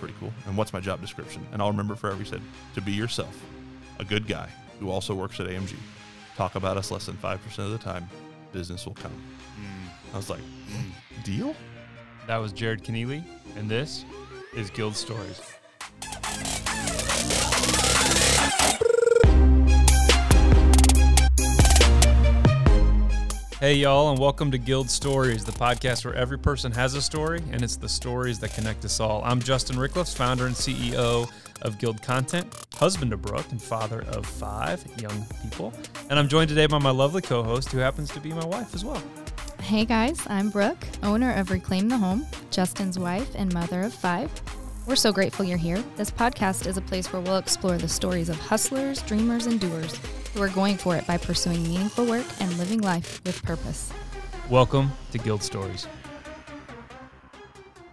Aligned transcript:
pretty 0.00 0.14
cool. 0.18 0.32
And 0.46 0.56
what's 0.56 0.72
my 0.72 0.80
job 0.80 1.00
description? 1.00 1.46
And 1.52 1.62
I'll 1.62 1.70
remember 1.70 1.94
forever. 1.94 2.18
He 2.18 2.24
said, 2.24 2.40
to 2.74 2.80
be 2.80 2.92
yourself, 2.92 3.38
a 3.98 4.04
good 4.04 4.26
guy 4.26 4.48
who 4.80 4.90
also 4.90 5.14
works 5.14 5.38
at 5.38 5.46
AMG. 5.46 5.76
Talk 6.36 6.54
about 6.54 6.76
us 6.76 6.90
less 6.90 7.06
than 7.06 7.16
5% 7.16 7.58
of 7.58 7.70
the 7.70 7.78
time. 7.78 8.08
Business 8.52 8.86
will 8.86 8.94
come. 8.94 9.12
Mm. 9.12 10.14
I 10.14 10.16
was 10.16 10.30
like, 10.30 10.40
mm. 10.40 11.24
deal? 11.24 11.54
That 12.26 12.38
was 12.38 12.52
Jared 12.52 12.82
Keneally, 12.82 13.22
and 13.56 13.70
this 13.70 14.04
is 14.56 14.70
Guild 14.70 14.96
Stories. 14.96 15.40
Hey, 23.60 23.74
y'all, 23.74 24.08
and 24.08 24.18
welcome 24.18 24.50
to 24.52 24.56
Guild 24.56 24.88
Stories, 24.88 25.44
the 25.44 25.52
podcast 25.52 26.06
where 26.06 26.14
every 26.14 26.38
person 26.38 26.72
has 26.72 26.94
a 26.94 27.02
story, 27.02 27.42
and 27.52 27.62
it's 27.62 27.76
the 27.76 27.90
stories 27.90 28.38
that 28.38 28.54
connect 28.54 28.86
us 28.86 29.00
all. 29.00 29.20
I'm 29.22 29.38
Justin 29.38 29.76
Rickliffs, 29.76 30.16
founder 30.16 30.46
and 30.46 30.54
CEO 30.54 31.30
of 31.60 31.78
Guild 31.78 32.00
Content, 32.00 32.46
husband 32.76 33.10
to 33.10 33.18
Brooke, 33.18 33.50
and 33.50 33.60
father 33.60 34.00
of 34.08 34.24
five 34.24 34.82
young 34.98 35.26
people. 35.42 35.74
And 36.08 36.18
I'm 36.18 36.26
joined 36.26 36.48
today 36.48 36.64
by 36.64 36.78
my 36.78 36.88
lovely 36.88 37.20
co 37.20 37.42
host, 37.42 37.70
who 37.70 37.76
happens 37.76 38.08
to 38.12 38.20
be 38.20 38.32
my 38.32 38.46
wife 38.46 38.74
as 38.74 38.82
well. 38.82 39.02
Hey 39.60 39.84
guys, 39.84 40.26
I'm 40.28 40.48
Brooke, 40.48 40.86
owner 41.02 41.34
of 41.34 41.50
Reclaim 41.50 41.90
the 41.90 41.98
Home, 41.98 42.26
Justin's 42.50 42.98
wife 42.98 43.30
and 43.34 43.52
mother 43.52 43.82
of 43.82 43.92
five. 43.92 44.30
We're 44.86 44.96
so 44.96 45.12
grateful 45.12 45.44
you're 45.44 45.58
here. 45.58 45.84
This 45.96 46.10
podcast 46.10 46.66
is 46.66 46.78
a 46.78 46.80
place 46.80 47.12
where 47.12 47.20
we'll 47.20 47.36
explore 47.36 47.76
the 47.76 47.88
stories 47.88 48.30
of 48.30 48.36
hustlers, 48.36 49.02
dreamers, 49.02 49.44
and 49.44 49.60
doers 49.60 50.00
who 50.34 50.42
are 50.42 50.48
going 50.48 50.76
for 50.76 50.96
it 50.96 51.06
by 51.06 51.16
pursuing 51.16 51.62
meaningful 51.62 52.06
work 52.06 52.26
and 52.40 52.56
living 52.58 52.80
life 52.80 53.20
with 53.24 53.42
purpose. 53.42 53.92
Welcome 54.48 54.90
to 55.12 55.18
Guild 55.18 55.42
Stories. 55.42 55.86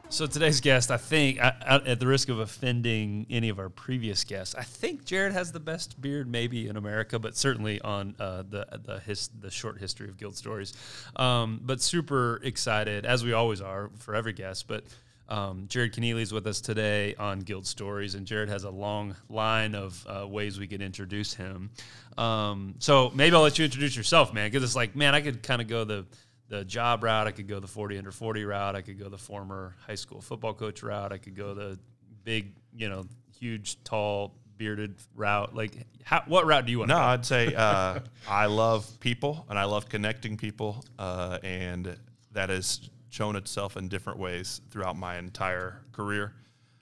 So 0.09 0.25
today's 0.25 0.61
guest, 0.61 0.89
I 0.89 0.95
think, 0.95 1.39
I, 1.41 1.53
I, 1.61 1.75
at 1.75 1.99
the 1.99 2.07
risk 2.07 2.29
of 2.29 2.39
offending 2.39 3.25
any 3.29 3.49
of 3.49 3.59
our 3.59 3.67
previous 3.67 4.23
guests, 4.23 4.55
I 4.55 4.63
think 4.63 5.03
Jared 5.03 5.33
has 5.33 5.51
the 5.51 5.59
best 5.59 5.99
beard 5.99 6.29
maybe 6.29 6.69
in 6.69 6.77
America, 6.77 7.19
but 7.19 7.35
certainly 7.35 7.81
on 7.81 8.15
uh, 8.17 8.43
the 8.49 8.65
the 8.85 8.99
his, 9.01 9.29
the 9.37 9.51
short 9.51 9.79
history 9.79 10.07
of 10.07 10.17
Guild 10.17 10.37
Stories. 10.37 10.73
Um, 11.17 11.59
but 11.61 11.81
super 11.81 12.39
excited, 12.41 13.05
as 13.05 13.25
we 13.25 13.33
always 13.33 13.59
are 13.59 13.89
for 13.97 14.15
every 14.15 14.31
guest. 14.31 14.69
But 14.69 14.85
um, 15.29 15.65
Jared 15.67 15.93
Keneally 15.93 16.21
is 16.21 16.31
with 16.31 16.47
us 16.47 16.61
today 16.61 17.15
on 17.15 17.39
Guild 17.39 17.65
Stories, 17.65 18.15
and 18.15 18.25
Jared 18.25 18.49
has 18.49 18.63
a 18.63 18.69
long 18.69 19.15
line 19.29 19.75
of 19.75 20.05
uh, 20.07 20.27
ways 20.27 20.59
we 20.59 20.67
could 20.67 20.81
introduce 20.81 21.33
him. 21.33 21.69
Um, 22.17 22.75
so 22.79 23.11
maybe 23.13 23.35
I'll 23.35 23.41
let 23.41 23.59
you 23.59 23.65
introduce 23.65 23.95
yourself, 23.95 24.33
man, 24.33 24.49
because 24.49 24.63
it's 24.63 24.75
like, 24.75 24.95
man, 24.95 25.13
I 25.13 25.21
could 25.21 25.43
kind 25.43 25.61
of 25.61 25.67
go 25.67 25.83
the 25.83 26.05
the 26.49 26.63
job 26.63 27.03
route. 27.03 27.27
I 27.27 27.31
could 27.31 27.47
go 27.47 27.59
the 27.59 27.67
40 27.67 27.97
under 27.97 28.11
40 28.11 28.45
route. 28.45 28.75
I 28.75 28.81
could 28.81 28.97
go 28.97 29.09
the 29.09 29.17
former 29.17 29.75
high 29.85 29.95
school 29.95 30.21
football 30.21 30.53
coach 30.53 30.81
route. 30.81 31.11
I 31.11 31.17
could 31.17 31.35
go 31.35 31.53
the 31.53 31.77
big, 32.23 32.53
you 32.73 32.87
know, 32.87 33.05
huge, 33.37 33.83
tall, 33.83 34.33
bearded 34.57 34.95
route. 35.15 35.53
Like, 35.53 35.73
how, 36.03 36.23
what 36.25 36.45
route 36.45 36.65
do 36.65 36.71
you 36.71 36.79
want? 36.79 36.89
No, 36.89 36.95
to 36.95 36.99
go? 36.99 37.05
I'd 37.05 37.25
say 37.25 37.53
uh, 37.53 37.99
I 38.29 38.45
love 38.45 38.99
people 38.99 39.45
and 39.49 39.59
I 39.59 39.65
love 39.65 39.89
connecting 39.89 40.37
people, 40.37 40.83
uh, 40.97 41.39
and 41.43 41.97
that 42.31 42.49
has 42.49 42.89
shown 43.09 43.35
itself 43.35 43.77
in 43.77 43.87
different 43.87 44.19
ways 44.19 44.61
throughout 44.69 44.97
my 44.97 45.17
entire 45.17 45.81
career 45.91 46.33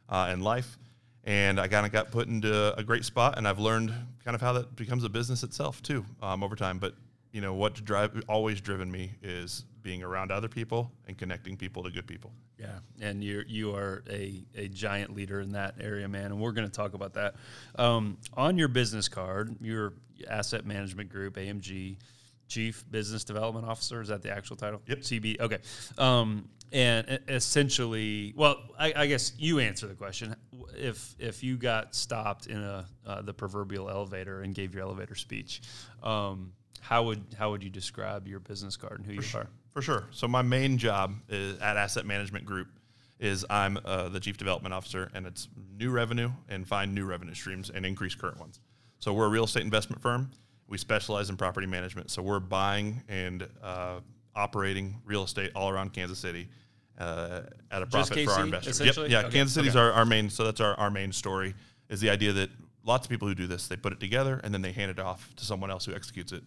uh, 0.09 0.27
and 0.29 0.43
life. 0.43 0.77
And 1.23 1.59
I 1.59 1.67
kind 1.67 1.85
of 1.85 1.91
got 1.91 2.11
put 2.11 2.27
into 2.27 2.77
a 2.77 2.83
great 2.83 3.03
spot, 3.03 3.37
and 3.37 3.47
I've 3.47 3.59
learned 3.59 3.93
kind 4.23 4.35
of 4.35 4.41
how 4.41 4.53
that 4.53 4.75
becomes 4.75 5.03
a 5.03 5.09
business 5.09 5.43
itself 5.43 5.81
too 5.81 6.05
um, 6.21 6.43
over 6.43 6.55
time. 6.55 6.77
But 6.77 6.93
you 7.31 7.41
know 7.41 7.53
what 7.53 7.83
drive 7.83 8.23
always 8.29 8.61
driven 8.61 8.89
me 8.89 9.11
is 9.21 9.65
being 9.81 10.03
around 10.03 10.31
other 10.31 10.47
people 10.47 10.91
and 11.07 11.17
connecting 11.17 11.57
people 11.57 11.83
to 11.83 11.91
good 11.91 12.07
people. 12.07 12.31
Yeah, 12.59 12.79
and 13.01 13.23
you 13.23 13.43
you 13.47 13.75
are 13.75 14.03
a, 14.09 14.43
a 14.55 14.67
giant 14.67 15.15
leader 15.15 15.41
in 15.41 15.51
that 15.51 15.75
area, 15.81 16.07
man, 16.07 16.25
and 16.25 16.39
we're 16.39 16.53
going 16.53 16.67
to 16.67 16.73
talk 16.73 16.93
about 16.93 17.15
that. 17.15 17.35
Um, 17.75 18.17
on 18.35 18.57
your 18.57 18.67
business 18.67 19.09
card, 19.09 19.55
your 19.61 19.93
asset 20.29 20.65
management 20.65 21.09
group, 21.09 21.35
AMG, 21.35 21.97
Chief 22.47 22.85
Business 22.89 23.23
Development 23.23 23.65
Officer, 23.65 24.01
is 24.01 24.09
that 24.09 24.21
the 24.21 24.31
actual 24.31 24.55
title? 24.55 24.81
Yep. 24.87 24.99
CB. 24.99 25.39
Okay. 25.39 25.57
Um, 25.97 26.49
and 26.71 27.19
essentially, 27.27 28.33
well, 28.35 28.57
I, 28.77 28.93
I, 28.95 29.07
guess 29.07 29.33
you 29.37 29.59
answer 29.59 29.87
the 29.87 29.93
question. 29.93 30.35
If 30.75 31.15
if 31.19 31.43
you 31.43 31.57
got 31.57 31.95
stopped 31.95 32.47
in 32.47 32.57
a 32.61 32.85
uh, 33.05 33.21
the 33.21 33.33
proverbial 33.33 33.89
elevator 33.89 34.41
and 34.41 34.53
gave 34.53 34.73
your 34.73 34.83
elevator 34.83 35.15
speech, 35.15 35.61
um, 36.03 36.53
how 36.81 37.03
would 37.03 37.23
how 37.37 37.51
would 37.51 37.63
you 37.63 37.69
describe 37.69 38.27
your 38.27 38.39
business 38.39 38.77
card 38.77 38.99
and 38.99 39.05
who 39.05 39.13
For 39.13 39.15
you 39.15 39.21
sure. 39.21 39.41
are? 39.41 39.47
For 39.73 39.81
sure. 39.81 40.03
So 40.11 40.27
my 40.27 40.41
main 40.41 40.77
job 40.77 41.13
is 41.29 41.59
at 41.59 41.77
Asset 41.77 42.05
Management 42.05 42.45
Group 42.45 42.67
is 43.19 43.45
I'm 43.49 43.77
uh, 43.85 44.09
the 44.09 44.19
chief 44.19 44.37
development 44.37 44.73
officer, 44.73 45.09
and 45.13 45.25
it's 45.25 45.47
new 45.77 45.91
revenue 45.91 46.31
and 46.49 46.67
find 46.67 46.93
new 46.93 47.05
revenue 47.05 47.33
streams 47.33 47.69
and 47.69 47.85
increase 47.85 48.15
current 48.15 48.39
ones. 48.39 48.59
So 48.99 49.13
we're 49.13 49.25
a 49.25 49.29
real 49.29 49.45
estate 49.45 49.63
investment 49.63 50.01
firm. 50.01 50.31
We 50.67 50.77
specialize 50.77 51.29
in 51.29 51.37
property 51.37 51.67
management. 51.67 52.09
So 52.11 52.21
we're 52.21 52.39
buying 52.39 53.03
and 53.07 53.47
uh, 53.61 53.99
operating 54.35 55.01
real 55.05 55.23
estate 55.23 55.51
all 55.55 55.69
around 55.69 55.93
Kansas 55.93 56.17
City 56.19 56.49
uh, 56.97 57.41
at 57.71 57.81
a 57.81 57.85
profit 57.85 58.25
for 58.25 58.31
our 58.31 58.43
investors. 58.45 58.79
Yep. 58.79 59.09
Yeah, 59.09 59.19
Okay. 59.19 59.29
Kansas 59.31 59.53
City's 59.53 59.75
Okay. 59.75 59.79
our, 59.79 59.91
our 59.91 60.05
main. 60.05 60.29
So 60.29 60.43
that's 60.45 60.61
our, 60.61 60.73
our 60.75 60.89
main 60.89 61.11
story 61.11 61.53
is 61.89 62.01
the 62.01 62.09
idea 62.09 62.33
that 62.33 62.49
lots 62.83 63.05
of 63.05 63.09
people 63.09 63.27
who 63.27 63.35
do 63.35 63.47
this, 63.47 63.67
they 63.67 63.75
put 63.75 63.93
it 63.93 63.99
together 63.99 64.39
and 64.43 64.53
then 64.53 64.61
they 64.61 64.71
hand 64.71 64.89
it 64.91 64.99
off 64.99 65.33
to 65.35 65.45
someone 65.45 65.69
else 65.69 65.85
who 65.85 65.93
executes 65.93 66.31
it. 66.31 66.43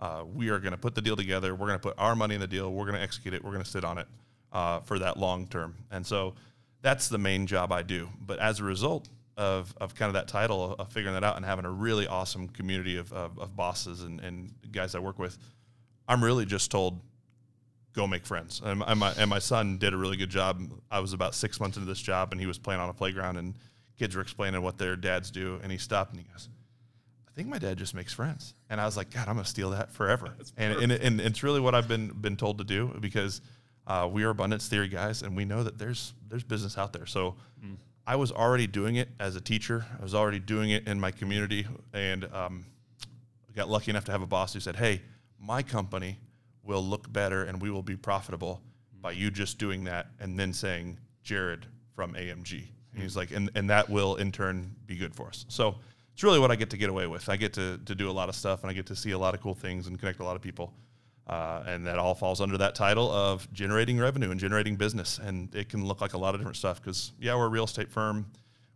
Uh, 0.00 0.24
we 0.34 0.48
are 0.48 0.58
going 0.58 0.72
to 0.72 0.78
put 0.78 0.94
the 0.94 1.02
deal 1.02 1.16
together. 1.16 1.54
We're 1.54 1.66
going 1.66 1.78
to 1.78 1.82
put 1.82 1.94
our 1.98 2.16
money 2.16 2.34
in 2.34 2.40
the 2.40 2.46
deal. 2.46 2.72
We're 2.72 2.86
going 2.86 2.96
to 2.96 3.02
execute 3.02 3.34
it. 3.34 3.44
We're 3.44 3.52
going 3.52 3.64
to 3.64 3.70
sit 3.70 3.84
on 3.84 3.98
it 3.98 4.06
uh, 4.52 4.80
for 4.80 4.98
that 4.98 5.16
long 5.16 5.46
term. 5.46 5.74
And 5.90 6.06
so 6.06 6.34
that's 6.82 7.08
the 7.08 7.18
main 7.18 7.46
job 7.46 7.70
I 7.70 7.82
do. 7.82 8.08
But 8.26 8.38
as 8.38 8.60
a 8.60 8.64
result 8.64 9.08
of, 9.40 9.74
of 9.80 9.94
kind 9.94 10.08
of 10.08 10.12
that 10.12 10.28
title 10.28 10.74
of 10.78 10.92
figuring 10.92 11.14
that 11.14 11.24
out 11.24 11.36
and 11.36 11.46
having 11.46 11.64
a 11.64 11.70
really 11.70 12.06
awesome 12.06 12.46
community 12.46 12.98
of, 12.98 13.10
of, 13.10 13.38
of 13.38 13.56
bosses 13.56 14.02
and, 14.02 14.20
and 14.20 14.52
guys 14.70 14.94
I 14.94 14.98
work 14.98 15.18
with, 15.18 15.38
I'm 16.06 16.22
really 16.22 16.44
just 16.44 16.70
told, 16.70 17.00
go 17.94 18.06
make 18.06 18.26
friends. 18.26 18.60
And, 18.62 18.82
and, 18.86 19.00
my, 19.00 19.12
and 19.16 19.30
my 19.30 19.38
son 19.38 19.78
did 19.78 19.94
a 19.94 19.96
really 19.96 20.18
good 20.18 20.28
job. 20.28 20.60
I 20.90 21.00
was 21.00 21.14
about 21.14 21.34
six 21.34 21.58
months 21.58 21.78
into 21.78 21.88
this 21.88 22.02
job 22.02 22.32
and 22.32 22.40
he 22.40 22.46
was 22.46 22.58
playing 22.58 22.82
on 22.82 22.90
a 22.90 22.92
playground 22.92 23.38
and 23.38 23.54
kids 23.98 24.14
were 24.14 24.20
explaining 24.20 24.60
what 24.60 24.76
their 24.76 24.94
dads 24.94 25.30
do. 25.30 25.58
And 25.62 25.72
he 25.72 25.78
stopped 25.78 26.12
and 26.12 26.20
he 26.20 26.26
goes, 26.30 26.50
I 27.26 27.30
think 27.32 27.48
my 27.48 27.58
dad 27.58 27.78
just 27.78 27.94
makes 27.94 28.12
friends. 28.12 28.52
And 28.68 28.78
I 28.78 28.84
was 28.84 28.98
like, 28.98 29.10
God, 29.10 29.26
I'm 29.26 29.36
going 29.36 29.44
to 29.44 29.50
steal 29.50 29.70
that 29.70 29.90
forever. 29.90 30.34
And, 30.58 30.74
and, 30.82 30.92
and 30.92 31.18
it's 31.18 31.42
really 31.42 31.60
what 31.60 31.74
I've 31.74 31.88
been, 31.88 32.08
been 32.08 32.36
told 32.36 32.58
to 32.58 32.64
do 32.64 32.94
because 33.00 33.40
uh, 33.86 34.06
we 34.12 34.22
are 34.24 34.28
abundance 34.28 34.68
theory 34.68 34.88
guys 34.88 35.22
and 35.22 35.34
we 35.34 35.46
know 35.46 35.62
that 35.62 35.78
there's, 35.78 36.12
there's 36.28 36.44
business 36.44 36.76
out 36.76 36.92
there. 36.92 37.06
So 37.06 37.36
I 38.10 38.16
was 38.16 38.32
already 38.32 38.66
doing 38.66 38.96
it 38.96 39.08
as 39.20 39.36
a 39.36 39.40
teacher. 39.40 39.86
I 39.96 40.02
was 40.02 40.16
already 40.16 40.40
doing 40.40 40.70
it 40.70 40.88
in 40.88 40.98
my 40.98 41.12
community. 41.12 41.64
And 41.92 42.24
um, 42.34 42.66
I 43.48 43.52
got 43.54 43.68
lucky 43.68 43.92
enough 43.92 44.04
to 44.06 44.10
have 44.10 44.20
a 44.20 44.26
boss 44.26 44.52
who 44.52 44.58
said, 44.58 44.74
Hey, 44.74 45.02
my 45.38 45.62
company 45.62 46.18
will 46.64 46.82
look 46.82 47.12
better 47.12 47.44
and 47.44 47.62
we 47.62 47.70
will 47.70 47.84
be 47.84 47.94
profitable 47.94 48.62
by 49.00 49.12
you 49.12 49.30
just 49.30 49.58
doing 49.58 49.84
that 49.84 50.08
and 50.18 50.36
then 50.36 50.52
saying, 50.52 50.98
Jared 51.22 51.66
from 51.94 52.14
AMG. 52.14 52.64
And 52.94 53.00
he's 53.00 53.16
like, 53.16 53.30
and, 53.30 53.48
and 53.54 53.70
that 53.70 53.88
will 53.88 54.16
in 54.16 54.32
turn 54.32 54.74
be 54.86 54.96
good 54.96 55.14
for 55.14 55.28
us. 55.28 55.44
So 55.46 55.76
it's 56.12 56.24
really 56.24 56.40
what 56.40 56.50
I 56.50 56.56
get 56.56 56.70
to 56.70 56.76
get 56.76 56.90
away 56.90 57.06
with. 57.06 57.28
I 57.28 57.36
get 57.36 57.52
to, 57.52 57.78
to 57.78 57.94
do 57.94 58.10
a 58.10 58.12
lot 58.12 58.28
of 58.28 58.34
stuff 58.34 58.62
and 58.64 58.70
I 58.70 58.72
get 58.74 58.86
to 58.86 58.96
see 58.96 59.12
a 59.12 59.18
lot 59.18 59.34
of 59.34 59.40
cool 59.40 59.54
things 59.54 59.86
and 59.86 59.96
connect 59.96 60.18
a 60.18 60.24
lot 60.24 60.34
of 60.34 60.42
people. 60.42 60.74
Uh, 61.30 61.62
and 61.64 61.86
that 61.86 61.96
all 61.96 62.12
falls 62.12 62.40
under 62.40 62.58
that 62.58 62.74
title 62.74 63.08
of 63.08 63.50
generating 63.52 63.96
revenue 64.00 64.32
and 64.32 64.40
generating 64.40 64.74
business. 64.74 65.18
And 65.18 65.54
it 65.54 65.68
can 65.68 65.86
look 65.86 66.00
like 66.00 66.14
a 66.14 66.18
lot 66.18 66.34
of 66.34 66.40
different 66.40 66.56
stuff 66.56 66.82
because, 66.82 67.12
yeah, 67.20 67.36
we're 67.36 67.46
a 67.46 67.48
real 67.48 67.62
estate 67.62 67.88
firm. 67.88 68.26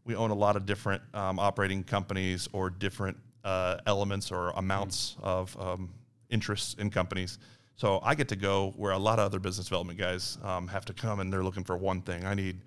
We 0.05 0.15
own 0.15 0.31
a 0.31 0.35
lot 0.37 0.55
of 0.55 0.65
different 0.65 1.03
um, 1.15 1.41
operating 1.41 1.83
companies 1.83 2.49
or 2.53 2.71
different 2.71 3.17
uh, 3.43 3.79
elements 3.87 4.31
or 4.31 4.51
amounts 4.51 5.17
of 5.21 5.61
um, 5.61 5.91
interests 6.31 6.75
in 6.75 6.91
companies. 6.91 7.41
So 7.75 7.99
I 8.05 8.15
get 8.15 8.29
to 8.29 8.37
go 8.37 8.73
where 8.77 8.93
a 8.93 8.99
lot 8.99 9.19
of 9.19 9.25
other 9.25 9.41
business 9.41 9.67
development 9.67 9.99
guys 9.99 10.39
um, 10.45 10.69
have 10.69 10.85
to 10.85 10.93
come 10.93 11.19
and 11.19 11.33
they're 11.33 11.43
looking 11.43 11.65
for 11.65 11.77
one 11.77 12.03
thing. 12.03 12.25
I 12.25 12.35
need 12.35 12.61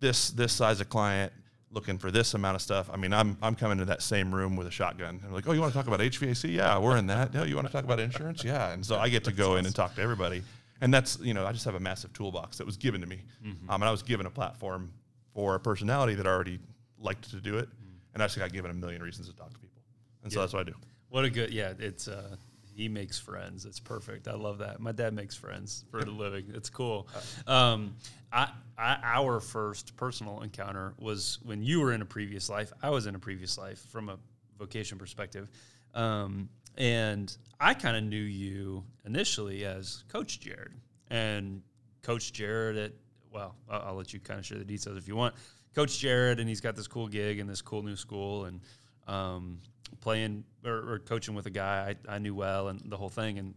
this 0.00 0.30
this 0.30 0.54
size 0.54 0.80
of 0.80 0.88
client 0.88 1.30
looking 1.76 1.98
for 1.98 2.10
this 2.10 2.32
amount 2.32 2.54
of 2.54 2.62
stuff. 2.62 2.88
I 2.90 2.96
mean, 2.96 3.12
I'm 3.12 3.36
I'm 3.42 3.54
coming 3.54 3.76
to 3.78 3.84
that 3.84 4.02
same 4.02 4.34
room 4.34 4.56
with 4.56 4.66
a 4.66 4.70
shotgun. 4.70 5.20
And 5.22 5.32
like, 5.32 5.46
oh, 5.46 5.52
you 5.52 5.60
want 5.60 5.72
to 5.74 5.78
talk 5.78 5.86
about 5.86 6.00
HVAC? 6.00 6.54
Yeah, 6.54 6.78
we're 6.78 6.96
in 6.96 7.06
that. 7.08 7.34
No, 7.34 7.44
you 7.44 7.54
want 7.54 7.66
to 7.68 7.72
talk 7.72 7.84
about 7.84 8.00
insurance? 8.00 8.42
Yeah. 8.42 8.72
And 8.72 8.84
so 8.84 8.98
I 8.98 9.10
get 9.10 9.24
to 9.24 9.32
go 9.32 9.56
in 9.56 9.66
and 9.66 9.74
talk 9.74 9.94
to 9.96 10.00
everybody. 10.00 10.42
And 10.80 10.92
that's 10.92 11.18
you 11.20 11.34
know, 11.34 11.46
I 11.46 11.52
just 11.52 11.66
have 11.66 11.74
a 11.74 11.80
massive 11.80 12.14
toolbox 12.14 12.56
that 12.58 12.66
was 12.66 12.78
given 12.78 13.02
to 13.02 13.06
me, 13.06 13.22
um, 13.68 13.82
and 13.82 13.84
I 13.84 13.90
was 13.90 14.02
given 14.02 14.26
a 14.26 14.30
platform 14.30 14.90
for 15.34 15.54
a 15.54 15.60
personality 15.60 16.14
that 16.14 16.26
already 16.26 16.58
liked 16.98 17.30
to 17.30 17.36
do 17.36 17.58
it, 17.58 17.68
and 18.14 18.22
I 18.22 18.26
just 18.26 18.38
got 18.38 18.52
given 18.52 18.70
a 18.70 18.74
million 18.74 19.02
reasons 19.02 19.28
to 19.28 19.36
talk 19.36 19.52
to 19.52 19.58
people, 19.58 19.82
and 20.22 20.32
so 20.32 20.40
that's 20.40 20.52
what 20.52 20.60
I 20.60 20.64
do. 20.64 20.74
What 21.08 21.24
a 21.24 21.30
good 21.30 21.50
yeah. 21.50 21.72
It's 21.78 22.08
uh, 22.08 22.36
he 22.76 22.88
makes 22.88 23.18
friends. 23.18 23.64
It's 23.64 23.80
perfect. 23.80 24.28
I 24.28 24.34
love 24.34 24.58
that. 24.58 24.80
My 24.80 24.92
dad 24.92 25.14
makes 25.14 25.34
friends 25.34 25.84
for 25.90 25.98
a 26.00 26.04
living. 26.04 26.52
It's 26.54 26.68
cool. 26.68 27.08
Um, 27.46 27.96
I, 28.30 28.50
I 28.76 28.98
our 29.14 29.40
first 29.40 29.96
personal 29.96 30.42
encounter 30.42 30.92
was 30.98 31.38
when 31.42 31.62
you 31.62 31.80
were 31.80 31.92
in 31.92 32.02
a 32.02 32.06
previous 32.06 32.50
life. 32.50 32.72
I 32.82 32.90
was 32.90 33.06
in 33.06 33.14
a 33.14 33.18
previous 33.18 33.56
life 33.56 33.78
from 33.90 34.10
a 34.10 34.18
vocation 34.58 34.98
perspective, 34.98 35.48
um, 35.94 36.50
and 36.76 37.34
I 37.58 37.72
kind 37.72 37.96
of 37.96 38.04
knew 38.04 38.16
you 38.16 38.84
initially 39.06 39.64
as 39.64 40.04
Coach 40.08 40.40
Jared 40.40 40.72
and 41.08 41.62
Coach 42.02 42.32
Jared 42.34 42.76
at 42.76 42.92
well, 43.32 43.54
I'll, 43.70 43.82
I'll 43.88 43.94
let 43.94 44.12
you 44.12 44.20
kind 44.20 44.38
of 44.38 44.46
share 44.46 44.58
the 44.58 44.64
details 44.64 44.96
if 44.96 45.08
you 45.08 45.16
want. 45.16 45.34
Coach 45.74 45.98
Jared, 45.98 46.40
and 46.40 46.48
he's 46.48 46.60
got 46.60 46.76
this 46.76 46.86
cool 46.86 47.08
gig 47.08 47.38
and 47.38 47.48
this 47.48 47.60
cool 47.62 47.82
new 47.82 47.96
school, 47.96 48.46
and 48.46 48.60
um, 49.06 49.58
playing 50.00 50.44
or, 50.64 50.94
or, 50.94 50.98
coaching 50.98 51.34
with 51.34 51.46
a 51.46 51.50
guy 51.50 51.96
I, 52.08 52.14
I, 52.14 52.18
knew 52.18 52.34
well, 52.34 52.68
and 52.68 52.80
the 52.84 52.96
whole 52.96 53.08
thing. 53.08 53.38
And 53.38 53.54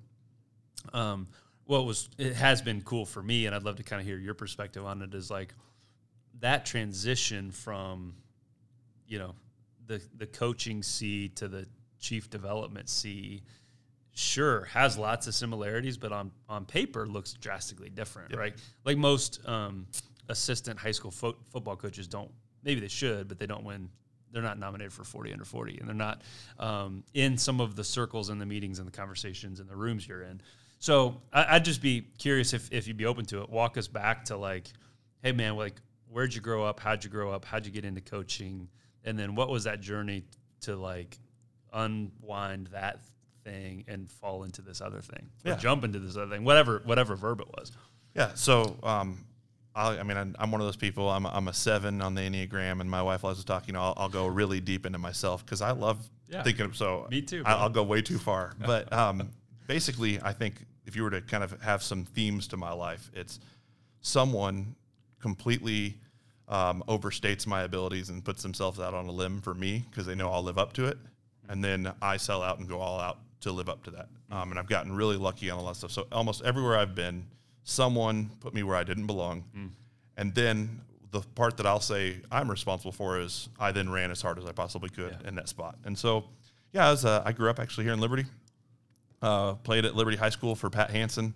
um, 0.94 1.28
what 1.66 1.86
was 1.86 2.10
it 2.18 2.36
has 2.36 2.62
been 2.62 2.82
cool 2.82 3.06
for 3.06 3.22
me, 3.22 3.46
and 3.46 3.56
I'd 3.56 3.64
love 3.64 3.78
to 3.78 3.84
kind 3.84 4.00
of 4.00 4.06
hear 4.08 4.18
your 4.18 4.34
perspective 4.34 4.86
on 4.86 5.02
it. 5.02 5.14
Is 5.14 5.30
like 5.30 5.54
that 6.40 6.66
transition 6.66 7.52
from, 7.52 8.16
you 9.08 9.20
know, 9.20 9.36
the 9.88 10.02
the 10.18 10.26
coaching 10.26 10.84
C 10.84 11.30
to 11.30 11.48
the 11.48 11.66
chief 12.00 12.30
development 12.30 12.90
C 12.90 13.44
sure 14.20 14.66
has 14.66 14.98
lots 14.98 15.28
of 15.28 15.36
similarities, 15.36 15.98
but 15.98 16.12
on 16.12 16.32
on 16.48 16.66
paper 16.66 17.08
looks 17.08 17.34
drastically 17.34 17.90
different, 17.90 18.32
yep. 18.32 18.40
right? 18.40 18.54
Like 18.86 18.98
most 18.98 19.40
um, 19.48 19.88
assistant 20.28 20.80
high 20.80 20.92
school 20.92 21.12
fo- 21.12 21.38
football 21.52 21.76
coaches 21.76 22.08
don't. 22.08 22.32
Maybe 22.64 22.82
they 22.82 22.88
should, 22.88 23.28
but 23.28 23.40
they 23.40 23.46
don't 23.46 23.64
win. 23.64 23.90
They're 24.32 24.44
not 24.44 24.60
nominated 24.60 24.94
for 24.94 25.04
40 25.04 25.34
under 25.34 25.46
40, 25.46 25.80
and 25.80 25.88
they're 25.88 25.96
not 25.96 26.22
um, 26.60 27.04
in 27.14 27.38
some 27.38 27.60
of 27.60 27.76
the 27.76 27.84
circles 27.84 28.30
and 28.30 28.40
the 28.40 28.46
meetings 28.46 28.80
and 28.80 28.88
the 28.88 28.92
conversations 28.92 29.60
and 29.60 29.70
the 29.70 29.76
rooms 29.76 30.08
you're 30.08 30.22
in. 30.22 30.42
So 30.80 31.22
I, 31.34 31.56
would 31.56 31.66
just 31.66 31.82
be 31.82 32.06
curious 32.18 32.54
if, 32.54 32.72
if 32.72 32.88
you'd 32.88 32.98
be 32.98 33.06
open 33.06 33.26
to 33.26 33.42
it. 33.42 33.50
Walk 33.50 33.78
us 33.78 33.88
back 33.88 34.26
to 34.26 34.38
like, 34.38 34.68
hey 35.22 35.34
man, 35.34 35.56
like 35.56 35.76
where'd 36.10 36.34
you 36.34 36.42
grow 36.42 36.64
up? 36.64 36.80
How'd 36.80 37.04
you 37.04 37.10
grow 37.10 37.32
up? 37.32 37.46
How'd 37.46 37.66
you 37.66 37.72
get 37.72 37.86
into 37.86 38.02
coaching? 38.02 38.70
And 39.04 39.18
then 39.18 39.36
what 39.36 39.50
was 39.50 39.66
that 39.66 39.82
journey 39.82 40.24
to 40.62 40.76
like 40.76 41.18
unwind 41.74 42.68
that 42.68 43.02
thing 43.44 43.86
and 43.88 44.10
fall 44.10 44.44
into 44.44 44.62
this 44.62 44.82
other 44.82 45.02
thing 45.02 45.30
or 45.46 45.52
yeah. 45.52 45.56
jump 45.58 45.84
into 45.84 46.00
this 46.00 46.16
other 46.16 46.34
thing, 46.34 46.44
whatever 46.44 46.82
whatever 46.86 47.16
verb 47.16 47.42
it 47.42 47.48
was. 47.48 47.72
Yeah. 48.16 48.34
So 48.36 48.78
um, 48.84 49.18
I, 49.80 50.00
I 50.00 50.04
mean, 50.04 50.18
I'm, 50.18 50.36
I'm, 50.38 50.52
one 50.52 50.60
of 50.60 50.68
those 50.68 50.76
people. 50.76 51.10
I'm, 51.10 51.26
I'm 51.26 51.48
a 51.48 51.54
seven 51.54 52.02
on 52.02 52.14
the 52.14 52.22
Enneagram, 52.22 52.82
and 52.82 52.90
my 52.90 53.02
wife 53.02 53.24
loves 53.24 53.40
to 53.40 53.46
talk. 53.46 53.68
You 53.68 53.74
know, 53.74 53.82
I'll, 53.82 53.94
I'll 53.96 54.10
go 54.10 54.28
really 54.28 54.60
deep 54.60 54.86
into 54.86 55.00
myself 55.00 55.46
because 55.46 55.62
I 55.62 55.72
love 55.72 56.10
yeah. 56.28 56.44
thinking. 56.44 56.66
Of, 56.66 56.76
so 56.76 57.08
me 57.10 57.22
too. 57.22 57.44
I, 57.46 57.64
will 57.64 57.70
go 57.70 57.84
way 57.84 58.02
too 58.02 58.20
far. 58.20 58.54
but 58.66 58.92
um, 58.92 59.30
basically, 59.68 60.22
I 60.22 60.34
think 60.34 60.66
if 60.86 60.96
you 60.96 61.04
were 61.04 61.12
to 61.12 61.22
kind 61.22 61.44
of 61.44 61.60
have 61.62 61.82
some 61.82 62.04
themes 62.04 62.48
to 62.50 62.58
my 62.58 62.74
life, 62.74 63.10
it's 63.14 63.40
someone 64.02 64.76
completely 65.22 65.98
um, 66.50 66.84
overstates 66.88 67.48
my 67.48 67.62
abilities 67.62 68.10
and 68.10 68.24
puts 68.24 68.44
themselves 68.44 68.80
out 68.80 68.94
on 68.94 69.08
a 69.08 69.12
limb 69.12 69.40
for 69.40 69.54
me 69.54 69.86
because 69.90 70.06
they 70.06 70.16
know 70.16 70.30
I'll 70.30 70.44
live 70.44 70.58
up 70.58 70.74
to 70.74 70.86
it, 70.86 70.98
and 71.48 71.64
then 71.64 71.92
I 72.02 72.18
sell 72.18 72.44
out 72.44 72.60
and 72.60 72.68
go 72.68 72.80
all 72.80 73.00
out 73.00 73.20
to 73.42 73.52
live 73.54 73.70
up 73.70 73.84
to 73.84 73.92
that. 73.92 74.10
Um, 74.32 74.52
and 74.52 74.60
I've 74.60 74.68
gotten 74.68 74.94
really 74.94 75.16
lucky 75.16 75.50
on 75.50 75.58
a 75.58 75.62
lot 75.62 75.72
of 75.72 75.78
stuff. 75.78 75.92
So 75.92 76.08
almost 76.12 76.44
everywhere 76.44 76.78
I've 76.78 76.94
been, 76.94 77.26
someone 77.70 78.32
put 78.40 78.54
me 78.54 78.64
where 78.64 78.76
I 78.76 78.84
didn't 78.84 79.06
belong. 79.06 79.44
Mm. 79.56 79.70
And 80.18 80.36
then 80.36 80.82
the 81.12 81.22
part 81.36 81.58
that 81.58 81.66
I'll 81.66 81.80
say 81.80 82.18
I'm 82.32 82.50
responsible 82.50 82.92
for 82.92 83.20
is 83.20 83.50
I 83.60 83.72
then 83.72 83.90
ran 83.90 84.12
as 84.12 84.22
hard 84.22 84.38
as 84.38 84.46
I 84.46 84.52
possibly 84.52 84.90
could 84.90 85.16
yeah. 85.22 85.28
in 85.28 85.36
that 85.36 85.48
spot. 85.48 85.78
And 85.86 85.98
so, 85.98 86.26
yeah, 86.74 86.88
I, 86.88 86.92
was, 86.92 87.06
uh, 87.06 87.24
I 87.26 87.32
grew 87.32 87.50
up 87.50 87.60
actually 87.60 87.86
here 87.86 87.94
in 87.94 88.00
Liberty. 88.00 88.26
Uh, 89.22 89.54
played 89.56 89.86
at 89.86 89.96
Liberty 89.96 90.18
High 90.18 90.30
School 90.30 90.56
for 90.56 90.70
Pat 90.70 90.92
Hansen, 90.92 91.34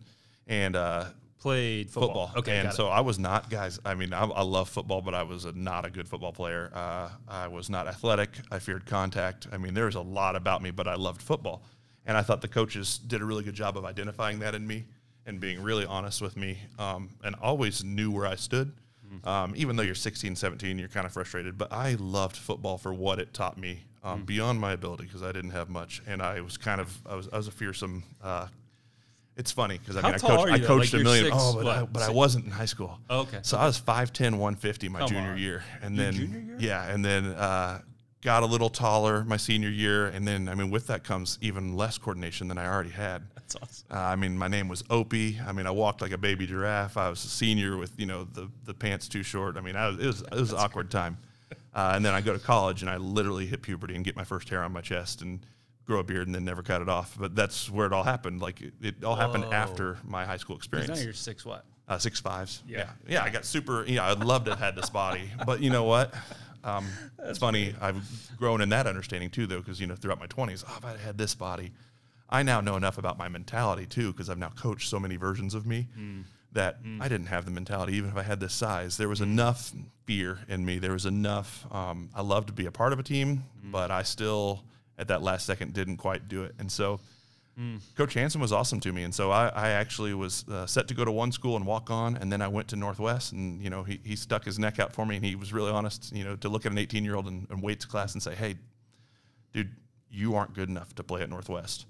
and 0.47 0.75
uh, 0.75 1.05
played 1.37 1.89
football. 1.89 2.27
football. 2.27 2.39
Okay, 2.39 2.59
and 2.59 2.71
so 2.71 2.87
I 2.87 3.01
was 3.01 3.19
not, 3.19 3.49
guys. 3.49 3.77
I 3.83 3.93
mean, 3.93 4.13
I, 4.13 4.23
I 4.23 4.41
love 4.41 4.69
football, 4.69 5.01
but 5.01 5.13
I 5.13 5.23
was 5.23 5.43
a, 5.43 5.51
not 5.51 5.85
a 5.85 5.89
good 5.89 6.07
football 6.07 6.31
player. 6.31 6.71
Uh, 6.73 7.09
I 7.27 7.49
was 7.49 7.69
not 7.69 7.87
athletic. 7.87 8.29
I 8.49 8.59
feared 8.59 8.85
contact. 8.85 9.47
I 9.51 9.57
mean, 9.57 9.73
there 9.73 9.85
was 9.85 9.95
a 9.95 10.01
lot 10.01 10.37
about 10.37 10.61
me, 10.61 10.71
but 10.71 10.87
I 10.87 10.95
loved 10.95 11.21
football. 11.21 11.63
And 12.05 12.15
I 12.15 12.21
thought 12.21 12.41
the 12.41 12.47
coaches 12.47 12.97
did 12.97 13.21
a 13.21 13.25
really 13.25 13.43
good 13.43 13.53
job 13.53 13.77
of 13.77 13.83
identifying 13.83 14.39
that 14.39 14.55
in 14.55 14.65
me 14.65 14.85
and 15.25 15.39
being 15.39 15.61
really 15.61 15.85
honest 15.85 16.21
with 16.21 16.35
me 16.35 16.57
um, 16.77 17.09
and 17.23 17.35
always 17.41 17.83
knew 17.83 18.11
where 18.11 18.27
I 18.27 18.35
stood. 18.35 18.73
Mm-hmm. 19.07 19.27
Um, 19.27 19.53
even 19.55 19.75
though 19.75 19.83
you're 19.83 19.95
16, 19.95 20.35
17, 20.35 20.77
you're 20.77 20.87
kind 20.87 21.05
of 21.05 21.13
frustrated. 21.13 21.57
But 21.57 21.71
I 21.71 21.95
loved 21.99 22.35
football 22.35 22.77
for 22.77 22.93
what 22.93 23.19
it 23.19 23.33
taught 23.33 23.57
me 23.57 23.83
um, 24.03 24.17
mm-hmm. 24.17 24.25
beyond 24.25 24.59
my 24.59 24.73
ability 24.73 25.05
because 25.05 25.23
I 25.23 25.31
didn't 25.31 25.51
have 25.51 25.69
much. 25.69 26.01
And 26.07 26.21
I 26.21 26.41
was 26.41 26.57
kind 26.57 26.81
of, 26.81 26.99
I 27.05 27.15
was, 27.15 27.29
I 27.31 27.37
was 27.37 27.47
a 27.47 27.51
fearsome. 27.51 28.03
Uh, 28.21 28.47
it's 29.35 29.51
funny 29.51 29.77
because 29.79 29.97
I 29.97 30.01
mean, 30.01 30.13
I, 30.13 30.17
coach, 30.17 30.49
I 30.49 30.59
coached 30.59 30.93
like 30.93 31.01
a 31.01 31.03
million. 31.03 31.25
Six, 31.25 31.37
oh, 31.39 31.55
but, 31.55 31.67
I, 31.67 31.83
but 31.85 32.03
I, 32.03 32.11
wasn't 32.11 32.45
in 32.45 32.51
high 32.51 32.65
school. 32.65 32.99
Oh, 33.09 33.21
okay. 33.21 33.39
So 33.41 33.57
I 33.57 33.65
was 33.65 33.79
5'10, 33.79 34.31
150 34.31 34.89
my 34.89 34.99
Come 34.99 35.07
junior 35.07 35.31
on. 35.31 35.37
year. 35.37 35.63
And 35.81 35.95
Your 35.95 36.05
then, 36.05 36.13
junior 36.13 36.39
year? 36.39 36.57
yeah. 36.59 36.87
And 36.87 37.03
then, 37.03 37.25
uh, 37.25 37.81
got 38.23 38.41
a 38.41 38.45
little 38.45 38.69
taller 38.69 39.23
my 39.25 39.37
senior 39.37 39.69
year, 39.69 40.07
and 40.07 40.27
then 40.27 40.47
I 40.47 40.55
mean 40.55 40.71
with 40.71 40.87
that 40.87 41.03
comes 41.03 41.37
even 41.41 41.75
less 41.75 41.97
coordination 41.97 42.47
than 42.47 42.57
I 42.57 42.65
already 42.65 42.89
had. 42.89 43.23
That's 43.53 43.85
awesome. 43.85 43.87
Uh, 43.91 44.01
I 44.01 44.15
mean 44.15 44.37
my 44.37 44.47
name 44.47 44.67
was 44.67 44.83
Opie. 44.89 45.39
I 45.45 45.51
mean 45.51 45.67
I 45.67 45.71
walked 45.71 46.01
like 46.01 46.11
a 46.11 46.17
baby 46.17 46.45
giraffe. 46.45 46.97
I 46.97 47.09
was 47.09 47.23
a 47.23 47.29
senior 47.29 47.77
with 47.77 47.99
you 47.99 48.05
know 48.05 48.23
the 48.25 48.49
the 48.65 48.73
pants 48.73 49.07
too 49.07 49.23
short. 49.23 49.57
I 49.57 49.61
mean 49.61 49.75
I 49.75 49.87
was, 49.87 49.99
it 49.99 50.07
was 50.07 50.21
it 50.21 50.33
was 50.33 50.51
an 50.51 50.59
awkward 50.59 50.91
time. 50.91 51.17
Uh, 51.73 51.93
and 51.95 52.05
then 52.05 52.13
I 52.13 52.21
go 52.21 52.33
to 52.33 52.39
college 52.39 52.81
and 52.81 52.89
I 52.89 52.97
literally 52.97 53.47
hit 53.47 53.61
puberty 53.61 53.95
and 53.95 54.05
get 54.05 54.15
my 54.15 54.23
first 54.23 54.49
hair 54.49 54.63
on 54.63 54.71
my 54.71 54.81
chest 54.81 55.21
and 55.21 55.39
grow 55.85 55.99
a 55.99 56.03
beard 56.03 56.27
and 56.27 56.35
then 56.35 56.45
never 56.45 56.61
cut 56.61 56.81
it 56.81 56.89
off. 56.89 57.17
But 57.19 57.35
that's 57.35 57.69
where 57.69 57.85
it 57.85 57.93
all 57.93 58.03
happened. 58.03 58.41
Like 58.41 58.61
it, 58.61 58.73
it 58.81 59.03
all 59.03 59.15
Whoa. 59.15 59.21
happened 59.21 59.45
after 59.45 59.97
my 60.05 60.25
high 60.25 60.37
school 60.37 60.55
experience. 60.55 60.89
Now 60.89 61.03
you're 61.03 61.13
six 61.13 61.45
what? 61.45 61.65
Uh, 61.87 61.97
six 61.97 62.19
fives. 62.19 62.63
Yeah. 62.67 62.77
yeah. 62.77 62.89
yeah. 63.07 63.23
I 63.23 63.29
got 63.29 63.45
super. 63.45 63.83
Yeah, 63.85 64.09
I'd 64.09 64.23
love 64.23 64.45
to 64.45 64.51
have 64.51 64.59
had 64.59 64.75
this 64.75 64.89
body, 64.89 65.29
but 65.45 65.61
you 65.61 65.69
know 65.69 65.83
what? 65.83 66.13
Um, 66.63 66.87
it's 67.19 67.39
funny. 67.39 67.75
I've 67.81 68.01
grown 68.37 68.61
in 68.61 68.69
that 68.69 68.87
understanding 68.87 69.29
too, 69.29 69.47
though, 69.47 69.59
because 69.59 69.81
you 69.81 69.87
know 69.87 69.95
throughout 69.95 70.19
my 70.19 70.27
twenties, 70.27 70.63
oh, 70.67 70.75
if 70.77 70.85
I 70.85 70.95
had 70.97 71.17
this 71.17 71.35
body, 71.35 71.71
I 72.29 72.43
now 72.43 72.61
know 72.61 72.75
enough 72.75 72.97
about 72.97 73.17
my 73.17 73.27
mentality 73.27 73.85
too, 73.85 74.11
because 74.11 74.29
I've 74.29 74.37
now 74.37 74.49
coached 74.49 74.89
so 74.89 74.99
many 74.99 75.15
versions 75.15 75.53
of 75.53 75.65
me 75.65 75.87
mm. 75.97 76.23
that 76.53 76.83
mm. 76.83 77.01
I 77.01 77.07
didn't 77.07 77.27
have 77.27 77.45
the 77.45 77.51
mentality. 77.51 77.95
Even 77.95 78.09
if 78.09 78.17
I 78.17 78.23
had 78.23 78.39
this 78.39 78.53
size, 78.53 78.97
there 78.97 79.09
was 79.09 79.19
mm. 79.19 79.23
enough 79.23 79.71
fear 80.05 80.39
in 80.47 80.65
me. 80.65 80.79
There 80.79 80.93
was 80.93 81.05
enough. 81.05 81.65
Um, 81.71 82.09
I 82.15 82.21
love 82.21 82.47
to 82.47 82.53
be 82.53 82.65
a 82.65 82.71
part 82.71 82.93
of 82.93 82.99
a 82.99 83.03
team, 83.03 83.43
mm. 83.65 83.71
but 83.71 83.91
I 83.91 84.03
still, 84.03 84.63
at 84.97 85.07
that 85.09 85.21
last 85.21 85.45
second, 85.45 85.73
didn't 85.73 85.97
quite 85.97 86.27
do 86.27 86.43
it. 86.43 86.55
And 86.59 86.71
so 86.71 86.99
Mm. 87.59 87.79
Coach 87.95 88.15
Hansen 88.15 88.41
was 88.41 88.51
awesome 88.51 88.79
to 88.79 88.91
me, 88.91 89.03
and 89.03 89.13
so 89.13 89.29
I, 89.29 89.47
I 89.49 89.69
actually 89.69 90.13
was 90.15 90.43
uh, 90.49 90.65
set 90.65 90.87
to 90.87 90.95
go 90.95 91.05
to 91.05 91.11
one 91.11 91.31
school 91.31 91.55
and 91.55 91.65
walk 91.65 91.91
on, 91.91 92.17
and 92.17 92.31
then 92.31 92.41
I 92.41 92.47
went 92.47 92.67
to 92.69 92.75
Northwest, 92.75 93.31
and 93.31 93.61
you 93.61 93.69
know 93.69 93.83
he, 93.83 93.99
he 94.03 94.15
stuck 94.15 94.43
his 94.43 94.57
neck 94.57 94.79
out 94.79 94.91
for 94.91 95.05
me, 95.05 95.17
and 95.17 95.25
he 95.25 95.35
was 95.35 95.53
really 95.53 95.71
honest, 95.71 96.11
you 96.15 96.23
know, 96.23 96.35
to 96.37 96.49
look 96.49 96.65
at 96.65 96.71
an 96.71 96.79
18 96.79 97.05
year 97.05 97.15
old 97.15 97.27
and, 97.27 97.45
and 97.51 97.61
wait 97.61 97.79
to 97.81 97.87
class 97.87 98.13
and 98.13 98.23
say, 98.23 98.33
hey, 98.33 98.55
dude, 99.53 99.69
you 100.09 100.33
aren't 100.33 100.53
good 100.55 100.67
enough 100.67 100.95
to 100.95 101.03
play 101.03 101.21
at 101.21 101.29
Northwest, 101.29 101.85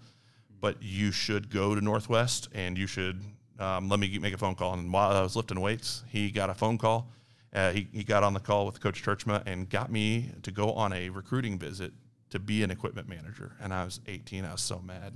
but 0.63 0.81
you 0.81 1.11
should 1.11 1.49
go 1.49 1.75
to 1.75 1.81
Northwest, 1.81 2.47
and 2.53 2.77
you 2.77 2.87
should 2.87 3.21
um, 3.59 3.89
let 3.89 3.99
me 3.99 4.17
make 4.17 4.33
a 4.33 4.37
phone 4.37 4.55
call. 4.55 4.73
And 4.73 4.93
while 4.93 5.11
I 5.11 5.21
was 5.21 5.35
lifting 5.35 5.59
weights, 5.59 6.05
he 6.07 6.31
got 6.31 6.49
a 6.49 6.53
phone 6.53 6.77
call. 6.77 7.09
Uh, 7.51 7.71
he, 7.73 7.89
he 7.91 8.05
got 8.05 8.23
on 8.23 8.33
the 8.33 8.39
call 8.39 8.65
with 8.65 8.79
Coach 8.79 9.03
Tjeerdsma 9.03 9.43
and 9.45 9.69
got 9.69 9.91
me 9.91 10.31
to 10.41 10.51
go 10.51 10.71
on 10.71 10.93
a 10.93 11.09
recruiting 11.09 11.59
visit 11.59 11.91
to 12.29 12.39
be 12.39 12.63
an 12.63 12.71
equipment 12.71 13.09
manager. 13.09 13.57
And 13.61 13.73
I 13.73 13.83
was 13.83 13.99
18. 14.07 14.45
I 14.45 14.53
was 14.53 14.61
so 14.61 14.79
mad. 14.79 15.11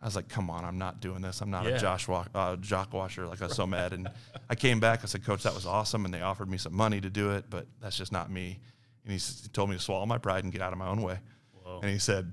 I 0.00 0.06
was 0.06 0.16
like, 0.16 0.30
come 0.30 0.48
on, 0.48 0.64
I'm 0.64 0.78
not 0.78 1.02
doing 1.02 1.20
this. 1.20 1.42
I'm 1.42 1.50
not 1.50 1.66
yeah. 1.66 1.72
a 1.72 1.78
Josh 1.78 2.08
wa- 2.08 2.24
uh, 2.34 2.56
jock 2.56 2.94
washer. 2.94 3.26
Like 3.26 3.42
I 3.42 3.48
was 3.48 3.54
so 3.54 3.66
mad. 3.66 3.92
And 3.92 4.08
I 4.48 4.54
came 4.54 4.80
back. 4.80 5.00
I 5.02 5.08
said, 5.08 5.26
Coach, 5.26 5.42
that 5.42 5.54
was 5.54 5.66
awesome. 5.66 6.06
And 6.06 6.14
they 6.14 6.22
offered 6.22 6.48
me 6.48 6.56
some 6.56 6.74
money 6.74 7.02
to 7.02 7.10
do 7.10 7.32
it, 7.32 7.44
but 7.50 7.66
that's 7.82 7.98
just 7.98 8.12
not 8.12 8.30
me. 8.30 8.60
And 9.04 9.12
he, 9.12 9.18
he 9.18 9.48
told 9.50 9.68
me 9.68 9.76
to 9.76 9.82
swallow 9.82 10.06
my 10.06 10.16
pride 10.16 10.44
and 10.44 10.52
get 10.54 10.62
out 10.62 10.72
of 10.72 10.78
my 10.78 10.88
own 10.88 11.02
way. 11.02 11.18
Whoa. 11.52 11.80
And 11.82 11.90
he 11.90 11.98
said, 11.98 12.32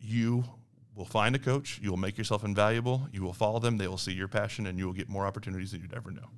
you 0.00 0.42
will 0.94 1.04
find 1.04 1.34
a 1.34 1.38
coach. 1.38 1.80
You 1.82 1.90
will 1.90 1.98
make 1.98 2.18
yourself 2.18 2.44
invaluable. 2.44 3.08
You 3.12 3.22
will 3.22 3.32
follow 3.32 3.58
them. 3.58 3.78
They 3.78 3.88
will 3.88 3.98
see 3.98 4.12
your 4.12 4.28
passion, 4.28 4.66
and 4.66 4.78
you 4.78 4.86
will 4.86 4.92
get 4.92 5.08
more 5.08 5.26
opportunities 5.26 5.72
than 5.72 5.80
you'd 5.80 5.94
ever 5.94 6.10
know. 6.10 6.28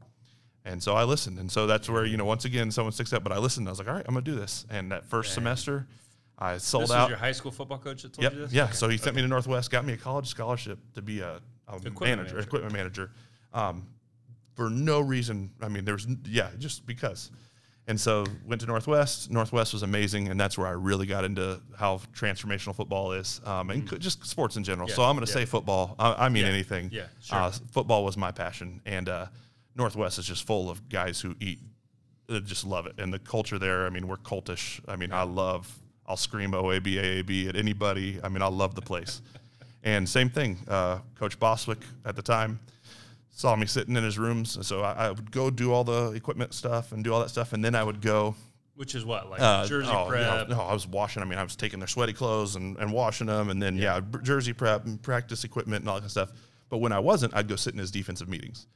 And 0.64 0.82
so 0.82 0.94
I 0.94 1.04
listened. 1.04 1.38
And 1.38 1.50
so 1.50 1.66
that's 1.66 1.90
where, 1.90 2.06
you 2.06 2.16
know, 2.16 2.24
once 2.24 2.44
again, 2.44 2.70
someone 2.70 2.92
sticks 2.92 3.12
up, 3.12 3.22
but 3.22 3.32
I 3.32 3.38
listened. 3.38 3.68
I 3.68 3.72
was 3.72 3.78
like, 3.78 3.88
all 3.88 3.94
right, 3.94 4.04
I'm 4.06 4.14
going 4.14 4.24
to 4.24 4.30
do 4.30 4.38
this. 4.38 4.64
And 4.70 4.92
that 4.92 5.04
first 5.06 5.30
Dang. 5.30 5.34
semester– 5.34 5.86
I 6.38 6.58
sold 6.58 6.84
this 6.84 6.90
out. 6.90 7.08
your 7.08 7.18
high 7.18 7.32
school 7.32 7.52
football 7.52 7.78
coach 7.78 8.02
that 8.02 8.12
told 8.12 8.22
yep, 8.24 8.32
you 8.32 8.40
this? 8.40 8.52
Yeah. 8.52 8.64
Okay. 8.64 8.72
So 8.72 8.88
he 8.88 8.96
sent 8.96 9.08
okay. 9.08 9.16
me 9.16 9.22
to 9.22 9.28
Northwest, 9.28 9.70
got 9.70 9.84
me 9.84 9.92
a 9.92 9.96
college 9.96 10.26
scholarship 10.26 10.78
to 10.94 11.02
be 11.02 11.20
a, 11.20 11.40
a 11.68 11.76
equipment 11.76 12.00
manager, 12.00 12.16
manager, 12.16 12.38
equipment 12.40 12.72
manager, 12.72 13.10
um, 13.52 13.86
for 14.54 14.68
no 14.68 15.00
reason. 15.00 15.50
I 15.60 15.68
mean, 15.68 15.84
there's 15.84 16.06
yeah, 16.26 16.50
just 16.58 16.86
because. 16.86 17.30
And 17.86 18.00
so 18.00 18.24
went 18.46 18.62
to 18.62 18.66
Northwest. 18.66 19.30
Northwest 19.30 19.74
was 19.74 19.82
amazing, 19.82 20.28
and 20.28 20.40
that's 20.40 20.56
where 20.56 20.66
I 20.66 20.70
really 20.70 21.06
got 21.06 21.24
into 21.24 21.60
how 21.76 22.00
transformational 22.14 22.74
football 22.74 23.12
is, 23.12 23.42
um, 23.44 23.68
and 23.68 23.86
mm. 23.86 23.98
just 23.98 24.24
sports 24.26 24.56
in 24.56 24.64
general. 24.64 24.88
Yeah, 24.88 24.94
so 24.94 25.02
I'm 25.02 25.14
going 25.14 25.26
to 25.26 25.30
yeah. 25.30 25.40
say 25.40 25.44
football. 25.44 25.94
I, 25.98 26.26
I 26.26 26.28
mean 26.30 26.44
yeah. 26.46 26.52
anything. 26.52 26.88
Yeah, 26.90 27.06
sure. 27.20 27.38
Uh, 27.38 27.52
football 27.72 28.02
was 28.02 28.16
my 28.16 28.30
passion, 28.30 28.80
and 28.86 29.08
uh, 29.10 29.26
Northwest 29.76 30.18
is 30.18 30.26
just 30.26 30.46
full 30.46 30.70
of 30.70 30.88
guys 30.88 31.20
who 31.20 31.34
eat, 31.40 31.58
uh, 32.30 32.40
just 32.40 32.64
love 32.64 32.86
it, 32.86 32.94
and 32.96 33.12
the 33.12 33.18
culture 33.18 33.58
there. 33.58 33.84
I 33.84 33.90
mean, 33.90 34.08
we're 34.08 34.16
cultish. 34.16 34.80
I 34.88 34.96
mean, 34.96 35.12
I 35.12 35.24
love 35.24 35.70
I'll 36.06 36.16
scream 36.16 36.52
OAB, 36.52 36.86
AAB 36.86 37.50
at 37.50 37.56
anybody. 37.56 38.18
I 38.24 38.30
mean, 38.30 38.40
I 38.40 38.48
love 38.48 38.74
the 38.74 38.82
place. 38.82 39.20
and 39.84 40.08
same 40.08 40.30
thing, 40.30 40.58
uh, 40.68 41.00
Coach 41.18 41.38
Bostwick 41.38 41.80
at 42.06 42.16
the 42.16 42.22
time 42.22 42.60
saw 43.34 43.56
me 43.56 43.66
sitting 43.66 43.96
in 43.96 44.04
his 44.04 44.18
rooms. 44.18 44.64
So 44.66 44.82
I, 44.82 44.92
I, 44.92 45.10
would 45.10 45.30
go 45.30 45.50
do 45.50 45.72
all 45.72 45.84
the 45.84 46.12
equipment 46.12 46.54
stuff 46.54 46.92
and 46.92 47.02
do 47.02 47.12
all 47.12 47.20
that 47.20 47.30
stuff. 47.30 47.52
And 47.52 47.64
then 47.64 47.74
I 47.74 47.82
would 47.82 48.00
go. 48.00 48.34
Which 48.76 48.94
is 48.94 49.04
what, 49.04 49.30
like 49.30 49.40
uh, 49.40 49.66
jersey 49.66 49.90
oh, 49.92 50.06
prep? 50.08 50.48
no, 50.48 50.60
I 50.60 50.72
was 50.72 50.86
washing. 50.86 51.22
I 51.22 51.26
mean, 51.26 51.38
I 51.38 51.44
was 51.44 51.54
taking 51.54 51.78
their 51.78 51.86
sweaty 51.88 52.12
clothes 52.12 52.56
and, 52.56 52.76
and 52.78 52.92
washing 52.92 53.28
them. 53.28 53.50
And 53.50 53.62
then, 53.62 53.76
yeah. 53.76 54.00
yeah, 54.00 54.18
jersey 54.22 54.52
prep 54.52 54.84
and 54.84 55.00
practice 55.00 55.44
equipment 55.44 55.82
and 55.82 55.88
all 55.88 55.96
that 55.96 56.00
kind 56.00 56.06
of 56.06 56.10
stuff. 56.12 56.32
But 56.70 56.78
when 56.78 56.92
I 56.92 56.98
wasn't, 56.98 57.34
I'd 57.36 57.46
go 57.46 57.56
sit 57.56 57.72
in 57.72 57.78
his 57.78 57.90
defensive 57.90 58.28
meetings. 58.28 58.66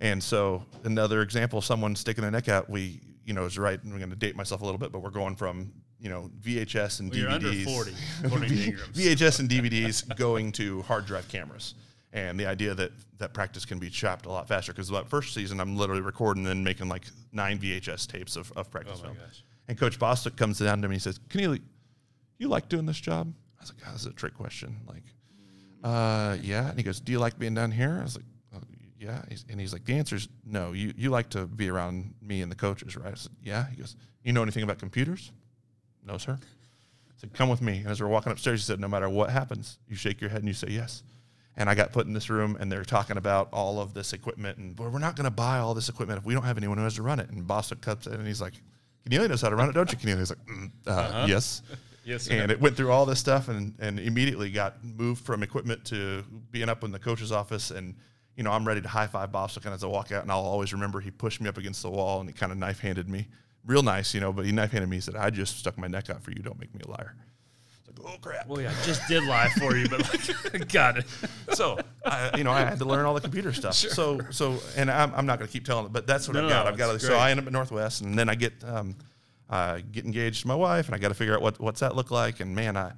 And 0.00 0.22
so 0.22 0.64
another 0.84 1.22
example, 1.22 1.60
someone 1.60 1.94
sticking 1.94 2.22
their 2.22 2.30
neck 2.30 2.48
out, 2.48 2.70
we 2.70 3.00
you 3.28 3.34
know, 3.34 3.44
is 3.44 3.58
right. 3.58 3.78
I'm 3.84 3.98
going 3.98 4.08
to 4.08 4.16
date 4.16 4.36
myself 4.36 4.62
a 4.62 4.64
little 4.64 4.78
bit, 4.78 4.90
but 4.90 5.00
we're 5.00 5.10
going 5.10 5.36
from 5.36 5.70
you 6.00 6.08
know 6.08 6.30
VHS 6.40 7.00
and 7.00 7.10
Well, 7.10 7.18
you're 7.18 7.28
under 7.28 7.50
DVDs, 7.50 7.74
40, 7.74 7.92
according 8.24 8.48
to 8.48 8.54
Ingrams. 8.54 8.96
VHS 8.96 9.40
and 9.40 9.48
DVDs 9.50 10.16
going 10.16 10.50
to 10.52 10.82
hard 10.82 11.04
drive 11.04 11.28
cameras. 11.28 11.74
And 12.12 12.40
the 12.40 12.46
idea 12.46 12.74
that 12.74 12.92
that 13.18 13.34
practice 13.34 13.64
can 13.66 13.78
be 13.78 13.90
chopped 13.90 14.24
a 14.26 14.30
lot 14.30 14.48
faster 14.48 14.72
because 14.72 14.88
that 14.88 15.08
first 15.08 15.34
season 15.34 15.60
I'm 15.60 15.76
literally 15.76 16.00
recording 16.00 16.46
and 16.46 16.64
making 16.64 16.88
like 16.88 17.04
nine 17.32 17.58
VHS 17.58 18.06
tapes 18.06 18.34
of, 18.36 18.50
of 18.56 18.70
practice 18.70 18.98
Oh 19.00 19.04
film. 19.04 19.16
gosh. 19.16 19.44
And 19.68 19.76
Coach 19.78 19.98
Bostwick 19.98 20.34
comes 20.36 20.58
down 20.58 20.80
to 20.82 20.88
me 20.88 20.94
and 20.94 20.94
he 20.94 20.98
says, 21.00 21.18
Keneally, 21.28 21.60
you 22.38 22.48
like 22.48 22.68
doing 22.70 22.86
this 22.86 22.98
job? 22.98 23.32
I 23.58 23.62
was 23.62 23.72
like, 23.74 23.82
oh, 23.86 23.92
this 23.92 24.00
is 24.02 24.06
a 24.06 24.12
trick 24.12 24.34
question. 24.34 24.76
Like, 24.86 25.02
uh, 25.84 26.36
yeah. 26.42 26.68
And 26.70 26.78
he 26.78 26.82
goes, 26.82 27.00
do 27.00 27.12
you 27.12 27.18
like 27.18 27.38
being 27.38 27.54
down 27.54 27.70
here? 27.72 27.98
I 28.00 28.04
was 28.04 28.16
like, 28.16 28.24
oh, 28.54 28.60
yeah. 28.98 29.22
He's, 29.28 29.44
and 29.50 29.60
he's 29.60 29.72
like, 29.72 29.84
the 29.84 29.94
answer 29.94 30.16
is 30.16 30.28
no. 30.46 30.72
You, 30.72 30.94
you 30.96 31.10
like 31.10 31.28
to 31.30 31.46
be 31.46 31.68
around 31.68 32.14
me 32.22 32.40
and 32.40 32.50
the 32.50 32.56
coaches, 32.56 32.96
right? 32.96 33.12
I 33.12 33.16
said, 33.16 33.32
yeah. 33.42 33.68
He 33.68 33.76
goes, 33.76 33.96
you 34.24 34.32
know 34.32 34.42
anything 34.42 34.62
about 34.62 34.78
computers? 34.78 35.30
No, 36.04 36.16
sir. 36.18 36.38
I 36.40 37.12
said, 37.16 37.34
come 37.34 37.48
with 37.48 37.60
me. 37.60 37.78
And 37.78 37.88
as 37.88 38.00
we're 38.00 38.06
walking 38.08 38.32
upstairs, 38.32 38.60
he 38.60 38.64
said, 38.64 38.80
no 38.80 38.88
matter 38.88 39.08
what 39.08 39.30
happens, 39.30 39.78
you 39.88 39.96
shake 39.96 40.20
your 40.20 40.30
head 40.30 40.40
and 40.40 40.48
you 40.48 40.54
say 40.54 40.68
yes. 40.70 41.02
And 41.58 41.68
I 41.68 41.74
got 41.74 41.92
put 41.92 42.06
in 42.06 42.12
this 42.12 42.30
room, 42.30 42.56
and 42.60 42.70
they're 42.70 42.84
talking 42.84 43.16
about 43.16 43.48
all 43.52 43.80
of 43.80 43.92
this 43.92 44.12
equipment, 44.12 44.58
and 44.58 44.78
well, 44.78 44.90
we're 44.90 45.00
not 45.00 45.16
going 45.16 45.24
to 45.24 45.30
buy 45.30 45.58
all 45.58 45.74
this 45.74 45.88
equipment 45.88 46.20
if 46.20 46.24
we 46.24 46.32
don't 46.32 46.44
have 46.44 46.56
anyone 46.56 46.78
who 46.78 46.84
has 46.84 46.94
to 46.94 47.02
run 47.02 47.18
it. 47.18 47.28
And 47.30 47.44
Bostwick 47.46 47.80
cuts 47.80 48.06
in, 48.06 48.14
and 48.14 48.26
he's 48.26 48.40
like, 48.40 48.54
"Keneally 49.04 49.28
knows 49.28 49.42
how 49.42 49.48
to 49.48 49.56
run 49.56 49.68
it, 49.68 49.72
don't 49.72 49.90
you?" 49.90 49.98
Keneally? 49.98 50.20
He's 50.20 50.30
like, 50.30 50.46
mm, 50.46 50.70
uh, 50.86 51.26
"Yes." 51.28 51.62
Yes, 52.04 52.22
sir. 52.22 52.34
And 52.34 52.52
it 52.52 52.60
went 52.60 52.76
through 52.76 52.92
all 52.92 53.04
this 53.06 53.18
stuff, 53.18 53.48
and 53.48 53.74
and 53.80 53.98
immediately 53.98 54.50
got 54.50 54.82
moved 54.84 55.24
from 55.24 55.42
equipment 55.42 55.84
to 55.86 56.24
being 56.52 56.68
up 56.68 56.84
in 56.84 56.92
the 56.92 56.98
coach's 57.00 57.32
office, 57.32 57.72
and 57.72 57.96
you 58.36 58.44
know 58.44 58.52
I'm 58.52 58.66
ready 58.66 58.80
to 58.80 58.88
high 58.88 59.08
five 59.08 59.32
Bostwick 59.32 59.66
as 59.66 59.82
I 59.82 59.88
walk 59.88 60.12
out, 60.12 60.22
and 60.22 60.30
I'll 60.30 60.38
always 60.38 60.72
remember 60.72 61.00
he 61.00 61.10
pushed 61.10 61.40
me 61.40 61.48
up 61.48 61.58
against 61.58 61.82
the 61.82 61.90
wall, 61.90 62.20
and 62.20 62.28
he 62.28 62.32
kind 62.32 62.52
of 62.52 62.56
knife 62.56 62.78
handed 62.78 63.08
me, 63.08 63.26
real 63.66 63.82
nice, 63.82 64.14
you 64.14 64.20
know, 64.20 64.32
but 64.32 64.46
he 64.46 64.52
knife 64.52 64.70
handed 64.70 64.88
me. 64.88 64.96
He 64.98 65.00
said, 65.00 65.16
"I 65.16 65.30
just 65.30 65.58
stuck 65.58 65.76
my 65.76 65.88
neck 65.88 66.08
out 66.08 66.22
for 66.22 66.30
you. 66.30 66.40
Don't 66.40 66.58
make 66.58 66.72
me 66.72 66.82
a 66.86 66.88
liar." 66.88 67.16
Oh 68.04 68.16
crap. 68.20 68.46
Well, 68.46 68.60
yeah, 68.60 68.70
I 68.70 68.84
just 68.84 69.06
did 69.08 69.24
lie 69.24 69.48
for 69.58 69.76
you, 69.76 69.88
but 69.88 70.00
like, 70.52 70.68
got 70.72 70.98
it. 70.98 71.06
so 71.52 71.78
I, 72.04 72.36
you 72.36 72.44
know, 72.44 72.50
I 72.52 72.60
had 72.60 72.78
to 72.78 72.84
learn 72.84 73.04
all 73.06 73.14
the 73.14 73.20
computer 73.20 73.52
stuff. 73.52 73.74
So, 73.74 74.20
so, 74.30 74.58
and 74.76 74.90
I'm, 74.90 75.12
I'm 75.14 75.26
not 75.26 75.38
going 75.38 75.48
to 75.48 75.52
keep 75.52 75.64
telling 75.64 75.86
it, 75.86 75.92
but 75.92 76.06
that's 76.06 76.28
what 76.28 76.34
No, 76.34 76.44
I've 76.44 76.48
got. 76.50 76.64
no, 76.64 76.70
I've 76.70 76.78
got. 76.78 76.92
To, 76.92 77.00
so. 77.00 77.16
I 77.16 77.30
end 77.30 77.40
up 77.40 77.46
at 77.46 77.52
Northwest, 77.52 78.00
and 78.02 78.18
then 78.18 78.28
I 78.28 78.34
get, 78.34 78.52
um, 78.64 78.96
uh, 79.50 79.80
get 79.92 80.04
engaged 80.04 80.42
to 80.42 80.48
my 80.48 80.54
wife, 80.54 80.86
and 80.86 80.94
I 80.94 80.98
got 80.98 81.08
to 81.08 81.14
figure 81.14 81.34
out 81.34 81.42
what 81.42 81.58
what's 81.60 81.80
that 81.80 81.96
look 81.96 82.10
like. 82.10 82.40
And 82.40 82.54
man, 82.54 82.76
I, 82.76 82.92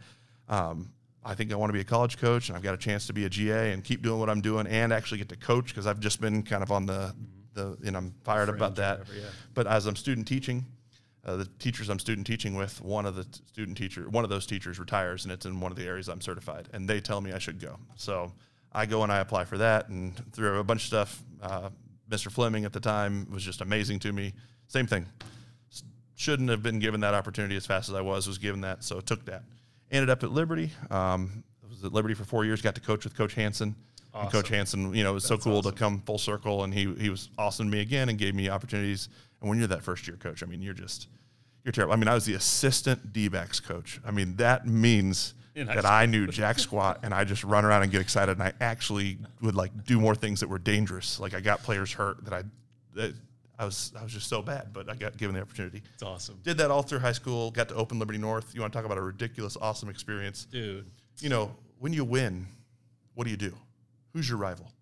um, 0.48 0.92
I 1.24 1.34
think 1.34 1.52
I 1.52 1.56
want 1.56 1.70
to 1.70 1.74
be 1.74 1.80
a 1.80 1.84
college 1.84 2.18
coach, 2.18 2.48
and 2.48 2.56
I've 2.56 2.62
got 2.62 2.74
a 2.74 2.78
chance 2.78 3.06
to 3.08 3.12
be 3.12 3.24
a 3.24 3.28
GA 3.30 3.72
and 3.72 3.84
keep 3.84 4.02
doing 4.02 4.18
what 4.20 4.28
I'm 4.30 4.40
doing, 4.40 4.66
and 4.66 4.92
actually 4.92 5.18
get 5.18 5.28
to 5.30 5.36
coach 5.36 5.68
because 5.68 5.86
I've 5.86 6.00
just 6.00 6.20
been 6.20 6.42
kind 6.42 6.62
of 6.62 6.72
on 6.72 6.86
the, 6.86 7.14
the, 7.54 7.76
and 7.84 7.96
I'm 7.96 8.14
fired 8.24 8.48
about 8.48 8.76
that. 8.76 9.00
whatever, 9.00 9.18
yeah. 9.18 9.26
But 9.54 9.66
as 9.66 9.86
I'm 9.86 9.96
student 9.96 10.26
teaching, 10.26 10.66
uh, 11.24 11.36
the 11.36 11.44
teachers 11.58 11.88
I'm 11.88 11.98
student 11.98 12.26
teaching 12.26 12.54
with, 12.54 12.80
one 12.80 13.04
of 13.06 13.14
the 13.14 13.24
t- 13.24 13.40
student 13.46 13.76
teacher, 13.76 14.08
one 14.08 14.24
of 14.24 14.30
those 14.30 14.46
teachers 14.46 14.78
retires, 14.78 15.24
and 15.24 15.32
it's 15.32 15.44
in 15.46 15.60
one 15.60 15.70
of 15.70 15.76
the 15.76 15.84
areas 15.84 16.08
I'm 16.08 16.20
certified, 16.20 16.68
and 16.72 16.88
they 16.88 17.00
tell 17.00 17.20
me 17.20 17.32
I 17.32 17.38
should 17.38 17.60
go. 17.60 17.76
So 17.96 18.32
I 18.72 18.86
go 18.86 19.02
and 19.02 19.12
I 19.12 19.18
apply 19.18 19.44
for 19.44 19.58
that, 19.58 19.88
and 19.88 20.14
through 20.32 20.58
a 20.58 20.64
bunch 20.64 20.82
of 20.82 20.86
stuff, 20.86 21.22
uh, 21.42 21.70
Mr. 22.10 22.30
Fleming 22.30 22.64
at 22.64 22.72
the 22.72 22.80
time 22.80 23.26
was 23.30 23.42
just 23.42 23.60
amazing 23.60 23.98
to 24.00 24.12
me. 24.12 24.32
Same 24.68 24.86
thing, 24.86 25.06
S- 25.70 25.82
shouldn't 26.16 26.48
have 26.48 26.62
been 26.62 26.78
given 26.78 27.00
that 27.00 27.14
opportunity 27.14 27.56
as 27.56 27.66
fast 27.66 27.88
as 27.88 27.94
I 27.94 28.00
was. 28.00 28.26
Was 28.26 28.38
given 28.38 28.62
that, 28.62 28.82
so 28.82 29.00
took 29.00 29.24
that. 29.26 29.42
Ended 29.90 30.08
up 30.10 30.22
at 30.24 30.30
Liberty. 30.30 30.70
Um, 30.90 31.44
was 31.68 31.84
at 31.84 31.92
Liberty 31.92 32.14
for 32.14 32.24
four 32.24 32.44
years. 32.44 32.62
Got 32.62 32.74
to 32.76 32.80
coach 32.80 33.04
with 33.04 33.14
Coach 33.16 33.34
Hansen. 33.34 33.74
And 34.12 34.30
Coach 34.30 34.46
Awesome. 34.46 34.54
Hansen, 34.56 34.94
you 34.94 35.04
know, 35.04 35.10
it 35.10 35.14
was 35.14 35.24
so 35.24 35.38
cool 35.38 35.62
to 35.62 35.70
come 35.70 36.00
full 36.00 36.18
circle, 36.18 36.64
and 36.64 36.74
he 36.74 36.92
he 36.94 37.10
was 37.10 37.28
awesome 37.38 37.66
to 37.66 37.72
me 37.76 37.80
again, 37.80 38.08
and 38.08 38.18
gave 38.18 38.34
me 38.34 38.48
opportunities. 38.48 39.08
And 39.40 39.48
when 39.48 39.58
you're 39.58 39.68
that 39.68 39.82
first 39.82 40.06
year 40.06 40.16
coach, 40.16 40.42
I 40.42 40.46
mean, 40.46 40.62
you're 40.62 40.74
just 40.74 41.08
you're 41.64 41.72
terrible. 41.72 41.92
I 41.94 41.96
mean, 41.96 42.08
I 42.08 42.14
was 42.14 42.24
the 42.24 42.34
assistant 42.34 43.12
D 43.12 43.28
backs 43.28 43.60
coach. 43.60 44.00
I 44.04 44.10
mean, 44.10 44.36
that 44.36 44.66
means 44.66 45.34
that 45.54 45.84
I 45.84 46.06
knew 46.06 46.26
jack 46.26 46.58
squat, 46.58 47.00
and 47.02 47.12
I 47.12 47.24
just 47.24 47.44
run 47.44 47.64
around 47.64 47.82
and 47.82 47.92
get 47.92 48.00
excited, 48.00 48.32
and 48.32 48.42
I 48.42 48.52
actually 48.60 49.18
would 49.42 49.54
like 49.54 49.84
do 49.84 50.00
more 50.00 50.14
things 50.14 50.40
that 50.40 50.48
were 50.48 50.58
dangerous. 50.58 51.20
Like 51.20 51.34
I 51.34 51.40
got 51.40 51.62
players 51.62 51.92
hurt 51.92 52.24
that 52.24 52.32
I 52.32 52.42
that 52.94 53.14
I 53.58 53.64
was 53.64 53.92
I 53.98 54.02
was 54.02 54.12
just 54.12 54.28
so 54.28 54.40
bad, 54.40 54.72
but 54.72 54.88
I 54.88 54.94
got 54.94 55.18
given 55.18 55.34
the 55.34 55.42
opportunity. 55.42 55.82
It's 55.94 56.02
awesome, 56.02 56.38
Did 56.42 56.56
that 56.58 56.70
all 56.70 56.82
through 56.82 57.00
high 57.00 57.12
school. 57.12 57.50
Got 57.50 57.68
to 57.68 57.74
open 57.74 57.98
Liberty 57.98 58.18
North. 58.18 58.54
You 58.54 58.62
want 58.62 58.72
to 58.72 58.78
talk 58.78 58.86
about 58.86 58.98
a 58.98 59.02
ridiculous, 59.02 59.56
awesome 59.60 59.90
experience? 59.90 60.46
dude. 60.50 60.86
you 61.20 61.28
know, 61.28 61.54
when 61.78 61.92
you 61.92 62.04
win, 62.04 62.46
what 63.14 63.24
do 63.24 63.30
you 63.30 63.36
do? 63.36 63.52
Who's 64.14 64.28
your 64.28 64.38
rival? 64.38 64.72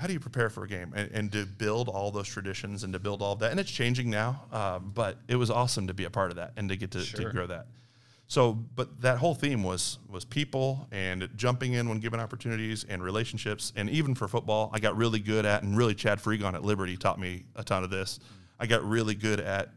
How 0.00 0.06
do 0.06 0.14
you 0.14 0.20
prepare 0.20 0.48
for 0.48 0.64
a 0.64 0.68
game 0.68 0.94
and, 0.96 1.10
and 1.12 1.32
to 1.32 1.44
build 1.44 1.90
all 1.90 2.10
those 2.10 2.26
traditions 2.26 2.84
and 2.84 2.92
to 2.94 2.98
build 2.98 3.20
all 3.20 3.34
of 3.34 3.40
that? 3.40 3.50
And 3.50 3.60
it's 3.60 3.70
changing 3.70 4.08
now, 4.08 4.44
um, 4.50 4.92
but 4.94 5.18
it 5.28 5.36
was 5.36 5.50
awesome 5.50 5.88
to 5.88 5.94
be 5.94 6.04
a 6.04 6.10
part 6.10 6.30
of 6.30 6.36
that 6.36 6.52
and 6.56 6.70
to 6.70 6.76
get 6.76 6.90
to, 6.92 7.04
to 7.04 7.28
grow 7.28 7.46
that. 7.46 7.66
So, 8.26 8.52
but 8.52 9.02
that 9.02 9.18
whole 9.18 9.34
theme 9.34 9.62
was 9.62 9.98
was 10.08 10.24
people 10.24 10.88
and 10.90 11.28
jumping 11.36 11.74
in 11.74 11.86
when 11.86 11.98
given 11.98 12.18
opportunities 12.18 12.84
and 12.88 13.02
relationships. 13.02 13.74
And 13.76 13.90
even 13.90 14.14
for 14.14 14.26
football, 14.26 14.70
I 14.72 14.78
got 14.78 14.96
really 14.96 15.18
good 15.18 15.44
at, 15.44 15.64
and 15.64 15.76
really 15.76 15.94
Chad 15.94 16.18
Freegon 16.18 16.54
at 16.54 16.64
Liberty 16.64 16.96
taught 16.96 17.20
me 17.20 17.44
a 17.54 17.62
ton 17.62 17.84
of 17.84 17.90
this. 17.90 18.20
I 18.58 18.66
got 18.66 18.82
really 18.82 19.14
good 19.14 19.40
at 19.40 19.68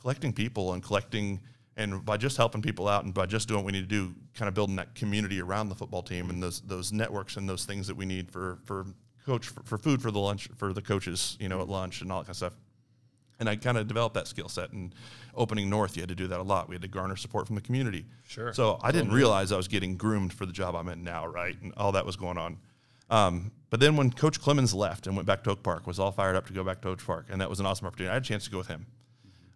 collecting 0.00 0.32
people 0.32 0.74
and 0.74 0.84
collecting 0.84 1.40
and 1.76 2.04
by 2.04 2.16
just 2.16 2.36
helping 2.36 2.62
people 2.62 2.86
out 2.86 3.04
and 3.04 3.12
by 3.12 3.26
just 3.26 3.48
doing 3.48 3.64
what 3.64 3.66
we 3.66 3.72
need 3.72 3.88
to 3.88 3.94
do, 3.94 4.14
kind 4.34 4.48
of 4.48 4.54
building 4.54 4.76
that 4.76 4.94
community 4.94 5.40
around 5.40 5.68
the 5.68 5.74
football 5.74 6.02
team 6.02 6.30
and 6.30 6.40
those 6.40 6.60
those 6.60 6.92
networks 6.92 7.36
and 7.36 7.48
those 7.48 7.64
things 7.64 7.88
that 7.88 7.96
we 7.96 8.04
need 8.04 8.30
for 8.30 8.58
for 8.64 8.86
coach 9.24 9.48
for, 9.48 9.62
for 9.62 9.78
food 9.78 10.02
for 10.02 10.10
the 10.10 10.18
lunch 10.18 10.48
for 10.56 10.72
the 10.72 10.82
coaches, 10.82 11.36
you 11.40 11.48
know, 11.48 11.60
at 11.60 11.68
lunch 11.68 12.00
and 12.02 12.12
all 12.12 12.20
that 12.20 12.26
kind 12.26 12.32
of 12.32 12.36
stuff. 12.36 12.52
And 13.40 13.48
I 13.48 13.56
kind 13.56 13.76
of 13.76 13.88
developed 13.88 14.14
that 14.14 14.28
skill 14.28 14.48
set. 14.48 14.72
And 14.72 14.94
opening 15.34 15.68
North, 15.68 15.96
you 15.96 16.02
had 16.02 16.08
to 16.08 16.14
do 16.14 16.28
that 16.28 16.38
a 16.38 16.42
lot. 16.42 16.68
We 16.68 16.76
had 16.76 16.82
to 16.82 16.88
garner 16.88 17.16
support 17.16 17.46
from 17.46 17.56
the 17.56 17.62
community. 17.62 18.06
Sure. 18.28 18.52
So 18.52 18.78
I 18.80 18.92
didn't 18.92 19.12
realize 19.12 19.50
I 19.50 19.56
was 19.56 19.66
getting 19.66 19.96
groomed 19.96 20.32
for 20.32 20.46
the 20.46 20.52
job 20.52 20.76
I'm 20.76 20.88
in 20.88 21.02
now, 21.02 21.26
right? 21.26 21.60
And 21.60 21.72
all 21.76 21.92
that 21.92 22.06
was 22.06 22.14
going 22.14 22.38
on. 22.38 22.58
Um, 23.10 23.50
but 23.70 23.80
then 23.80 23.96
when 23.96 24.12
Coach 24.12 24.40
Clemens 24.40 24.72
left 24.72 25.06
and 25.06 25.16
went 25.16 25.26
back 25.26 25.42
to 25.44 25.50
Oak 25.50 25.62
Park, 25.62 25.86
was 25.86 25.98
all 25.98 26.12
fired 26.12 26.36
up 26.36 26.46
to 26.46 26.52
go 26.52 26.62
back 26.62 26.80
to 26.82 26.90
Oak 26.90 27.04
Park, 27.04 27.26
and 27.28 27.40
that 27.40 27.50
was 27.50 27.60
an 27.60 27.66
awesome 27.66 27.86
opportunity. 27.86 28.10
I 28.10 28.14
had 28.14 28.22
a 28.22 28.24
chance 28.24 28.44
to 28.44 28.50
go 28.50 28.58
with 28.58 28.68
him. 28.68 28.86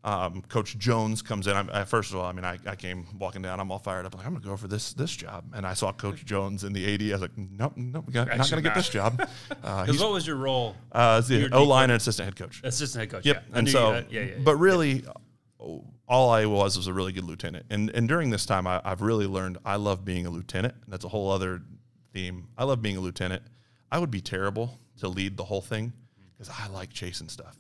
Um, 0.09 0.43
Coach 0.49 0.79
Jones 0.79 1.21
comes 1.23 1.47
in. 1.47 1.57
I'm, 1.57 1.69
I, 1.73 1.85
first 1.85 2.11
of 2.13 2.17
all, 2.19 2.25
I 2.25 2.33
mean, 2.33 2.45
I, 2.45 2.59
I 2.67 2.77
came 2.77 3.07
walking 3.19 3.43
down. 3.43 3.61
I'm 3.61 3.71
all 3.71 3.79
fired 3.79 4.07
up. 4.07 4.15
Like, 4.15 4.25
I'm 4.27 4.33
going 4.33 4.43
to 4.43 4.49
go 4.49 4.57
for 4.57 4.69
this 4.69 4.93
this 4.95 5.15
job. 5.15 5.45
And 5.55 5.67
I 5.67 5.75
saw 5.75 5.93
Coach 5.93 6.25
Jones 6.25 6.65
in 6.65 6.73
the 6.73 6.95
AD. 6.95 7.03
I 7.03 7.13
was 7.13 7.21
like, 7.21 7.37
nope, 7.37 7.73
nope, 7.77 8.11
got, 8.13 8.29
not 8.37 8.47
to 8.47 8.61
get 8.63 8.75
this 8.75 8.89
job. 8.89 9.21
Uh, 9.63 9.83
Because 9.83 9.97
he's 9.97 10.03
what 10.03 10.13
was 10.13 10.27
your 10.27 10.37
role? 10.37 10.77
uh, 10.93 11.17
as 11.19 11.29
the 11.29 11.37
Your 11.37 11.49
O 11.53 11.65
line 11.65 11.91
and 11.91 11.97
assistant 12.01 12.27
head 12.27 12.37
coach. 12.37 12.61
Assistant 12.65 13.01
head 13.03 13.11
coach. 13.11 13.27
Yep. 13.27 13.45
Yeah. 13.51 13.59
And 13.59 13.69
so, 13.69 14.05
yeah, 14.11 14.21
yeah, 14.23 14.35
but 14.43 14.57
really, 14.57 15.05
all 15.59 16.31
I 16.31 16.47
was 16.47 16.77
was 16.77 16.87
a 16.87 16.93
really 16.93 17.13
good 17.13 17.25
lieutenant. 17.25 17.67
And 17.71 17.91
and 17.91 18.09
during 18.09 18.31
this 18.31 18.47
time, 18.47 18.67
I, 18.67 18.81
I've 18.85 19.03
really 19.03 19.27
learned 19.27 19.59
I 19.65 19.77
love 19.77 20.05
being 20.05 20.27
a 20.27 20.31
lieutenant. 20.31 20.75
That's 20.87 21.05
a 21.05 21.09
whole 21.09 21.31
other 21.31 21.63
theme. 22.13 22.49
I 22.57 22.65
love 22.65 22.81
being 22.83 22.97
a 22.97 23.01
lieutenant. 23.01 23.43
I 23.91 23.99
would 23.99 24.11
be 24.11 24.21
terrible 24.21 24.79
to 25.01 25.09
lead 25.09 25.37
the 25.37 25.45
whole 25.45 25.61
thing 25.63 25.93
because 26.37 26.53
I 26.57 26.69
like 26.69 26.91
chasing 26.93 27.29
stuff. 27.29 27.57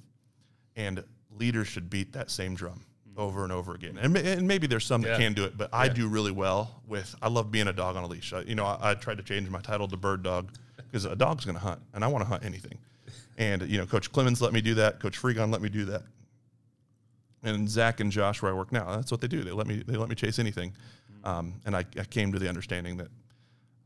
And 0.77 1.03
leaders 1.39 1.69
should 1.69 1.89
beat 1.91 2.13
that 2.13 2.31
same 2.31 2.55
drum 2.55 2.85
over 3.17 3.43
and 3.43 3.53
over 3.53 3.75
again. 3.75 3.99
And, 3.99 4.17
and 4.17 4.47
maybe 4.47 4.67
there's 4.67 4.87
some 4.87 5.03
Yeah. 5.03 5.11
that 5.11 5.19
can 5.21 5.35
do 5.35 5.45
it, 5.45 5.57
but 5.59 5.71
I 5.73 5.87
Yeah. 5.87 5.93
do 5.95 6.09
really 6.09 6.31
well 6.33 6.83
with. 6.87 7.15
I 7.21 7.29
love 7.29 7.51
being 7.51 7.67
a 7.69 7.73
dog 7.73 7.97
on 7.97 8.05
a 8.05 8.07
leash. 8.07 8.33
I, 8.33 8.41
you 8.43 8.55
know, 8.55 8.65
I, 8.65 8.91
I 8.91 8.95
tried 8.95 9.17
to 9.19 9.25
change 9.25 9.49
my 9.51 9.61
title 9.61 9.89
to 9.89 9.97
bird 9.97 10.23
dog 10.23 10.51
because 10.77 11.05
a 11.05 11.17
dog's 11.17 11.45
going 11.45 11.57
to 11.57 11.61
hunt, 11.61 11.81
and 11.95 12.05
I 12.05 12.07
want 12.07 12.25
to 12.25 12.29
hunt 12.29 12.45
anything. 12.45 12.79
And 13.37 13.63
you 13.63 13.79
know, 13.79 13.87
Coach 13.87 14.13
Clemens 14.13 14.41
let 14.41 14.53
me 14.53 14.61
do 14.61 14.75
that. 14.75 15.01
Coach 15.01 15.21
Freegon 15.21 15.51
let 15.53 15.63
me 15.63 15.69
do 15.69 15.85
that. 15.87 16.03
And 17.43 17.69
Zach 17.69 18.01
and 18.01 18.11
Josh, 18.11 18.43
where 18.43 18.51
I 18.53 18.55
work 18.55 18.73
now, 18.73 18.97
that's 18.97 19.11
what 19.13 19.21
they 19.21 19.29
do. 19.29 19.45
They 19.45 19.53
let 19.53 19.67
me 19.67 19.83
they 19.87 19.97
let 19.97 20.09
me 20.09 20.15
chase 20.17 20.39
anything. 20.39 20.73
Um, 21.25 21.55
and 21.67 21.77
I, 21.77 21.85
I 21.99 22.05
came 22.05 22.33
to 22.33 22.39
the 22.39 22.49
understanding 22.49 22.97
that 22.99 23.09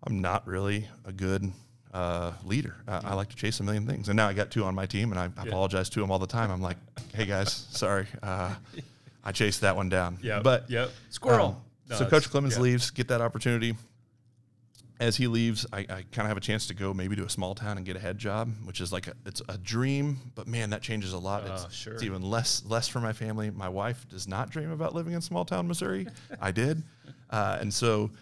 I'm 0.06 0.21
not 0.21 0.47
really 0.47 0.88
a 1.04 1.12
good 1.12 1.50
uh, 1.92 2.32
leader. 2.44 2.75
I, 2.88 3.00
I 3.11 3.14
like 3.14 3.28
to 3.30 3.37
chase 3.37 3.61
a 3.61 3.62
million 3.62 3.87
things. 3.87 4.08
And 4.08 4.16
now 4.16 4.28
I 4.28 4.32
got 4.32 4.50
two 4.50 4.64
on 4.64 4.75
my 4.75 4.87
team, 4.87 5.12
and 5.12 5.20
I 5.20 5.26
apologize 5.46 5.88
to 5.90 6.00
them 6.00 6.11
all 6.11 6.18
the 6.18 6.26
time. 6.26 6.50
I'm 6.50 6.62
like, 6.62 6.78
hey 7.14 7.26
guys, 7.26 7.52
sorry, 7.70 8.06
uh, 8.22 8.54
I 9.25 9.32
chased 9.32 9.61
that 9.61 9.76
one 9.76 9.88
down. 9.88 10.18
Yeah. 10.22 10.40
but 10.40 10.70
yep. 10.70 10.90
Squirrel. 11.11 11.46
um, 11.46 11.56
No, 11.90 11.96
so 11.96 12.06
Coach 12.06 12.30
Clemens 12.30 12.56
yeah. 12.56 12.62
leaves, 12.62 12.90
get 12.90 13.08
that 13.08 13.20
opportunity. 13.20 13.76
As 15.00 15.16
he 15.16 15.26
leaves, 15.26 15.66
I, 15.72 15.80
I 15.80 15.84
kind 15.84 16.18
of 16.20 16.26
have 16.26 16.37
a 16.37 16.40
chance 16.40 16.68
to 16.68 16.75
go 16.75 16.94
maybe 16.94 17.16
to 17.16 17.25
a 17.25 17.28
small 17.28 17.56
town 17.56 17.76
and 17.76 17.84
get 17.84 17.96
a 17.96 17.99
head 17.99 18.18
job, 18.18 18.52
which 18.64 18.80
is 18.80 18.92
like 18.92 19.08
a, 19.08 19.14
it's 19.26 19.42
a 19.49 19.58
dream. 19.58 20.16
But 20.37 20.46
man, 20.46 20.70
that 20.70 20.80
changes 20.80 21.12
a 21.12 21.18
lot. 21.18 21.42
Oh, 21.44 21.54
it's, 21.54 21.75
sure. 21.75 21.94
it's 21.94 22.04
even 22.04 22.22
less 22.22 22.62
less 22.68 22.87
for 22.87 23.00
my 23.00 23.12
family. 23.12 23.50
My 23.50 23.68
wife 23.68 24.06
does 24.08 24.28
not 24.28 24.50
dream 24.50 24.70
about 24.70 24.94
living 24.94 25.14
in 25.14 25.20
small 25.20 25.44
town 25.44 25.66
Missouri. 25.66 26.06
I 26.40 26.52
did, 26.52 26.84
uh, 27.30 27.58
and 27.61 27.75
so 27.75 28.11
I 28.14 28.16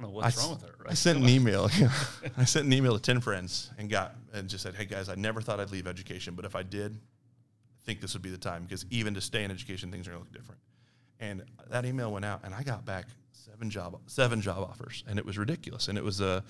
don't 0.00 0.10
know 0.10 0.16
what's 0.16 0.38
I, 0.38 0.42
wrong 0.42 0.50
with 0.52 0.62
her. 0.62 0.74
I 0.88 0.94
sent 0.94 1.18
an 1.18 1.28
email. 1.28 1.68
I 2.36 2.44
sent 2.44 2.66
an 2.66 2.72
email 2.72 2.94
to 2.94 3.02
ten 3.02 3.20
friends 3.20 3.70
and 3.78 3.90
got 3.90 4.14
and 4.32 4.48
just 4.48 4.62
said, 4.62 4.74
"Hey 4.74 4.84
guys, 4.84 5.08
I 5.08 5.14
never 5.14 5.40
thought 5.40 5.60
I'd 5.60 5.70
leave 5.70 5.86
education, 5.86 6.34
but 6.34 6.44
if 6.44 6.54
I 6.54 6.62
did, 6.62 6.92
I 6.94 7.84
think 7.84 8.00
this 8.00 8.12
would 8.14 8.22
be 8.22 8.30
the 8.30 8.38
time 8.38 8.62
because 8.64 8.84
even 8.90 9.14
to 9.14 9.20
stay 9.20 9.44
in 9.44 9.50
education, 9.50 9.90
things 9.90 10.06
are 10.06 10.12
going 10.12 10.22
to 10.22 10.28
look 10.30 10.32
different." 10.36 10.60
And 11.20 11.42
that 11.70 11.84
email 11.84 12.12
went 12.12 12.24
out, 12.24 12.40
and 12.44 12.54
I 12.54 12.62
got 12.62 12.84
back 12.84 13.06
seven 13.32 13.70
job 13.70 13.98
seven 14.06 14.40
job 14.40 14.58
offers, 14.58 15.02
and 15.08 15.18
it 15.18 15.26
was 15.26 15.36
ridiculous. 15.36 15.88
And 15.88 15.98
it 15.98 16.04
was 16.04 16.20
a, 16.20 16.44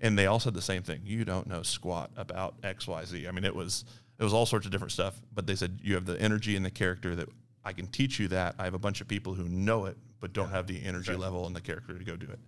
and 0.00 0.18
they 0.18 0.26
all 0.26 0.38
said 0.40 0.52
the 0.54 0.60
same 0.62 0.82
thing: 0.82 1.00
"You 1.04 1.24
don't 1.24 1.46
know 1.46 1.62
squat 1.62 2.10
about 2.16 2.54
X, 2.62 2.86
Y, 2.86 3.04
Z." 3.04 3.26
I 3.26 3.30
mean, 3.30 3.44
it 3.44 3.54
was 3.54 3.84
it 4.18 4.24
was 4.24 4.34
all 4.34 4.44
sorts 4.46 4.66
of 4.66 4.72
different 4.72 4.92
stuff, 4.92 5.18
but 5.34 5.46
they 5.46 5.54
said 5.56 5.78
you 5.82 5.94
have 5.94 6.04
the 6.04 6.20
energy 6.20 6.54
and 6.54 6.64
the 6.66 6.70
character 6.70 7.16
that 7.16 7.28
I 7.64 7.72
can 7.72 7.86
teach 7.86 8.18
you 8.18 8.28
that. 8.28 8.54
I 8.58 8.64
have 8.64 8.74
a 8.74 8.78
bunch 8.78 9.00
of 9.00 9.08
people 9.08 9.32
who 9.32 9.44
know 9.48 9.86
it, 9.86 9.96
but 10.20 10.34
don't 10.34 10.50
have 10.50 10.66
the 10.66 10.82
energy 10.84 11.12
Right. 11.12 11.20
level 11.20 11.46
and 11.46 11.56
the 11.56 11.60
character 11.62 11.98
to 11.98 12.04
go 12.04 12.16
do 12.16 12.26
it. 12.26 12.38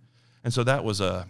And 0.43 0.53
so 0.53 0.63
that 0.63 0.83
was 0.83 1.01
a, 1.01 1.27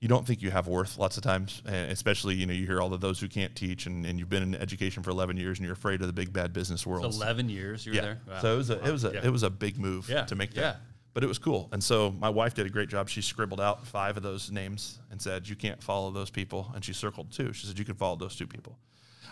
you 0.00 0.08
don't 0.08 0.26
think 0.26 0.42
you 0.42 0.50
have 0.50 0.66
worth 0.68 0.98
lots 0.98 1.16
of 1.16 1.22
times, 1.22 1.62
and 1.64 1.90
especially, 1.90 2.34
you 2.34 2.46
know, 2.46 2.52
you 2.52 2.66
hear 2.66 2.80
all 2.80 2.92
of 2.92 3.00
those 3.00 3.18
who 3.20 3.28
can't 3.28 3.54
teach 3.56 3.86
and, 3.86 4.04
and 4.04 4.18
you've 4.18 4.28
been 4.28 4.42
in 4.42 4.54
education 4.54 5.02
for 5.02 5.10
11 5.10 5.36
years 5.36 5.58
and 5.58 5.64
you're 5.64 5.74
afraid 5.74 6.00
of 6.00 6.06
the 6.06 6.12
big 6.12 6.32
bad 6.32 6.52
business 6.52 6.86
world. 6.86 7.04
Eleven 7.14 7.48
years 7.48 7.86
you 7.86 7.92
were 7.92 7.96
yeah. 7.96 8.02
there. 8.02 8.20
Wow. 8.28 8.40
So 8.40 8.54
it 8.54 8.56
was 8.56 8.70
a, 8.70 8.86
it 8.86 8.92
was 8.92 9.04
a, 9.04 9.12
Yeah. 9.12 9.20
it 9.24 9.30
was 9.30 9.42
a 9.42 9.50
big 9.50 9.78
move 9.78 10.08
Yeah. 10.08 10.24
to 10.24 10.34
make 10.34 10.52
that. 10.54 10.60
Yeah. 10.60 10.76
But 11.14 11.24
it 11.24 11.28
was 11.28 11.38
cool. 11.38 11.70
And 11.72 11.82
so 11.82 12.10
my 12.10 12.28
wife 12.28 12.52
did 12.52 12.66
a 12.66 12.68
great 12.68 12.90
job. 12.90 13.08
She 13.08 13.22
scribbled 13.22 13.58
out 13.60 13.86
five 13.86 14.18
of 14.18 14.22
those 14.22 14.50
names 14.50 14.98
and 15.10 15.20
said, 15.22 15.48
You 15.48 15.56
can't 15.56 15.82
follow 15.82 16.10
those 16.10 16.28
people. 16.28 16.70
And 16.74 16.84
she 16.84 16.92
circled 16.92 17.32
two. 17.32 17.54
She 17.54 17.66
said, 17.66 17.78
You 17.78 17.86
can 17.86 17.94
follow 17.94 18.16
those 18.16 18.36
two 18.36 18.46
people. 18.46 18.76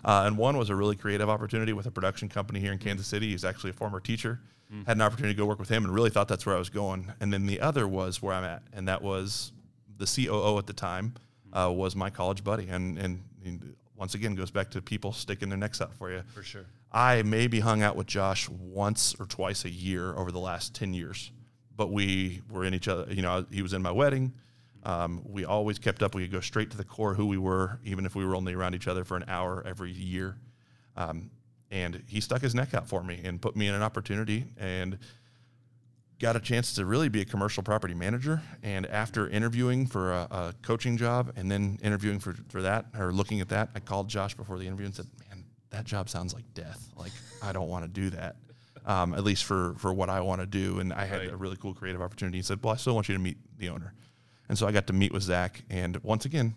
Uh, 0.03 0.23
and 0.27 0.39
one 0.39 0.57
was 0.57 0.71
a 0.71 0.75
really 0.75 0.97
creative 0.97 1.29
opportunity 1.29 1.75
with 1.75 1.85
a 1.85 1.91
production 1.91 2.31
company 2.31 2.59
here 2.59 2.73
in 2.73 2.79
Kansas 2.79 3.07
City. 3.07 3.31
He's 3.33 3.45
actually 3.45 3.71
a 3.71 3.75
former 3.75 4.01
teacher. 4.01 4.41
Had 4.87 4.97
an 4.97 5.03
opportunity 5.03 5.35
to 5.35 5.39
go 5.39 5.47
work 5.47 5.59
with 5.59 5.69
him 5.69 5.85
and 5.85 5.95
really 5.95 6.11
thought 6.11 6.29
that's 6.29 6.45
where 6.45 6.55
I 6.55 6.59
was 6.59 6.71
going. 6.71 7.13
And 7.21 7.33
then 7.33 7.47
the 7.47 7.61
other 7.61 7.87
was 7.87 8.21
where 8.21 8.35
I'm 8.35 8.45
at. 8.45 8.63
And 8.73 8.89
that 8.89 9.03
was 9.03 9.53
the 9.97 10.07
COO 10.07 10.59
at 10.59 10.67
the 10.67 10.73
time 10.73 11.15
uh, 11.53 11.71
was 11.73 11.95
my 11.95 12.11
college 12.11 12.43
buddy. 12.43 12.69
And, 12.69 12.99
and, 12.99 13.23
and 13.45 13.77
once 13.97 14.15
again, 14.15 14.35
goes 14.35 14.51
back 14.51 14.71
to 14.71 14.83
people 14.83 15.13
sticking 15.13 15.49
their 15.49 15.59
necks 15.59 15.81
out 15.81 15.95
for 15.95 16.11
you. 16.11 16.23
for 16.35 16.43
sure. 16.43 16.65
I 16.93 17.23
maybe 17.23 17.61
hung 17.61 17.83
out 17.83 17.97
with 17.97 18.07
Josh 18.07 18.49
once 18.49 19.17
or 19.19 19.27
twice 19.27 19.65
a 19.65 19.71
year 19.71 20.15
over 20.15 20.31
the 20.31 20.39
last 20.39 20.75
10 20.75 20.95
years, 20.95 21.33
but 21.77 21.91
we 21.91 22.43
were 22.51 22.65
in 22.65 22.75
each 22.75 22.87
other. 22.87 23.13
You 23.13 23.23
know, 23.23 23.45
he 23.51 23.63
was 23.63 23.73
in 23.73 23.83
my 23.83 23.91
wedding. 23.91 24.33
Um, 24.85 25.23
we 25.25 25.45
always 25.45 25.79
kept 25.79 26.03
up. 26.03 26.15
We 26.15 26.23
could 26.23 26.33
go 26.33 26.41
straight 26.41 26.71
to 26.71 26.77
the 26.77 26.85
core 26.85 27.15
who 27.15 27.27
we 27.27 27.39
were, 27.39 27.81
even 27.85 28.07
if 28.07 28.15
we 28.15 28.25
were 28.25 28.37
only 28.37 28.55
around 28.55 28.75
each 28.75 28.87
other 28.87 29.05
for 29.05 29.17
an 29.17 29.25
hour 29.27 29.63
every 29.67 29.91
year. 29.91 30.37
Um, 30.97 31.31
and 31.75 32.03
he 32.07 32.21
stuck 32.21 32.41
his 32.41 32.55
neck 32.55 32.73
out 32.73 32.89
for 32.89 33.03
me 33.03 33.21
and 33.25 33.43
put 33.43 33.57
me 33.57 33.67
in 33.67 33.75
an 33.75 33.83
opportunity 33.83 34.45
and 34.57 34.97
got 36.21 36.37
a 36.37 36.41
chance 36.41 36.73
to 36.75 36.87
really 36.87 37.09
be 37.09 37.21
a 37.21 37.25
commercial 37.25 37.65
property 37.65 37.95
manager. 37.95 38.41
And 38.63 38.87
after 38.87 39.29
interviewing 39.29 39.87
for 39.87 40.13
a, 40.13 40.29
a 40.31 40.55
coaching 40.63 40.97
job 40.97 41.33
and 41.35 41.51
then 41.51 41.79
interviewing 41.83 42.21
for, 42.21 42.37
for 42.49 42.63
that 42.63 42.87
or 42.97 43.13
looking 43.13 43.41
at 43.41 43.49
that, 43.49 43.71
I 43.75 43.81
called 43.81 44.09
Josh 44.09 44.35
before 44.35 44.57
the 44.59 44.67
interview 44.67 44.87
and 44.87 44.95
said, 44.95 45.09
man, 45.29 45.45
that 45.71 45.85
job 45.85 46.09
sounds 46.09 46.33
like 46.33 46.45
death. 46.55 46.89
Like, 46.97 47.11
I 47.43 47.53
don't 47.53 47.69
want 47.69 47.85
to 47.85 47.91
do 47.91 48.11
that. 48.11 48.37
Um, 48.87 49.15
at 49.15 49.25
least 49.25 49.45
for, 49.45 49.75
for 49.79 49.93
what 49.93 50.09
I 50.09 50.21
want 50.21 50.43
to 50.43 50.47
do. 50.47 50.79
And 50.79 50.93
I 50.93 51.07
had 51.07 51.21
Right. 51.23 51.33
a 51.33 51.37
really 51.37 51.57
cool 51.57 51.75
creative 51.75 52.01
opportunity. 52.01 52.39
He 52.39 52.43
said, 52.43 52.61
well, 52.63 52.75
I 52.75 52.77
still 52.77 52.95
want 52.95 53.09
you 53.09 53.15
to 53.17 53.21
meet 53.21 53.39
the 53.59 53.71
owner. 53.71 53.95
And 54.49 54.57
so 54.57 54.69
I 54.69 54.73
got 54.73 54.87
to 54.89 54.93
meet 54.93 55.11
with 55.13 55.23
Zach. 55.25 55.65
And 55.71 55.97
once 56.05 56.25
again, 56.27 56.55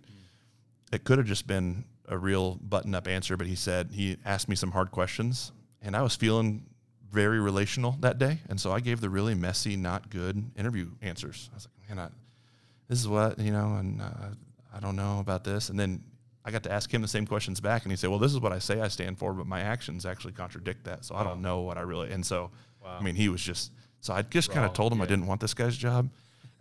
it 0.91 1.03
could 1.05 1.17
have 1.17 1.25
just 1.27 1.47
been 1.47 1.86
a 2.08 2.18
real 2.18 2.56
button 2.56 2.96
up 2.96 3.08
answer, 3.08 3.38
but 3.38 3.48
he 3.48 3.56
said 3.56 3.90
he 3.92 4.18
asked 4.26 4.48
me 4.50 4.56
some 4.56 4.72
hard 4.72 4.92
questions, 4.92 5.52
and 5.82 5.96
I 5.96 6.02
was 6.02 6.16
feeling 6.16 6.66
very 7.12 7.40
relational 7.40 7.98
that 8.02 8.18
day, 8.18 8.40
and 8.50 8.60
so 8.60 8.72
I 8.72 8.80
gave 8.80 9.02
the 9.02 9.10
really 9.10 9.36
messy, 9.36 9.76
not 9.76 10.10
good 10.10 10.52
interview 10.56 10.90
answers. 11.02 11.50
I 11.52 11.56
was 11.56 11.68
like, 11.68 11.90
man, 11.98 12.06
I, 12.06 12.10
this 12.88 13.00
is 13.00 13.08
what 13.08 13.40
you 13.40 13.52
know, 13.52 13.76
and 13.76 14.02
uh, 14.02 14.30
I 14.74 14.80
don't 14.80 14.96
know 14.96 15.20
about 15.20 15.44
this, 15.44 15.70
and 15.70 15.80
then. 15.80 16.04
I 16.46 16.50
got 16.50 16.64
to 16.64 16.72
ask 16.72 16.90
him 16.94 17.02
the 17.02 17.10
same 17.10 17.28
questions 17.28 17.60
back, 17.60 17.84
and 17.84 17.92
he 17.92 17.98
said, 17.98 18.10
"Well, 18.10 18.20
this 18.20 18.32
is 18.32 18.40
what 18.40 18.54
I 18.54 18.60
say 18.60 18.80
I 18.80 18.88
stand 18.88 19.20
for, 19.20 19.34
but 19.34 19.46
my 19.48 19.60
actions 19.60 20.06
actually 20.06 20.32
contradict 20.32 20.86
that. 20.86 21.04
So 21.04 21.14
I 21.14 21.22
don't 21.22 21.42
know 21.42 21.60
what 21.60 21.78
I 21.78 21.82
really." 21.82 22.10
And 22.10 22.26
so, 22.26 22.52
Wow. 22.82 22.98
I 22.98 23.04
mean, 23.04 23.16
he 23.16 23.28
was 23.28 23.42
just. 23.42 23.74
So 24.00 24.14
I 24.14 24.22
just 24.22 24.50
kind 24.52 24.66
of 24.66 24.72
told 24.72 24.94
him 24.94 25.02
I 25.02 25.06
didn't 25.06 25.28
want 25.28 25.42
this 25.42 25.54
guy's 25.54 25.76
job, 25.76 26.10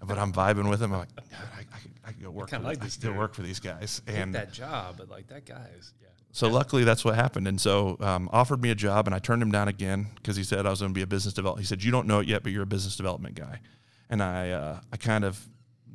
but 0.05 0.19
I'm 0.19 0.33
vibing 0.33 0.69
with 0.69 0.83
him. 0.83 0.93
I'm 0.93 1.01
like, 1.01 1.09
I, 1.19 1.61
I, 1.61 1.79
could, 1.79 1.91
I 2.05 2.13
could 2.13 2.23
go 2.23 2.31
work. 2.31 2.51
for 2.51 2.59
like 2.59 2.81
I 2.81 2.85
this 2.85 2.97
could 2.97 3.05
go 3.05 3.09
dude. 3.11 3.19
work 3.19 3.35
for 3.35 3.43
these 3.43 3.61
guys, 3.61 4.03
and 4.07 4.35
that 4.35 4.53
job, 4.53 4.97
but 4.99 5.09
like 5.09 5.29
that 5.29 5.47
guy 5.47 5.69
is 5.79 5.95
yeah. 6.01 6.09
so 6.33 6.49
luckily 6.49 6.85
that's 6.85 7.05
what 7.05 7.15
happened. 7.15 7.49
And 7.49 7.61
so 7.61 7.97
um, 8.01 8.29
offered 8.33 8.63
me 8.63 8.71
a 8.71 8.75
job 8.75 9.07
and 9.07 9.15
I 9.15 9.19
turned 9.19 9.43
him 9.43 9.51
down 9.51 9.69
again 9.69 10.09
because 10.17 10.37
he 10.37 10.45
said 10.45 10.67
I 10.67 10.71
was 10.71 10.81
going 10.81 10.93
to 10.93 10.95
be 10.95 11.03
a 11.03 11.07
business 11.07 11.35
development. 11.35 11.65
He 11.65 11.69
said, 11.69 11.83
you 11.83 11.91
don't 11.91 12.07
know 12.07 12.21
it 12.21 12.29
yet, 12.29 12.43
but 12.43 12.53
you're 12.53 12.63
a 12.63 12.67
business 12.67 12.97
development 12.97 13.35
guy. 13.35 13.61
And 14.09 14.23
I, 14.23 14.51
uh, 14.51 14.81
I 14.93 14.97
kind 14.97 15.25
of 15.25 15.41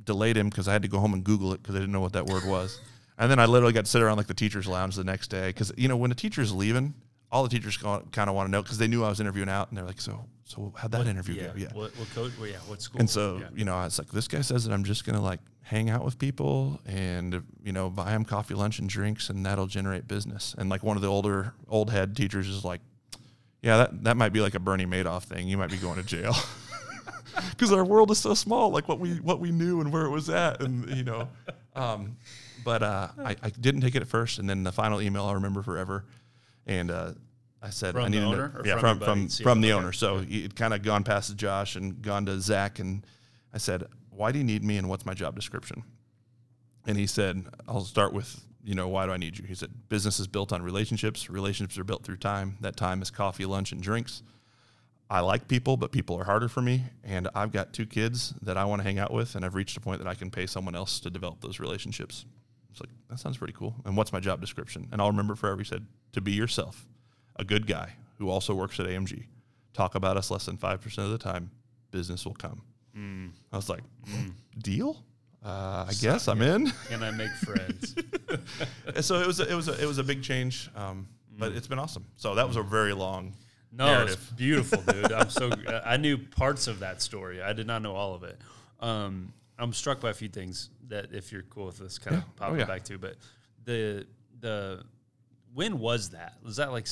delayed 0.04 0.36
him 0.36 0.50
because 0.50 0.68
I 0.68 0.74
had 0.74 0.82
to 0.82 0.88
go 0.88 1.00
home 1.00 1.14
and 1.14 1.24
Google 1.24 1.54
it 1.54 1.62
because 1.62 1.76
I 1.76 1.80
didn't 1.80 1.94
know 1.94 2.02
what 2.02 2.14
that 2.14 2.26
word 2.26 2.46
was. 2.46 2.80
And 3.18 3.30
then 3.30 3.40
I 3.40 3.46
literally 3.46 3.74
got 3.74 3.86
to 3.86 3.92
sit 3.92 4.02
around 4.02 4.18
like 4.18 4.28
the 4.28 4.34
teacher's 4.34 4.68
lounge 4.68 4.96
the 4.96 5.04
next 5.04 5.28
day 5.28 5.50
because, 5.50 5.72
you 5.78 5.88
know, 5.88 5.96
when 5.96 6.12
a 6.12 6.16
teacher's 6.16 6.52
leaving, 6.54 6.96
all 7.32 7.44
the 7.44 7.50
teachers 7.50 7.78
kind 7.78 8.02
of 8.18 8.36
want 8.36 8.48
to 8.48 8.52
know 8.52 8.62
because 8.64 8.78
they 8.78 8.88
knew 8.88 9.04
I 9.04 9.10
was 9.10 9.20
interviewing 9.20 9.48
out 9.48 9.70
and 9.70 9.78
they're 9.78 9.86
like, 9.86 10.02
so, 10.02 10.26
so 10.52 10.74
how'd 10.76 10.92
that 10.92 11.08
interview 11.08 11.36
yeah. 11.36 11.48
go? 11.48 11.54
Yeah. 11.56 11.68
What, 11.74 11.98
what 11.98 12.10
coach? 12.14 12.32
Well, 12.38 12.50
yeah. 12.50 12.58
What 12.68 12.82
school? 12.82 13.00
And 13.00 13.10
so, 13.10 13.38
yeah. 13.38 13.48
you 13.56 13.64
know, 13.64 13.76
I 13.76 13.86
was 13.86 13.98
like, 13.98 14.10
this 14.10 14.28
guy 14.28 14.42
says 14.42 14.66
that 14.66 14.74
I'm 14.74 14.84
just 14.84 15.06
going 15.06 15.16
to 15.16 15.22
like 15.22 15.40
hang 15.62 15.90
out 15.90 16.04
with 16.04 16.20
people 16.20 16.82
and, 16.86 17.42
you 17.64 17.72
know, 17.72 17.90
buy 17.90 18.12
them 18.12 18.26
coffee, 18.26 18.54
lunch, 18.54 18.80
and 18.80 18.90
drinks, 18.90 19.30
and 19.30 19.46
that'll 19.46 19.68
generate 19.68 20.08
business. 20.08 20.54
And 20.58 20.70
like 20.70 20.84
one 20.84 20.98
of 20.98 21.02
the 21.02 21.08
older, 21.08 21.54
old 21.70 21.90
head 21.90 22.16
teachers 22.16 22.48
is 22.48 22.66
like, 22.66 22.82
yeah, 23.62 23.78
that, 23.78 24.04
that 24.04 24.18
might 24.18 24.34
be 24.34 24.42
like 24.42 24.56
a 24.56 24.60
Bernie 24.60 24.86
Madoff 24.86 25.24
thing. 25.24 25.48
You 25.48 25.58
might 25.58 25.72
be 25.72 25.78
going 25.78 25.98
to 25.98 26.04
jail. 26.04 26.36
Because 27.52 27.72
our 27.72 27.86
world 27.86 28.12
is 28.12 28.18
so 28.18 28.34
small, 28.34 28.72
like 28.72 28.90
what 28.90 29.00
we 29.00 29.14
what 29.22 29.40
we 29.40 29.52
knew 29.52 29.80
and 29.80 29.94
where 29.94 30.04
it 30.04 30.10
was 30.10 30.30
at, 30.30 30.62
and 30.62 30.90
you 30.90 31.06
know, 31.06 31.30
um, 31.76 32.18
but 32.66 32.84
uh, 32.84 33.08
I, 33.24 33.38
I 33.42 33.50
didn't 33.50 33.82
take 33.82 33.96
it 33.96 34.02
at 34.02 34.10
first, 34.10 34.38
and 34.38 34.50
then 34.50 34.64
the 34.64 34.72
final 34.74 35.02
email 35.02 35.24
I 35.24 35.34
remember 35.34 35.62
forever, 35.62 36.04
and 36.68 36.92
uh, 36.92 37.12
I 37.62 37.69
said 37.69 37.93
From 37.93 38.02
I 38.02 38.06
the 38.06 38.10
needed 38.12 38.26
owner 38.26 38.62
to, 38.63 38.67
yeah 38.67 38.80
from 38.80 39.00
from 39.00 39.28
from 39.28 39.43
from 39.43 39.62
the 39.62 39.71
Okay. 39.71 39.78
owner. 39.80 39.91
So 39.93 40.19
he 40.19 40.41
had 40.41 40.56
kind 40.56 40.74
of 40.74 40.82
gone 40.82 41.04
past 41.04 41.36
Josh 41.36 41.76
and 41.76 42.02
gone 42.02 42.26
to 42.26 42.39
Zach, 42.41 42.80
and 42.80 43.06
I 43.54 43.58
said, 43.60 43.84
"Why 44.10 44.32
do 44.32 44.39
you 44.39 44.43
need 44.43 44.63
me, 44.63 44.78
and 44.78 44.89
what's 44.89 45.06
my 45.06 45.13
job 45.13 45.36
description?" 45.36 45.84
And 46.88 46.97
he 46.97 47.06
said, 47.06 47.45
"I'll 47.67 47.86
start 47.86 48.13
with 48.13 48.43
you 48.63 48.74
know 48.76 48.88
why 48.88 49.06
do 49.06 49.12
I 49.12 49.17
need 49.17 49.38
you?" 49.38 49.45
He 49.45 49.54
said, 49.56 49.89
"Business 49.89 50.19
is 50.19 50.28
built 50.28 50.52
on 50.52 50.63
relationships. 50.63 51.30
Relationships 51.30 51.78
are 51.78 51.84
built 51.84 52.04
through 52.04 52.17
time. 52.17 52.58
That 52.62 52.76
time 52.78 53.02
is 53.02 53.12
coffee, 53.12 53.45
lunch, 53.45 53.71
and 53.71 53.82
drinks." 53.82 54.24
I 55.10 55.19
like 55.19 55.50
people, 55.50 55.76
but 55.76 55.91
people 55.91 56.17
are 56.17 56.24
harder 56.24 56.47
for 56.47 56.62
me. 56.62 56.86
And 57.04 57.28
I've 57.36 57.52
got 57.52 57.74
two 57.74 57.86
kids 57.86 58.34
that 58.43 58.56
I 58.56 58.63
want 58.63 58.80
to 58.80 58.84
hang 58.84 58.97
out 58.97 59.12
with, 59.12 59.36
and 59.36 59.43
I've 59.43 59.56
reached 59.56 59.76
a 59.76 59.82
point 59.82 60.00
that 60.00 60.08
I 60.08 60.15
can 60.15 60.32
pay 60.32 60.47
someone 60.47 60.74
else 60.74 61.02
to 61.02 61.10
develop 61.10 61.41
those 61.41 61.60
relationships. 61.60 62.26
It's 62.71 62.80
like, 62.80 62.89
that 63.10 63.19
sounds 63.19 63.36
pretty 63.38 63.52
cool. 63.52 63.76
And 63.84 63.97
what's 63.97 64.13
my 64.13 64.21
job 64.21 64.39
description? 64.39 64.88
And 64.89 65.02
I'll 65.02 65.10
remember 65.12 65.36
forever. 65.36 65.58
He 65.58 65.65
said, 65.65 65.86
to 66.13 66.21
be 66.21 66.32
yourself, 66.32 66.88
a 67.41 67.43
good 67.43 67.67
guy 67.67 67.93
who 68.19 68.30
also 68.30 68.54
works 68.54 68.80
at 68.80 68.86
AMG. 68.86 69.25
Talk 69.73 69.95
about 69.95 70.15
us 70.15 70.30
less 70.32 70.45
than 70.45 70.58
5% 70.58 70.97
of 70.99 71.10
the 71.10 71.17
time, 71.17 71.49
business 71.91 72.23
will 72.25 72.36
come. 72.36 72.62
I 73.51 73.56
was 73.56 73.67
like, 73.69 73.84
deal? 74.60 75.04
Uh, 75.43 75.86
I 75.89 75.93
guess 76.01 76.27
I'm 76.27 76.41
in. 76.41 76.71
Can 76.89 77.01
I 77.04 77.12
make 77.12 77.32
friends? 77.32 77.95
And 78.95 79.04
so 79.04 79.15
it 79.19 79.27
was, 79.27 79.39
a, 79.39 79.49
it 79.51 79.56
was, 79.56 79.67
a, 79.67 79.82
it 79.82 79.86
was 79.86 79.97
a 79.97 80.04
big 80.04 80.21
change, 80.23 80.69
um, 80.75 81.08
but 81.38 81.51
it's 81.54 81.67
been 81.67 81.80
awesome. 81.80 82.06
So 82.15 82.36
that 82.36 82.47
was 82.47 82.56
a 82.58 82.62
very 82.63 82.93
long 82.93 83.34
No, 83.71 83.86
narrative. 83.86 84.13
it's 84.15 84.32
beautiful, 84.32 84.82
dude. 84.93 85.12
I'm 85.12 85.30
so 85.30 85.49
I 85.86 85.97
knew 85.97 86.17
parts 86.17 86.67
of 86.67 86.80
that 86.80 87.01
story. 87.01 87.41
I 87.41 87.51
did 87.54 87.67
not 87.67 87.82
know 87.82 87.93
all 87.95 88.13
of 88.15 88.23
it. 88.23 88.38
Um, 88.80 89.34
I'm 89.60 89.73
struck 89.73 89.99
by 89.99 90.10
a 90.12 90.13
few 90.13 90.30
things 90.30 90.69
that, 90.88 91.12
if 91.13 91.32
you're 91.32 91.43
cool 91.43 91.65
with 91.67 91.77
this, 91.80 91.97
kind 91.97 92.15
Yeah. 92.17 92.21
of 92.23 92.36
popping 92.38 92.56
Oh, 92.56 92.60
yeah. 92.60 92.65
back 92.65 92.84
to. 92.86 92.97
But 92.97 93.15
the 93.65 94.06
the 94.39 94.84
when 95.54 95.80
was 95.80 96.10
that? 96.12 96.36
Was 96.43 96.56
that 96.58 96.71
like 96.71 96.88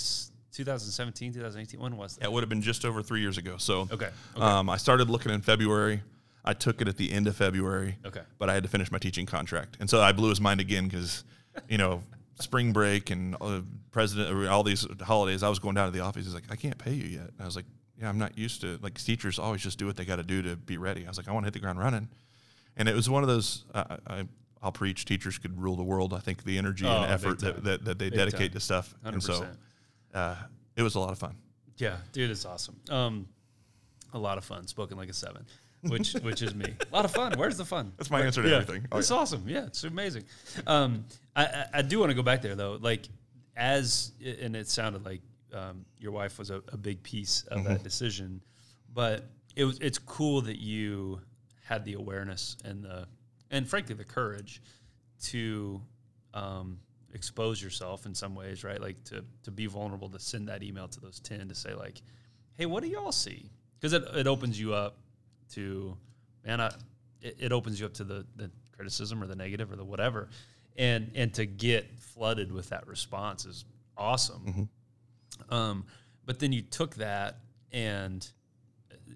2017, 0.53 1.33
2018? 1.33 1.79
When 1.79 1.97
was 1.97 2.15
that? 2.17 2.25
It 2.25 2.31
would 2.31 2.41
have 2.43 2.49
been 2.49 2.61
just 2.61 2.85
over 2.85 3.01
three 3.03 3.21
years 3.21 3.37
ago. 3.37 3.57
So 3.57 3.81
Okay, 3.91 4.09
okay. 4.35 4.41
Um, 4.41 4.69
I 4.69 4.77
started 4.77 5.09
looking 5.09 5.31
in 5.31 5.41
February. 5.41 6.01
I 6.45 6.53
took 6.53 6.81
it 6.81 6.87
at 6.87 6.97
the 6.97 7.11
end 7.11 7.27
of 7.27 7.35
February. 7.35 7.97
Okay. 8.05 8.21
But 8.37 8.49
I 8.49 8.53
had 8.53 8.63
to 8.63 8.69
finish 8.69 8.91
my 8.91 8.97
teaching 8.97 9.25
contract, 9.25 9.77
and 9.79 9.89
so 9.89 10.01
I 10.01 10.11
blew 10.11 10.29
his 10.29 10.39
mind 10.41 10.59
again 10.61 10.87
because, 10.87 11.23
you 11.67 11.77
know, 11.77 12.01
spring 12.39 12.71
break 12.71 13.09
and 13.09 13.35
uh, 13.41 13.61
president 13.91 14.31
or 14.35 14.49
all 14.49 14.63
these 14.63 14.87
holidays. 15.01 15.43
I 15.43 15.49
was 15.49 15.59
going 15.59 15.75
down 15.75 15.91
to 15.91 15.91
the 15.97 16.03
office. 16.03 16.25
He's 16.25 16.33
like, 16.33 16.45
I 16.49 16.55
can't 16.55 16.77
pay 16.77 16.93
you 16.93 17.05
yet. 17.07 17.27
And 17.27 17.41
I 17.41 17.45
was 17.45 17.55
like, 17.57 17.65
Yeah, 17.99 18.07
I'm 18.07 18.17
not 18.17 18.37
used 18.37 18.61
to 18.61 18.79
like 18.81 18.97
teachers 18.97 19.37
always 19.37 19.61
just 19.61 19.77
do 19.77 19.85
what 19.85 19.97
they 19.97 20.05
got 20.05 20.15
to 20.15 20.23
do 20.23 20.41
to 20.43 20.55
be 20.55 20.77
ready. 20.77 21.05
I 21.05 21.09
was 21.09 21.17
like, 21.17 21.27
I 21.27 21.31
want 21.33 21.43
to 21.43 21.47
hit 21.47 21.53
the 21.53 21.59
ground 21.59 21.77
running, 21.79 22.07
and 22.77 22.87
it 22.87 22.95
was 22.95 23.09
one 23.09 23.21
of 23.23 23.27
those. 23.29 23.65
Uh, 23.73 23.97
I, 24.07 24.27
I'll 24.61 24.71
preach. 24.71 25.05
Teachers 25.05 25.37
could 25.37 25.61
rule 25.61 25.75
the 25.75 25.83
world. 25.83 26.13
I 26.13 26.19
think 26.19 26.43
the 26.43 26.57
energy 26.57 26.85
Oh, 26.85 27.03
and 27.03 27.11
effort 27.11 27.39
that, 27.39 27.63
that, 27.65 27.85
that 27.85 27.99
they 27.99 28.09
Big 28.09 28.17
dedicate 28.17 28.51
time. 28.51 28.53
to 28.53 28.59
stuff, 28.59 28.93
and 29.03 29.21
so 29.21 29.41
100%. 29.41 29.57
Uh, 30.13 30.35
it 30.75 30.81
was 30.83 30.95
a 30.95 30.99
lot 30.99 31.11
of 31.11 31.17
fun. 31.19 31.35
Yeah, 31.77 31.97
dude, 32.11 32.29
it's 32.31 32.45
awesome. 32.45 32.75
Um, 32.89 33.27
a 34.13 34.19
lot 34.19 34.37
of 34.37 34.43
fun. 34.43 34.67
Spoken 34.67 34.97
like 34.97 35.09
a 35.09 35.13
seven, 35.13 35.45
which 35.83 36.13
which 36.23 36.41
is 36.41 36.53
me. 36.55 36.73
A 36.91 36.95
lot 36.95 37.05
of 37.05 37.11
fun. 37.11 37.33
Where's 37.37 37.57
the 37.57 37.65
fun? 37.65 37.93
That's 37.97 38.09
my 38.11 38.21
answer 38.21 38.41
to 38.43 38.49
yeah, 38.49 38.57
everything. 38.57 38.87
Oh, 38.91 38.97
it's 38.99 39.09
yeah. 39.11 39.17
awesome. 39.17 39.43
Yeah, 39.47 39.65
it's 39.65 39.83
amazing. 39.83 40.23
Um, 40.67 41.05
I, 41.35 41.45
I, 41.45 41.65
I 41.75 41.81
do 41.81 41.99
want 41.99 42.09
to 42.09 42.15
go 42.15 42.23
back 42.23 42.41
there 42.41 42.55
though. 42.55 42.77
Like 42.81 43.07
as 43.55 44.11
and 44.41 44.55
it 44.55 44.67
sounded 44.69 45.05
like 45.05 45.21
um, 45.53 45.85
your 45.99 46.11
wife 46.11 46.37
was 46.39 46.49
a, 46.49 46.61
a 46.71 46.77
big 46.77 47.01
piece 47.03 47.43
of 47.43 47.59
Mm-hmm. 47.59 47.67
that 47.69 47.83
decision, 47.83 48.41
but 48.93 49.25
it 49.55 49.63
was 49.65 49.79
it's 49.79 49.97
cool 49.99 50.41
that 50.41 50.59
you 50.59 51.19
had 51.63 51.85
the 51.85 51.93
awareness 51.93 52.57
and 52.65 52.83
the 52.83 53.07
and 53.51 53.67
frankly 53.67 53.95
the 53.95 54.03
courage 54.03 54.61
to 55.23 55.81
um, 56.33 56.79
expose 57.13 57.61
yourself 57.61 58.05
in 58.05 58.13
some 58.13 58.35
ways, 58.35 58.63
right? 58.63 58.79
Like 58.81 59.03
to 59.05 59.23
to 59.43 59.51
be 59.51 59.65
vulnerable 59.65 60.09
to 60.09 60.19
send 60.19 60.47
that 60.49 60.63
email 60.63 60.87
to 60.87 60.99
those 60.99 61.19
ten 61.19 61.47
to 61.49 61.55
say 61.55 61.73
like, 61.73 62.01
hey, 62.55 62.65
what 62.65 62.83
do 62.83 62.89
y'all 62.89 63.11
see? 63.11 63.49
Because 63.79 63.93
it, 63.93 64.03
it 64.15 64.27
opens 64.27 64.59
you 64.59 64.73
up 64.73 64.97
to 65.53 65.97
man, 66.45 66.61
I, 66.61 66.67
it, 67.21 67.37
it 67.39 67.51
opens 67.51 67.79
you 67.79 67.85
up 67.85 67.93
to 67.95 68.03
the 68.03 68.25
the 68.35 68.51
criticism 68.75 69.21
or 69.21 69.27
the 69.27 69.35
negative 69.35 69.71
or 69.71 69.75
the 69.75 69.85
whatever, 69.85 70.29
and 70.77 71.11
and 71.15 71.33
to 71.35 71.45
get 71.45 71.99
flooded 71.99 72.51
with 72.51 72.69
that 72.69 72.87
response 72.87 73.45
is 73.45 73.65
awesome. 73.97 74.69
Um, 75.49 75.85
but 76.25 76.39
then 76.39 76.51
you 76.51 76.61
took 76.61 76.95
that 76.95 77.39
and 77.71 78.27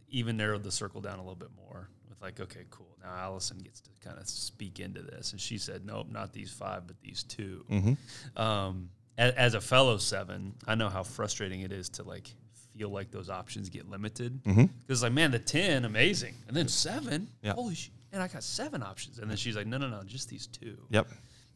even 0.10 0.38
narrowed 0.38 0.64
the 0.64 0.72
circle 0.72 1.02
down 1.02 1.20
a 1.20 1.22
little 1.22 1.36
bit 1.36 1.50
more 1.56 1.90
like, 2.24 2.40
okay, 2.40 2.64
cool. 2.72 2.88
Now 3.04 3.14
Allison 3.16 3.60
gets 3.60 3.82
to 3.82 3.90
kind 4.04 4.18
of 4.18 4.28
speak 4.28 4.80
into 4.80 5.02
this, 5.02 5.32
and 5.34 5.40
she 5.42 5.58
said, 5.58 5.86
nope, 5.86 6.08
not 6.10 6.34
these 6.34 6.52
five, 6.52 6.88
but 6.88 7.00
these 7.02 7.24
2 7.24 7.66
Mm-hmm. 7.70 8.42
Um, 8.42 8.90
as, 9.18 9.34
as 9.34 9.54
a 9.54 9.62
fellow 9.62 9.98
seven, 9.98 10.56
I 10.68 10.74
know 10.76 10.90
how 10.90 11.04
frustrating 11.04 11.62
it 11.62 11.72
is 11.72 11.90
to 11.90 12.04
like 12.04 12.34
feel 12.76 12.90
like 12.90 13.12
those 13.12 13.30
options 13.30 13.70
get 13.70 13.88
limited 13.88 14.42
because 14.44 15.04
like, 15.04 15.14
man, 15.14 15.30
the 15.30 15.38
ten, 15.38 15.86
amazing, 15.86 16.34
and 16.48 16.58
then 16.58 16.68
seven, 16.68 17.28
Yeah. 17.44 17.54
holy 17.54 17.76
shit, 17.76 17.94
and 18.12 18.24
I 18.24 18.28
got 18.28 18.42
seven 18.42 18.82
options, 18.82 19.20
and 19.20 19.30
then 19.30 19.38
she's 19.38 19.56
like, 19.56 19.68
no, 19.68 19.78
no, 19.78 19.88
no, 19.88 20.02
just 20.04 20.30
these 20.30 20.48
two. 20.48 20.78
Yep. 20.90 21.08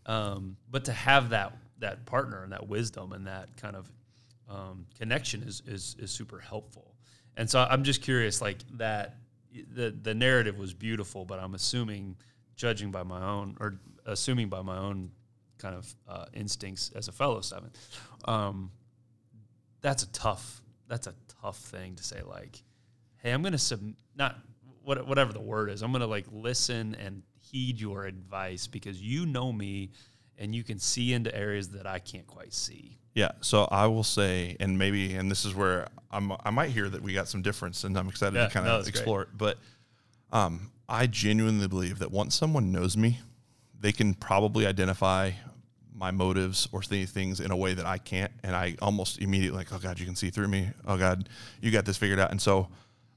Um, 0.06 0.56
but 0.70 0.86
to 0.86 0.92
have 0.94 1.30
that 1.32 1.54
that 1.80 2.06
partner 2.06 2.44
and 2.44 2.52
that 2.52 2.68
wisdom 2.68 3.12
and 3.14 3.26
that 3.28 3.56
kind 3.58 3.76
of 3.76 3.92
um, 4.50 4.86
connection 4.98 5.42
is, 5.44 5.64
is 5.66 5.96
is 6.00 6.12
super 6.12 6.40
helpful. 6.40 6.94
And 7.38 7.50
so 7.50 7.60
I'm 7.70 7.84
just 7.84 8.02
curious, 8.04 8.40
like 8.42 8.58
that 8.78 9.16
the 9.74 9.92
the 10.02 10.14
narrative 10.14 10.58
was 10.58 10.74
beautiful, 10.74 11.26
but 11.26 11.40
I'm 11.40 11.54
assuming, 11.54 12.18
judging 12.56 12.92
by 12.92 13.04
my 13.04 13.24
own 13.24 13.58
or 13.60 13.80
assuming 14.06 14.50
by 14.50 14.62
my 14.62 14.78
own 14.78 15.12
kind 15.58 15.76
of 15.76 15.96
uh, 16.08 16.26
instincts 16.34 16.92
as 16.96 17.08
a 17.08 17.12
fellow 17.12 17.42
seven, 17.42 17.72
um, 18.26 18.72
that's 19.82 20.04
a 20.04 20.12
tough 20.12 20.62
that's 20.88 21.08
a 21.08 21.14
tough 21.42 21.58
thing 21.58 21.96
to 21.96 22.04
say. 22.04 22.22
Like, 22.22 22.62
hey, 23.18 23.32
I'm 23.32 23.42
gonna 23.42 23.58
sub 23.58 23.82
not 24.16 24.38
what, 24.84 25.06
whatever 25.08 25.34
the 25.34 25.42
word 25.42 25.70
is. 25.70 25.82
I'm 25.82 25.92
gonna 25.92 26.08
like 26.08 26.26
listen 26.32 26.96
and 26.96 27.24
heed 27.40 27.80
your 27.80 28.06
advice 28.06 28.68
because 28.68 29.02
you 29.02 29.26
know 29.26 29.52
me 29.52 29.92
and 30.38 30.54
you 30.54 30.64
can 30.64 30.80
see 30.80 31.14
into 31.14 31.36
areas 31.36 31.70
that 31.70 31.88
I 31.88 32.00
can't 32.00 32.28
quite 32.28 32.54
see. 32.54 33.00
Yeah. 33.18 33.32
So 33.42 33.68
I 33.72 33.88
will 33.88 34.04
say, 34.04 34.56
and 34.60 34.78
maybe, 34.78 35.16
and 35.16 35.30
this 35.32 35.44
is 35.44 35.56
where 35.56 35.88
I'm, 36.12 36.32
I 36.46 36.52
might 36.52 36.70
hear 36.70 36.88
that 36.88 37.02
we 37.02 37.14
got 37.14 37.28
some 37.28 37.42
difference, 37.42 37.84
and 37.84 37.98
I'm 37.98 38.08
excited 38.08 38.36
Yeah, 38.36 38.46
to 38.46 38.54
kind 38.54 38.66
no, 38.68 38.76
of 38.76 38.84
great. 38.84 38.90
explore 38.96 39.24
it. 39.24 39.30
But 39.36 39.58
um, 40.32 40.72
I 40.88 41.08
genuinely 41.08 41.68
believe 41.68 41.98
that 41.98 42.12
once 42.12 42.36
someone 42.36 42.72
knows 42.72 42.96
me, 42.96 43.20
they 43.80 43.92
can 43.92 44.14
probably 44.14 44.68
identify 44.68 45.32
my 45.96 46.12
motives 46.12 46.68
or 46.72 46.82
th- 46.84 47.10
things 47.10 47.40
in 47.40 47.50
a 47.50 47.56
way 47.56 47.74
that 47.74 47.88
I 47.88 47.98
can't, 47.98 48.32
and 48.44 48.56
I 48.56 48.76
almost 48.84 49.18
immediately 49.20 49.58
like, 49.58 49.74
oh 49.74 49.80
God, 49.80 50.00
you 50.00 50.06
can 50.06 50.16
see 50.16 50.30
through 50.30 50.50
me. 50.50 50.70
Oh 50.86 50.96
God, 50.96 51.28
you 51.60 51.72
got 51.72 51.86
this 51.86 51.98
figured 51.98 52.20
out. 52.20 52.30
And 52.30 52.40
so, 52.40 52.68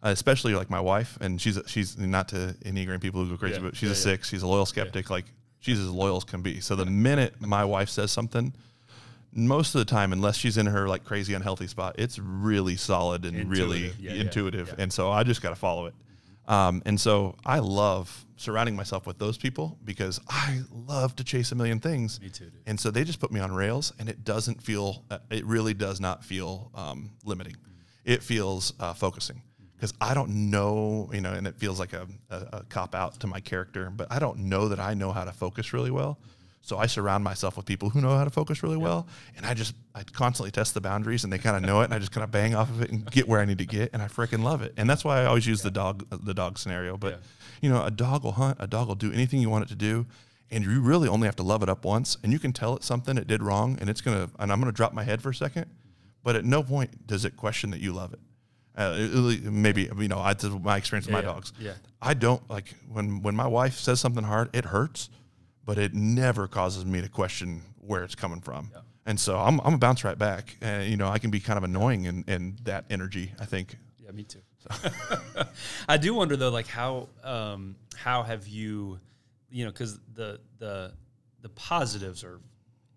uh, 0.02 0.08
especially 0.08 0.54
like 0.54 0.70
my 0.70 0.80
wife, 0.80 1.18
and 1.20 1.38
she's 1.38 1.58
she's 1.66 1.98
not 1.98 2.28
to 2.28 2.56
any 2.64 2.86
Enneagram 2.86 3.02
people 3.02 3.22
who 3.22 3.30
go 3.32 3.36
crazy, 3.36 3.56
Yeah, 3.56 3.64
but 3.68 3.76
she's 3.76 3.90
yeah, 3.90 3.92
a 3.92 3.96
six. 3.96 4.30
She's 4.30 4.42
a 4.42 4.46
loyal 4.46 4.64
skeptic. 4.64 5.10
Like 5.10 5.26
she's 5.58 5.78
as 5.78 5.90
loyal 5.90 6.16
as 6.16 6.24
can 6.24 6.40
be. 6.40 6.60
So 6.60 6.74
the 6.74 6.86
minute 6.86 7.34
my 7.38 7.66
wife 7.66 7.90
says 7.90 8.10
something, 8.10 8.54
most 9.32 9.74
of 9.74 9.78
the 9.78 9.84
time, 9.84 10.12
unless 10.12 10.36
she's 10.36 10.56
in 10.56 10.66
her 10.66 10.88
like 10.88 11.04
crazy 11.04 11.34
unhealthy 11.34 11.66
spot, 11.66 11.96
it's 11.98 12.18
really 12.18 12.76
solid 12.76 13.24
and 13.24 13.48
really 13.50 13.84
Intuitive. 13.86 14.00
Yeah, 14.00 14.12
yeah, 14.12 14.20
intuitive. 14.22 14.68
yeah. 14.68 14.82
And 14.82 14.92
so 14.92 15.10
I 15.10 15.22
just 15.22 15.42
got 15.42 15.50
to 15.50 15.56
follow 15.56 15.86
it. 15.86 15.94
Um, 16.48 16.82
and 16.84 17.00
so 17.00 17.36
I 17.46 17.60
love 17.60 18.26
surrounding 18.36 18.74
myself 18.74 19.06
with 19.06 19.18
those 19.18 19.38
people 19.38 19.78
because 19.84 20.18
I 20.28 20.60
love 20.72 21.14
to 21.16 21.24
chase 21.24 21.52
a 21.52 21.54
million 21.54 21.78
things. 21.78 22.20
Me 22.20 22.28
too, 22.28 22.46
dude. 22.46 22.54
And 22.66 22.80
so 22.80 22.90
they 22.90 23.04
just 23.04 23.20
put 23.20 23.30
me 23.30 23.38
on 23.38 23.52
rails, 23.52 23.92
and 24.00 24.08
it 24.08 24.24
doesn't 24.24 24.60
feel. 24.62 25.04
Uh, 25.10 25.18
it 25.30 25.44
really 25.46 25.74
does 25.74 26.00
not 26.00 26.24
feel 26.24 26.70
um, 26.74 27.10
limiting. 27.24 27.56
It 28.04 28.22
feels 28.22 28.72
uh, 28.80 28.94
focusing 28.94 29.42
because 29.76 29.94
I 30.00 30.12
don't 30.12 30.50
know, 30.50 31.08
you 31.12 31.20
know, 31.20 31.32
and 31.32 31.46
it 31.46 31.56
feels 31.56 31.78
like 31.78 31.92
a, 31.92 32.08
a, 32.30 32.36
a 32.52 32.64
cop 32.68 32.94
out 32.94 33.20
to 33.20 33.26
my 33.26 33.40
character, 33.40 33.88
but 33.90 34.08
I 34.10 34.18
don't 34.18 34.40
know 34.40 34.68
that 34.68 34.80
I 34.80 34.94
know 34.94 35.12
how 35.12 35.24
to 35.24 35.32
focus 35.32 35.72
really 35.72 35.90
well. 35.90 36.18
So 36.62 36.76
I 36.78 36.86
surround 36.86 37.24
myself 37.24 37.56
with 37.56 37.64
people 37.66 37.88
who 37.90 38.00
know 38.00 38.16
how 38.16 38.22
to 38.24 38.30
focus 38.30 38.62
really 38.62 38.76
well, 38.76 39.06
and 39.36 39.46
I 39.46 39.54
just 39.54 39.74
I 39.94 40.02
constantly 40.04 40.50
test 40.50 40.74
the 40.74 40.80
boundaries, 40.80 41.24
and 41.24 41.32
they 41.32 41.38
kind 41.38 41.56
of 41.56 41.62
know 41.62 41.80
it, 41.80 41.84
and 41.84 41.94
I 41.94 41.98
just 41.98 42.12
kind 42.12 42.22
of 42.22 42.30
bang 42.30 42.54
off 42.54 42.68
of 42.70 42.82
it 42.82 42.90
and 42.92 43.10
get 43.10 43.26
where 43.26 43.40
I 43.40 43.44
need 43.46 43.58
to 43.58 43.66
get, 43.66 43.90
and 43.92 44.02
I 44.02 44.06
freaking 44.08 44.42
love 44.42 44.62
it. 44.62 44.74
And 44.76 44.88
that's 44.88 45.02
why 45.04 45.20
I 45.22 45.24
always 45.24 45.46
use 45.46 45.62
the 45.62 45.70
dog 45.70 46.06
the 46.10 46.34
dog 46.34 46.58
scenario. 46.58 46.96
But 46.96 47.20
you 47.60 47.70
know, 47.70 47.82
a 47.84 47.90
dog 47.90 48.24
will 48.24 48.32
hunt, 48.32 48.58
a 48.60 48.66
dog 48.66 48.88
will 48.88 48.94
do 48.94 49.10
anything 49.12 49.40
you 49.40 49.48
want 49.50 49.64
it 49.64 49.68
to 49.68 49.74
do, 49.74 50.06
and 50.50 50.62
you 50.64 50.80
really 50.80 51.08
only 51.08 51.26
have 51.26 51.36
to 51.36 51.42
love 51.42 51.62
it 51.62 51.68
up 51.68 51.84
once, 51.84 52.18
and 52.22 52.30
you 52.32 52.38
can 52.38 52.52
tell 52.52 52.76
it 52.76 52.84
something 52.84 53.16
it 53.16 53.26
did 53.26 53.42
wrong, 53.42 53.78
and 53.80 53.88
it's 53.88 54.00
gonna 54.02 54.28
and 54.38 54.52
I'm 54.52 54.60
gonna 54.60 54.70
drop 54.72 54.92
my 54.92 55.02
head 55.02 55.22
for 55.22 55.30
a 55.30 55.34
second, 55.34 55.66
but 56.22 56.36
at 56.36 56.44
no 56.44 56.62
point 56.62 57.06
does 57.06 57.24
it 57.24 57.36
question 57.36 57.70
that 57.70 57.80
you 57.80 57.92
love 57.94 58.12
it. 58.12 58.20
Uh, 58.76 59.34
maybe 59.50 59.90
you 59.98 60.08
know, 60.08 60.18
I, 60.18 60.34
my 60.62 60.76
experience 60.76 61.06
with 61.06 61.14
Yeah, 61.16 61.20
my 61.22 61.22
dogs. 61.22 61.52
yeah. 61.58 61.72
I 62.00 62.14
don't 62.14 62.48
like 62.50 62.74
when 62.88 63.22
when 63.22 63.34
my 63.34 63.46
wife 63.46 63.74
says 63.78 63.98
something 63.98 64.24
hard, 64.24 64.54
it 64.54 64.66
hurts, 64.66 65.10
but 65.64 65.78
it 65.78 65.94
never 65.94 66.48
causes 66.48 66.84
me 66.84 67.00
to 67.00 67.08
question 67.08 67.62
where 67.78 68.04
it's 68.04 68.14
coming 68.14 68.40
from. 68.40 68.70
And 69.06 69.18
so 69.18 69.38
I'm 69.38 69.60
I'm 69.60 69.74
a 69.74 69.78
bounce 69.78 70.04
right 70.04 70.18
back, 70.18 70.56
and 70.60 70.88
you 70.88 70.96
know 70.96 71.08
I 71.08 71.18
can 71.18 71.30
be 71.30 71.40
kind 71.40 71.56
of 71.56 71.64
annoying 71.64 72.04
in, 72.04 72.24
in 72.28 72.58
that 72.64 72.84
energy. 72.90 73.32
I 73.40 73.44
think. 73.44 73.76
Yeah, 73.98 74.12
me 74.12 74.24
too. 74.24 74.40
I 75.88 75.96
do 75.96 76.14
wonder 76.14 76.36
though, 76.36 76.50
like 76.50 76.66
how 76.66 77.08
um, 77.24 77.76
how 77.96 78.22
have 78.22 78.46
you, 78.46 79.00
you 79.50 79.64
know, 79.64 79.70
because 79.70 79.98
the 80.14 80.40
the 80.58 80.92
the 81.40 81.48
positives 81.48 82.24
are 82.24 82.40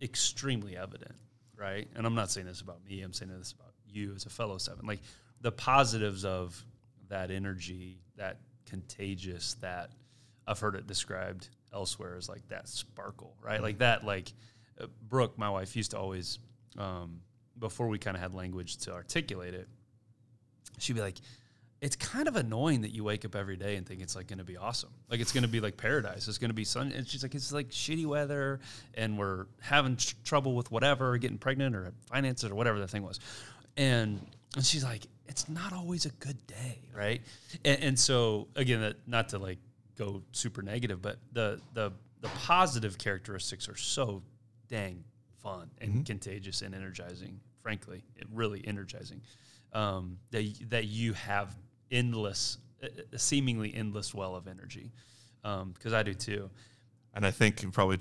extremely 0.02 0.76
evident, 0.76 1.16
right? 1.58 1.88
And 1.96 2.06
I'm 2.06 2.16
not 2.16 2.30
saying 2.30 2.48
this 2.48 2.62
about 2.62 2.84
me. 2.86 3.02
I'm 3.02 3.14
saying 3.14 3.32
this 3.38 3.54
about 3.54 3.74
you 3.88 4.14
as 4.14 4.26
a 4.26 4.30
fellow 4.30 4.58
seven. 4.58 4.86
Like 4.86 5.00
the 5.42 5.52
positives 5.52 6.26
of 6.26 6.64
that 7.10 7.32
energy, 7.32 8.00
that 8.18 8.38
contagious, 8.66 9.56
that 9.62 9.92
I've 10.46 10.60
heard 10.60 10.76
it 10.76 10.88
described 10.88 11.50
elsewhere 11.74 12.18
is 12.18 12.30
like 12.30 12.48
that 12.50 12.68
sparkle, 12.68 13.36
right? 13.42 13.62
Like 13.62 13.80
that, 13.80 14.06
like 14.06 14.32
uh, 14.80 14.88
Brooke, 15.10 15.38
my 15.38 15.50
wife, 15.50 15.76
used 15.76 15.92
to 15.92 15.98
always, 15.98 16.40
um, 16.78 17.22
before 17.60 17.88
we 17.88 18.00
kind 18.00 18.16
of 18.16 18.22
had 18.22 18.34
language 18.34 18.78
to 18.78 18.94
articulate 18.94 19.54
it, 19.54 19.68
she'd 20.80 20.94
be 20.94 21.02
like, 21.02 21.18
it's 21.82 21.98
kind 21.98 22.30
of 22.30 22.38
annoying 22.38 22.82
that 22.82 22.92
you 22.92 23.04
wake 23.04 23.26
up 23.26 23.36
every 23.36 23.58
day 23.58 23.76
and 23.76 23.86
think 23.86 24.02
it's 24.02 24.16
like 24.16 24.28
going 24.28 24.38
to 24.38 24.46
be 24.46 24.56
awesome. 24.56 24.92
Like 25.10 25.20
it's 25.20 25.34
going 25.34 25.42
to 25.44 25.50
be 25.50 25.60
like 25.60 25.76
paradise. 25.76 26.30
It's 26.30 26.38
going 26.38 26.50
to 26.50 26.56
be 26.56 26.64
sun. 26.64 26.94
And 26.96 27.06
she's 27.06 27.24
like, 27.24 27.36
it's 27.36 27.52
like 27.52 27.70
shitty 27.72 28.06
weather 28.06 28.62
and 28.94 29.18
we're 29.18 29.48
having 29.60 29.98
tr- 29.98 30.16
trouble 30.24 30.56
with 30.56 30.72
whatever, 30.72 31.18
getting 31.18 31.38
pregnant 31.38 31.76
or 31.76 31.92
finances 32.06 32.50
or 32.50 32.56
whatever 32.56 32.80
the 32.80 32.88
thing 32.88 33.04
was. 33.04 33.20
And, 33.76 34.26
and 34.56 34.64
she's 34.64 34.86
like, 34.86 35.02
it's 35.28 35.50
not 35.50 35.74
always 35.74 36.06
a 36.06 36.12
good 36.12 36.38
day. 36.48 36.80
Right. 36.96 37.22
And, 37.66 37.84
and 37.84 38.00
so 38.00 38.48
again, 38.56 38.80
that 38.80 38.96
not 39.06 39.30
to 39.30 39.38
like 39.38 39.58
go 39.98 40.24
super 40.32 40.62
negative, 40.62 41.02
but 41.02 41.18
the, 41.32 41.60
the, 41.74 41.92
the 42.22 42.30
positive 42.30 42.98
characteristics 42.98 43.68
are 43.68 43.76
so 43.76 44.24
dang 44.70 45.04
fun 45.42 45.70
and 45.82 46.06
contagious 46.06 46.62
and 46.62 46.74
energizing. 46.74 47.40
Frankly, 47.62 48.04
it 48.16 48.26
really 48.34 48.66
energizing. 48.66 49.22
Um, 49.74 50.18
that 50.32 50.46
that 50.70 50.86
you 50.86 51.14
have 51.14 51.56
endless, 51.92 52.58
uh, 52.84 52.88
seemingly 53.18 53.74
endless 53.74 54.14
well 54.14 54.36
of 54.36 54.48
energy. 54.48 54.92
Because 55.42 55.94
I 55.94 56.04
do 56.04 56.14
too. 56.14 56.50
And 57.14 57.26
I 57.26 57.32
think 57.32 57.72
probably 57.74 58.00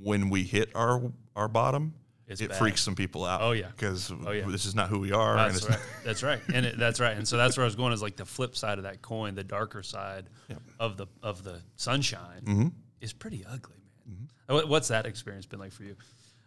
when 0.00 0.30
we 0.30 0.42
hit 0.42 0.70
our 0.74 1.02
our 1.34 1.48
bottom, 1.48 1.94
it 2.28 2.48
bad. 2.50 2.58
freaks 2.58 2.80
some 2.82 2.94
people 2.94 3.24
out. 3.24 3.40
Oh, 3.42 3.52
yeah. 3.52 3.68
because 3.68 4.10
Oh, 4.10 4.30
yeah. 4.32 4.44
this 4.48 4.64
is 4.66 4.74
not 4.74 4.88
who 4.88 4.98
we 4.98 5.12
are. 5.12 5.36
and 5.36 5.54
That's 5.54 5.68
right. 5.68 5.78
That's 6.04 6.22
right. 6.22 6.40
And 6.52 6.66
it, 6.66 6.78
that's 6.78 6.98
right. 7.00 7.16
And 7.16 7.26
so 7.26 7.36
that's 7.36 7.56
where 7.56 7.64
I 7.64 7.66
was 7.66 7.76
going 7.76 7.92
is 7.92 8.02
like 8.02 8.16
the 8.16 8.24
flip 8.24 8.56
side 8.56 8.78
of 8.78 8.84
that 8.84 9.00
coin, 9.02 9.34
the 9.34 9.44
darker 9.44 9.82
side 9.82 10.26
Yep. 10.48 10.60
of 10.80 10.96
the 10.96 11.06
of 11.22 11.44
the 11.44 11.60
sunshine 11.76 12.42
Mm-hmm. 12.44 12.68
is 13.00 13.12
pretty 13.12 13.44
ugly, 13.48 13.76
man. 14.06 14.28
What- 14.48 14.68
What's 14.68 14.88
that 14.88 15.06
experience 15.06 15.46
been 15.46 15.60
like 15.60 15.72
for 15.72 15.84
you? 15.84 15.96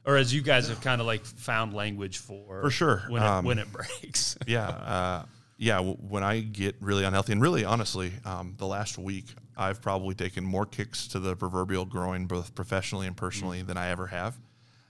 Or 0.05 0.15
as 0.17 0.33
you 0.33 0.41
guys 0.41 0.69
have 0.69 0.81
kind 0.81 1.01
of 1.01 1.07
like 1.07 1.23
found 1.25 1.73
language 1.73 2.17
for 2.19 2.61
For 2.61 2.69
sure. 2.71 3.03
when 3.09 3.21
it, 3.21 3.25
Um, 3.25 3.45
when 3.45 3.59
it 3.59 3.71
breaks. 3.71 4.37
yeah, 4.47 4.67
uh, 4.67 5.25
yeah. 5.57 5.75
W- 5.77 5.97
when 5.97 6.23
I 6.23 6.39
get 6.39 6.75
really 6.79 7.03
unhealthy, 7.03 7.33
and 7.33 7.41
really 7.41 7.65
honestly, 7.65 8.13
um, 8.25 8.55
the 8.57 8.65
last 8.65 8.97
week 8.97 9.25
I've 9.57 9.81
probably 9.81 10.15
taken 10.15 10.43
more 10.45 10.65
kicks 10.65 11.07
to 11.09 11.19
the 11.19 11.35
proverbial 11.35 11.83
groin, 11.85 12.25
both 12.27 12.55
professionally 12.55 13.07
and 13.07 13.15
personally, 13.17 13.61
than 13.61 13.77
I 13.77 13.89
ever 13.89 14.07
have. 14.07 14.37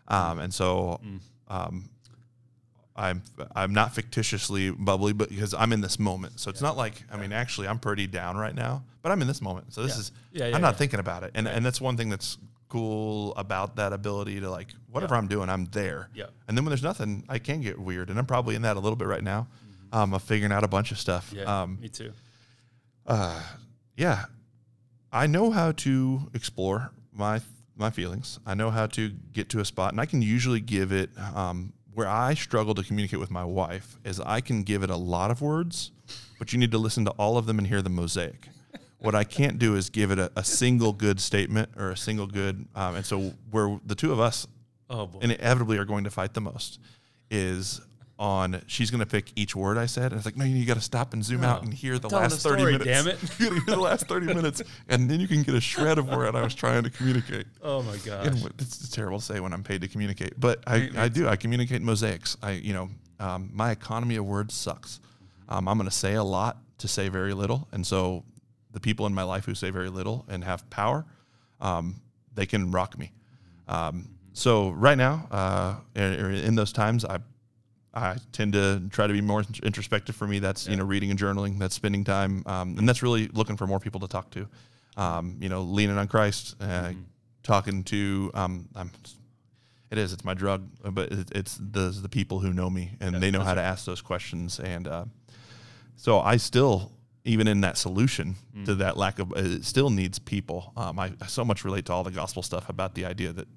Um, 0.09 0.39
and 0.39 0.53
so, 0.53 0.99
um, 1.47 1.89
I'm 2.95 3.21
I'm 3.55 3.73
not 3.73 3.93
fictitiously 3.95 4.71
bubbly, 4.71 5.13
but 5.13 5.29
because 5.29 5.53
I'm 5.53 5.71
in 5.71 5.79
this 5.81 5.99
moment. 5.99 6.39
So 6.39 6.49
it's 6.49 6.61
not 6.61 6.75
like 6.75 7.03
I 7.11 7.17
mean, 7.17 7.31
actually, 7.31 7.67
I'm 7.67 7.79
pretty 7.79 8.07
down 8.07 8.35
right 8.35 8.53
now, 8.55 8.83
but 9.01 9.11
I'm 9.11 9.21
in 9.21 9.27
this 9.27 9.41
moment. 9.41 9.73
So 9.73 9.83
this 9.83 9.93
Yeah. 9.95 9.99
is 9.99 10.11
Yeah, 10.31 10.47
yeah, 10.47 10.55
I'm 10.55 10.61
not 10.61 10.73
yeah. 10.73 10.77
thinking 10.79 10.99
about 10.99 11.23
it, 11.23 11.31
and 11.35 11.47
and 11.47 11.65
that's 11.65 11.79
one 11.79 11.95
thing 11.95 12.09
that's 12.09 12.37
cool 12.67 13.33
about 13.35 13.77
that 13.77 13.93
ability 13.93 14.39
to 14.41 14.49
like 14.49 14.67
whatever 14.91 15.15
I'm 15.15 15.27
doing, 15.27 15.49
I'm 15.49 15.65
there. 15.67 16.09
Yeah. 16.13 16.25
And 16.47 16.57
then 16.57 16.65
when 16.65 16.69
there's 16.71 16.83
nothing, 16.83 17.23
I 17.29 17.39
can 17.39 17.61
get 17.61 17.79
weird, 17.79 18.09
and 18.09 18.19
I'm 18.19 18.25
probably 18.25 18.55
in 18.55 18.63
that 18.63 18.75
a 18.75 18.79
little 18.79 18.97
bit 18.97 19.07
right 19.07 19.23
now. 19.23 19.47
Um, 19.91 20.13
of 20.13 20.21
figuring 20.21 20.51
out 20.51 20.63
a 20.63 20.67
bunch 20.67 20.91
of 20.91 20.99
stuff. 20.99 21.27
Mm-hmm. 21.31 21.37
yeah, 21.39 21.61
Um, 21.61 21.79
me 21.81 21.89
too. 21.89 22.11
yeah, 23.97 24.25
I 25.11 25.25
know 25.27 25.51
how 25.51 25.71
to 25.71 26.29
explore 26.33 26.91
my 27.11 27.41
my 27.79 27.89
feelings. 27.89 28.39
I 28.45 28.53
know 28.53 28.69
how 28.69 28.87
to 28.87 29.09
get 29.33 29.49
to 29.49 29.59
a 29.59 29.65
spot, 29.65 29.91
and 29.93 30.01
I 30.01 30.05
can 30.05 30.21
usually 30.21 30.59
give 30.59 30.91
it. 30.91 31.09
Um, 31.35 31.73
where 31.93 32.07
I 32.07 32.33
struggle 32.33 32.73
to 32.75 32.83
communicate 32.83 33.19
with 33.19 33.29
my 33.29 33.43
wife 33.43 33.97
is 34.05 34.21
I 34.21 34.39
can 34.39 34.63
give 34.63 34.83
it 34.83 34.89
a 34.89 34.95
lot 34.95 35.31
of 35.31 35.41
words, 35.41 35.91
but 36.37 36.53
you 36.53 36.59
need 36.59 36.71
to 36.71 36.77
listen 36.77 37.03
to 37.05 37.11
all 37.11 37.37
of 37.37 37.45
them 37.45 37.57
and 37.57 37.67
hear 37.67 37.81
the 37.81 37.89
mosaic. 37.89 38.47
What 38.99 39.15
I 39.15 39.25
can't 39.25 39.59
do 39.59 39.75
is 39.75 39.89
give 39.89 40.11
it 40.11 40.19
a, 40.19 40.31
a 40.35 40.43
single 40.43 40.93
good 40.93 41.19
statement 41.19 41.71
or 41.77 41.89
a 41.89 41.97
single 41.97 42.27
good, 42.27 42.67
um, 42.75 42.95
and 42.95 43.05
so 43.05 43.33
where 43.51 43.79
the 43.85 43.95
two 43.95 44.13
of 44.13 44.19
us 44.19 44.47
Oh 44.89 45.09
inevitably 45.21 45.77
are 45.77 45.85
going 45.85 46.03
to 46.05 46.09
fight 46.09 46.33
the 46.33 46.41
most 46.41 46.79
is 47.29 47.79
on 48.19 48.61
she's 48.67 48.91
going 48.91 48.99
to 48.99 49.05
pick 49.05 49.31
each 49.37 49.55
word 49.55 49.77
I 49.77 49.85
said. 49.85 50.11
And 50.11 50.15
it's 50.15 50.25
like, 50.25 50.35
no, 50.35 50.43
you 50.43 50.65
got 50.65 50.75
to 50.75 50.81
stop 50.81 51.13
and 51.13 51.23
zoom 51.23 51.43
out 51.43 51.63
and 51.63 51.73
hear 51.73 51.97
the 51.97 52.09
last 52.09 52.43
the 52.43 52.49
30 52.49 52.59
story, 52.59 52.71
minutes. 52.73 52.85
damn 52.85 53.07
it. 53.07 53.17
you 53.39 53.49
hear 53.65 53.75
the 53.75 53.81
last 53.81 54.07
30 54.07 54.25
minutes. 54.27 54.61
And 54.89 55.09
then 55.09 55.21
you 55.21 55.27
can 55.27 55.41
get 55.41 55.55
a 55.55 55.61
shred 55.61 55.97
of 55.97 56.07
what 56.09 56.35
I 56.35 56.43
was 56.43 56.53
trying 56.53 56.83
to 56.83 56.89
communicate. 56.89 57.47
Oh 57.63 57.81
my 57.81 57.95
gosh. 57.97 58.27
And 58.27 58.41
what- 58.41 58.51
it's, 58.59 58.81
it's 58.81 58.89
terrible 58.89 59.19
to 59.19 59.25
say 59.25 59.39
when 59.39 59.53
I'm 59.53 59.63
paid 59.63 59.81
to 59.81 59.87
communicate, 59.87 60.37
but 60.37 60.61
I, 60.67 60.89
I 60.97 61.07
do. 61.07 61.27
I 61.29 61.37
communicate 61.37 61.81
mosaics. 61.81 62.35
I, 62.43 62.51
you 62.51 62.73
know, 62.73 62.89
um, 63.21 63.49
my 63.53 63.71
economy 63.71 64.17
of 64.17 64.25
words 64.25 64.53
sucks. 64.53 64.99
Um, 65.47 65.67
I'm 65.69 65.77
going 65.77 65.89
to 65.89 65.95
say 65.95 66.15
a 66.15 66.23
lot 66.23 66.57
to 66.79 66.87
say 66.89 67.07
very 67.07 67.33
little, 67.33 67.67
and 67.71 67.87
so 67.87 68.23
the 68.71 68.79
people 68.81 69.05
in 69.05 69.13
my 69.13 69.23
life 69.23 69.45
who 69.45 69.55
say 69.55 69.69
very 69.69 69.89
little 69.89 70.25
and 70.27 70.43
have 70.43 70.69
power, 70.69 71.05
um, 71.61 72.01
they 72.35 72.45
can 72.45 72.69
rock 72.71 72.97
me. 72.99 73.11
Um, 73.67 74.09
so 74.33 74.69
right 74.71 74.97
now, 74.97 75.27
uh, 75.31 75.75
in, 75.95 76.33
in 76.35 76.55
those 76.55 76.71
times, 76.71 77.03
I 77.05 77.19
I 77.93 78.17
tend 78.31 78.53
to 78.53 78.81
try 78.91 79.07
to 79.07 79.13
be 79.13 79.21
more 79.21 79.43
introspective. 79.63 80.15
For 80.15 80.27
me, 80.27 80.39
that's 80.39 80.67
you 80.67 80.75
know 80.75 80.83
reading 80.83 81.09
and 81.09 81.19
journaling. 81.19 81.57
That's 81.57 81.75
spending 81.75 82.03
time, 82.03 82.43
um, 82.45 82.77
and 82.77 82.87
that's 82.87 83.01
really 83.01 83.27
looking 83.29 83.57
for 83.57 83.67
more 83.67 83.79
people 83.79 83.99
to 84.01 84.07
talk 84.07 84.29
to. 84.31 84.47
Um, 84.97 85.37
you 85.39 85.49
know, 85.49 85.61
leaning 85.61 85.97
on 85.97 86.07
Christ, 86.07 86.55
uh, 86.61 86.91
talking 87.43 87.83
to. 87.85 88.31
Um, 88.33 88.69
I'm, 88.75 88.91
it 89.91 89.97
is. 89.97 90.13
It's 90.13 90.23
my 90.23 90.35
drug, 90.35 90.69
but 90.83 91.11
it, 91.11 91.29
it's 91.33 91.57
the 91.57 91.89
the 91.89 92.09
people 92.09 92.39
who 92.39 92.53
know 92.53 92.69
me 92.69 92.91
and 92.99 93.15
they 93.15 93.31
know 93.31 93.41
how 93.41 93.55
to 93.55 93.61
ask 93.61 93.85
those 93.85 94.01
questions. 94.01 94.59
And 94.59 94.87
uh, 94.87 95.05
so 95.95 96.19
I 96.19 96.37
still, 96.37 96.91
even 97.25 97.47
in 97.47 97.61
that 97.61 97.75
solution 97.77 98.35
to 98.65 98.75
that 98.75 98.97
lack 98.97 99.17
of, 99.17 99.33
it 99.35 99.65
still 99.65 99.89
needs 99.89 100.19
people. 100.19 100.73
Um, 100.77 100.99
I, 100.99 101.13
I 101.19 101.25
so 101.25 101.43
much 101.43 101.65
relate 101.65 101.85
to 101.85 101.93
all 101.93 102.03
the 102.03 102.11
gospel 102.11 102.43
stuff 102.43 102.69
about 102.69 102.93
the 102.93 103.05
idea 103.05 103.33
that 103.33 103.47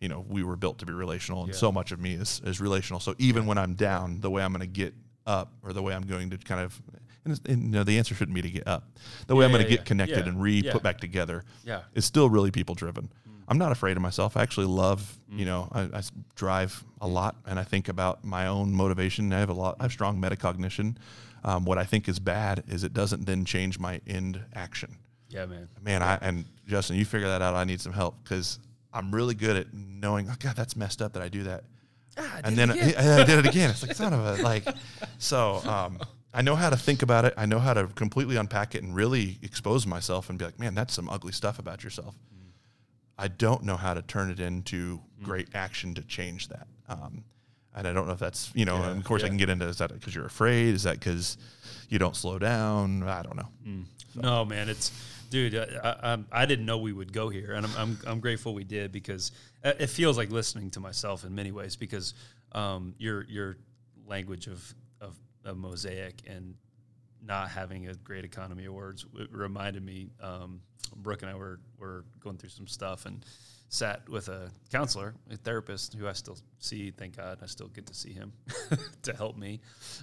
you 0.00 0.08
know 0.08 0.24
we 0.28 0.42
were 0.42 0.56
built 0.56 0.78
to 0.78 0.86
be 0.86 0.92
relational, 0.92 1.42
and 1.44 1.52
Yeah. 1.52 1.58
so 1.58 1.70
much 1.72 1.92
of 1.92 2.00
me 2.00 2.14
is 2.14 2.40
is 2.44 2.60
relational. 2.60 3.00
So 3.00 3.14
even 3.18 3.46
when 3.46 3.58
I'm 3.58 3.74
down, 3.74 4.20
the 4.20 4.30
way 4.30 4.42
I'm 4.42 4.52
going 4.52 4.60
to 4.60 4.66
get 4.66 4.94
up, 5.26 5.52
or 5.62 5.72
the 5.72 5.82
way 5.82 5.94
I'm 5.94 6.02
going 6.06 6.30
to 6.30 6.38
kind 6.38 6.60
of, 6.62 6.80
and, 7.24 7.38
and, 7.46 7.62
you 7.64 7.68
know, 7.70 7.84
the 7.84 7.98
answer 7.98 8.14
shouldn't 8.14 8.34
be 8.34 8.42
to 8.42 8.50
get 8.50 8.66
up. 8.66 8.88
The 9.26 9.36
way 9.36 9.44
I'm 9.44 9.52
going 9.52 9.62
to 9.62 9.70
yeah, 9.70 9.76
get 9.76 9.80
yeah. 9.84 9.84
connected 9.92 10.24
Yeah. 10.24 10.28
and 10.32 10.42
re 10.42 10.60
Yeah. 10.64 10.72
put 10.72 10.82
back 10.82 10.98
together 10.98 11.44
Yeah. 11.64 11.82
is 11.94 12.04
still 12.06 12.30
really 12.30 12.50
people 12.50 12.74
driven. 12.74 13.10
I'm 13.46 13.58
not 13.58 13.72
afraid 13.72 13.96
of 13.96 14.02
myself. 14.02 14.36
I 14.36 14.42
actually 14.42 14.66
love, 14.68 15.18
Mm. 15.30 15.38
you 15.40 15.44
know, 15.44 15.68
I 15.72 16.02
drive 16.36 16.84
a 17.00 17.06
lot 17.08 17.36
and 17.46 17.58
I 17.58 17.64
think 17.64 17.88
about 17.88 18.24
my 18.24 18.46
own 18.46 18.72
motivation. 18.72 19.32
I 19.32 19.40
have 19.40 19.50
a 19.50 19.54
lot, 19.54 19.76
I 19.80 19.84
have 19.84 19.92
strong 19.92 20.20
metacognition. 20.20 20.96
Um, 21.44 21.64
what 21.64 21.76
I 21.76 21.84
think 21.84 22.08
is 22.08 22.18
bad 22.20 22.62
is 22.68 22.84
it 22.84 22.92
doesn't 22.94 23.26
then 23.26 23.44
change 23.44 23.78
my 23.78 24.00
end 24.06 24.40
action. 24.54 24.96
Yeah, 25.28 25.46
man. 25.46 25.68
Man, 25.82 26.02
I, 26.02 26.16
and 26.22 26.44
Justin, 26.66 26.96
you 26.96 27.04
figure 27.04 27.28
that 27.28 27.42
out. 27.42 27.54
I 27.54 27.64
need 27.64 27.80
some 27.80 27.92
help 27.92 28.16
because 28.22 28.58
I'm 28.92 29.14
really 29.14 29.34
good 29.34 29.56
at 29.56 29.72
knowing, 29.72 30.28
oh 30.30 30.34
God, 30.38 30.56
that's 30.56 30.76
messed 30.76 31.00
up 31.02 31.12
that 31.14 31.22
I 31.22 31.28
do 31.28 31.44
that. 31.44 31.64
and 32.44 32.56
then 32.56 32.70
I, 32.70 32.74
I 33.20 33.24
did 33.24 33.38
it 33.38 33.46
again. 33.46 33.70
It's 33.70 33.82
like, 33.86 33.94
son 33.96 34.12
of 34.12 34.38
a, 34.38 34.42
like, 34.42 34.66
so, 35.18 35.56
um, 35.64 35.98
I 36.32 36.42
know 36.42 36.54
how 36.56 36.70
to 36.70 36.76
think 36.76 37.02
about 37.02 37.24
it. 37.24 37.34
I 37.36 37.46
know 37.46 37.58
how 37.58 37.74
to 37.74 37.86
completely 37.88 38.36
unpack 38.36 38.74
it 38.74 38.82
and 38.82 38.94
really 38.94 39.38
expose 39.42 39.86
myself 39.86 40.28
and 40.30 40.38
be 40.38 40.44
like, 40.44 40.58
man, 40.58 40.74
that's 40.74 40.94
some 40.94 41.08
ugly 41.08 41.32
stuff 41.32 41.58
about 41.58 41.82
yourself. 41.82 42.14
I 43.18 43.28
don't 43.28 43.64
know 43.64 43.76
how 43.76 43.94
to 43.94 44.02
turn 44.02 44.30
it 44.30 44.40
into 44.40 45.00
great 45.22 45.48
action 45.54 45.94
to 45.96 46.02
change 46.02 46.48
that. 46.48 46.66
Um, 46.88 47.24
and 47.74 47.86
I 47.86 47.92
don't 47.92 48.06
know 48.06 48.14
if 48.14 48.18
that's, 48.18 48.50
you 48.54 48.64
know, 48.64 48.78
Yeah, 48.78 48.90
and 48.90 48.98
of 48.98 49.04
course 49.04 49.22
I 49.22 49.28
can 49.28 49.36
get 49.36 49.48
into, 49.50 49.66
is 49.66 49.78
that 49.78 49.92
because 49.92 50.14
you're 50.14 50.24
afraid? 50.26 50.74
Is 50.74 50.84
that 50.84 50.98
because 50.98 51.36
you 51.90 51.98
don't 51.98 52.16
slow 52.16 52.38
down? 52.38 53.02
I 53.02 53.22
don't 53.22 53.36
know. 53.36 53.48
No, 54.14 54.44
man, 54.44 54.68
it's 54.68 54.90
dude. 55.28 55.54
I, 55.54 55.64
I, 56.02 56.10
I'm- 56.10 56.26
didn't 56.48 56.64
know 56.64 56.78
we 56.78 56.92
would 56.92 57.12
go 57.12 57.28
here, 57.28 57.52
and 57.52 57.66
I'm, 57.66 57.72
I'm 57.76 57.98
I'm 58.06 58.20
grateful 58.20 58.54
we 58.54 58.64
did 58.64 58.90
because 58.92 59.32
uh, 59.64 59.72
it 59.78 59.88
feels 59.88 60.16
like 60.16 60.30
listening 60.30 60.70
to 60.70 60.80
myself 60.80 61.24
in 61.24 61.34
many 61.34 61.52
ways 61.52 61.76
because 61.76 62.14
um, 62.52 62.94
your 62.98 63.24
your 63.24 63.58
language 64.06 64.46
of 64.46 64.74
of 65.00 65.14
a 65.44 65.54
mosaic 65.54 66.22
and 66.26 66.54
not 67.22 67.50
having 67.50 67.88
a 67.88 67.94
great 67.94 68.24
economy 68.24 68.64
of 68.64 68.72
words 68.72 69.04
it 69.18 69.28
reminded 69.32 69.84
me. 69.84 70.08
Um, 70.22 70.62
Brooke 70.96 71.22
and 71.22 71.30
I 71.30 71.34
were 71.34 71.60
were 71.78 72.04
going 72.20 72.36
through 72.36 72.50
some 72.50 72.66
stuff 72.66 73.06
and 73.06 73.24
sat 73.68 74.08
with 74.08 74.28
a 74.28 74.50
counselor, 74.72 75.14
a 75.30 75.36
therapist 75.36 75.94
who 75.94 76.08
I 76.08 76.12
still 76.14 76.36
see. 76.58 76.90
Thank 76.90 77.16
God, 77.16 77.38
I 77.42 77.46
still 77.46 77.68
get 77.68 77.86
to 77.86 77.94
see 77.94 78.12
him 78.12 78.32
to 79.02 79.12
help 79.14 79.36
me. 79.36 79.60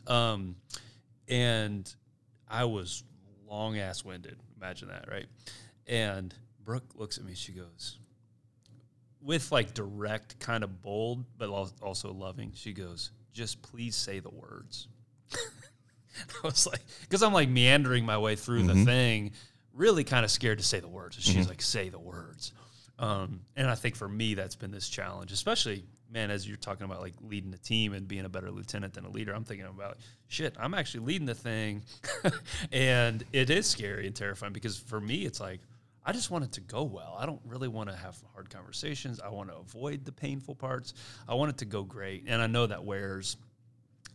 Um, 0.07 0.55
and 1.27 1.93
I 2.47 2.65
was 2.65 3.03
long 3.47 3.77
ass 3.77 4.03
winded. 4.03 4.37
Imagine 4.57 4.89
that, 4.89 5.09
right? 5.09 5.27
And 5.85 6.33
Brooke 6.63 6.95
looks 6.95 7.17
at 7.17 7.23
me. 7.25 7.33
She 7.33 7.51
goes, 7.51 7.99
with 9.21 9.51
like 9.51 9.73
direct, 9.73 10.39
kind 10.39 10.63
of 10.63 10.81
bold, 10.81 11.25
but 11.37 11.49
also 11.81 12.11
loving. 12.13 12.51
She 12.55 12.73
goes, 12.73 13.11
"Just 13.33 13.61
please 13.61 13.95
say 13.95 14.19
the 14.19 14.29
words." 14.29 14.87
I 15.33 15.37
was 16.43 16.65
like, 16.65 16.81
because 17.01 17.21
I'm 17.21 17.33
like 17.33 17.49
meandering 17.49 18.05
my 18.05 18.17
way 18.17 18.35
through 18.35 18.63
the 18.63 18.85
thing, 18.85 19.33
really 19.73 20.03
kind 20.03 20.25
of 20.25 20.31
scared 20.31 20.57
to 20.57 20.63
say 20.63 20.79
the 20.79 20.87
words. 20.87 21.15
And 21.15 21.25
she's 21.25 21.47
like, 21.47 21.61
"Say 21.61 21.89
the 21.89 21.99
words." 21.99 22.53
Um, 22.99 23.41
and 23.55 23.69
I 23.69 23.75
think 23.75 23.95
for 23.95 24.07
me, 24.07 24.33
that's 24.33 24.55
been 24.55 24.71
this 24.71 24.89
challenge, 24.89 25.31
especially 25.31 25.83
man, 26.11 26.31
as 26.31 26.47
you're 26.47 26.57
talking 26.57 26.85
about 26.85 27.01
like 27.01 27.13
leading 27.21 27.53
a 27.53 27.57
team 27.57 27.93
and 27.93 28.07
being 28.07 28.25
a 28.25 28.29
better 28.29 28.51
lieutenant 28.51 28.93
than 28.93 29.05
a 29.05 29.09
leader. 29.09 29.33
I'm 29.33 29.43
thinking 29.43 29.67
about 29.67 29.97
shit. 30.27 30.55
I'm 30.59 30.73
actually 30.73 31.05
leading 31.05 31.25
the 31.25 31.35
thing, 31.35 31.83
and 32.71 33.23
it 33.33 33.49
is 33.49 33.67
scary 33.67 34.07
and 34.07 34.15
terrifying 34.15 34.53
because 34.53 34.77
for 34.77 34.99
me, 34.99 35.25
it's 35.25 35.39
like 35.39 35.61
I 36.05 36.13
just 36.13 36.31
want 36.31 36.45
it 36.45 36.53
to 36.53 36.61
go 36.61 36.83
well. 36.83 37.17
I 37.19 37.25
don't 37.25 37.41
really 37.45 37.67
want 37.67 37.89
to 37.89 37.95
have 37.95 38.17
hard 38.33 38.49
conversations. 38.49 39.19
I 39.19 39.29
want 39.29 39.49
to 39.49 39.57
avoid 39.57 40.05
the 40.05 40.13
painful 40.13 40.55
parts. 40.55 40.93
I 41.27 41.33
want 41.33 41.49
it 41.49 41.57
to 41.57 41.65
go 41.65 41.83
great, 41.83 42.23
and 42.27 42.41
I 42.41 42.47
know 42.47 42.65
that 42.65 42.83
wears 42.85 43.37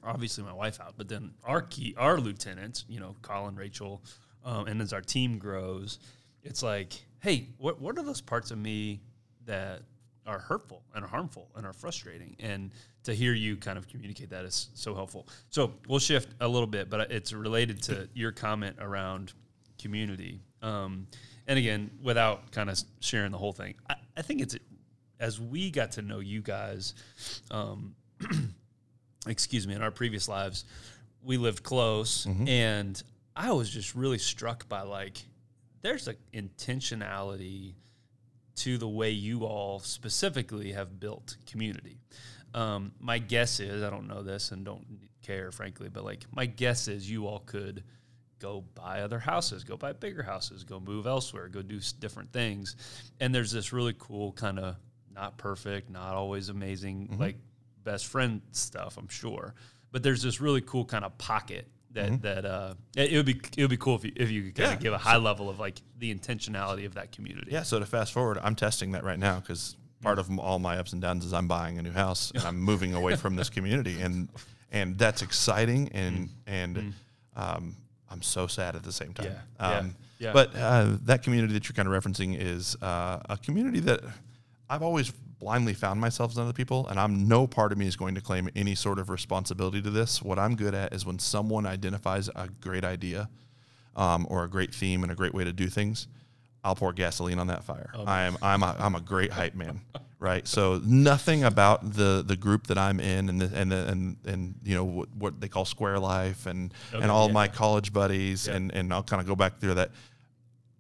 obviously 0.03 0.43
my 0.43 0.53
wife 0.53 0.81
out, 0.81 0.95
but 0.97 1.09
then 1.09 1.33
our 1.45 1.63
key, 1.63 1.95
our 1.97 2.19
lieutenants, 2.19 2.85
you 2.89 2.99
know, 2.99 3.15
Colin, 3.23 3.55
Rachel, 3.55 4.03
um, 4.45 4.67
and 4.67 4.81
as 4.81 4.93
our 4.93 5.01
team 5.01 5.39
grows, 5.39 5.99
it's 6.43 6.63
like, 6.63 6.95
hey, 7.21 7.49
what 7.59 7.81
what 7.81 7.99
are 7.99 8.03
those 8.03 8.21
parts 8.21 8.51
of 8.51 8.59
me 8.59 9.01
that 9.45 9.83
are 10.27 10.39
hurtful 10.39 10.83
and 10.95 11.05
are 11.05 11.09
harmful 11.09 11.51
and 11.57 11.67
are 11.67 11.73
frustrating? 11.73 12.37
And 12.41 12.71
to 13.05 13.15
hear 13.15 13.33
you 13.33 13.57
kind 13.57 13.79
of 13.79 13.89
communicate 13.89 14.31
that 14.31 14.45
is 14.45 14.69
so 14.75 14.95
helpful. 14.95 15.29
So 15.51 15.73
we'll 15.89 15.99
shift 15.99 16.29
a 16.41 16.49
little 16.49 16.67
bit, 16.67 16.89
but 16.89 17.11
it's 17.11 17.33
related 17.33 17.83
to 17.85 18.09
your 18.15 18.33
comment 18.33 18.77
around 18.81 19.33
community. 19.81 20.41
Um, 20.63 21.07
and 21.47 21.59
again, 21.59 21.91
without 22.03 22.53
kind 22.53 22.71
of 22.71 22.81
sharing 23.01 23.33
the 23.33 23.39
whole 23.39 23.53
thing, 23.53 23.75
I, 23.91 23.97
I 24.17 24.23
think 24.23 24.41
it's 24.41 24.57
as 25.19 25.41
we 25.41 25.71
got 25.71 25.93
to 25.93 26.03
know 26.03 26.19
you 26.19 26.43
guys. 26.43 26.95
Um, 27.51 27.95
excuse 29.27 29.67
me, 29.67 29.75
in 29.75 29.83
our 29.83 29.91
previous 29.91 30.29
lives, 30.29 30.65
we 31.23 31.37
lived 31.37 31.63
close, 31.63 32.27
and 32.49 33.01
I 33.37 33.53
was 33.53 33.71
just 33.71 33.95
really 33.95 34.19
struck 34.19 34.69
by 34.69 34.83
like 34.83 35.19
there's 35.81 36.09
an 36.09 36.17
intentionality 36.35 37.75
to 38.55 38.79
the 38.79 38.88
way 38.88 39.11
you 39.11 39.45
all 39.45 39.79
specifically 39.79 40.73
have 40.73 41.01
built 41.01 41.37
community. 41.47 41.99
Um, 42.55 42.93
my 43.01 43.19
guess 43.19 43.61
is 43.61 43.83
I 43.83 43.91
don't 43.91 44.09
know 44.09 44.23
this 44.23 44.51
and 44.53 44.65
don't 44.65 44.87
care, 45.23 45.51
frankly, 45.51 45.88
but 45.88 46.05
like 46.05 46.25
my 46.31 46.47
guess 46.47 46.88
is 46.88 47.11
you 47.11 47.27
all 47.27 47.41
could 47.41 47.83
go 48.38 48.65
buy 48.75 49.01
other 49.03 49.19
houses, 49.19 49.65
go 49.65 49.77
buy 49.77 49.93
bigger 49.93 50.23
houses, 50.23 50.65
go 50.65 50.81
move 50.81 51.07
elsewhere, 51.07 51.49
go 51.49 51.62
do 51.62 51.81
different 52.01 52.33
things, 52.33 52.77
and 53.21 53.35
there's 53.35 53.53
this 53.53 53.73
really 53.73 53.95
cool 53.99 54.33
kind 54.33 54.59
of 54.59 54.77
not 55.15 55.38
perfect, 55.38 55.91
not 55.91 56.15
always 56.15 56.49
amazing, 56.49 57.17
like 57.19 57.37
best 57.85 58.07
friend 58.07 58.43
stuff, 58.51 58.97
I'm 58.99 59.09
sure. 59.09 59.55
But 59.93 60.03
there's 60.03 60.23
this 60.23 60.41
really 60.41 60.62
cool 60.62 60.85
kind 60.85 61.05
of 61.05 61.17
pocket 61.19 61.69
that 61.95 62.23
that 62.23 62.45
uh, 62.45 62.75
it, 62.97 63.13
would 63.17 63.27
be 63.27 63.41
it 63.57 63.63
would 63.63 63.71
be 63.71 63.77
cool 63.77 63.97
if 63.97 64.05
you 64.05 64.13
if 64.17 64.31
you 64.31 64.43
could 64.45 64.55
kind 64.55 64.71
Yeah. 64.71 64.77
of 64.77 64.81
give 64.83 64.93
a 64.93 64.99
high 64.99 65.17
level 65.17 65.49
of 65.51 65.59
like 65.59 65.81
the 65.99 66.15
intentionality 66.15 66.87
of 66.87 66.95
that 66.95 67.13
community. 67.13 67.51
Yeah. 67.53 67.63
So 67.63 67.79
to 67.79 67.87
fast 67.87 68.13
forward, 68.13 68.39
I'm 68.43 68.55
testing 68.55 68.93
that 68.93 69.05
right 69.05 69.19
now 69.19 69.41
because 69.41 69.77
part 70.03 70.19
of 70.19 70.37
all 70.39 70.59
my 70.59 70.79
ups 70.79 70.93
and 70.93 71.01
downs 71.03 71.25
is 71.25 71.33
I'm 71.33 71.47
buying 71.49 71.79
a 71.79 71.83
new 71.83 71.93
house 71.93 72.33
and 72.35 72.43
I'm 72.45 72.59
moving 72.61 72.95
away 72.95 73.15
from 73.17 73.37
this 73.37 73.49
community, 73.51 74.01
and 74.01 74.29
and 74.71 74.99
that's 74.99 75.23
exciting 75.23 75.89
and 75.93 76.29
and 76.47 76.95
um, 77.37 77.77
I'm 78.11 78.23
so 78.23 78.47
sad 78.47 78.75
at 78.77 78.83
the 78.83 78.93
same 78.93 79.13
time. 79.15 79.27
Yeah, 79.27 79.39
yeah, 79.71 79.79
Um, 79.79 79.95
yeah. 80.19 80.33
But 80.33 80.55
uh, 80.57 80.97
that 81.05 81.23
community 81.23 81.53
that 81.55 81.69
you're 81.69 81.75
kind 81.75 81.89
of 81.89 81.95
referencing 81.95 82.37
is 82.39 82.77
uh, 82.83 83.21
a 83.29 83.37
community 83.37 83.81
that 83.81 84.01
I've 84.73 84.83
always 84.83 85.11
blindly 85.11 85.75
found 85.75 86.01
myself 86.01 86.35
in 86.35 86.41
other 86.41 86.55
people, 86.55 86.87
and 86.89 86.99
I'm 86.99 87.29
no 87.29 87.47
part 87.47 87.73
of 87.73 87.79
me 87.79 87.87
is 87.87 87.95
going 87.95 88.15
to 88.15 88.23
claim 88.23 88.49
any 88.57 88.75
sort 88.75 88.99
of 88.99 89.11
responsibility 89.11 89.83
to 89.83 89.91
this. 89.91 90.23
What 90.23 90.39
I'm 90.39 90.57
good 90.57 90.75
at 90.75 90.95
is 90.95 91.05
when 91.05 91.19
someone 91.19 91.67
identifies 91.67 92.29
a 92.35 92.49
great 92.63 92.83
idea 92.83 93.29
um, 93.95 94.27
or 94.31 94.45
a 94.45 94.49
great 94.49 94.75
theme 94.75 95.03
and 95.03 95.13
a 95.13 95.15
great 95.15 95.35
way 95.35 95.45
to 95.45 95.53
do 95.53 95.69
things, 95.69 96.09
I'll 96.65 96.75
pour 96.75 96.95
gasoline 96.95 97.39
on 97.39 97.49
that 97.49 97.65
fire. 97.65 97.91
I 98.07 98.23
am 98.23 98.39
I'm 98.41 98.63
a, 98.63 98.75
I'm 98.79 98.95
a 98.95 99.01
great 99.01 99.31
hype 99.31 99.55
man, 99.55 99.83
right? 100.19 100.49
So 100.49 100.81
nothing 100.87 101.45
about 101.45 101.93
the 101.93 102.25
the 102.27 102.37
group 102.37 102.69
that 102.69 102.79
I'm 102.79 102.99
in 102.99 103.29
and 103.29 103.41
the, 103.43 103.51
and 103.55 103.71
the, 103.73 103.89
and 103.89 104.17
and 104.25 104.55
you 104.65 104.75
know 104.75 104.85
what, 104.85 105.09
what 105.15 105.39
they 105.41 105.49
call 105.49 105.67
square 105.67 105.99
life 105.99 106.47
and 106.47 106.73
Okay, 106.95 107.03
and 107.03 107.11
all 107.11 107.27
yeah. 107.27 107.33
my 107.35 107.49
college 107.49 107.93
buddies 107.93 108.47
Yeah. 108.47 108.55
and 108.55 108.73
and 108.73 108.91
I'll 108.95 109.03
kind 109.03 109.21
of 109.21 109.27
go 109.29 109.37
back 109.37 109.59
through 109.59 109.75
that. 109.75 109.91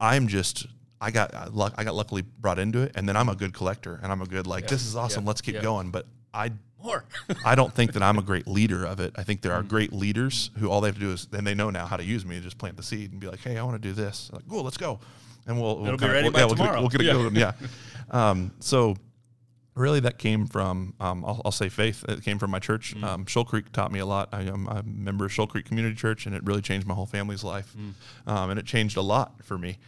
I'm 0.00 0.28
just 0.28 0.66
I 1.02 1.10
got 1.10 1.34
uh, 1.34 1.48
luck 1.52 1.74
I 1.76 1.84
got 1.84 1.94
luckily 1.94 2.22
brought 2.22 2.58
into 2.58 2.80
it 2.82 2.92
and 2.94 3.08
then 3.08 3.16
I'm 3.16 3.28
a 3.28 3.34
good 3.34 3.52
collector 3.52 3.98
and 4.02 4.10
I'm 4.12 4.22
a 4.22 4.26
good 4.26 4.46
like 4.46 4.64
Yeah, 4.64 4.70
this 4.70 4.86
is 4.86 4.96
awesome 4.96 5.24
yeah, 5.24 5.28
let's 5.28 5.40
keep 5.42 5.56
yeah. 5.56 5.62
going 5.62 5.90
but 5.90 6.06
I 6.32 6.52
More. 6.82 7.04
I 7.44 7.54
don't 7.54 7.74
think 7.74 7.92
that 7.92 8.02
I'm 8.02 8.18
a 8.18 8.22
great 8.22 8.46
leader 8.46 8.84
of 8.86 9.00
it. 9.00 9.12
I 9.16 9.22
think 9.22 9.42
there 9.42 9.52
are 9.52 9.62
great 9.62 9.92
leaders 9.92 10.50
who 10.58 10.70
all 10.70 10.80
they 10.80 10.88
have 10.88 10.94
to 10.94 11.00
do 11.00 11.12
is, 11.12 11.28
and 11.32 11.46
they 11.46 11.54
know 11.54 11.68
now 11.70 11.84
how 11.86 11.96
to 11.98 12.04
use 12.04 12.24
me, 12.24 12.36
and 12.36 12.44
just 12.44 12.56
plant 12.56 12.76
the 12.78 12.82
seed 12.82 13.12
and 13.12 13.20
be 13.20 13.26
like, 13.28 13.40
hey, 13.40 13.58
I 13.58 13.62
want 13.64 13.80
to 13.80 13.86
do 13.88 13.92
this. 13.92 14.30
Like, 14.32 14.48
cool, 14.48 14.62
let's 14.64 14.78
go. 14.78 14.98
And 15.46 15.60
we'll, 15.60 15.76
we'll 15.78 15.96
be 15.98 16.06
ready 16.06 16.22
we'll, 16.22 16.32
by 16.32 16.38
yeah, 16.40 16.46
we'll 16.46 16.54
get 16.54 16.62
it- 16.62 16.66
tomorrow. 16.66 16.80
We'll 16.80 16.88
get 16.88 17.00
it 17.02 17.06
Yeah. 17.08 17.12
going. 17.12 17.34
Yeah. 17.36 17.52
Um, 18.10 18.52
so 18.60 18.96
really 19.74 20.00
that 20.00 20.18
came 20.18 20.46
from, 20.46 20.94
um, 21.00 21.24
I'll, 21.24 21.40
I'll 21.46 21.52
say 21.52 21.68
faith. 21.68 22.04
It 22.08 22.22
came 22.24 22.38
from 22.38 22.50
my 22.50 22.58
church. 22.58 22.94
Mm. 22.96 23.04
Um, 23.04 23.26
Shoal 23.26 23.44
Creek 23.44 23.70
taught 23.72 23.90
me 23.92 24.00
a 24.00 24.06
lot. 24.06 24.28
I 24.32 24.42
am 24.42 24.66
a 24.68 24.82
member 24.82 25.24
of 25.24 25.32
Shoal 25.32 25.46
Creek 25.46 25.64
Community 25.66 25.94
Church 25.94 26.26
and 26.26 26.34
it 26.34 26.42
really 26.44 26.60
changed 26.62 26.86
my 26.86 26.94
whole 26.94 27.06
family's 27.06 27.42
life. 27.44 27.74
Mm. 27.76 27.94
Um, 28.30 28.50
and 28.50 28.58
it 28.58 28.66
changed 28.66 28.96
a 28.96 29.02
lot 29.02 29.42
for 29.44 29.56
me. 29.58 29.78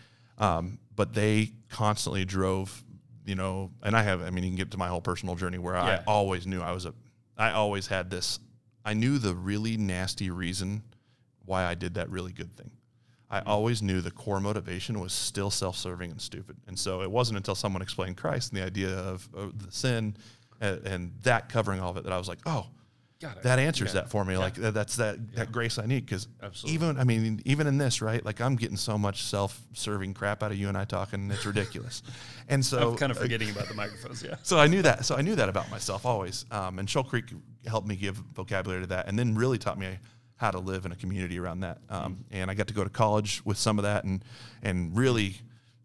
But 0.96 1.14
they 1.14 1.52
constantly 1.70 2.24
drove, 2.24 2.85
you 3.24 3.35
know, 3.35 3.70
and 3.83 3.96
I 3.96 4.02
have, 4.02 4.22
I 4.22 4.30
mean, 4.30 4.44
you 4.44 4.50
can 4.50 4.57
get 4.57 4.70
to 4.72 4.78
my 4.78 4.88
whole 4.88 5.00
personal 5.00 5.35
journey 5.35 5.59
where 5.59 5.76
I 5.76 6.00
always 6.07 6.46
knew 6.46 6.61
I 6.61 6.72
was 6.72 6.87
a, 6.87 6.94
I 7.37 7.50
always 7.50 7.87
had 7.87 8.11
this, 8.11 8.38
I 8.85 8.94
knew 8.94 9.18
the 9.18 9.35
really 9.35 9.76
nasty 9.76 10.30
reason 10.30 10.83
why 11.44 11.64
I 11.64 11.74
did 11.74 11.94
that 11.94 12.11
really 12.11 12.33
good 12.33 12.52
thing. 12.52 12.70
I 13.28 13.40
mm-hmm. 13.40 13.48
always 13.48 13.83
knew 13.83 14.00
the 14.00 14.11
core 14.11 14.40
motivation 14.40 15.00
was 15.00 15.12
still 15.12 15.50
self-serving 15.50 16.11
and 16.11 16.20
stupid, 16.20 16.57
and 16.68 16.78
so 16.78 17.02
it 17.02 17.11
wasn't 17.11 17.38
until 17.38 17.54
someone 17.54 17.83
explained 17.83 18.16
Christ 18.16 18.52
and 18.52 18.61
the 18.61 18.64
idea 18.64 18.90
of, 18.90 19.28
of 19.35 19.64
the 19.64 19.72
sin 19.72 20.16
and, 20.61 20.87
and 20.87 21.12
that 21.22 21.48
covering 21.48 21.80
all 21.80 21.90
of 21.90 21.96
it 21.96 22.04
that 22.04 22.12
I 22.12 22.18
was 22.18 22.28
like, 22.28 22.40
oh. 22.46 22.68
That 23.43 23.59
answers 23.59 23.93
that 23.93 24.11
for 24.11 24.25
me. 24.25 24.37
Like 24.37 24.55
that's 24.55 24.97
that 24.97 25.35
that 25.35 25.53
grace 25.53 25.79
I 25.79 25.87
need 25.87 26.07
because 26.07 26.29
even 26.65 26.99
I 26.99 27.05
mean 27.05 27.41
even 27.45 27.67
in 27.67 27.79
this 27.79 28.03
right, 28.03 28.25
like 28.25 28.41
I'm 28.41 28.57
getting 28.57 28.77
so 28.77 28.99
much 28.99 29.23
self-serving 29.25 30.15
crap 30.15 30.43
out 30.43 30.51
of 30.51 30.59
you 30.59 30.69
and 30.69 30.77
I 30.77 30.85
talking, 30.85 31.31
it's 31.31 31.47
ridiculous, 31.47 32.03
and 32.49 32.65
so 32.65 32.91
I'm 32.91 32.97
kind 32.97 33.13
of 33.13 33.19
uh, 33.19 33.23
forgetting 33.23 33.51
about 33.51 33.69
the 33.69 33.75
microphones. 33.75 34.23
Yeah. 34.23 34.37
so 34.43 34.59
I 34.59 34.67
knew 34.67 34.83
that. 34.83 35.05
So 35.05 35.17
I 35.17 35.23
knew 35.23 35.35
that 35.37 35.49
about 35.49 35.71
myself 35.71 36.07
always. 36.07 36.45
Um, 36.51 36.79
and 36.79 36.89
Shoal 36.89 37.05
Creek 37.05 37.27
helped 37.67 37.87
me 37.87 37.97
give 37.97 38.17
vocabulary 38.17 38.83
to 38.83 38.89
that, 38.89 39.09
and 39.09 39.19
then 39.19 39.35
really 39.35 39.59
taught 39.59 39.79
me 39.79 39.99
how 40.37 40.51
to 40.51 40.59
live 40.59 40.85
in 40.85 40.93
a 40.93 40.97
community 40.97 41.39
around 41.39 41.61
that. 41.61 41.79
Um, 41.89 42.25
and 42.31 42.51
I 42.51 42.55
got 42.55 42.67
to 42.69 42.75
go 42.75 42.85
to 42.85 42.91
college 42.91 43.45
with 43.45 43.57
some 43.57 43.79
of 43.79 43.85
that, 43.85 44.05
and 44.05 44.25
and 44.63 44.97
really 44.97 45.37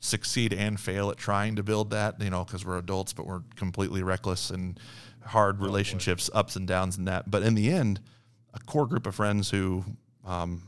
succeed 0.01 0.53
and 0.53 0.79
fail 0.79 1.09
at 1.11 1.17
trying 1.17 1.57
to 1.57 1.63
build 1.63 1.91
that. 1.91 2.21
You 2.21 2.29
know, 2.29 2.43
because 2.43 2.65
we're 2.65 2.77
adults, 2.77 3.13
but 3.13 3.25
we're 3.25 3.43
completely 3.55 4.03
reckless 4.03 4.49
and 4.49 4.79
hard 5.29 5.61
relationships, 5.61 6.29
ups 6.33 6.55
and 6.55 6.67
downs, 6.67 6.97
and 6.97 7.07
that. 7.07 7.31
But 7.31 7.43
in 7.43 7.55
the 7.55 7.71
end, 7.71 7.99
a 8.53 8.59
core 8.59 8.87
group 8.87 9.07
of 9.07 9.15
friends 9.15 9.49
who. 9.49 9.83
Um, 10.25 10.63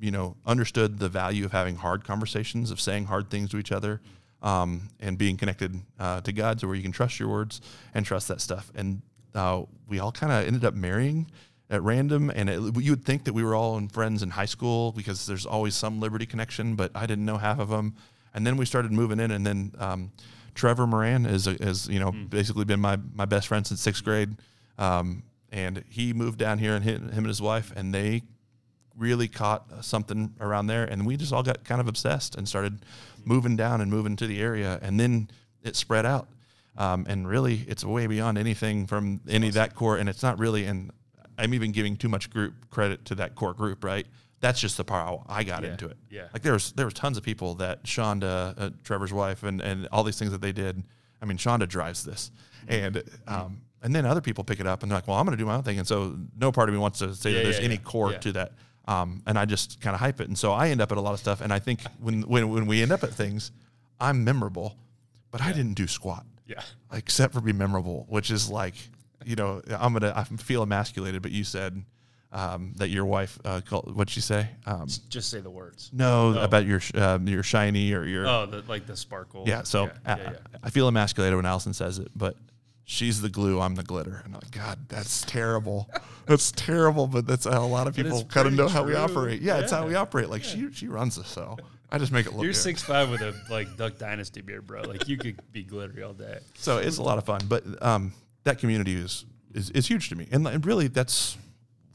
you 0.00 0.10
know, 0.10 0.36
understood 0.44 0.98
the 0.98 1.08
value 1.08 1.44
of 1.44 1.52
having 1.52 1.76
hard 1.76 2.04
conversations, 2.04 2.70
of 2.70 2.80
saying 2.80 3.06
hard 3.06 3.30
things 3.30 3.50
to 3.50 3.58
each 3.58 3.72
other, 3.72 4.00
um, 4.42 4.88
and 5.00 5.16
being 5.16 5.36
connected 5.36 5.74
uh, 5.98 6.20
to 6.20 6.32
God, 6.32 6.60
so 6.60 6.66
where 6.66 6.76
you 6.76 6.82
can 6.82 6.92
trust 6.92 7.18
your 7.18 7.28
words 7.28 7.60
and 7.94 8.04
trust 8.04 8.28
that 8.28 8.40
stuff. 8.40 8.70
And 8.74 9.02
uh, 9.34 9.62
we 9.88 9.98
all 9.98 10.12
kind 10.12 10.32
of 10.32 10.46
ended 10.46 10.64
up 10.64 10.74
marrying 10.74 11.30
at 11.70 11.82
random, 11.82 12.30
and 12.30 12.48
it, 12.48 12.60
you 12.76 12.92
would 12.92 13.04
think 13.04 13.24
that 13.24 13.32
we 13.32 13.42
were 13.42 13.54
all 13.54 13.76
in 13.78 13.88
friends 13.88 14.22
in 14.22 14.30
high 14.30 14.46
school 14.46 14.92
because 14.92 15.26
there's 15.26 15.46
always 15.46 15.74
some 15.74 15.98
Liberty 15.98 16.26
connection, 16.26 16.76
but 16.76 16.90
I 16.94 17.06
didn't 17.06 17.24
know 17.24 17.38
half 17.38 17.58
of 17.58 17.68
them. 17.68 17.94
And 18.34 18.46
then 18.46 18.56
we 18.56 18.66
started 18.66 18.92
moving 18.92 19.18
in, 19.18 19.30
and 19.30 19.46
then 19.46 19.72
um, 19.78 20.12
Trevor 20.56 20.86
Moran 20.86 21.26
is, 21.26 21.46
is 21.46 21.88
you 21.88 22.00
know 22.00 22.10
basically 22.10 22.64
been 22.64 22.80
my 22.80 22.98
my 23.14 23.24
best 23.24 23.46
friend 23.46 23.64
since 23.66 23.80
sixth 23.80 24.02
grade, 24.02 24.36
um, 24.78 25.22
and 25.52 25.84
he 25.88 26.12
moved 26.12 26.38
down 26.38 26.58
here, 26.58 26.74
and 26.74 26.84
him, 26.84 27.08
him 27.08 27.18
and 27.18 27.26
his 27.28 27.40
wife, 27.40 27.72
and 27.76 27.94
they 27.94 28.22
really 28.96 29.28
caught 29.28 29.84
something 29.84 30.34
around 30.40 30.66
there. 30.66 30.84
And 30.84 31.06
we 31.06 31.16
just 31.16 31.32
all 31.32 31.42
got 31.42 31.64
kind 31.64 31.80
of 31.80 31.86
obsessed 31.88 32.34
and 32.34 32.48
started 32.48 32.80
moving 33.24 33.54
down 33.54 33.80
and 33.80 33.90
moving 33.90 34.16
to 34.16 34.26
the 34.26 34.40
area. 34.40 34.78
And 34.80 34.98
then 34.98 35.28
it 35.62 35.76
spread 35.76 36.06
out. 36.06 36.28
Um, 36.78 37.06
and 37.08 37.28
really 37.28 37.64
it's 37.68 37.84
way 37.84 38.06
beyond 38.06 38.38
anything 38.38 38.86
from 38.86 39.20
any 39.28 39.48
of 39.48 39.54
that 39.54 39.74
core. 39.74 39.96
And 39.96 40.08
it's 40.08 40.22
not 40.22 40.38
really 40.38 40.64
and 40.64 40.90
i'm 41.38 41.54
even 41.54 41.72
giving 41.72 41.96
too 41.96 42.08
much 42.08 42.30
group 42.30 42.54
credit 42.70 43.04
to 43.04 43.14
that 43.14 43.34
core 43.34 43.52
group 43.52 43.84
right 43.84 44.06
that's 44.40 44.60
just 44.60 44.76
the 44.76 44.84
part 44.84 45.04
how 45.06 45.24
i 45.28 45.42
got 45.44 45.62
Yeah, 45.62 45.70
into 45.70 45.86
it 45.86 45.96
yeah. 46.10 46.28
like 46.32 46.42
there 46.42 46.52
was 46.52 46.72
there 46.72 46.84
was 46.86 46.94
tons 46.94 47.16
of 47.16 47.22
people 47.24 47.54
that 47.56 47.84
shonda 47.84 48.54
uh, 48.58 48.70
trevor's 48.84 49.12
wife 49.12 49.42
and 49.42 49.60
and 49.60 49.88
all 49.92 50.04
these 50.04 50.18
things 50.18 50.30
that 50.32 50.40
they 50.40 50.52
did 50.52 50.82
i 51.22 51.24
mean 51.24 51.36
shonda 51.38 51.68
drives 51.68 52.04
this 52.04 52.30
and 52.68 53.02
um, 53.26 53.60
and 53.82 53.94
then 53.94 54.04
other 54.06 54.20
people 54.20 54.42
pick 54.44 54.60
it 54.60 54.66
up 54.66 54.82
and 54.82 54.90
they're 54.90 54.98
like 54.98 55.08
well 55.08 55.16
i'm 55.16 55.24
going 55.26 55.36
to 55.36 55.42
do 55.42 55.46
my 55.46 55.54
own 55.56 55.62
thing 55.62 55.78
and 55.78 55.86
so 55.88 56.16
no 56.38 56.50
part 56.52 56.68
of 56.68 56.74
me 56.74 56.78
wants 56.80 56.98
to 56.98 57.14
say 57.14 57.30
Yeah, 57.30 57.36
that 57.38 57.42
there's 57.44 57.58
yeah, 57.58 57.64
any 57.64 57.78
core 57.78 58.12
to 58.14 58.32
that 58.32 58.52
um, 58.88 59.22
and 59.26 59.36
I 59.36 59.46
just 59.46 59.80
kind 59.80 59.94
of 59.94 60.00
hype 60.00 60.20
it. 60.20 60.28
And 60.28 60.38
so 60.38 60.52
I 60.52 60.68
end 60.68 60.80
up 60.80 60.92
at 60.92 60.96
a 60.98 61.00
lot 61.00 61.12
of 61.12 61.18
stuff. 61.18 61.40
And 61.40 61.52
I 61.52 61.58
think 61.58 61.80
when 61.98 62.22
when, 62.22 62.50
when 62.50 62.66
we 62.66 62.82
end 62.82 62.92
up 62.92 63.02
at 63.02 63.12
things, 63.12 63.50
I'm 63.98 64.22
memorable, 64.22 64.76
but 65.32 65.40
I 65.42 65.50
didn't 65.52 65.74
do 65.74 65.88
squat 65.88 66.24
Yeah. 66.46 66.62
except 66.92 67.34
for 67.34 67.40
be 67.40 67.52
memorable, 67.52 68.06
which 68.08 68.30
is 68.30 68.48
like, 68.48 68.74
you 69.24 69.34
know, 69.34 69.60
I'm 69.76 69.92
gonna 69.92 70.12
I 70.14 70.22
feel 70.22 70.62
emasculated. 70.62 71.20
But 71.20 71.32
you 71.32 71.42
said 71.42 71.82
um, 72.32 72.72
that 72.76 72.88
your 72.88 73.04
wife 73.04 73.38
uh, 73.44 73.60
called 73.64 73.94
what'd 73.94 74.10
she 74.10 74.20
say? 74.20 74.48
Um, 74.66 74.88
Just 75.08 75.30
say 75.30 75.40
the 75.40 75.50
words. 75.50 75.90
no, 75.92 76.34
Oh. 76.36 76.40
about 76.42 76.66
your 76.66 76.80
sh- 76.80 76.94
um, 76.94 77.26
your 77.28 77.42
shiny 77.42 77.92
or 77.92 78.04
your 78.04 78.26
Oh, 78.26 78.46
the, 78.46 78.62
like 78.68 78.86
the 78.86 78.96
sparkle. 78.96 79.44
yeah. 79.46 79.62
So 79.62 79.84
yeah, 79.84 79.90
I, 80.04 80.16
yeah, 80.18 80.32
I 80.64 80.70
feel 80.70 80.88
emasculated 80.88 81.36
when 81.36 81.46
Allison 81.46 81.72
says 81.72 81.98
it, 81.98 82.08
but 82.16 82.36
she's 82.84 83.20
the 83.20 83.28
glue, 83.28 83.60
I'm 83.60 83.74
the 83.74 83.82
glitter, 83.82 84.22
and 84.24 84.34
I'm 84.34 84.40
like, 84.40 84.50
God, 84.50 84.78
that's 84.88 85.22
terrible. 85.22 85.88
that's 86.26 86.52
terrible, 86.52 87.06
but 87.06 87.26
that's 87.26 87.44
how 87.44 87.64
a 87.64 87.66
lot 87.66 87.86
of 87.86 87.94
people 87.96 88.24
kind 88.24 88.46
of 88.46 88.52
know 88.54 88.68
how 88.68 88.82
we 88.82 88.94
operate. 88.94 89.40
Yeah, 89.40 89.58
it's 89.58 89.72
how 89.72 89.86
we 89.86 89.94
operate. 89.94 90.28
Like 90.28 90.42
she 90.44 90.70
she 90.72 90.88
runs 90.88 91.16
the 91.16 91.24
show. 91.24 91.56
I 91.88 91.98
just 91.98 92.10
make 92.10 92.26
it 92.26 92.32
look 92.32 92.42
You're 92.42 92.52
good. 92.52 92.58
six 92.58 92.82
five 92.82 93.08
with 93.10 93.22
a 93.22 93.34
like 93.48 93.76
Duck 93.76 93.96
Dynasty 93.98 94.40
beard, 94.40 94.66
bro. 94.66 94.82
Like 94.82 95.06
you 95.08 95.16
could 95.16 95.40
be 95.52 95.62
glittery 95.62 96.02
all 96.02 96.12
day. 96.12 96.40
So 96.54 96.78
it's 96.78 96.98
a 96.98 97.02
lot 97.02 97.16
of 97.18 97.24
fun. 97.24 97.40
But 97.48 97.62
um, 97.80 98.12
that 98.42 98.58
community 98.58 98.94
is, 98.96 99.24
is 99.54 99.70
is 99.70 99.86
huge 99.86 100.08
to 100.08 100.16
me, 100.16 100.26
and, 100.32 100.46
and 100.48 100.66
really 100.66 100.88
that's 100.88 101.38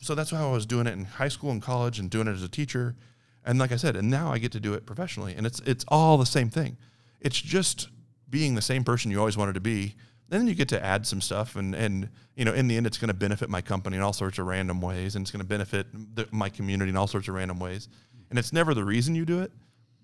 so 0.02 0.16
that's 0.16 0.32
how 0.32 0.50
I 0.50 0.52
was 0.52 0.66
doing 0.66 0.88
it 0.88 0.94
in 0.94 1.06
high 1.06 1.28
school 1.28 1.52
and 1.52 1.62
college, 1.62 2.00
and 2.00 2.10
doing 2.10 2.28
it 2.28 2.32
as 2.32 2.44
a 2.44 2.50
teacher, 2.50 2.96
and 3.46 3.60
like 3.60 3.72
I 3.72 3.78
said, 3.78 3.96
and 3.96 4.10
now 4.10 4.32
I 4.32 4.38
get 4.38 4.52
to 4.54 4.60
do 4.60 4.74
it 4.74 4.86
professionally, 4.86 5.34
and 5.36 5.46
it's 5.46 5.60
it's 5.62 5.86
all 5.88 6.18
the 6.18 6.26
same 6.26 6.50
thing. 6.50 6.78
It's 7.20 7.40
just 7.40 7.90
being 8.30 8.56
the 8.56 8.62
same 8.62 8.84
person 8.84 9.12
you 9.12 9.20
always 9.20 9.38
wanted 9.38 9.54
to 9.54 9.62
be. 9.62 9.96
Then 10.30 10.48
you 10.48 10.56
get 10.56 10.70
to 10.70 10.84
add 10.84 11.06
some 11.06 11.22
stuff, 11.22 11.56
and 11.56 11.76
and 11.76 12.10
you 12.36 12.46
know, 12.46 12.54
in 12.54 12.68
the 12.68 12.78
end, 12.78 12.88
it's 12.88 12.98
going 12.98 13.10
to 13.10 13.14
benefit 13.14 13.50
my 13.50 13.62
company 13.62 13.98
in 13.98 14.04
all 14.04 14.14
sorts 14.14 14.40
of 14.40 14.48
random 14.48 14.82
ways, 14.82 15.16
and 15.16 15.24
it's 15.24 15.32
going 15.32 15.42
to 15.42 15.48
benefit 15.48 15.88
the, 16.16 16.28
my 16.32 16.50
community 16.50 16.90
in 16.90 16.98
all 16.98 17.08
sorts 17.08 17.28
of 17.28 17.36
random 17.36 17.60
ways. 17.60 17.88
And 18.30 18.40
it's 18.40 18.54
never 18.54 18.74
the 18.74 18.86
reason 18.86 19.14
you 19.14 19.26
do 19.26 19.42
it, 19.42 19.52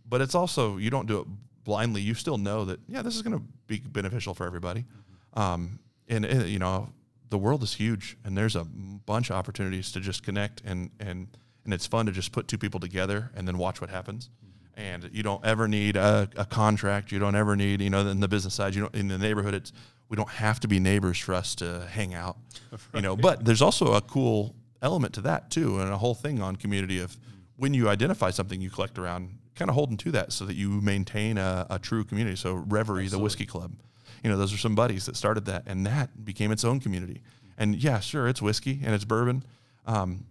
but 0.07 0.21
it's 0.21 0.36
also 0.36 0.77
you 0.77 0.89
don't 0.89 1.07
do 1.07 1.19
it 1.21 1.27
blindly. 1.63 2.01
You 2.01 2.13
still 2.13 2.38
know 2.38 2.65
that 2.65 2.79
yeah, 2.88 3.01
this 3.01 3.15
is 3.15 3.21
going 3.21 3.38
to 3.38 3.43
be 3.67 3.79
beneficial 3.79 4.33
for 4.33 4.45
everybody. 4.45 4.86
Um, 5.33 5.79
and, 6.10 6.25
uh, 6.25 6.45
you 6.45 6.60
know, 6.60 6.89
the 7.30 7.38
world 7.38 7.63
is 7.63 7.74
huge, 7.76 8.18
and 8.24 8.38
there's 8.38 8.56
a 8.56 8.63
bunch 8.66 9.30
of 9.30 9.36
opportunities 9.36 9.92
to 9.94 10.00
just 10.00 10.24
connect, 10.24 10.62
and 10.66 10.92
and 11.00 11.28
and 11.66 11.74
it's 11.74 11.86
fun 11.86 12.06
to 12.06 12.12
just 12.12 12.32
put 12.32 12.48
two 12.48 12.58
people 12.58 12.80
together 12.80 13.30
and 13.36 13.48
then 13.48 13.58
watch 13.58 13.82
what 13.82 13.90
happens. 13.90 14.30
And 14.76 15.10
you 15.12 15.22
don't 15.22 15.44
ever 15.44 15.68
need 15.68 15.98
a, 15.98 16.30
a 16.38 16.46
contract. 16.46 17.12
You 17.12 17.20
don't 17.20 17.36
ever 17.36 17.56
need, 17.56 17.82
you 17.82 17.90
know, 17.90 18.08
in 18.08 18.20
the 18.20 18.28
business 18.28 18.54
side, 18.54 18.76
you 18.76 18.82
don't 18.82 18.96
in 18.96 19.08
the 19.08 19.18
neighborhood. 19.18 19.54
It's 19.54 19.74
we 20.10 20.16
don't 20.16 20.30
have 20.30 20.60
to 20.62 20.68
be 20.68 20.80
neighbors 20.80 21.18
for 21.20 21.34
us 21.34 21.56
to 21.56 21.88
hang 21.92 22.13
out, 22.13 22.38
you 22.94 23.02
know. 23.02 23.16
But 23.16 23.44
there's 23.44 23.62
also 23.62 23.94
a 23.94 24.02
cool 24.02 24.56
element 24.82 25.13
to 25.16 25.22
that 25.22 25.52
too, 25.52 25.80
and 25.80 25.92
a 25.92 25.98
whole 25.98 26.16
thing 26.16 26.42
on 26.42 26.56
community 26.56 27.00
of 27.00 27.18
when 27.58 27.74
you 27.74 27.90
identify 27.90 28.30
something 28.30 28.62
you 28.62 28.70
collect 28.70 28.98
around, 29.00 29.38
kind 29.56 29.70
of 29.70 29.76
holding 29.76 29.98
to 29.98 30.12
that 30.12 30.32
so 30.32 30.46
that 30.46 30.56
you 30.56 30.70
maintain 30.82 31.38
a, 31.38 31.66
a 31.70 31.80
true 31.80 32.04
community. 32.04 32.36
So 32.36 32.54
Reverie, 32.54 33.08
the 33.08 33.20
whiskey 33.20 33.46
club, 33.46 33.74
you 34.23 34.30
know, 34.30 34.38
those 34.38 34.53
are 34.53 34.58
some 34.58 34.75
buddies 34.75 35.06
that 35.06 35.15
started 35.15 35.45
that, 35.45 35.63
and 35.67 35.86
that 35.86 36.25
became 36.25 36.51
its 36.51 36.63
own 36.63 36.80
community. 36.80 37.21
And 37.58 37.75
yeah, 37.75 37.99
sure, 37.99 38.27
it's 38.27 38.41
whiskey 38.41 38.82
and 38.84 38.93
it's 38.93 39.06
bourbon. 39.06 39.43
Um, 39.86 40.25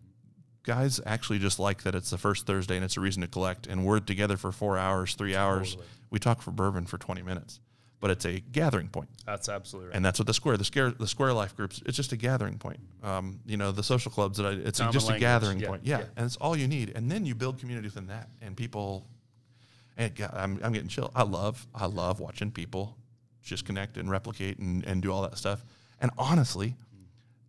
guys 0.63 1.01
actually 1.07 1.39
just 1.39 1.59
like 1.59 1.83
that 1.85 1.95
it's 1.95 2.11
the 2.11 2.19
first 2.19 2.45
Thursday 2.45 2.75
and 2.77 2.85
it's 2.85 2.97
a 2.97 3.01
reason 3.01 3.23
to 3.23 3.29
collect, 3.29 3.67
and 3.67 3.85
we're 3.85 4.01
together 4.01 4.37
for 4.37 4.53
four 4.53 4.77
hours, 4.79 5.15
three 5.15 5.37
hours. 5.37 5.71
Totally. 5.71 5.89
We 6.11 6.19
talk 6.19 6.41
for 6.43 6.53
bourbon 6.53 6.87
for 6.87 6.99
20 6.99 7.23
minutes, 7.23 7.61
but 8.01 8.11
it's 8.11 8.25
a 8.25 8.41
gathering 8.41 8.89
point 8.89 9.09
That's 9.25 9.49
absolutely 9.49 9.89
right. 9.89 9.97
and 9.97 10.05
that's 10.05 10.19
what 10.19 10.27
the 10.27 10.35
square 10.35 10.57
the 10.57 10.65
square 10.65 10.91
the 10.91 11.07
square 11.07 11.33
life 11.33 11.57
groups 11.57 11.83
it's 11.87 11.97
just 11.97 12.13
a 12.13 12.17
gathering 12.17 12.59
point 12.59 12.81
um, 13.03 13.41
you 13.47 13.57
know 13.57 13.73
the 13.73 13.83
social 13.83 14.11
clubs 14.11 14.39
that 14.39 14.47
I, 14.47 14.51
it's 14.51 14.79
Common 14.79 14.93
just 14.93 15.11
a 15.11 15.19
gathering 15.19 15.61
yeah, 15.61 15.69
point 15.69 15.83
yeah, 15.85 15.99
yeah. 15.99 16.05
and 16.17 16.27
it's 16.27 16.37
all 16.37 16.57
you 16.57 16.69
need 16.69 16.93
and 16.95 17.11
then 17.11 17.25
you 17.25 17.35
build 17.35 17.59
community 17.59 17.89
within 17.89 18.07
that 18.09 18.29
and 18.41 18.57
people 18.57 19.07
and 19.97 20.15
God, 20.15 20.31
I'm, 20.35 20.61
I'm 20.63 20.73
getting 20.73 20.89
chill 20.89 21.11
i 21.15 21.23
love 21.23 21.67
i 21.75 21.87
love 21.87 22.21
watching 22.21 22.51
people 22.51 22.97
just 23.47 23.65
connect 23.65 23.97
and 23.97 24.11
replicate 24.11 24.59
and, 24.59 24.85
and 24.85 25.03
do 25.03 25.13
all 25.13 25.23
that 25.23 25.39
stuff 25.39 25.65
and 26.01 26.11
honestly 26.19 26.77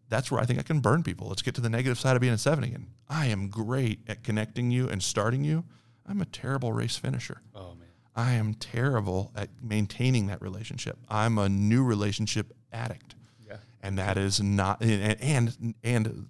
that's 0.10 0.32
where 0.32 0.40
I 0.40 0.46
think 0.46 0.60
I 0.60 0.64
can 0.64 0.80
burn 0.80 1.04
people. 1.04 1.28
Let's 1.28 1.42
get 1.42 1.56
to 1.56 1.62
the 1.62 1.70
negative 1.70 2.00
side 2.00 2.16
of 2.16 2.22
being 2.22 2.34
a 2.34 2.38
seven 2.38 2.64
again. 2.64 2.88
I 3.10 3.28
am 3.28 3.50
great 3.50 4.00
at 4.08 4.24
connecting 4.24 4.72
you 4.72 4.88
and 4.88 5.04
starting 5.04 5.44
you. 5.44 5.66
I'm 6.08 6.22
a 6.22 6.26
terrible 6.26 6.72
race 6.72 6.98
finisher. 6.98 7.42
oh 7.56 7.76
man. 7.76 7.88
I 8.16 8.34
am 8.34 8.56
terrible 8.56 9.32
at 9.36 9.50
maintaining 9.62 10.28
that 10.28 10.42
relationship. 10.42 10.98
I'm 11.10 11.38
a 11.38 11.50
new 11.50 11.84
relationship 11.84 12.54
addict. 12.74 13.16
Yeah. 13.48 13.58
And 13.84 13.98
that 13.98 14.18
is 14.18 14.42
not 14.42 14.82
and 14.82 15.22
and, 15.22 15.76
and 15.84 16.28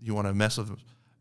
you 0.00 0.14
want 0.14 0.26
to 0.26 0.34
mess 0.34 0.58
with 0.58 0.76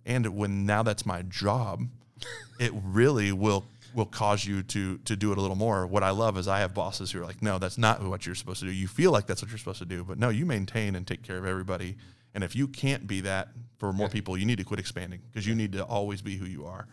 and 0.05 0.27
when 0.35 0.65
now 0.65 0.83
that's 0.83 1.05
my 1.05 1.21
job, 1.23 1.87
it 2.59 2.71
really 2.73 3.31
will 3.31 3.65
will 3.95 4.05
cause 4.05 4.45
you 4.45 4.61
to 4.63 4.97
to 4.99 5.15
do 5.15 5.31
it 5.31 5.37
a 5.37 5.41
little 5.41 5.55
more. 5.55 5.87
What 5.87 6.03
I 6.03 6.09
love 6.11 6.37
is 6.37 6.47
I 6.47 6.59
have 6.59 6.73
bosses 6.73 7.11
who 7.11 7.21
are 7.21 7.25
like, 7.25 7.41
no, 7.41 7.57
that's 7.57 7.77
not 7.77 8.03
what 8.03 8.25
you're 8.25 8.35
supposed 8.35 8.59
to 8.59 8.65
do. 8.65 8.71
You 8.71 8.87
feel 8.87 9.11
like 9.11 9.25
that's 9.27 9.41
what 9.41 9.49
you're 9.51 9.57
supposed 9.57 9.79
to 9.79 9.85
do, 9.85 10.03
but 10.03 10.19
no, 10.19 10.29
you 10.29 10.45
maintain 10.45 10.95
and 10.95 11.07
take 11.07 11.23
care 11.23 11.37
of 11.37 11.45
everybody. 11.45 11.95
And 12.33 12.43
if 12.43 12.55
you 12.55 12.67
can't 12.67 13.07
be 13.07 13.21
that 13.21 13.47
for 13.79 13.93
more 13.93 14.09
people, 14.09 14.37
you 14.37 14.45
need 14.45 14.57
to 14.57 14.63
quit 14.65 14.79
expanding 14.79 15.21
because 15.31 15.47
you 15.47 15.55
need 15.55 15.71
to 15.73 15.83
always 15.85 16.21
be 16.21 16.35
who 16.35 16.45
you 16.45 16.65
are. 16.65 16.85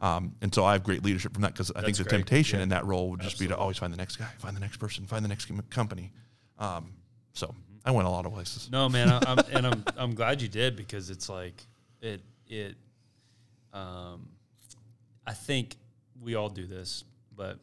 Um, 0.00 0.34
and 0.42 0.54
so 0.54 0.64
I 0.64 0.72
have 0.72 0.84
great 0.84 1.04
leadership 1.04 1.32
from 1.32 1.42
that 1.42 1.52
because 1.52 1.70
I 1.74 1.82
think 1.82 1.96
the 1.96 2.04
great. 2.04 2.10
temptation 2.18 2.58
Yeah. 2.58 2.64
in 2.64 2.68
that 2.70 2.84
role 2.86 3.10
would 3.10 3.20
just 3.20 3.38
be 3.38 3.46
to 3.48 3.56
always 3.56 3.78
find 3.78 3.92
the 3.92 3.96
next 3.96 4.16
guy, 4.16 4.28
find 4.38 4.56
the 4.56 4.60
next 4.60 4.76
person, 4.78 5.06
find 5.06 5.24
the 5.24 5.28
next 5.28 5.50
company. 5.70 6.12
Um, 6.58 6.92
so 7.32 7.54
I 7.84 7.90
went 7.92 8.06
a 8.06 8.10
lot 8.10 8.26
of 8.26 8.32
places. 8.32 8.68
No, 8.70 8.88
man, 8.88 9.08
I, 9.08 9.20
I'm, 9.26 9.38
and 9.52 9.66
I'm 9.66 9.84
I'm 9.96 10.14
glad 10.14 10.42
you 10.42 10.48
did 10.48 10.76
because 10.76 11.10
it's 11.10 11.28
like 11.28 11.54
it 12.00 12.20
it. 12.48 12.76
Um, 13.72 14.28
I 15.26 15.32
think 15.34 15.76
we 16.22 16.34
all 16.34 16.48
do 16.48 16.66
this, 16.66 17.04
but 17.34 17.58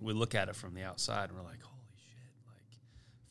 we 0.00 0.12
look 0.12 0.34
at 0.34 0.48
it 0.48 0.56
from 0.56 0.74
the 0.74 0.82
outside 0.82 1.30
and 1.30 1.38
we're 1.38 1.44
like, 1.44 1.62
holy 1.62 1.82
shit, 1.96 2.46
like 2.46 2.78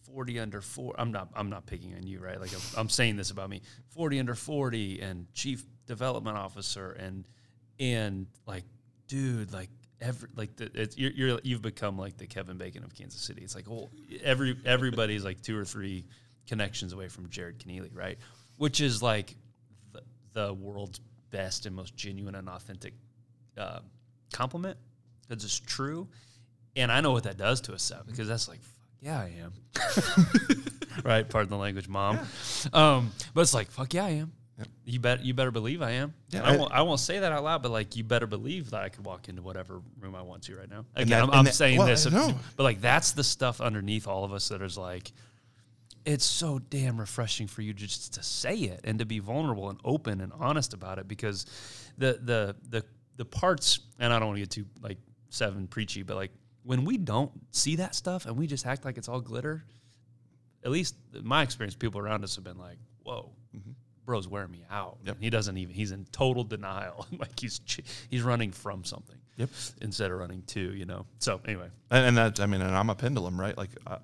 forty 0.03 0.39
under 0.39 0.61
four. 0.61 0.95
I'm 0.97 1.11
not 1.11 1.29
I'm 1.35 1.49
not 1.49 1.65
picking 1.65 1.95
on 1.95 2.05
you, 2.05 2.19
right? 2.19 2.39
Like 2.39 2.53
I'm, 2.53 2.61
I'm 2.77 2.89
saying 2.89 3.15
this 3.15 3.31
about 3.31 3.49
me. 3.49 3.61
Forty 3.89 4.19
under 4.19 4.35
forty 4.35 5.01
and 5.01 5.31
chief 5.33 5.63
development 5.85 6.37
officer 6.37 6.91
and 6.91 7.27
and 7.79 8.27
like, 8.45 8.63
dude, 9.07 9.53
like 9.53 9.69
every 10.01 10.29
like 10.35 10.55
the, 10.57 10.93
you're, 10.95 11.11
you're 11.11 11.39
you've 11.43 11.61
become 11.61 11.97
like 11.97 12.17
the 12.17 12.27
Kevin 12.27 12.57
Bacon 12.57 12.83
of 12.83 12.93
Kansas 12.93 13.21
City. 13.21 13.41
It's 13.43 13.55
like 13.55 13.69
oh, 13.69 13.89
every 14.23 14.57
everybody's 14.65 15.23
like 15.23 15.41
two 15.41 15.57
or 15.57 15.65
three 15.65 16.05
connections 16.47 16.93
away 16.93 17.07
from 17.07 17.29
Jared 17.29 17.59
Keneally, 17.59 17.95
right? 17.95 18.17
Which 18.57 18.81
is 18.81 19.01
like 19.01 19.35
the, 19.91 20.01
the 20.33 20.53
world's 20.53 20.99
best 21.31 21.65
and 21.65 21.75
most 21.75 21.95
genuine 21.95 22.35
and 22.35 22.47
authentic 22.47 22.93
uh, 23.57 23.79
compliment 24.33 24.77
because 25.27 25.43
it's 25.43 25.59
true. 25.59 26.07
And 26.75 26.91
I 26.91 27.01
know 27.01 27.11
what 27.11 27.23
that 27.23 27.37
does 27.37 27.61
to 27.61 27.73
a 27.73 27.79
set 27.79 28.05
because 28.07 28.27
that's 28.27 28.47
like, 28.47 28.61
fuck 28.61 28.87
yeah, 29.01 29.19
I 29.19 29.33
am. 29.43 29.53
right? 31.03 31.27
Pardon 31.27 31.49
the 31.51 31.57
language, 31.57 31.87
mom. 31.87 32.19
Um, 32.71 33.11
but 33.33 33.41
it's 33.41 33.53
like, 33.53 33.69
fuck 33.71 33.93
yeah, 33.93 34.05
I 34.05 34.09
am. 34.11 34.31
You 34.85 34.99
bet. 34.99 35.25
You 35.25 35.33
better 35.33 35.51
believe 35.51 35.81
I 35.81 35.91
am. 35.91 36.13
Yeah, 36.29 36.43
I, 36.43 36.53
I- 36.53 36.57
won't, 36.57 36.71
I 36.71 36.81
won't 36.83 36.99
say 36.99 37.19
that 37.19 37.31
out 37.31 37.43
loud, 37.43 37.63
but 37.63 37.71
like, 37.71 37.95
you 37.95 38.03
better 38.03 38.27
believe 38.27 38.69
that 38.69 38.81
I 38.83 38.89
could 38.89 39.03
walk 39.03 39.27
into 39.27 39.41
whatever 39.41 39.81
room 39.99 40.15
I 40.15 40.21
want 40.21 40.43
to 40.43 40.55
right 40.55 40.69
now. 40.69 40.85
Again, 40.95 41.09
that- 41.09 41.23
I'm, 41.23 41.31
I'm 41.31 41.45
that- 41.45 41.53
saying 41.55 41.79
well, 41.79 41.87
this, 41.87 42.05
but 42.05 42.63
like, 42.63 42.79
that's 42.79 43.11
the 43.13 43.23
stuff 43.23 43.61
underneath 43.61 44.07
all 44.07 44.23
of 44.23 44.31
us 44.31 44.49
that 44.49 44.61
is 44.61 44.77
like, 44.77 45.11
it's 46.05 46.25
so 46.25 46.59
damn 46.59 46.99
refreshing 46.99 47.47
for 47.47 47.61
you 47.61 47.73
just 47.73 48.13
to 48.15 48.23
say 48.23 48.55
it 48.55 48.81
and 48.83 48.99
to 48.99 49.05
be 49.05 49.19
vulnerable 49.19 49.69
and 49.69 49.79
open 49.83 50.21
and 50.21 50.31
honest 50.37 50.73
about 50.73 50.99
it 50.99 51.07
because 51.07 51.45
the 51.97 52.19
the 52.21 52.55
the 52.69 52.83
the 53.17 53.25
parts 53.25 53.79
and 53.99 54.11
I 54.13 54.19
don't 54.19 54.29
want 54.29 54.37
to 54.37 54.41
get 54.41 54.51
too 54.51 54.65
like 54.81 54.97
seven 55.29 55.67
preachy, 55.67 56.03
but 56.03 56.15
like 56.15 56.31
when 56.63 56.85
we 56.85 56.97
don't 56.97 57.31
see 57.51 57.77
that 57.77 57.95
stuff 57.95 58.25
and 58.25 58.37
we 58.37 58.47
just 58.47 58.65
act 58.65 58.85
like 58.85 58.97
it's 58.97 59.09
all 59.09 59.21
glitter, 59.21 59.63
at 60.63 60.71
least 60.71 60.95
my 61.21 61.43
experience, 61.43 61.75
people 61.75 61.99
around 61.99 62.23
us 62.23 62.35
have 62.35 62.43
been 62.43 62.57
like, 62.57 62.77
"Whoa, 63.03 63.31
mm-hmm. 63.55 63.71
bro's 64.05 64.27
wearing 64.27 64.51
me 64.51 64.63
out." 64.71 64.97
Yep. 65.05 65.17
He 65.19 65.29
doesn't 65.29 65.57
even. 65.57 65.73
He's 65.73 65.91
in 65.91 66.05
total 66.11 66.43
denial, 66.43 67.05
like 67.17 67.37
he's 67.39 67.59
he's 68.09 68.21
running 68.21 68.51
from 68.51 68.83
something. 68.83 69.17
Yep. 69.37 69.49
Instead 69.81 70.11
of 70.11 70.19
running 70.19 70.43
to, 70.43 70.73
you 70.73 70.85
know. 70.85 71.05
So 71.19 71.41
anyway, 71.45 71.67
And, 71.89 72.05
and 72.05 72.17
that, 72.17 72.39
I 72.39 72.45
mean, 72.45 72.61
and 72.61 72.75
I'm 72.75 72.91
a 72.91 72.95
pendulum, 72.95 73.39
right? 73.39 73.57
Like, 73.57 73.71
I, 73.87 73.97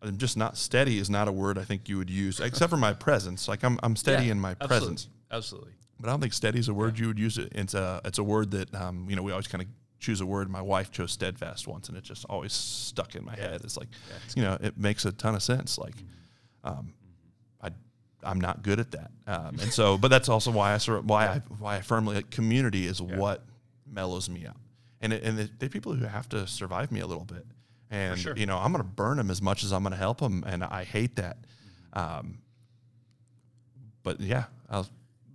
I'm 0.00 0.16
just 0.16 0.36
not 0.36 0.56
steady 0.56 0.98
is 0.98 1.10
not 1.10 1.26
a 1.26 1.32
word 1.32 1.58
I 1.58 1.64
think 1.64 1.88
you 1.88 1.98
would 1.98 2.08
use, 2.08 2.38
except 2.38 2.70
for 2.70 2.76
my 2.76 2.92
presence. 2.92 3.48
Like, 3.48 3.64
I'm, 3.64 3.80
I'm 3.82 3.96
steady 3.96 4.26
Yeah, 4.26 4.32
in 4.32 4.40
my 4.40 4.50
absolutely. 4.52 4.78
presence, 4.78 5.08
Absolutely. 5.30 5.72
But 5.98 6.08
I 6.08 6.12
don't 6.12 6.20
think 6.20 6.32
steady 6.32 6.58
is 6.58 6.68
a 6.68 6.74
word 6.74 6.98
you 6.98 7.08
would 7.08 7.18
use. 7.18 7.38
It. 7.38 7.52
It's 7.54 7.74
a, 7.74 8.00
it's 8.04 8.18
a 8.18 8.24
word 8.24 8.50
that, 8.52 8.74
um, 8.74 9.06
you 9.08 9.16
know, 9.16 9.22
we 9.22 9.32
always 9.32 9.46
kind 9.46 9.62
of 9.62 9.68
choose 9.98 10.20
a 10.20 10.26
word. 10.26 10.50
My 10.50 10.60
wife 10.60 10.90
chose 10.90 11.12
steadfast 11.12 11.66
once, 11.66 11.88
and 11.88 11.96
it 11.96 12.04
just 12.04 12.24
always 12.26 12.52
stuck 12.52 13.14
in 13.14 13.24
my 13.24 13.34
head. 13.34 13.62
It's 13.64 13.76
like, 13.76 13.88
you 14.34 14.42
know, 14.42 14.58
it 14.60 14.76
makes 14.76 15.04
a 15.04 15.12
ton 15.12 15.34
of 15.34 15.42
sense. 15.42 15.78
Like, 15.78 15.94
um, 16.64 16.92
I, 17.62 17.70
I'm 18.22 18.40
not 18.40 18.62
good 18.62 18.78
at 18.78 18.90
that, 18.92 19.10
um, 19.26 19.56
and 19.60 19.72
so, 19.72 19.96
but 19.96 20.08
that's 20.08 20.28
also 20.28 20.50
why 20.50 20.74
I 20.74 20.78
why 20.78 21.26
I 21.26 21.42
why 21.58 21.76
I 21.76 21.80
firmly 21.80 22.16
like 22.16 22.30
community 22.30 22.86
is 22.86 23.00
what 23.00 23.44
mellows 23.90 24.28
me 24.28 24.46
out, 24.46 24.56
and 25.00 25.12
it, 25.12 25.22
and 25.22 25.38
they're 25.58 25.68
people 25.68 25.94
who 25.94 26.04
have 26.04 26.28
to 26.30 26.46
survive 26.46 26.92
me 26.92 27.00
a 27.00 27.06
little 27.06 27.24
bit, 27.24 27.46
and 27.90 28.18
sure. 28.18 28.36
you 28.36 28.46
know 28.46 28.58
I'm 28.58 28.72
going 28.72 28.84
to 28.84 28.90
burn 28.90 29.16
them 29.16 29.30
as 29.30 29.40
much 29.40 29.64
as 29.64 29.72
I'm 29.72 29.82
going 29.82 29.92
to 29.92 29.98
help 29.98 30.18
them, 30.18 30.44
and 30.46 30.62
I 30.62 30.84
hate 30.84 31.16
that. 31.16 31.38
Um, 31.92 32.38
but 34.02 34.20
yeah, 34.20 34.44
I'll, 34.68 34.86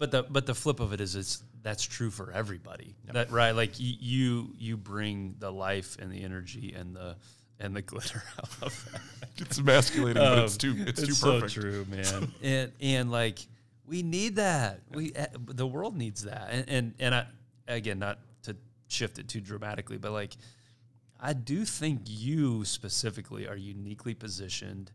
But 0.01 0.09
the 0.09 0.23
but 0.23 0.47
the 0.47 0.55
flip 0.55 0.79
of 0.79 0.93
it 0.93 0.99
is 0.99 1.15
it's 1.15 1.43
that's 1.61 1.83
true 1.83 2.09
for 2.09 2.31
everybody. 2.31 2.95
That 3.13 3.29
right, 3.31 3.51
like 3.51 3.73
y- 3.79 3.97
you 3.99 4.49
you 4.57 4.75
bring 4.75 5.35
the 5.37 5.51
life 5.51 5.95
and 5.99 6.11
the 6.11 6.23
energy 6.23 6.73
and 6.75 6.95
the 6.95 7.17
and 7.59 7.75
the 7.75 7.83
glitter 7.83 8.23
out 8.39 8.49
of 8.63 8.89
that. 8.91 9.01
it's 9.37 9.59
emasculating, 9.59 10.15
but 10.23 10.39
it's 10.39 10.53
Um, 10.55 10.57
too 10.57 10.75
it's, 10.87 11.03
too 11.03 11.11
so 11.13 11.39
perfect. 11.39 11.53
true, 11.53 11.85
man. 11.91 12.31
and 12.41 12.71
and 12.81 13.11
like 13.11 13.45
we 13.85 14.01
need 14.01 14.37
that. 14.37 14.79
We 14.91 15.13
uh, 15.13 15.27
the 15.45 15.67
world 15.67 15.95
needs 15.95 16.23
that. 16.23 16.47
And 16.51 16.65
and 16.67 16.93
and 16.99 17.13
I 17.13 17.27
again 17.67 17.99
not 17.99 18.17
to 18.45 18.57
shift 18.87 19.19
it 19.19 19.27
too 19.27 19.39
dramatically, 19.39 19.99
but 19.99 20.13
like 20.13 20.35
I 21.19 21.33
do 21.33 21.63
think 21.63 22.01
you 22.07 22.65
specifically 22.65 23.47
are 23.47 23.55
uniquely 23.55 24.15
positioned 24.15 24.91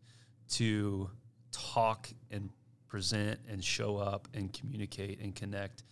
to 0.55 1.11
talk 1.53 2.09
and 2.33 2.51
present 2.89 3.41
and 3.49 3.63
show 3.63 3.97
up 3.97 4.29
and 4.35 4.53
communicate 4.53 5.21
and 5.21 5.35
connect 5.35 5.83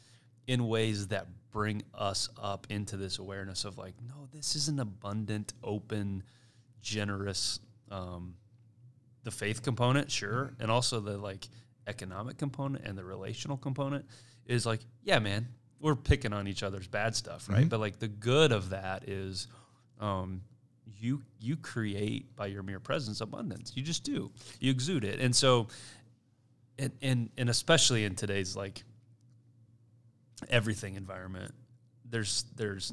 in 0.47 0.69
ways 0.69 1.09
that 1.09 1.27
bring 1.51 1.83
us 1.95 2.29
up 2.41 2.67
into 2.71 2.97
this 2.97 3.19
awareness 3.19 3.65
of 3.65 3.79
like, 3.79 3.95
no, 4.07 4.29
this 4.33 4.57
is 4.57 4.69
an 4.69 4.81
abundant, 4.81 5.53
open, 5.63 6.23
generous, 6.83 7.61
um, 7.91 8.35
the 9.23 9.31
faith 9.31 9.63
component, 9.63 10.11
sure, 10.11 10.53
and 10.61 10.71
also 10.71 11.01
the 11.01 11.17
like 11.17 11.49
economic 11.87 12.37
component 12.37 12.85
and 12.85 12.97
the 12.97 13.05
relational 13.05 13.57
component 13.57 14.05
is 14.47 14.67
like, 14.67 14.81
yeah, 15.03 15.19
man, 15.19 15.49
we're 15.81 15.95
picking 15.95 16.33
on 16.33 16.47
each 16.49 16.63
other's 16.63 16.87
bad 16.87 17.15
stuff, 17.15 17.49
right? 17.49 17.69
But 17.69 17.81
like 17.81 17.99
the 17.99 18.09
good 18.09 18.53
of 18.53 18.71
that 18.71 19.09
is, 19.09 19.49
um, 20.01 20.43
you 20.99 21.23
you 21.41 21.57
create 21.57 22.35
by 22.37 22.47
your 22.47 22.63
mere 22.63 22.81
presence 22.81 23.21
abundance. 23.21 23.73
You 23.75 23.83
just 23.83 24.05
do. 24.05 24.31
You 24.61 24.71
exude 24.71 25.05
it, 25.05 25.21
and 25.21 25.35
so, 25.35 25.69
and 26.79 26.93
and 27.03 27.31
and 27.37 27.51
especially 27.51 28.05
in 28.05 28.14
today's 28.14 28.57
like 28.57 28.85
everything 30.49 30.97
environment, 30.97 31.53
there's 32.09 32.45
there's 32.57 32.93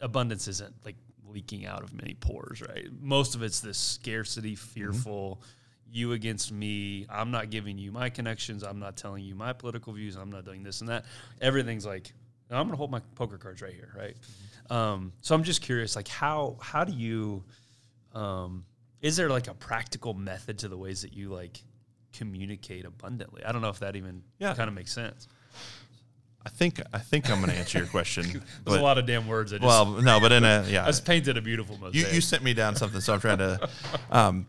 abundance 0.00 0.48
isn't 0.48 0.74
like 0.84 0.96
leaking 1.26 1.66
out 1.66 1.82
of 1.82 1.94
many 1.94 2.14
pores, 2.14 2.60
right? 2.60 2.88
Most 3.00 3.34
of 3.34 3.42
it's 3.42 3.60
this 3.60 3.78
scarcity, 3.78 4.54
fearful, 4.54 5.42
you 5.90 6.12
against 6.12 6.52
me. 6.52 7.06
I'm 7.08 7.30
not 7.30 7.50
giving 7.50 7.78
you 7.78 7.92
my 7.92 8.10
connections. 8.10 8.62
I'm 8.62 8.78
not 8.78 8.96
telling 8.96 9.24
you 9.24 9.34
my 9.34 9.52
political 9.52 9.92
views. 9.92 10.16
I'm 10.16 10.30
not 10.30 10.44
doing 10.44 10.62
this 10.62 10.80
and 10.80 10.88
that. 10.88 11.04
Everything's 11.40 11.86
like, 11.86 12.12
I'm 12.50 12.66
going 12.66 12.70
to 12.70 12.76
hold 12.76 12.90
my 12.90 13.00
poker 13.14 13.38
cards 13.38 13.62
right 13.62 13.72
here, 13.72 13.92
right? 13.96 14.16
Um, 14.70 15.12
so 15.20 15.34
I'm 15.34 15.42
just 15.42 15.62
curious, 15.62 15.96
like 15.96 16.08
how 16.08 16.56
how 16.60 16.84
do 16.84 16.92
you, 16.92 17.44
um, 18.14 18.64
is 19.00 19.16
there 19.16 19.28
like 19.28 19.48
a 19.48 19.54
practical 19.54 20.14
method 20.14 20.58
to 20.58 20.68
the 20.68 20.76
ways 20.76 21.02
that 21.02 21.12
you 21.14 21.30
like 21.30 21.62
communicate 22.12 22.84
abundantly? 22.84 23.44
I 23.44 23.52
don't 23.52 23.62
know 23.62 23.68
if 23.70 23.78
that 23.80 23.96
even 23.96 24.22
Yeah. 24.38 24.54
kind 24.54 24.68
of 24.68 24.74
makes 24.74 24.92
sense. 24.92 25.28
I 26.44 26.48
think 26.48 26.80
I 26.92 26.98
think 26.98 27.30
I'm 27.30 27.38
going 27.40 27.52
to 27.52 27.56
answer 27.56 27.78
your 27.78 27.86
question. 27.86 28.24
There's 28.32 28.42
but, 28.64 28.80
a 28.80 28.82
lot 28.82 28.98
of 28.98 29.06
damn 29.06 29.28
words. 29.28 29.52
I 29.52 29.58
just, 29.58 29.66
well, 29.66 29.86
no, 29.86 30.18
but 30.18 30.32
in 30.32 30.44
a 30.44 30.64
yeah, 30.68 30.82
I 30.82 30.86
just 30.86 31.04
painted 31.04 31.36
a 31.36 31.40
beautiful 31.40 31.76
you, 31.76 31.80
mosaic. 31.82 32.12
you 32.14 32.20
sent 32.20 32.42
me 32.42 32.52
down 32.52 32.74
something, 32.74 33.00
so 33.00 33.14
I'm 33.14 33.20
trying 33.20 33.38
to. 33.38 33.68
Um, 34.10 34.46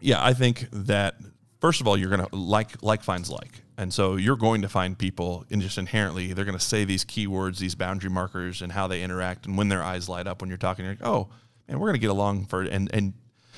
yeah, 0.00 0.24
I 0.24 0.32
think 0.32 0.66
that 0.72 1.16
first 1.60 1.82
of 1.82 1.86
all, 1.86 1.96
you're 1.98 2.08
gonna 2.08 2.28
like 2.32 2.82
like 2.82 3.02
finds 3.02 3.28
like, 3.30 3.60
and 3.76 3.92
so 3.92 4.16
you're 4.16 4.36
going 4.36 4.62
to 4.62 4.68
find 4.70 4.96
people, 4.96 5.44
and 5.50 5.60
just 5.60 5.76
inherently, 5.76 6.32
they're 6.32 6.46
gonna 6.46 6.58
say 6.58 6.84
these 6.86 7.04
keywords, 7.04 7.58
these 7.58 7.74
boundary 7.74 8.08
markers, 8.08 8.62
and 8.62 8.72
how 8.72 8.86
they 8.86 9.02
interact, 9.02 9.44
and 9.44 9.58
when 9.58 9.68
their 9.68 9.82
eyes 9.82 10.08
light 10.08 10.26
up 10.26 10.40
when 10.40 10.48
you're 10.48 10.56
talking, 10.56 10.86
you're 10.86 10.94
like, 10.94 11.06
oh, 11.06 11.28
man, 11.68 11.78
we're 11.78 11.88
gonna 11.88 11.98
get 11.98 12.08
along 12.10 12.46
for, 12.46 12.62
and 12.62 12.88
and 12.94 13.12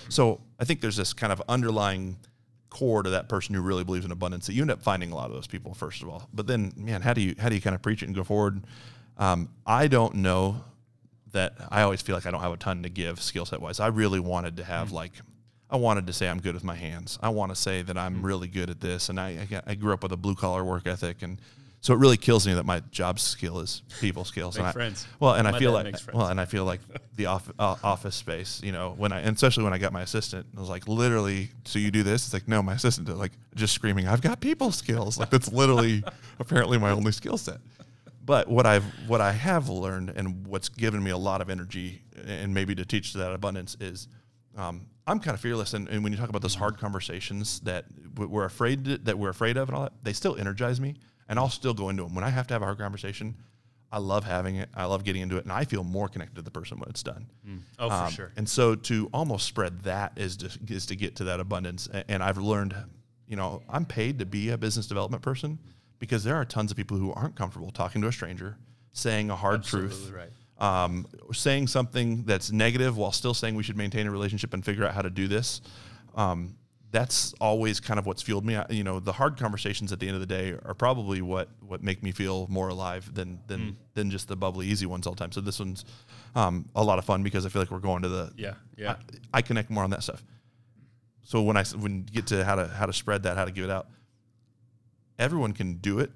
so 0.08 0.40
I 0.58 0.64
think 0.64 0.80
there's 0.80 0.96
this 0.96 1.12
kind 1.12 1.32
of 1.32 1.40
underlying 1.48 2.16
core 2.72 3.02
to 3.02 3.10
that 3.10 3.28
person 3.28 3.54
who 3.54 3.60
really 3.60 3.84
believes 3.84 4.06
in 4.06 4.12
abundance 4.12 4.46
that 4.46 4.54
you 4.54 4.62
end 4.62 4.70
up 4.70 4.82
finding 4.82 5.12
a 5.12 5.14
lot 5.14 5.26
of 5.26 5.32
those 5.32 5.46
people 5.46 5.74
first 5.74 6.02
of 6.02 6.08
all 6.08 6.26
but 6.32 6.46
then 6.46 6.72
man 6.76 7.02
how 7.02 7.12
do 7.12 7.20
you 7.20 7.34
how 7.38 7.50
do 7.50 7.54
you 7.54 7.60
kind 7.60 7.76
of 7.76 7.82
preach 7.82 8.02
it 8.02 8.06
and 8.06 8.14
go 8.14 8.24
forward 8.24 8.62
um, 9.18 9.48
i 9.66 9.86
don't 9.86 10.14
know 10.14 10.64
that 11.32 11.54
I 11.70 11.82
always 11.82 12.02
feel 12.02 12.14
like 12.14 12.26
I 12.26 12.30
don't 12.30 12.40
have 12.40 12.52
a 12.52 12.56
ton 12.56 12.82
to 12.82 12.88
give 12.88 13.20
skill 13.20 13.44
set 13.44 13.60
wise. 13.60 13.80
I 13.80 13.88
really 13.88 14.20
wanted 14.20 14.56
to 14.58 14.64
have 14.64 14.92
like 14.92 15.12
I 15.70 15.76
wanted 15.76 16.06
to 16.06 16.12
say 16.12 16.28
I'm 16.28 16.40
good 16.40 16.54
with 16.54 16.64
my 16.64 16.74
hands. 16.74 17.18
I 17.22 17.30
want 17.30 17.50
to 17.50 17.56
say 17.56 17.80
that 17.82 17.96
I'm 17.96 18.24
really 18.24 18.48
good 18.48 18.68
at 18.68 18.80
this, 18.80 19.08
and 19.08 19.18
I 19.18 19.48
I 19.66 19.74
grew 19.74 19.92
up 19.92 20.02
with 20.02 20.12
a 20.12 20.16
blue 20.16 20.34
collar 20.34 20.64
work 20.64 20.86
ethic, 20.86 21.22
and 21.22 21.40
so 21.82 21.92
it 21.94 21.98
really 21.98 22.16
kills 22.16 22.46
me 22.46 22.54
that 22.54 22.64
my 22.64 22.78
job 22.92 23.18
skill 23.18 23.58
is 23.58 23.82
people 24.00 24.24
skills. 24.24 24.54
Make 24.54 24.60
and 24.60 24.68
I, 24.68 24.72
friends. 24.72 25.04
Well, 25.18 25.34
and 25.34 25.48
I 25.48 25.58
feel 25.58 25.72
like 25.72 25.96
well, 26.14 26.28
and 26.28 26.40
I 26.40 26.44
feel 26.44 26.64
like 26.64 26.78
the 27.16 27.26
off, 27.26 27.50
uh, 27.58 27.74
office 27.82 28.14
space. 28.14 28.60
You 28.62 28.70
know, 28.70 28.94
when 28.96 29.10
I 29.10 29.20
and 29.20 29.34
especially 29.34 29.64
when 29.64 29.72
I 29.72 29.78
got 29.78 29.92
my 29.92 30.02
assistant, 30.02 30.46
I 30.56 30.60
was 30.60 30.68
like 30.68 30.86
literally. 30.86 31.50
So 31.64 31.80
you 31.80 31.90
do 31.90 32.04
this? 32.04 32.24
It's 32.24 32.32
like 32.32 32.46
no, 32.46 32.62
my 32.62 32.74
assistant 32.74 33.08
did 33.08 33.16
like 33.16 33.32
just 33.56 33.74
screaming. 33.74 34.06
I've 34.06 34.22
got 34.22 34.40
people 34.40 34.70
skills. 34.70 35.18
Like 35.18 35.30
that's 35.30 35.52
literally 35.52 36.04
apparently 36.38 36.78
my 36.78 36.92
only 36.92 37.10
skill 37.10 37.36
set. 37.36 37.58
but 38.24 38.46
what 38.46 38.64
I've 38.64 38.84
what 39.08 39.20
I 39.20 39.32
have 39.32 39.68
learned 39.68 40.10
and 40.14 40.46
what's 40.46 40.68
given 40.68 41.02
me 41.02 41.10
a 41.10 41.18
lot 41.18 41.40
of 41.40 41.50
energy 41.50 42.02
and 42.24 42.54
maybe 42.54 42.76
to 42.76 42.84
teach 42.84 43.12
that 43.14 43.32
abundance 43.32 43.76
is 43.80 44.06
um, 44.56 44.86
I'm 45.06 45.18
kind 45.18 45.34
of 45.34 45.40
fearless. 45.40 45.74
And, 45.74 45.88
and, 45.88 46.04
when 46.04 46.12
you 46.12 46.18
talk 46.18 46.28
about 46.28 46.42
those 46.42 46.54
hard 46.54 46.78
conversations 46.78 47.60
that 47.60 47.86
we're 48.16 48.44
afraid 48.44 48.84
to, 48.84 48.98
that 48.98 49.18
we're 49.18 49.30
afraid 49.30 49.56
of 49.56 49.68
and 49.68 49.76
all 49.76 49.82
that, 49.84 49.92
they 50.02 50.12
still 50.12 50.36
energize 50.36 50.80
me, 50.80 50.94
and 51.32 51.40
I'll 51.40 51.48
still 51.48 51.74
go 51.74 51.88
into 51.88 52.04
them. 52.04 52.14
When 52.14 52.24
I 52.24 52.28
have 52.28 52.46
to 52.48 52.54
have 52.54 52.62
a 52.62 52.64
hard 52.66 52.78
conversation, 52.78 53.34
I 53.90 53.98
love 53.98 54.24
having 54.24 54.56
it. 54.56 54.68
I 54.74 54.84
love 54.84 55.02
getting 55.02 55.22
into 55.22 55.36
it, 55.36 55.44
and 55.44 55.52
I 55.52 55.64
feel 55.64 55.82
more 55.82 56.08
connected 56.08 56.36
to 56.36 56.42
the 56.42 56.50
person 56.50 56.78
when 56.78 56.88
it's 56.90 57.02
done. 57.02 57.26
Mm. 57.46 57.62
Oh, 57.78 57.90
um, 57.90 58.06
for 58.06 58.14
sure. 58.14 58.32
And 58.36 58.48
so 58.48 58.74
to 58.74 59.10
almost 59.12 59.46
spread 59.46 59.80
that 59.84 60.12
is 60.16 60.36
to, 60.38 60.50
is 60.68 60.86
to 60.86 60.96
get 60.96 61.16
to 61.16 61.24
that 61.24 61.40
abundance. 61.40 61.88
And 62.08 62.22
I've 62.22 62.38
learned, 62.38 62.76
you 63.26 63.36
know, 63.36 63.62
I'm 63.68 63.84
paid 63.84 64.18
to 64.20 64.26
be 64.26 64.50
a 64.50 64.58
business 64.58 64.86
development 64.86 65.22
person 65.22 65.58
because 65.98 66.22
there 66.22 66.36
are 66.36 66.44
tons 66.44 66.70
of 66.70 66.76
people 66.76 66.96
who 66.96 67.12
aren't 67.12 67.34
comfortable 67.34 67.70
talking 67.70 68.00
to 68.02 68.08
a 68.08 68.12
stranger, 68.12 68.56
saying 68.92 69.30
a 69.30 69.36
hard 69.36 69.60
Absolutely 69.60 69.90
truth. 69.90 70.12
Right 70.14 70.32
um, 70.62 71.08
saying 71.32 71.66
something 71.66 72.22
that's 72.22 72.52
negative 72.52 72.96
while 72.96 73.10
still 73.10 73.34
saying 73.34 73.56
we 73.56 73.64
should 73.64 73.76
maintain 73.76 74.06
a 74.06 74.10
relationship 74.10 74.54
and 74.54 74.64
figure 74.64 74.84
out 74.84 74.94
how 74.94 75.02
to 75.02 75.10
do 75.10 75.26
this. 75.26 75.60
Um, 76.14 76.54
that's 76.92 77.32
always 77.40 77.80
kind 77.80 77.98
of 77.98 78.06
what's 78.06 78.22
fueled 78.22 78.44
me. 78.44 78.54
I, 78.54 78.66
you 78.68 78.84
know, 78.84 79.00
the 79.00 79.12
hard 79.12 79.38
conversations 79.38 79.92
at 79.92 79.98
the 79.98 80.06
end 80.06 80.14
of 80.14 80.20
the 80.20 80.26
day 80.26 80.54
are 80.64 80.74
probably 80.74 81.22
what 81.22 81.48
what 81.66 81.82
make 81.82 82.02
me 82.02 82.12
feel 82.12 82.46
more 82.48 82.68
alive 82.68 83.12
than 83.14 83.40
than 83.46 83.60
mm. 83.60 83.74
than 83.94 84.10
just 84.10 84.28
the 84.28 84.36
bubbly 84.36 84.66
easy 84.66 84.84
ones 84.84 85.06
all 85.06 85.14
the 85.14 85.18
time. 85.18 85.32
So 85.32 85.40
this 85.40 85.58
one's 85.58 85.86
um, 86.34 86.68
a 86.76 86.84
lot 86.84 86.98
of 86.98 87.06
fun 87.06 87.22
because 87.22 87.46
I 87.46 87.48
feel 87.48 87.62
like 87.62 87.70
we're 87.70 87.78
going 87.78 88.02
to 88.02 88.08
the 88.08 88.32
yeah 88.36 88.54
yeah. 88.76 88.96
I, 89.32 89.38
I 89.38 89.42
connect 89.42 89.70
more 89.70 89.82
on 89.82 89.90
that 89.90 90.02
stuff. 90.02 90.22
So 91.24 91.40
when 91.42 91.56
I 91.56 91.64
when 91.64 92.06
you 92.10 92.14
get 92.14 92.26
to 92.28 92.44
how 92.44 92.56
to 92.56 92.68
how 92.68 92.84
to 92.84 92.92
spread 92.92 93.22
that, 93.22 93.38
how 93.38 93.46
to 93.46 93.52
give 93.52 93.64
it 93.64 93.70
out, 93.70 93.88
everyone 95.18 95.54
can 95.54 95.74
do 95.74 95.98
it 95.98 96.10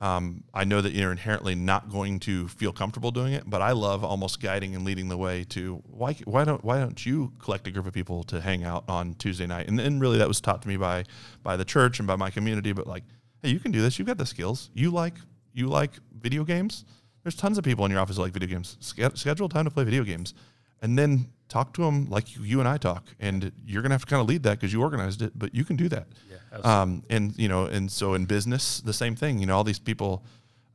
um, 0.00 0.44
I 0.52 0.64
know 0.64 0.82
that 0.82 0.92
you're 0.92 1.10
inherently 1.10 1.54
not 1.54 1.88
going 1.88 2.20
to 2.20 2.48
feel 2.48 2.72
comfortable 2.72 3.10
doing 3.10 3.32
it, 3.32 3.48
but 3.48 3.62
I 3.62 3.72
love 3.72 4.04
almost 4.04 4.40
guiding 4.40 4.74
and 4.74 4.84
leading 4.84 5.08
the 5.08 5.16
way 5.16 5.44
to 5.50 5.82
why 5.86 6.12
why 6.24 6.44
don't 6.44 6.62
why 6.62 6.78
don't 6.78 7.04
you 7.06 7.32
collect 7.38 7.66
a 7.66 7.70
group 7.70 7.86
of 7.86 7.94
people 7.94 8.22
to 8.24 8.40
hang 8.42 8.62
out 8.62 8.84
on 8.88 9.14
Tuesday 9.14 9.46
night? 9.46 9.68
And, 9.68 9.78
then 9.78 9.98
really 9.98 10.18
that 10.18 10.28
was 10.28 10.40
taught 10.40 10.60
to 10.62 10.68
me 10.68 10.76
by 10.76 11.04
by 11.42 11.56
the 11.56 11.64
church 11.64 11.98
and 11.98 12.06
by 12.06 12.16
my 12.16 12.30
community. 12.30 12.72
But 12.72 12.86
like, 12.86 13.04
hey, 13.42 13.48
you 13.48 13.58
can 13.58 13.72
do 13.72 13.80
this. 13.80 13.98
You've 13.98 14.08
got 14.08 14.18
the 14.18 14.26
skills. 14.26 14.70
You 14.74 14.90
like 14.90 15.14
you 15.54 15.68
like 15.68 15.92
video 16.20 16.44
games. 16.44 16.84
There's 17.22 17.34
tons 17.34 17.56
of 17.56 17.64
people 17.64 17.86
in 17.86 17.90
your 17.90 18.00
office 18.00 18.16
that 18.16 18.22
like 18.22 18.32
video 18.32 18.48
games. 18.48 18.76
schedule 18.80 19.48
time 19.48 19.64
to 19.64 19.70
play 19.70 19.84
video 19.84 20.04
games, 20.04 20.34
and 20.82 20.98
then 20.98 21.28
talk 21.48 21.72
to 21.74 21.82
them 21.82 22.08
like 22.10 22.36
you 22.36 22.60
and 22.60 22.68
I 22.68 22.76
talk. 22.76 23.04
And 23.20 23.52
you're 23.64 23.82
gonna 23.82 23.94
have 23.94 24.04
to 24.04 24.10
kind 24.10 24.20
of 24.20 24.28
lead 24.28 24.42
that 24.44 24.58
because 24.58 24.72
you 24.72 24.82
organized 24.82 25.22
it, 25.22 25.32
but 25.38 25.54
you 25.54 25.64
can 25.64 25.76
do 25.76 25.88
that. 25.88 26.06
Yeah. 26.30 26.58
Um, 26.58 27.02
and 27.10 27.36
you 27.38 27.48
know, 27.48 27.66
and 27.66 27.90
so 27.90 28.14
in 28.14 28.24
business, 28.24 28.80
the 28.80 28.92
same 28.92 29.14
thing. 29.16 29.38
You 29.38 29.46
know, 29.46 29.56
all 29.56 29.64
these 29.64 29.78
people, 29.78 30.24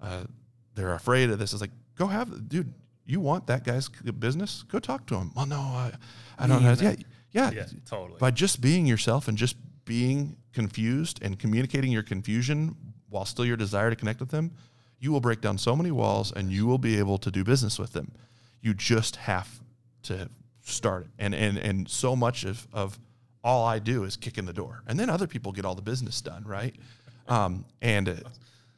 uh, 0.02 0.24
they're 0.76 0.94
afraid 0.94 1.30
of 1.30 1.40
this. 1.40 1.54
It's 1.54 1.62
like, 1.62 1.72
go 1.96 2.08
have, 2.08 2.50
dude. 2.50 2.74
You 3.06 3.20
want 3.20 3.48
that 3.48 3.66
guy's 3.66 3.90
business? 3.90 4.64
Go 4.64 4.80
talk 4.80 5.06
to 5.08 5.16
him. 5.16 5.32
Well, 5.36 5.46
no, 5.46 5.58
I, 5.58 5.92
I 6.38 6.48
don't 6.48 6.64
know. 6.64 6.74
Yeah, 6.80 6.96
yeah, 7.32 7.52
yeah, 7.52 7.66
totally. 7.86 8.20
By 8.20 8.32
just 8.32 8.62
being 8.62 8.86
yourself 8.86 9.28
and 9.28 9.38
just 9.38 9.58
being 9.86 10.38
confused 10.54 11.20
and 11.22 11.38
communicating 11.38 11.92
your 11.92 12.04
confusion 12.04 12.76
while 13.10 13.26
still 13.26 13.44
your 13.44 13.58
desire 13.58 13.90
to 13.90 13.96
connect 13.96 14.20
with 14.20 14.30
them, 14.30 14.52
you 15.00 15.12
will 15.12 15.20
break 15.20 15.42
down 15.42 15.58
so 15.58 15.76
many 15.76 15.92
walls 15.92 16.32
and 16.32 16.52
you 16.52 16.66
will 16.68 16.78
be 16.78 16.98
able 17.00 17.18
to 17.18 17.32
do 17.32 17.44
business 17.44 17.80
with 17.80 17.92
them. 17.94 18.12
You 18.62 18.74
just 18.74 19.16
have 19.16 19.62
to 20.04 20.30
start 20.62 21.04
it. 21.04 21.10
And 21.20 21.34
and 21.34 21.58
and 21.58 21.90
so 21.90 22.16
much 22.16 22.44
of 22.44 22.68
of 22.74 23.00
all 23.44 23.66
I 23.66 23.80
do 23.80 24.04
is 24.04 24.16
kick 24.16 24.38
in 24.38 24.46
the 24.46 24.54
door, 24.54 24.84
and 24.88 25.00
then 25.00 25.10
other 25.10 25.28
people 25.28 25.52
get 25.52 25.66
all 25.66 25.76
the 25.76 25.82
business 25.82 26.22
done, 26.22 26.44
right? 26.46 26.76
Um, 27.28 27.66
and 27.82 28.24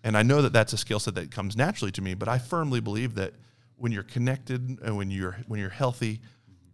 and 0.03 0.17
I 0.17 0.23
know 0.23 0.41
that 0.41 0.53
that's 0.53 0.73
a 0.73 0.77
skill 0.77 0.99
set 0.99 1.15
that 1.15 1.31
comes 1.31 1.55
naturally 1.55 1.91
to 1.93 2.01
me. 2.01 2.13
But 2.13 2.27
I 2.27 2.37
firmly 2.37 2.79
believe 2.79 3.15
that 3.15 3.33
when 3.77 3.91
you're 3.91 4.03
connected 4.03 4.79
and 4.81 4.97
when 4.97 5.11
you're 5.11 5.37
when 5.47 5.59
you're 5.59 5.69
healthy, 5.69 6.21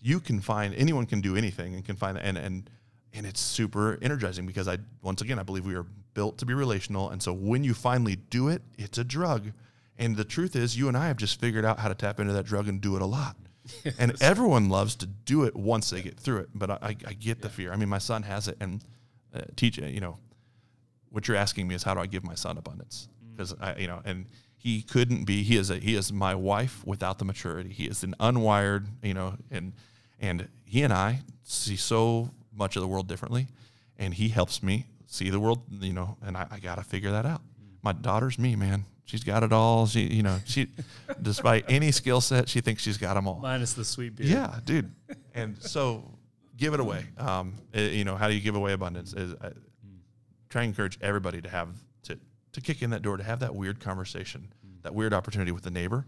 you 0.01 0.19
can 0.19 0.41
find 0.41 0.73
anyone 0.75 1.05
can 1.05 1.21
do 1.21 1.35
anything 1.35 1.75
and 1.75 1.85
can 1.85 1.95
find 1.95 2.17
and 2.17 2.37
and 2.37 2.69
and 3.13 3.25
it's 3.25 3.39
super 3.39 3.97
energizing 4.01 4.45
because 4.45 4.67
I 4.67 4.77
once 5.01 5.21
again 5.21 5.39
I 5.39 5.43
believe 5.43 5.65
we 5.65 5.75
are 5.75 5.85
built 6.13 6.37
to 6.39 6.45
be 6.45 6.53
relational, 6.53 7.09
and 7.09 7.21
so 7.21 7.33
when 7.33 7.63
you 7.63 7.73
finally 7.73 8.15
do 8.15 8.49
it, 8.49 8.61
it's 8.77 8.97
a 8.97 9.03
drug. 9.03 9.51
And 9.97 10.15
the 10.15 10.23
truth 10.23 10.55
is, 10.55 10.77
you 10.77 10.87
and 10.87 10.95
I 10.95 11.07
have 11.07 11.17
just 11.17 11.41
figured 11.41 11.65
out 11.65 11.79
how 11.79 11.89
to 11.89 11.95
tap 11.95 12.21
into 12.21 12.31
that 12.33 12.45
drug 12.45 12.69
and 12.69 12.79
do 12.79 12.95
it 12.95 13.01
a 13.01 13.05
lot. 13.05 13.35
and 13.99 14.15
everyone 14.21 14.69
loves 14.69 14.95
to 14.97 15.05
do 15.05 15.43
it 15.43 15.55
once 15.55 15.89
they 15.89 16.01
get 16.01 16.19
through 16.19 16.39
it. 16.39 16.49
But 16.53 16.71
I, 16.71 16.77
I, 16.81 16.95
I 17.07 17.13
get 17.13 17.41
the 17.41 17.49
fear. 17.49 17.71
I 17.71 17.75
mean, 17.75 17.89
my 17.89 17.97
son 17.97 18.23
has 18.23 18.47
it, 18.47 18.57
and 18.59 18.83
uh, 19.33 19.41
teach 19.55 19.77
you 19.77 19.99
know, 19.99 20.17
what 21.09 21.27
you're 21.27 21.37
asking 21.37 21.67
me 21.67 21.75
is 21.75 21.83
how 21.83 21.93
do 21.93 21.99
I 21.99 22.05
give 22.05 22.23
my 22.23 22.35
son 22.35 22.57
abundance? 22.57 23.07
Because 23.31 23.53
mm. 23.53 23.63
I, 23.63 23.79
you 23.79 23.87
know, 23.87 24.01
and 24.05 24.25
he 24.57 24.81
couldn't 24.81 25.25
be. 25.25 25.43
He 25.43 25.57
is 25.57 25.69
a 25.69 25.77
he 25.77 25.95
is 25.95 26.11
my 26.11 26.35
wife 26.35 26.85
without 26.85 27.19
the 27.19 27.25
maturity. 27.25 27.69
He 27.69 27.85
is 27.85 28.03
an 28.03 28.15
unwired, 28.19 28.87
you 29.01 29.13
know, 29.13 29.35
and 29.49 29.73
and 30.19 30.47
he 30.65 30.83
and 30.83 30.93
I 30.93 31.21
see 31.43 31.77
so 31.77 32.31
much 32.53 32.75
of 32.75 32.81
the 32.81 32.87
world 32.87 33.07
differently, 33.07 33.47
and 33.97 34.13
he 34.13 34.29
helps 34.29 34.61
me 34.61 34.85
see 35.07 35.29
the 35.29 35.39
world, 35.39 35.63
you 35.79 35.93
know, 35.93 36.17
and 36.21 36.37
I, 36.37 36.47
I 36.51 36.59
got 36.59 36.75
to 36.75 36.83
figure 36.83 37.11
that 37.11 37.25
out. 37.25 37.41
Mm. 37.41 37.77
My 37.81 37.93
daughter's 37.93 38.37
me, 38.37 38.55
man. 38.55 38.85
She's 39.09 39.23
got 39.23 39.41
it 39.41 39.51
all. 39.51 39.87
She, 39.87 40.01
you 40.01 40.21
know, 40.21 40.37
she, 40.45 40.67
despite 41.23 41.65
any 41.67 41.91
skill 41.91 42.21
set, 42.21 42.47
she 42.47 42.61
thinks 42.61 42.83
she's 42.83 42.99
got 42.99 43.15
them 43.15 43.27
all. 43.27 43.39
Minus 43.39 43.73
the 43.73 43.83
sweet 43.83 44.15
beer. 44.15 44.27
Yeah, 44.27 44.59
dude. 44.63 44.91
And 45.35 45.57
so, 45.61 46.03
give 46.57 46.73
it 46.73 46.81
away. 46.81 47.05
Um, 47.17 47.53
it, 47.71 47.79
eh, 47.79 47.89
you 47.91 48.03
know, 48.03 48.17
how 48.17 48.27
do 48.27 48.33
you 48.33 48.41
give 48.41 48.55
away 48.55 48.73
abundance? 48.73 49.13
Is 49.13 49.33
uh, 49.35 49.51
try 50.49 50.63
and 50.63 50.69
encourage 50.69 50.99
everybody 51.01 51.41
to 51.41 51.47
have 51.47 51.69
to 52.03 52.19
to 52.51 52.61
kick 52.61 52.81
in 52.81 52.89
that 52.89 53.01
door 53.01 53.15
to 53.15 53.23
have 53.23 53.39
that 53.39 53.55
weird 53.55 53.79
conversation, 53.79 54.51
that 54.81 54.93
weird 54.93 55.13
opportunity 55.13 55.51
with 55.51 55.63
the 55.63 55.71
neighbor, 55.71 56.05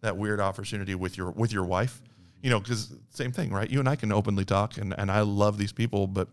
that 0.00 0.16
weird 0.16 0.40
opportunity 0.40 0.94
with 0.94 1.18
your 1.18 1.32
with 1.32 1.52
your 1.52 1.64
wife. 1.64 2.00
You 2.42 2.48
know, 2.48 2.60
because 2.60 2.94
same 3.10 3.32
thing, 3.32 3.52
right? 3.52 3.68
You 3.68 3.80
and 3.80 3.88
I 3.88 3.96
can 3.96 4.12
openly 4.12 4.46
talk, 4.46 4.78
and 4.78 4.94
and 4.96 5.10
I 5.10 5.20
love 5.20 5.58
these 5.58 5.72
people, 5.72 6.06
but 6.06 6.28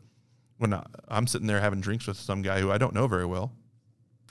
when 0.58 0.74
I, 0.74 0.86
I'm 1.10 1.28
sitting 1.28 1.48
there 1.48 1.60
having 1.60 1.82
drinks 1.82 2.08
with 2.08 2.18
some 2.18 2.42
guy 2.44 2.62
who 2.62 2.72
I 2.72 2.78
don't 2.78 2.94
know 2.94 3.08
very 3.08 3.26
well 3.26 3.52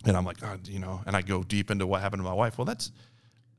and 0.05 0.17
I'm 0.17 0.25
like, 0.25 0.41
God, 0.41 0.69
you 0.69 0.79
know, 0.79 1.01
and 1.07 1.17
I 1.17 1.23
go 1.23 1.43
deep 1.43 1.71
into 1.71 1.87
what 1.87 2.01
happened 2.01 2.21
to 2.21 2.25
my 2.25 2.35
wife. 2.35 2.59
Well, 2.59 2.65
that's 2.65 2.93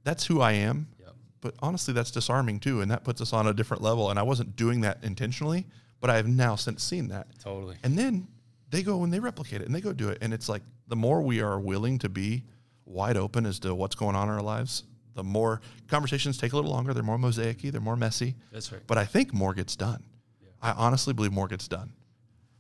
that's 0.04 0.26
who 0.26 0.42
I 0.42 0.54
am. 0.54 0.88
Yep. 1.00 1.16
But 1.42 1.56
honestly, 1.60 1.94
that's 1.94 2.12
disarming 2.12 2.60
too, 2.60 2.82
and 2.82 2.92
that 2.92 3.04
puts 3.04 3.22
us 3.22 3.34
on 3.34 3.48
a 3.48 3.54
different 3.54 3.84
level. 3.84 4.10
And 4.10 4.20
I 4.20 4.24
wasn't 4.24 4.56
doing 4.56 4.82
that 4.82 5.04
intentionally, 5.04 5.66
but 6.00 6.10
I 6.10 6.16
have 6.16 6.28
now 6.28 6.56
since 6.56 6.84
seen 6.84 7.10
that. 7.10 7.28
Totally. 7.44 7.76
And 7.84 7.98
then 7.98 8.28
they 8.70 8.84
go 8.84 9.04
and 9.04 9.14
they 9.14 9.20
replicate 9.20 9.62
it 9.62 9.66
and 9.66 9.76
they 9.76 9.82
go 9.82 9.94
do 9.94 10.10
it. 10.10 10.20
And 10.22 10.34
it's 10.34 10.50
like 10.50 10.62
the 10.88 10.96
more 10.96 11.22
we 11.22 11.42
are 11.42 11.60
willing 11.60 12.00
to 12.00 12.10
be 12.10 12.44
wide 12.86 13.18
open 13.18 13.46
as 13.46 13.60
to 13.60 13.76
what's 13.76 13.96
going 13.96 14.16
on 14.16 14.30
in 14.30 14.36
our 14.36 14.42
lives, 14.42 14.84
the 15.14 15.24
more 15.24 15.62
conversations 15.88 16.38
take 16.38 16.54
a 16.54 16.56
little 16.56 16.72
longer. 16.72 16.94
They're 16.94 17.04
more 17.04 17.18
mosaicy. 17.18 17.72
They're 17.72 17.82
more 17.82 17.96
messy. 17.96 18.36
That's 18.52 18.72
right. 18.72 18.82
But 18.86 18.98
I 18.98 19.06
think 19.06 19.34
more 19.34 19.54
gets 19.54 19.76
done. 19.76 20.04
Yeah. 20.42 20.50
I 20.62 20.72
honestly 20.72 21.14
believe 21.14 21.34
more 21.34 21.48
gets 21.48 21.68
done. 21.68 21.92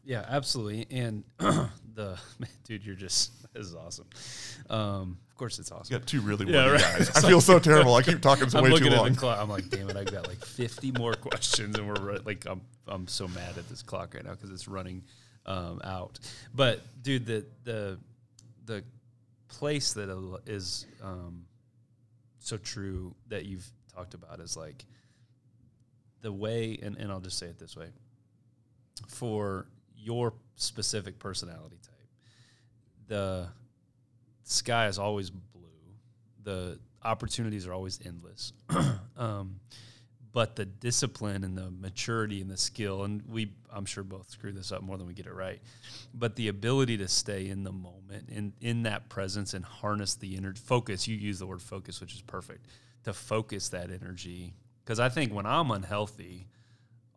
Yeah, 0.03 0.25
absolutely. 0.27 0.87
And 0.89 1.23
the 1.97 2.17
dude, 2.63 2.85
you're 2.85 2.95
just 2.95 3.31
this 3.53 3.65
is 3.65 3.75
awesome. 3.75 4.07
Um, 4.69 5.17
of 5.29 5.35
course, 5.35 5.59
it's 5.59 5.71
awesome. 5.71 5.93
You 5.93 5.99
got 5.99 6.07
two 6.07 6.21
really 6.21 6.51
yeah, 6.51 6.69
right. 6.69 6.79
guys. 6.79 7.09
I 7.15 7.27
feel 7.27 7.41
so 7.41 7.59
terrible. 7.59 7.95
I 7.95 8.03
keep 8.03 8.21
talking 8.21 8.49
so 8.49 8.59
I'm 8.59 8.63
way 8.63 8.77
too 8.77 8.89
long. 8.89 9.13
Clock, 9.15 9.37
I'm 9.39 9.49
like, 9.49 9.69
damn 9.69 9.89
it, 9.89 9.97
I've 9.97 10.11
got 10.11 10.27
like 10.27 10.43
50 10.45 10.93
more 10.93 11.13
questions, 11.13 11.77
and 11.77 11.87
we're 11.87 12.19
like, 12.19 12.45
I'm 12.45 12.61
I'm 12.87 13.07
so 13.07 13.27
mad 13.27 13.57
at 13.57 13.67
this 13.67 13.81
clock 13.81 14.13
right 14.13 14.23
now 14.23 14.31
because 14.31 14.51
it's 14.51 14.67
running 14.67 15.03
um, 15.45 15.81
out. 15.83 16.19
But 16.55 16.81
dude, 17.03 17.25
the 17.25 17.45
the 17.65 17.99
the 18.65 18.83
place 19.49 19.93
that 19.93 20.09
is 20.45 20.85
um, 21.03 21.45
so 22.39 22.57
true 22.57 23.15
that 23.27 23.45
you've 23.45 23.69
talked 23.93 24.13
about 24.13 24.39
is 24.39 24.55
like 24.55 24.85
the 26.21 26.31
way, 26.31 26.77
and, 26.81 26.97
and 26.97 27.11
I'll 27.11 27.19
just 27.19 27.39
say 27.39 27.47
it 27.47 27.59
this 27.59 27.75
way 27.75 27.87
for 29.07 29.67
your 29.95 30.33
specific 30.55 31.19
personality 31.19 31.77
type 31.83 31.86
the 33.07 33.47
sky 34.43 34.87
is 34.87 34.99
always 34.99 35.29
blue. 35.29 35.63
The 36.43 36.79
opportunities 37.03 37.67
are 37.67 37.73
always 37.73 37.99
endless. 38.05 38.53
um, 39.17 39.59
but 40.33 40.55
the 40.55 40.65
discipline 40.65 41.43
and 41.43 41.57
the 41.57 41.71
maturity 41.71 42.41
and 42.41 42.49
the 42.49 42.57
skill, 42.57 43.03
and 43.03 43.23
we, 43.27 43.53
I'm 43.71 43.85
sure, 43.85 44.03
both 44.03 44.29
screw 44.29 44.51
this 44.51 44.71
up 44.71 44.83
more 44.83 44.97
than 44.97 45.07
we 45.07 45.13
get 45.13 45.25
it 45.25 45.33
right. 45.33 45.59
But 46.13 46.35
the 46.35 46.49
ability 46.49 46.97
to 46.97 47.07
stay 47.07 47.49
in 47.49 47.63
the 47.63 47.71
moment, 47.71 48.29
and 48.29 48.53
in 48.61 48.83
that 48.83 49.09
presence, 49.09 49.53
and 49.53 49.65
harness 49.65 50.15
the 50.15 50.37
energy, 50.37 50.61
focus. 50.63 51.07
You 51.07 51.15
use 51.15 51.39
the 51.39 51.47
word 51.47 51.61
focus, 51.61 51.99
which 52.01 52.13
is 52.13 52.21
perfect. 52.21 52.67
To 53.05 53.13
focus 53.13 53.69
that 53.69 53.89
energy, 53.89 54.53
because 54.83 54.99
I 54.99 55.09
think 55.09 55.33
when 55.33 55.45
I'm 55.45 55.71
unhealthy, 55.71 56.47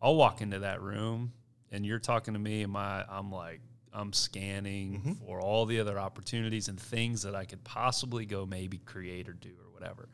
I'll 0.01 0.15
walk 0.15 0.41
into 0.41 0.59
that 0.59 0.81
room 0.81 1.33
and 1.71 1.85
you're 1.85 1.99
talking 1.99 2.33
to 2.33 2.39
me, 2.39 2.63
and 2.63 2.71
my 2.71 3.03
I'm 3.09 3.31
like 3.31 3.61
I'm 3.93 4.13
scanning 4.13 4.93
mm-hmm. 4.93 5.25
for 5.25 5.41
all 5.41 5.65
the 5.65 5.79
other 5.79 5.99
opportunities 5.99 6.67
and 6.67 6.79
things 6.79 7.23
that 7.23 7.35
I 7.35 7.45
could 7.45 7.63
possibly 7.63 8.25
go 8.25 8.45
maybe 8.45 8.77
create 8.77 9.27
or 9.27 9.33
do 9.33 9.49
or 9.49 9.73
whatever. 9.73 10.09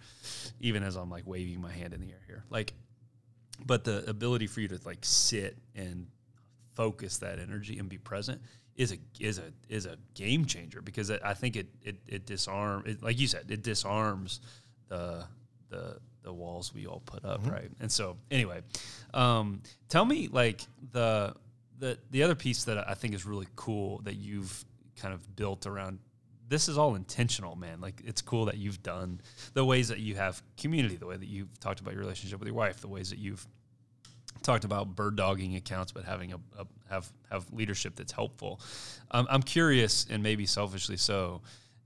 Even 0.59 0.83
as 0.83 0.95
I'm 0.95 1.09
like 1.09 1.27
waving 1.27 1.61
my 1.61 1.71
hand 1.71 1.93
in 1.93 2.01
the 2.01 2.09
air 2.09 2.21
here. 2.27 2.43
Like 2.49 2.73
but 3.65 3.83
the 3.83 4.07
ability 4.09 4.47
for 4.47 4.61
you 4.61 4.67
to 4.67 4.79
like 4.85 4.99
sit 5.01 5.57
and 5.75 6.07
focus 6.75 7.17
that 7.17 7.39
energy 7.39 7.79
and 7.79 7.89
be 7.89 7.97
present 7.97 8.41
is 8.75 8.91
a 8.91 8.97
is 9.19 9.39
a 9.39 9.51
is 9.67 9.85
a 9.85 9.97
game 10.13 10.45
changer 10.45 10.81
because 10.81 11.09
I 11.09 11.33
think 11.33 11.55
it 11.55 11.67
it 11.81 11.97
it 12.07 12.25
disarm 12.25 12.83
it, 12.85 13.01
like 13.01 13.19
you 13.19 13.27
said 13.27 13.45
it 13.49 13.63
disarms 13.63 14.39
the 14.87 15.25
the 15.69 15.97
the 16.21 16.31
walls 16.31 16.73
we 16.73 16.85
all 16.85 17.01
put 17.05 17.25
up 17.25 17.41
right 17.49 17.71
and 17.79 17.91
so 17.91 18.17
anyway 18.29 18.61
um, 19.13 19.61
tell 19.89 20.05
me 20.05 20.27
like 20.27 20.61
the 20.91 21.33
the 21.77 21.97
the 22.11 22.23
other 22.23 22.35
piece 22.35 22.63
that 22.65 22.89
I 22.89 22.93
think 22.93 23.13
is 23.13 23.25
really 23.25 23.47
cool 23.55 23.99
that 24.03 24.15
you've 24.15 24.65
kind 24.99 25.13
of 25.13 25.35
built 25.35 25.65
around 25.65 25.99
this 26.49 26.69
is 26.69 26.77
all 26.77 26.95
intentional 26.95 27.55
man 27.55 27.81
like 27.81 28.01
it's 28.05 28.21
cool 28.21 28.45
that 28.45 28.57
you've 28.57 28.81
done 28.81 29.21
the 29.53 29.63
ways 29.63 29.89
that 29.89 29.99
you 29.99 30.15
have 30.15 30.41
community 30.57 30.95
the 30.95 31.05
way 31.05 31.17
that 31.17 31.27
you've 31.27 31.59
talked 31.59 31.81
about 31.81 31.93
your 31.93 32.01
relationship 32.01 32.39
with 32.39 32.47
your 32.47 32.55
wife 32.55 32.79
the 32.81 32.87
ways 32.87 33.09
that 33.09 33.19
you've 33.19 33.45
talked 34.43 34.63
about 34.63 34.95
bird 34.95 35.15
dogging 35.15 35.55
accounts, 35.55 35.91
but 35.91 36.05
having 36.05 36.33
a, 36.33 36.37
a 36.57 36.65
have 36.89 37.11
have 37.29 37.51
leadership 37.51 37.95
that's 37.95 38.11
helpful. 38.11 38.59
Um, 39.11 39.27
I'm 39.29 39.43
curious, 39.43 40.07
and 40.09 40.23
maybe 40.23 40.45
selfishly 40.45 40.97
so, 40.97 41.41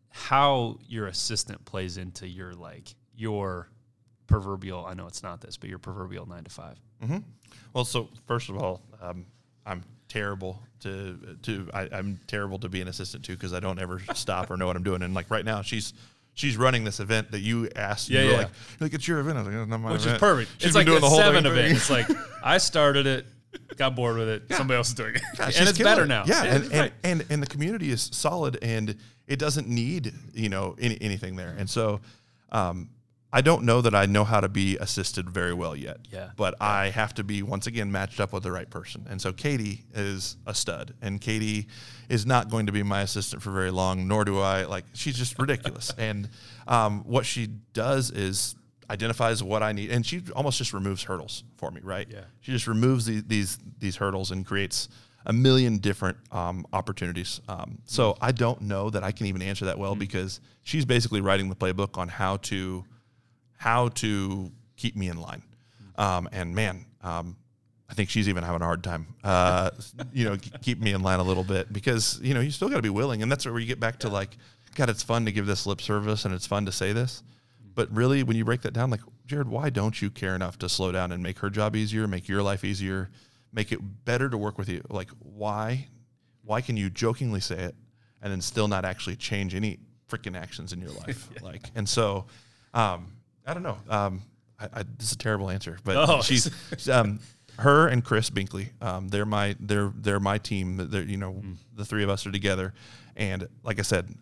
how 0.09 0.77
your 0.87 1.07
assistant 1.07 1.63
plays 1.65 1.97
into 1.97 2.27
your 2.27 2.53
like 2.53 2.95
your 3.15 3.69
proverbial. 4.27 4.85
I 4.85 4.93
know 4.93 5.07
it's 5.07 5.23
not 5.23 5.41
this, 5.41 5.57
but 5.57 5.69
your 5.69 5.79
proverbial 5.79 6.25
nine 6.25 6.43
to 6.43 6.51
five. 6.51 6.79
Mm-hmm. 7.03 7.17
Well, 7.73 7.85
so 7.85 8.09
first 8.27 8.49
of 8.49 8.57
all, 8.57 8.81
um, 9.01 9.25
I'm 9.65 9.83
terrible 10.07 10.61
to 10.81 11.37
to 11.43 11.69
I, 11.73 11.87
I'm 11.91 12.19
terrible 12.27 12.59
to 12.59 12.69
be 12.69 12.81
an 12.81 12.87
assistant 12.87 13.23
to 13.25 13.33
because 13.33 13.53
I 13.53 13.59
don't 13.59 13.79
ever 13.79 14.01
stop 14.13 14.51
or 14.51 14.57
know 14.57 14.67
what 14.67 14.75
I'm 14.75 14.83
doing. 14.83 15.01
And 15.01 15.13
like 15.13 15.29
right 15.29 15.45
now, 15.45 15.61
she's 15.61 15.93
she's 16.33 16.57
running 16.57 16.83
this 16.83 16.99
event 16.99 17.31
that 17.31 17.39
you 17.39 17.69
asked. 17.75 18.09
Yeah, 18.09 18.21
you 18.21 18.29
yeah. 18.31 18.37
Like, 18.37 18.47
you're 18.47 18.85
like 18.87 18.93
it's 18.93 19.07
your 19.07 19.19
event. 19.19 19.37
I 19.37 19.41
was 19.41 19.47
like, 19.47 19.57
"Oh, 19.57 19.65
not 19.65 19.77
my 19.79 19.91
which 19.91 20.01
event." 20.01 20.15
is 20.15 20.19
perfect. 20.19 20.51
She's 20.57 20.67
it's 20.67 20.73
been 20.73 20.79
like 20.79 20.85
doing 20.87 21.01
the 21.01 21.09
whole 21.09 21.17
seven 21.17 21.43
thing. 21.43 21.51
event. 21.53 21.73
It's 21.73 21.89
like 21.89 22.07
I 22.43 22.57
started 22.57 23.05
it, 23.07 23.25
got 23.77 23.95
bored 23.95 24.17
with 24.17 24.29
it. 24.29 24.43
Somebody 24.53 24.77
else 24.77 24.89
is 24.89 24.95
doing 24.95 25.15
it, 25.15 25.21
Yeah, 25.39 25.45
and 25.45 25.69
it's 25.69 25.77
better 25.77 26.03
it. 26.03 26.07
now. 26.07 26.23
Yeah, 26.25 26.43
and, 26.43 26.63
right. 26.71 26.93
and, 27.03 27.21
and 27.21 27.31
and 27.31 27.43
the 27.43 27.47
community 27.47 27.91
is 27.91 28.09
solid, 28.13 28.57
and 28.61 28.95
it 29.27 29.39
doesn't 29.39 29.67
need 29.67 30.13
you 30.33 30.49
know 30.49 30.75
any, 30.79 30.97
anything 31.01 31.35
there. 31.35 31.55
And 31.57 31.69
so, 31.69 32.01
um, 32.51 32.89
I 33.33 33.41
don't 33.41 33.63
know 33.63 33.81
that 33.81 33.95
I 33.95 34.05
know 34.07 34.23
how 34.23 34.41
to 34.41 34.49
be 34.49 34.77
assisted 34.77 35.29
very 35.29 35.53
well 35.53 35.75
yet. 35.75 35.99
Yeah. 36.11 36.31
but 36.35 36.55
I 36.59 36.89
have 36.89 37.13
to 37.15 37.23
be 37.23 37.41
once 37.43 37.65
again 37.67 37.91
matched 37.91 38.19
up 38.19 38.33
with 38.33 38.43
the 38.43 38.51
right 38.51 38.69
person. 38.69 39.07
And 39.09 39.21
so 39.21 39.31
Katie 39.31 39.85
is 39.93 40.37
a 40.45 40.53
stud, 40.53 40.93
and 41.01 41.21
Katie 41.21 41.67
is 42.09 42.25
not 42.25 42.49
going 42.49 42.65
to 42.65 42.71
be 42.71 42.83
my 42.83 43.01
assistant 43.01 43.41
for 43.41 43.51
very 43.51 43.71
long. 43.71 44.07
Nor 44.07 44.25
do 44.25 44.39
I 44.39 44.65
like. 44.65 44.85
She's 44.93 45.17
just 45.17 45.39
ridiculous. 45.39 45.93
and 45.97 46.29
um, 46.67 47.03
what 47.05 47.25
she 47.25 47.47
does 47.73 48.11
is 48.11 48.55
identifies 48.89 49.41
what 49.41 49.63
I 49.63 49.71
need, 49.71 49.91
and 49.91 50.05
she 50.05 50.21
almost 50.35 50.57
just 50.57 50.73
removes 50.73 51.03
hurdles 51.03 51.43
for 51.57 51.71
me. 51.71 51.79
Right. 51.81 52.07
Yeah. 52.09 52.25
She 52.41 52.51
just 52.51 52.67
removes 52.67 53.05
the, 53.05 53.21
these 53.21 53.57
these 53.79 53.95
hurdles 53.95 54.31
and 54.31 54.45
creates 54.45 54.89
a 55.25 55.33
million 55.33 55.77
different 55.77 56.17
um, 56.31 56.65
opportunities. 56.73 57.41
Um, 57.47 57.77
so 57.85 58.17
I 58.19 58.31
don't 58.31 58.61
know 58.61 58.89
that 58.89 59.03
I 59.03 59.11
can 59.11 59.27
even 59.27 59.41
answer 59.41 59.65
that 59.65 59.77
well 59.77 59.95
because 59.95 60.41
she's 60.63 60.83
basically 60.83 61.21
writing 61.21 61.47
the 61.47 61.55
playbook 61.55 61.97
on 61.97 62.07
how 62.07 62.37
to 62.37 62.83
how 63.61 63.89
to 63.89 64.51
keep 64.75 64.95
me 64.95 65.07
in 65.07 65.21
line. 65.21 65.43
Um, 65.95 66.27
and 66.31 66.55
man, 66.55 66.83
um, 67.01 67.37
I 67.87 67.93
think 67.93 68.09
she's 68.09 68.27
even 68.27 68.43
having 68.43 68.63
a 68.63 68.65
hard 68.65 68.83
time, 68.83 69.05
uh, 69.23 69.69
you 70.13 70.25
know, 70.25 70.35
keep 70.63 70.79
me 70.79 70.93
in 70.93 71.03
line 71.03 71.19
a 71.19 71.23
little 71.23 71.43
bit 71.43 71.71
because 71.71 72.19
you 72.23 72.33
know 72.33 72.39
you 72.39 72.49
still 72.49 72.69
got 72.69 72.77
to 72.77 72.81
be 72.81 72.89
willing, 72.89 73.21
and 73.21 73.31
that's 73.31 73.45
where 73.45 73.59
you 73.59 73.67
get 73.67 73.79
back 73.79 73.99
to 73.99 74.09
like, 74.09 74.35
God, 74.73 74.89
it's 74.89 75.03
fun 75.03 75.25
to 75.25 75.31
give 75.31 75.45
this 75.45 75.67
lip 75.67 75.79
service 75.79 76.25
and 76.25 76.33
it's 76.33 76.47
fun 76.47 76.65
to 76.65 76.71
say 76.71 76.91
this, 76.91 77.21
but 77.75 77.87
really 77.95 78.23
when 78.23 78.35
you 78.35 78.43
break 78.43 78.63
that 78.63 78.73
down, 78.73 78.89
like 78.89 79.01
Jared, 79.27 79.47
why 79.47 79.69
don't 79.69 80.01
you 80.01 80.09
care 80.09 80.33
enough 80.33 80.57
to 80.57 80.67
slow 80.67 80.91
down 80.91 81.11
and 81.11 81.21
make 81.21 81.37
her 81.37 81.51
job 81.51 81.75
easier, 81.75 82.07
make 82.07 82.27
your 82.27 82.41
life 82.41 82.63
easier, 82.65 83.11
make 83.53 83.71
it 83.71 83.79
better 84.05 84.27
to 84.27 84.37
work 84.39 84.57
with 84.57 84.69
you? 84.69 84.81
Like 84.89 85.11
why, 85.19 85.87
why 86.43 86.61
can 86.61 86.77
you 86.77 86.89
jokingly 86.89 87.41
say 87.41 87.59
it 87.59 87.75
and 88.23 88.31
then 88.31 88.41
still 88.41 88.67
not 88.67 88.85
actually 88.85 89.17
change 89.17 89.53
any 89.53 89.77
freaking 90.09 90.35
actions 90.35 90.73
in 90.73 90.81
your 90.81 90.93
life? 90.93 91.29
Like, 91.43 91.69
and 91.75 91.87
so, 91.87 92.25
um, 92.73 93.11
I 93.45 93.53
don't 93.53 93.63
know. 93.63 93.77
Um, 93.89 94.21
I, 94.59 94.65
I, 94.73 94.83
this 94.97 95.07
is 95.07 95.13
a 95.13 95.17
terrible 95.17 95.49
answer, 95.49 95.77
but 95.83 95.95
Oh. 95.97 96.21
she's 96.23 96.49
um, 96.89 97.19
her 97.59 97.87
and 97.87 98.03
Chris 98.03 98.29
Binkley. 98.29 98.69
Um, 98.81 99.07
they're 99.09 99.25
my 99.25 99.55
they're 99.59 99.91
they're 99.95 100.19
my 100.19 100.37
team. 100.37 100.77
They're 100.89 101.03
you 101.03 101.17
know 101.17 101.41
the 101.75 101.85
three 101.85 102.03
of 102.03 102.09
us 102.09 102.25
are 102.25 102.31
together, 102.31 102.73
and 103.15 103.47
like 103.63 103.79
I 103.79 103.83
said, 103.83 104.13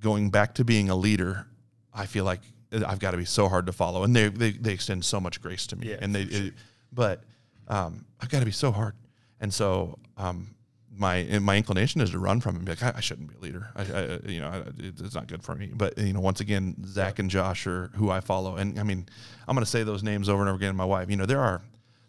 going 0.00 0.30
back 0.30 0.54
to 0.54 0.64
being 0.64 0.90
a 0.90 0.96
leader, 0.96 1.46
I 1.94 2.06
feel 2.06 2.24
like 2.24 2.40
I've 2.72 2.98
got 2.98 3.10
to 3.12 3.16
be 3.16 3.24
so 3.24 3.48
hard 3.48 3.66
to 3.66 3.72
follow, 3.72 4.02
and 4.04 4.14
they 4.16 4.28
they, 4.28 4.50
they 4.52 4.72
extend 4.72 5.04
so 5.04 5.20
much 5.20 5.40
grace 5.40 5.66
to 5.68 5.76
me, 5.76 5.90
Yeah, 5.90 5.96
and 6.00 6.14
they, 6.14 6.26
sure. 6.26 6.46
it- 6.46 6.54
but 6.92 7.22
um, 7.68 8.04
I've 8.20 8.28
got 8.28 8.40
to 8.40 8.44
be 8.46 8.50
so 8.52 8.70
hard, 8.72 8.94
and 9.40 9.52
so 9.52 9.98
um, 10.16 10.54
my 10.96 11.38
my 11.40 11.56
inclination 11.56 12.00
is 12.00 12.10
to 12.10 12.18
run 12.18 12.40
from 12.40 12.56
him, 12.56 12.64
be 12.64 12.72
like 12.72 12.82
I, 12.82 12.94
I 12.96 13.00
shouldn't 13.00 13.28
be 13.28 13.34
a 13.36 13.40
leader, 13.40 13.68
I, 13.74 13.82
I 13.82 14.18
you 14.28 14.40
know 14.40 14.48
I, 14.48 14.62
it's 14.78 15.14
not 15.14 15.26
good 15.26 15.42
for 15.42 15.54
me. 15.54 15.70
But 15.74 15.96
you 15.98 16.12
know, 16.12 16.20
once 16.20 16.40
again, 16.40 16.76
Zach 16.86 17.18
and 17.18 17.30
Josh 17.30 17.66
are 17.66 17.90
who 17.94 18.10
I 18.10 18.20
follow, 18.20 18.56
and 18.56 18.78
I 18.78 18.82
mean, 18.82 19.06
I'm 19.48 19.54
going 19.54 19.64
to 19.64 19.70
say 19.70 19.82
those 19.82 20.02
names 20.02 20.28
over 20.28 20.42
and 20.42 20.48
over 20.48 20.56
again. 20.56 20.76
My 20.76 20.84
wife, 20.84 21.10
you 21.10 21.16
know, 21.16 21.26
there 21.26 21.40
are 21.40 21.62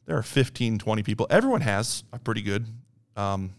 there 0.06 0.18
are 0.18 0.24
15, 0.24 0.80
20 0.80 1.04
people. 1.04 1.28
Everyone 1.30 1.62
has 1.62 2.04
a 2.12 2.20
pretty 2.20 2.42
good 2.42 2.66
um, 3.16 3.54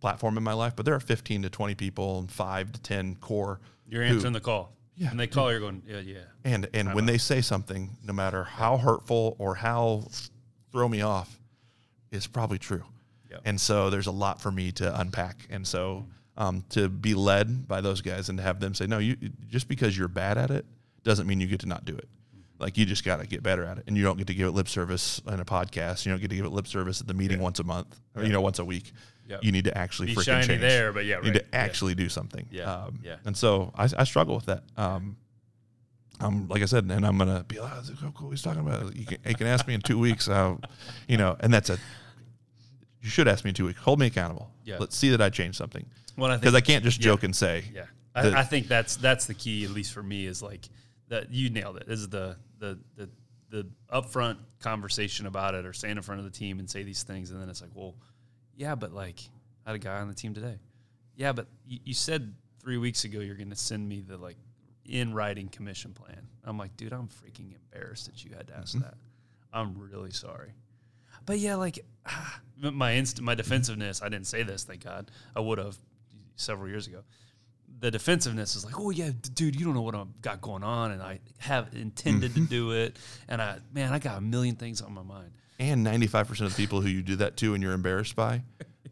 platform 0.00 0.36
in 0.36 0.42
my 0.42 0.52
life, 0.52 0.74
but 0.76 0.84
there 0.84 0.94
are 0.94 1.00
15 1.00 1.42
to 1.42 1.50
20 1.50 1.74
people 1.74 2.18
and 2.18 2.30
five 2.30 2.70
to 2.72 2.80
10 2.82 3.16
core. 3.16 3.60
You're 3.88 4.04
who- 4.04 4.14
answering 4.14 4.32
the 4.34 4.40
call. 4.40 4.72
Yeah. 4.98 5.10
and 5.10 5.20
they 5.20 5.26
call. 5.26 5.50
You're 5.50 5.60
going. 5.60 5.82
Yeah, 5.86 6.00
yeah. 6.00 6.18
and 6.44 6.70
and 6.72 6.94
when 6.94 7.04
they 7.04 7.18
say 7.18 7.42
something, 7.42 7.98
no 8.02 8.14
matter 8.14 8.44
how 8.44 8.78
hurtful 8.78 9.36
or 9.38 9.54
how 9.54 10.08
throw 10.72 10.88
me 10.88 11.02
off, 11.02 11.38
it's 12.10 12.26
probably 12.26 12.58
true. 12.58 12.82
Yep. 13.30 13.40
And 13.44 13.60
so 13.60 13.90
there's 13.90 14.06
a 14.06 14.12
lot 14.12 14.40
for 14.40 14.50
me 14.50 14.72
to 14.72 15.00
unpack. 15.00 15.46
And 15.50 15.66
so 15.66 16.06
um, 16.36 16.64
to 16.70 16.88
be 16.88 17.14
led 17.14 17.66
by 17.66 17.80
those 17.80 18.00
guys 18.02 18.28
and 18.28 18.38
to 18.38 18.42
have 18.44 18.60
them 18.60 18.74
say, 18.74 18.86
no, 18.86 18.98
you 18.98 19.16
just 19.48 19.68
because 19.68 19.96
you're 19.96 20.08
bad 20.08 20.38
at 20.38 20.50
it 20.50 20.66
doesn't 21.02 21.26
mean 21.26 21.40
you 21.40 21.46
get 21.46 21.60
to 21.60 21.66
not 21.66 21.84
do 21.84 21.96
it. 21.96 22.08
Like 22.58 22.78
you 22.78 22.86
just 22.86 23.04
got 23.04 23.20
to 23.20 23.26
get 23.26 23.42
better 23.42 23.64
at 23.64 23.76
it, 23.76 23.84
and 23.86 23.98
you 23.98 24.02
don't 24.02 24.16
get 24.16 24.28
to 24.28 24.34
give 24.34 24.46
it 24.46 24.52
lip 24.52 24.66
service 24.66 25.20
in 25.28 25.40
a 25.40 25.44
podcast. 25.44 26.06
You 26.06 26.12
don't 26.12 26.20
get 26.22 26.30
to 26.30 26.36
give 26.36 26.46
it 26.46 26.52
lip 26.52 26.66
service 26.66 27.02
at 27.02 27.06
the 27.06 27.12
meeting 27.12 27.38
once 27.38 27.58
a 27.58 27.64
month, 27.64 28.00
or 28.14 28.22
you 28.24 28.30
know, 28.30 28.40
once 28.40 28.58
a 28.58 28.64
week. 28.64 28.92
Yep. 29.28 29.44
You 29.44 29.52
need 29.52 29.64
to 29.64 29.76
actually 29.76 30.06
Be 30.06 30.14
freaking 30.14 30.24
shiny 30.24 30.46
change. 30.46 30.60
there, 30.62 30.90
but 30.92 31.04
yeah, 31.04 31.16
you 31.16 31.22
need 31.24 31.28
right. 31.34 31.38
to 31.40 31.46
Yeah. 31.52 31.58
actually 31.64 31.94
do 31.94 32.08
something. 32.08 32.46
Yeah. 32.50 32.62
Um, 32.72 33.00
Yeah. 33.02 33.16
And 33.26 33.36
so 33.36 33.72
I, 33.74 33.90
I 33.98 34.04
struggle 34.04 34.36
with 34.36 34.46
that. 34.46 34.62
Um, 34.78 35.16
um, 36.20 36.48
like 36.48 36.62
I 36.62 36.64
said, 36.64 36.84
and 36.84 37.04
I'm 37.04 37.18
gonna 37.18 37.44
be 37.46 37.60
like, 37.60 37.72
oh, 38.02 38.12
cool 38.14 38.30
he's 38.30 38.40
talking 38.40 38.60
about. 38.66 38.96
You 38.96 39.04
can, 39.04 39.18
you 39.26 39.34
can 39.34 39.46
ask 39.48 39.66
me 39.68 39.74
in 39.74 39.82
two 39.82 39.98
weeks, 39.98 40.26
uh, 40.28 40.56
you 41.08 41.18
know, 41.18 41.36
and 41.40 41.52
that's 41.52 41.68
a. 41.70 41.78
You 43.06 43.10
should 43.10 43.28
ask 43.28 43.44
me 43.44 43.50
in 43.50 43.54
two 43.54 43.66
weeks. 43.66 43.78
Hold 43.80 44.00
me 44.00 44.06
accountable. 44.06 44.50
Yeah. 44.64 44.78
Let's 44.80 44.96
see 44.96 45.10
that 45.10 45.22
I 45.22 45.30
change 45.30 45.56
something 45.56 45.86
Well, 46.16 46.32
I 46.32 46.36
because 46.38 46.54
I 46.56 46.60
can't 46.60 46.82
just 46.82 46.98
yeah. 46.98 47.04
joke 47.04 47.22
and 47.22 47.34
say, 47.36 47.64
Yeah, 47.72 47.84
I, 48.16 48.40
I 48.40 48.42
think 48.42 48.66
that's 48.66 48.96
that's 48.96 49.26
the 49.26 49.34
key, 49.34 49.64
at 49.64 49.70
least 49.70 49.92
for 49.92 50.02
me, 50.02 50.26
is 50.26 50.42
like 50.42 50.68
that. 51.08 51.30
You 51.32 51.48
nailed 51.50 51.76
it. 51.76 51.86
This 51.86 52.00
is 52.00 52.08
the 52.08 52.36
the 52.58 52.78
the 52.96 53.08
the 53.50 53.66
upfront 53.92 54.38
conversation 54.58 55.26
about 55.26 55.54
it, 55.54 55.64
or 55.64 55.72
stand 55.72 55.98
in 55.98 56.02
front 56.02 56.18
of 56.18 56.24
the 56.24 56.36
team 56.36 56.58
and 56.58 56.68
say 56.68 56.82
these 56.82 57.04
things, 57.04 57.30
and 57.30 57.40
then 57.40 57.48
it's 57.48 57.60
like, 57.62 57.70
well, 57.74 57.94
yeah, 58.56 58.74
but 58.74 58.92
like 58.92 59.20
I 59.64 59.70
had 59.70 59.76
a 59.76 59.78
guy 59.78 59.98
on 60.00 60.08
the 60.08 60.14
team 60.14 60.34
today. 60.34 60.58
Yeah, 61.14 61.32
but 61.32 61.46
you, 61.64 61.78
you 61.84 61.94
said 61.94 62.34
three 62.60 62.76
weeks 62.76 63.04
ago 63.04 63.20
you're 63.20 63.36
going 63.36 63.50
to 63.50 63.56
send 63.56 63.88
me 63.88 64.00
the 64.00 64.16
like 64.16 64.36
in 64.84 65.14
writing 65.14 65.48
commission 65.48 65.92
plan. 65.92 66.26
I'm 66.44 66.58
like, 66.58 66.76
dude, 66.76 66.92
I'm 66.92 67.06
freaking 67.08 67.54
embarrassed 67.54 68.06
that 68.06 68.24
you 68.24 68.32
had 68.36 68.48
to 68.48 68.56
ask 68.56 68.74
Mm-hmm. 68.74 68.82
that. 68.82 68.94
I'm 69.52 69.78
really 69.78 70.10
sorry. 70.10 70.50
But 71.26 71.38
yeah, 71.38 71.56
like 71.56 71.78
ah, 72.06 72.40
my 72.60 72.92
inst- 72.92 73.20
my 73.20 73.34
defensiveness. 73.34 74.00
I 74.02 74.08
didn't 74.08 74.26
say 74.26 74.42
this, 74.42 74.64
thank 74.64 74.84
God. 74.84 75.10
I 75.34 75.40
would 75.40 75.58
have 75.58 75.76
several 76.36 76.68
years 76.68 76.86
ago. 76.86 77.02
The 77.78 77.90
defensiveness 77.90 78.56
is 78.56 78.64
like, 78.64 78.78
oh 78.78 78.90
yeah, 78.90 79.10
d- 79.10 79.30
dude, 79.34 79.56
you 79.58 79.66
don't 79.66 79.74
know 79.74 79.82
what 79.82 79.94
I've 79.94 80.22
got 80.22 80.40
going 80.40 80.62
on, 80.62 80.92
and 80.92 81.02
I 81.02 81.20
have 81.38 81.68
intended 81.74 82.30
Mm-hmm. 82.32 82.44
to 82.44 82.48
do 82.50 82.70
it, 82.72 82.96
and 83.28 83.42
I 83.42 83.58
man, 83.74 83.92
I 83.92 83.98
got 83.98 84.16
a 84.18 84.20
million 84.20 84.56
things 84.56 84.80
on 84.80 84.94
my 84.94 85.02
mind. 85.02 85.32
and 85.58 85.82
95 85.84 86.28
percent 86.28 86.50
of 86.50 86.56
the 86.56 86.62
people 86.62 86.80
who 86.80 86.88
you 86.88 87.02
do 87.02 87.16
that 87.16 87.36
to 87.38 87.52
and 87.54 87.62
you're 87.62 87.72
embarrassed 87.74 88.16
by, 88.16 88.42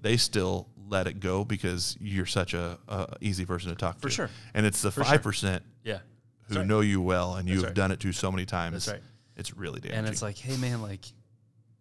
they 0.02 0.16
still 0.18 0.68
let 0.88 1.06
it 1.06 1.18
go 1.20 1.44
because 1.44 1.96
you're 2.00 2.26
such 2.26 2.52
a, 2.52 2.78
a 2.88 3.16
easy 3.22 3.46
person 3.46 3.70
to 3.70 3.76
talk 3.76 3.94
to. 3.96 4.00
For 4.02 4.10
sure. 4.10 4.30
And 4.52 4.66
it's 4.66 4.82
the 4.82 4.90
five 4.90 5.22
percent 5.22 5.62
Yeah, 5.82 6.00
who 6.48 6.56
right. 6.56 6.66
know 6.66 6.80
you 6.80 7.00
well 7.00 7.36
and 7.36 7.48
you've 7.48 7.62
right. 7.62 7.72
done 7.74 7.90
it 7.90 8.00
to 8.00 8.12
so 8.12 8.30
many 8.30 8.44
times. 8.44 8.84
That's 8.86 8.98
right. 8.98 9.02
It's 9.36 9.56
really 9.56 9.80
damaging. 9.80 9.98
and 9.98 10.08
it's 10.08 10.20
like, 10.20 10.36
hey 10.36 10.56
man, 10.58 10.82
like 10.82 11.06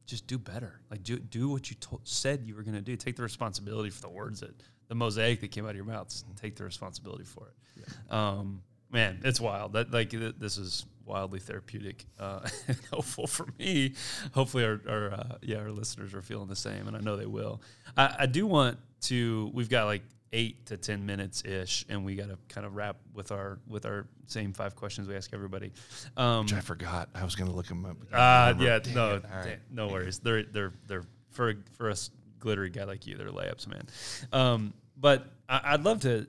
just 0.05 0.27
do 0.27 0.37
better. 0.37 0.79
Like 0.91 1.03
do 1.03 1.17
do 1.19 1.49
what 1.49 1.69
you 1.69 1.75
to- 1.81 2.01
said 2.03 2.43
you 2.45 2.55
were 2.55 2.63
going 2.63 2.75
to 2.75 2.81
do. 2.81 2.95
Take 2.95 3.15
the 3.15 3.23
responsibility 3.23 3.89
for 3.89 4.01
the 4.01 4.09
words 4.09 4.41
that 4.41 4.53
the 4.89 4.95
mosaic 4.95 5.41
that 5.41 5.51
came 5.51 5.65
out 5.65 5.71
of 5.71 5.75
your 5.75 5.85
mouth. 5.85 6.13
Take 6.35 6.55
the 6.55 6.63
responsibility 6.63 7.23
for 7.23 7.47
it. 7.47 8.11
Um, 8.13 8.61
man, 8.91 9.19
it's 9.23 9.39
wild. 9.41 9.73
That 9.73 9.91
like 9.91 10.09
th- 10.11 10.35
this 10.37 10.57
is 10.57 10.85
wildly 11.05 11.39
therapeutic 11.39 12.05
uh, 12.19 12.47
and 12.67 12.77
helpful 12.91 13.27
for 13.27 13.47
me. 13.59 13.93
Hopefully, 14.33 14.65
our, 14.65 14.79
our 14.87 15.11
uh, 15.13 15.35
yeah 15.41 15.57
our 15.57 15.71
listeners 15.71 16.13
are 16.13 16.21
feeling 16.21 16.47
the 16.47 16.55
same, 16.55 16.87
and 16.87 16.95
I 16.95 16.99
know 16.99 17.15
they 17.17 17.25
will. 17.25 17.61
I, 17.97 18.15
I 18.19 18.25
do 18.25 18.45
want 18.45 18.77
to. 19.03 19.51
We've 19.53 19.69
got 19.69 19.85
like 19.85 20.03
eight 20.33 20.65
to 20.65 20.75
ten 20.77 21.05
minutes 21.05 21.43
ish, 21.45 21.85
and 21.87 22.03
we 22.03 22.15
got 22.15 22.27
to 22.27 22.37
kind 22.49 22.65
of 22.65 22.75
wrap 22.75 22.97
with 23.13 23.31
our 23.31 23.59
with 23.67 23.85
our 23.85 24.07
same 24.25 24.51
five 24.51 24.75
questions 24.75 25.07
we 25.07 25.15
ask 25.15 25.31
everybody. 25.33 25.71
Um, 26.17 26.41
Which 26.45 26.53
I 26.53 26.59
forgot. 26.59 27.07
I 27.15 27.23
was 27.23 27.35
going 27.35 27.49
to 27.49 27.55
look 27.55 27.67
them 27.67 27.85
up. 27.85 27.97
uh, 28.11 28.53
yeah, 28.59 28.79
Dang 28.79 28.93
no, 28.93 29.21
right. 29.33 29.59
no 29.71 29.87
worries. 29.87 30.19
They're 30.19 30.43
they're 30.43 30.73
they're 30.87 31.03
for 31.31 31.53
for 31.77 31.89
a 31.89 31.93
s- 31.93 32.09
glittery 32.39 32.69
guy 32.71 32.83
like 32.83 33.07
you, 33.07 33.15
they're 33.15 33.29
layups, 33.29 33.67
man. 33.67 33.85
Um, 34.33 34.73
but 34.97 35.25
I, 35.47 35.61
I'd 35.73 35.83
love 35.83 36.01
to 36.01 36.27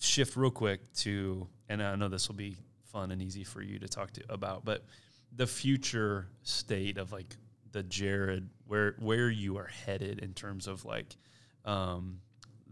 shift 0.00 0.36
real 0.36 0.50
quick 0.50 0.80
to, 0.94 1.46
and 1.68 1.82
I 1.82 1.94
know 1.96 2.08
this 2.08 2.28
will 2.28 2.36
be 2.36 2.56
fun 2.92 3.10
and 3.10 3.20
easy 3.22 3.44
for 3.44 3.62
you 3.62 3.78
to 3.80 3.88
talk 3.88 4.12
to 4.12 4.22
about, 4.28 4.64
but 4.64 4.84
the 5.36 5.46
future 5.46 6.26
state 6.42 6.98
of 6.98 7.12
like 7.12 7.36
the 7.72 7.82
Jared, 7.82 8.48
where 8.66 8.94
where 8.98 9.28
you 9.28 9.58
are 9.58 9.66
headed 9.86 10.20
in 10.20 10.32
terms 10.32 10.66
of 10.66 10.84
like 10.84 11.16
um, 11.64 12.20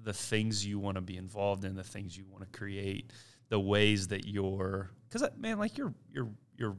the 0.07 0.13
things 0.13 0.65
you 0.65 0.79
want 0.79 0.95
to 0.95 1.01
be 1.01 1.17
involved 1.17 1.65
in, 1.65 1.75
the 1.75 1.83
things 1.83 2.17
you 2.17 2.25
want 2.31 2.41
to 2.41 2.59
create, 2.59 3.11
the 3.49 3.59
ways 3.59 4.07
that 4.09 4.25
you're, 4.25 4.89
because 5.09 5.29
man, 5.37 5.59
like 5.59 5.77
you're 5.77 5.93
you're 6.13 6.29
you're 6.57 6.77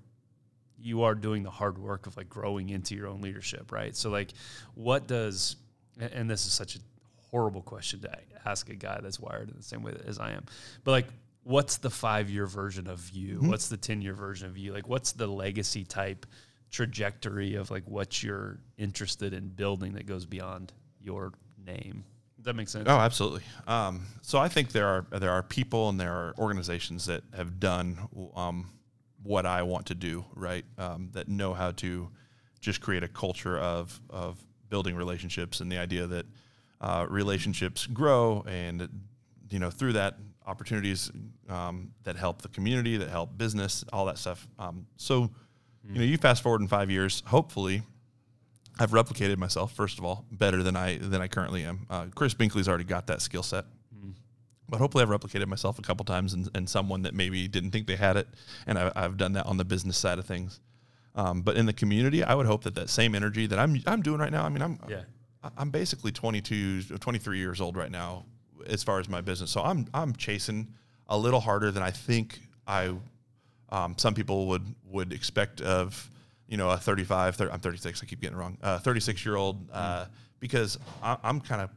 you 0.79 1.03
are 1.03 1.13
doing 1.13 1.43
the 1.43 1.49
hard 1.49 1.77
work 1.77 2.07
of 2.07 2.15
like 2.15 2.29
growing 2.29 2.69
into 2.69 2.95
your 2.95 3.07
own 3.07 3.19
leadership, 3.19 3.73
right? 3.73 3.93
So 3.97 4.09
like, 4.09 4.31
what 4.75 5.07
does, 5.07 5.57
and 5.99 6.29
this 6.29 6.45
is 6.45 6.53
such 6.53 6.77
a 6.77 6.79
horrible 7.29 7.61
question 7.61 7.99
to 7.99 8.11
ask 8.45 8.69
a 8.69 8.75
guy 8.75 8.97
that's 9.03 9.19
wired 9.19 9.49
in 9.49 9.57
the 9.57 9.63
same 9.63 9.83
way 9.83 9.93
as 10.07 10.19
I 10.19 10.31
am, 10.31 10.45
but 10.85 10.91
like, 10.91 11.07
what's 11.43 11.77
the 11.77 11.89
five 11.89 12.29
year 12.29 12.45
version 12.45 12.87
of 12.87 13.09
you? 13.09 13.39
Mm-hmm. 13.39 13.49
What's 13.49 13.67
the 13.67 13.77
10 13.77 14.01
year 14.01 14.13
version 14.13 14.47
of 14.47 14.57
you? 14.57 14.71
Like, 14.71 14.87
what's 14.87 15.11
the 15.11 15.27
legacy 15.27 15.83
type 15.83 16.25
trajectory 16.71 17.55
of 17.55 17.71
like 17.71 17.83
what 17.87 18.23
you're 18.23 18.59
interested 18.77 19.33
in 19.33 19.49
building 19.49 19.93
that 19.93 20.05
goes 20.05 20.25
beyond 20.25 20.71
your 21.01 21.33
name? 21.65 22.05
That 22.43 22.55
makes 22.55 22.71
sense? 22.71 22.85
Oh, 22.87 22.97
absolutely. 22.97 23.41
Um, 23.67 24.05
so 24.21 24.39
I 24.39 24.47
think 24.47 24.71
there 24.71 24.87
are 24.87 25.05
there 25.11 25.31
are 25.31 25.43
people 25.43 25.89
and 25.89 25.99
there 25.99 26.13
are 26.13 26.33
organizations 26.37 27.05
that 27.07 27.23
have 27.35 27.59
done 27.59 27.97
um, 28.35 28.69
what 29.23 29.45
I 29.45 29.63
want 29.63 29.87
to 29.87 29.95
do, 29.95 30.23
right? 30.35 30.63
Um, 30.77 31.09
that 31.13 31.27
know 31.27 31.53
how 31.53 31.71
to 31.71 32.09
just 32.59 32.81
create 32.81 33.03
a 33.03 33.07
culture 33.07 33.57
of 33.57 33.99
of 34.09 34.37
building 34.69 34.95
relationships 34.95 35.59
and 35.61 35.71
the 35.71 35.77
idea 35.77 36.07
that 36.07 36.25
uh, 36.79 37.05
relationships 37.09 37.87
grow 37.87 38.43
and 38.47 38.87
you 39.49 39.59
know 39.59 39.69
through 39.69 39.93
that 39.93 40.17
opportunities 40.47 41.11
um, 41.49 41.91
that 42.03 42.15
help 42.15 42.41
the 42.41 42.47
community, 42.47 42.97
that 42.97 43.09
help 43.09 43.37
business, 43.37 43.83
all 43.91 44.05
that 44.05 44.17
stuff. 44.17 44.47
Um, 44.57 44.87
so, 44.95 45.23
mm. 45.23 45.29
you 45.91 45.99
know, 45.99 46.05
you 46.05 46.17
fast 46.17 46.41
forward 46.41 46.61
in 46.61 46.67
five 46.67 46.89
years, 46.89 47.21
hopefully, 47.27 47.83
I've 48.79 48.91
replicated 48.91 49.37
myself 49.37 49.73
first 49.73 49.97
of 49.97 50.05
all 50.05 50.25
better 50.31 50.63
than 50.63 50.75
I 50.75 50.97
than 50.97 51.21
I 51.21 51.27
currently 51.27 51.63
am. 51.63 51.85
Uh, 51.89 52.05
Chris 52.13 52.33
Binkley's 52.33 52.67
already 52.67 52.83
got 52.83 53.07
that 53.07 53.21
skill 53.21 53.43
set, 53.43 53.65
mm. 53.95 54.13
but 54.69 54.79
hopefully, 54.79 55.03
I've 55.03 55.09
replicated 55.09 55.47
myself 55.47 55.79
a 55.79 55.81
couple 55.81 56.05
times 56.05 56.33
and, 56.33 56.49
and 56.53 56.69
someone 56.69 57.03
that 57.03 57.13
maybe 57.13 57.47
didn't 57.47 57.71
think 57.71 57.87
they 57.87 57.95
had 57.95 58.17
it, 58.17 58.27
and 58.65 58.77
I, 58.77 58.91
have 58.95 59.17
done 59.17 59.33
that 59.33 59.45
on 59.45 59.57
the 59.57 59.65
business 59.65 59.97
side 59.97 60.19
of 60.19 60.25
things. 60.25 60.59
Um, 61.15 61.41
but 61.41 61.57
in 61.57 61.65
the 61.65 61.73
community, 61.73 62.23
I 62.23 62.35
would 62.35 62.45
hope 62.45 62.63
that 62.65 62.75
that 62.75 62.89
same 62.89 63.15
energy 63.15 63.47
that 63.47 63.57
I'm 63.57 63.81
I'm 63.87 64.01
doing 64.01 64.19
right 64.19 64.31
now. 64.31 64.43
I 64.43 64.49
mean, 64.49 64.61
I'm 64.61 64.79
yeah. 64.87 65.01
I'm 65.57 65.69
basically 65.69 66.11
22, 66.11 66.83
23 66.83 67.37
years 67.37 67.61
old 67.61 67.77
right 67.77 67.91
now 67.91 68.25
as 68.65 68.83
far 68.83 68.99
as 68.99 69.07
my 69.07 69.21
business. 69.21 69.51
So 69.51 69.61
I'm 69.61 69.87
I'm 69.93 70.15
chasing 70.15 70.73
a 71.07 71.17
little 71.17 71.39
harder 71.39 71.71
than 71.71 71.83
I 71.83 71.91
think 71.91 72.39
I 72.67 72.93
um, 73.69 73.95
some 73.97 74.13
people 74.13 74.47
would 74.47 74.65
would 74.85 75.13
expect 75.13 75.61
of 75.61 76.09
you 76.47 76.57
know 76.57 76.69
a 76.69 76.77
35 76.77 77.35
30, 77.35 77.51
I'm 77.51 77.59
36 77.59 78.01
I 78.01 78.05
keep 78.05 78.21
getting 78.21 78.37
it 78.37 78.39
wrong 78.39 78.57
uh, 78.61 78.79
36 78.79 79.25
year 79.25 79.35
old 79.35 79.69
uh, 79.71 80.05
mm. 80.05 80.07
because 80.39 80.77
I, 81.01 81.17
am 81.23 81.41
kind 81.41 81.61
of 81.61 81.69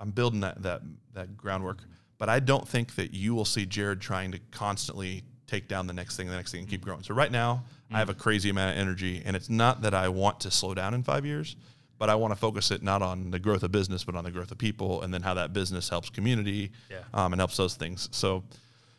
I'm 0.00 0.10
building 0.10 0.40
that 0.40 0.62
that 0.62 0.82
that 1.14 1.36
groundwork 1.36 1.78
but 2.18 2.28
I 2.28 2.40
don't 2.40 2.66
think 2.66 2.96
that 2.96 3.14
you 3.14 3.34
will 3.34 3.44
see 3.44 3.66
Jared 3.66 4.00
trying 4.00 4.32
to 4.32 4.40
constantly 4.50 5.22
take 5.46 5.68
down 5.68 5.86
the 5.86 5.92
next 5.92 6.16
thing 6.16 6.28
the 6.28 6.36
next 6.36 6.52
thing 6.52 6.60
and 6.60 6.68
keep 6.68 6.82
mm. 6.82 6.84
growing 6.84 7.02
so 7.02 7.14
right 7.14 7.32
now 7.32 7.64
mm. 7.90 7.96
I 7.96 7.98
have 7.98 8.10
a 8.10 8.14
crazy 8.14 8.50
amount 8.50 8.76
of 8.76 8.80
energy 8.80 9.22
and 9.24 9.34
it's 9.34 9.48
not 9.48 9.82
that 9.82 9.94
I 9.94 10.08
want 10.08 10.40
to 10.40 10.50
slow 10.50 10.74
down 10.74 10.94
in 10.94 11.02
five 11.02 11.24
years 11.24 11.56
but 11.98 12.08
I 12.08 12.14
want 12.14 12.32
to 12.32 12.36
focus 12.36 12.70
it 12.70 12.82
not 12.82 13.02
on 13.02 13.30
the 13.30 13.38
growth 13.38 13.64
of 13.64 13.72
business, 13.72 14.04
but 14.04 14.14
on 14.14 14.24
the 14.24 14.30
growth 14.30 14.52
of 14.52 14.58
people, 14.58 15.02
and 15.02 15.12
then 15.12 15.20
how 15.20 15.34
that 15.34 15.52
business 15.52 15.88
helps 15.88 16.08
community, 16.08 16.70
yeah. 16.88 16.98
um, 17.12 17.32
and 17.32 17.40
helps 17.40 17.56
those 17.56 17.74
things. 17.74 18.08
So, 18.12 18.44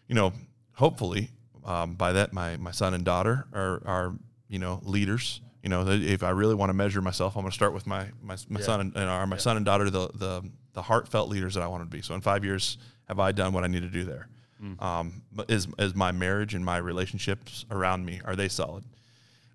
you 0.07 0.15
know, 0.15 0.33
hopefully, 0.73 1.29
um, 1.65 1.95
by 1.95 2.11
that, 2.13 2.33
my 2.33 2.57
my 2.57 2.71
son 2.71 2.93
and 2.93 3.05
daughter 3.05 3.47
are 3.53 3.81
are 3.85 4.13
you 4.49 4.59
know 4.59 4.81
leaders. 4.83 5.41
You 5.63 5.69
know, 5.69 5.85
if 5.87 6.23
I 6.23 6.29
really 6.29 6.55
want 6.55 6.69
to 6.69 6.73
measure 6.73 7.01
myself, 7.01 7.35
I'm 7.35 7.43
going 7.43 7.51
to 7.51 7.55
start 7.55 7.73
with 7.73 7.87
my 7.87 8.07
my, 8.21 8.37
my 8.49 8.59
yeah. 8.59 8.65
son 8.65 8.81
and, 8.81 8.95
and 8.95 9.09
our, 9.09 9.25
my 9.27 9.35
yeah. 9.35 9.41
son 9.41 9.57
and 9.57 9.65
daughter, 9.65 9.89
the 9.89 10.09
the 10.13 10.49
the 10.73 10.81
heartfelt 10.81 11.29
leaders 11.29 11.53
that 11.55 11.63
I 11.63 11.67
want 11.67 11.83
to 11.83 11.89
be. 11.89 12.01
So, 12.01 12.15
in 12.15 12.21
five 12.21 12.43
years, 12.43 12.77
have 13.07 13.19
I 13.19 13.31
done 13.31 13.53
what 13.53 13.63
I 13.63 13.67
need 13.67 13.81
to 13.81 13.89
do 13.89 14.03
there? 14.03 14.27
Mm. 14.63 14.81
Um, 14.81 15.21
is 15.47 15.67
is 15.77 15.95
my 15.95 16.11
marriage 16.11 16.53
and 16.53 16.63
my 16.65 16.77
relationships 16.77 17.65
around 17.71 18.05
me 18.05 18.21
are 18.25 18.35
they 18.35 18.49
solid? 18.49 18.83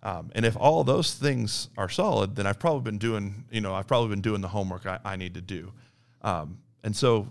Um, 0.05 0.31
and 0.35 0.45
if 0.45 0.55
all 0.57 0.85
those 0.85 1.15
things 1.15 1.71
are 1.79 1.89
solid, 1.89 2.37
then 2.37 2.47
I've 2.47 2.59
probably 2.59 2.83
been 2.83 2.99
doing, 2.99 3.47
you 3.51 3.63
know, 3.63 3.75
I've 3.75 3.87
probably 3.87 4.11
been 4.11 4.21
doing 4.21 4.43
the 4.43 4.49
homework 4.49 4.85
I, 4.85 4.99
I 5.03 5.17
need 5.17 5.33
to 5.35 5.41
do. 5.41 5.73
Um, 6.21 6.59
and 6.83 6.95
so 6.95 7.27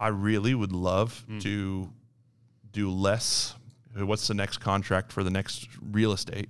I 0.00 0.08
really 0.08 0.54
would 0.54 0.72
love 0.72 1.24
mm. 1.30 1.40
to 1.42 1.88
do 2.72 2.90
less. 2.90 3.54
What's 3.94 4.28
the 4.28 4.34
next 4.34 4.58
contract 4.58 5.12
for 5.12 5.22
the 5.22 5.30
next 5.30 5.68
real 5.90 6.12
estate, 6.12 6.48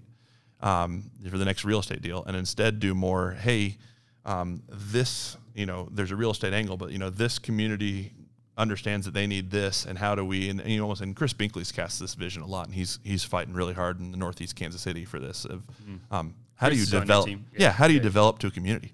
um, 0.61 1.11
for 1.28 1.38
the 1.38 1.45
next 1.45 1.64
real 1.64 1.80
estate 1.80 2.03
deal, 2.03 2.22
and 2.24 2.36
instead 2.36 2.78
do 2.78 2.95
more. 2.95 3.32
Hey, 3.32 3.78
um, 4.24 4.62
this, 4.68 5.36
you 5.55 5.66
know, 5.66 5.88
there's 5.90 6.12
a 6.12 6.16
real 6.16 6.30
estate 6.30 6.53
angle, 6.53 6.76
but 6.76 6.93
you 6.93 6.99
know, 6.99 7.11
this 7.11 7.38
community 7.38 8.12
understands 8.57 9.07
that 9.07 9.14
they 9.14 9.26
need 9.26 9.51
this 9.51 9.86
and 9.86 9.99
how 9.99 10.14
do 10.14 10.24
we 10.24 10.51
and, 10.51 10.61
and 10.61 10.70
you 10.70 10.76
know 10.76 10.84
almost 10.84 11.01
and 11.01 11.16
Chris 11.16 11.32
Binkley's 11.32 11.72
cast 11.72 11.99
this 11.99 12.14
vision 12.14 12.43
a 12.43 12.47
lot 12.47 12.66
and 12.66 12.74
he's 12.74 12.99
he's 13.03 13.24
fighting 13.24 13.55
really 13.55 13.72
hard 13.72 13.99
in 13.99 14.11
the 14.11 14.16
northeast 14.18 14.57
Kansas 14.57 14.82
City 14.82 15.07
for 15.07 15.18
this 15.18 15.47
of 15.47 15.62
mm. 15.82 15.99
um, 16.11 16.34
how 16.57 16.66
Chris 16.66 16.90
do 16.90 16.97
you 16.97 17.01
develop 17.01 17.28
yeah. 17.28 17.36
yeah. 17.57 17.72
how 17.72 17.86
do 17.86 17.95
you 17.95 17.99
yeah. 17.99 18.03
develop 18.03 18.38
to 18.40 18.49
a 18.49 18.51
community 18.51 18.93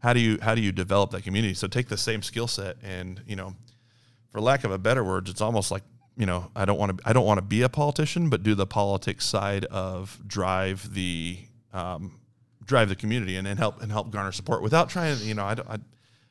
how 0.00 0.12
do 0.12 0.20
you 0.20 0.38
how 0.40 0.54
do 0.54 0.60
you 0.60 0.70
develop 0.70 1.10
that 1.10 1.24
community 1.24 1.54
so 1.54 1.66
take 1.66 1.88
the 1.88 1.96
same 1.96 2.22
skill 2.22 2.46
set 2.46 2.76
and 2.84 3.20
you 3.26 3.34
know 3.34 3.54
for 4.30 4.40
lack 4.40 4.62
of 4.62 4.70
a 4.70 4.78
better 4.78 5.02
words 5.02 5.28
it's 5.28 5.40
almost 5.40 5.72
like 5.72 5.82
you 6.20 6.26
know 6.26 6.50
I 6.54 6.66
don't 6.66 6.78
want 6.78 6.98
to 6.98 7.08
I 7.08 7.14
don't 7.14 7.24
want 7.24 7.38
to 7.38 7.42
be 7.42 7.62
a 7.62 7.68
politician 7.70 8.28
but 8.28 8.42
do 8.42 8.54
the 8.54 8.66
politics 8.66 9.24
side 9.24 9.64
of 9.64 10.20
drive 10.26 10.92
the 10.92 11.38
um, 11.72 12.20
drive 12.62 12.90
the 12.90 12.94
community 12.94 13.36
and, 13.36 13.48
and 13.48 13.58
help 13.58 13.80
and 13.82 13.90
help 13.90 14.10
garner 14.10 14.30
support 14.30 14.60
without 14.62 14.90
trying 14.90 15.16
to, 15.16 15.24
you 15.24 15.34
know 15.34 15.44
I, 15.44 15.56
I 15.66 15.78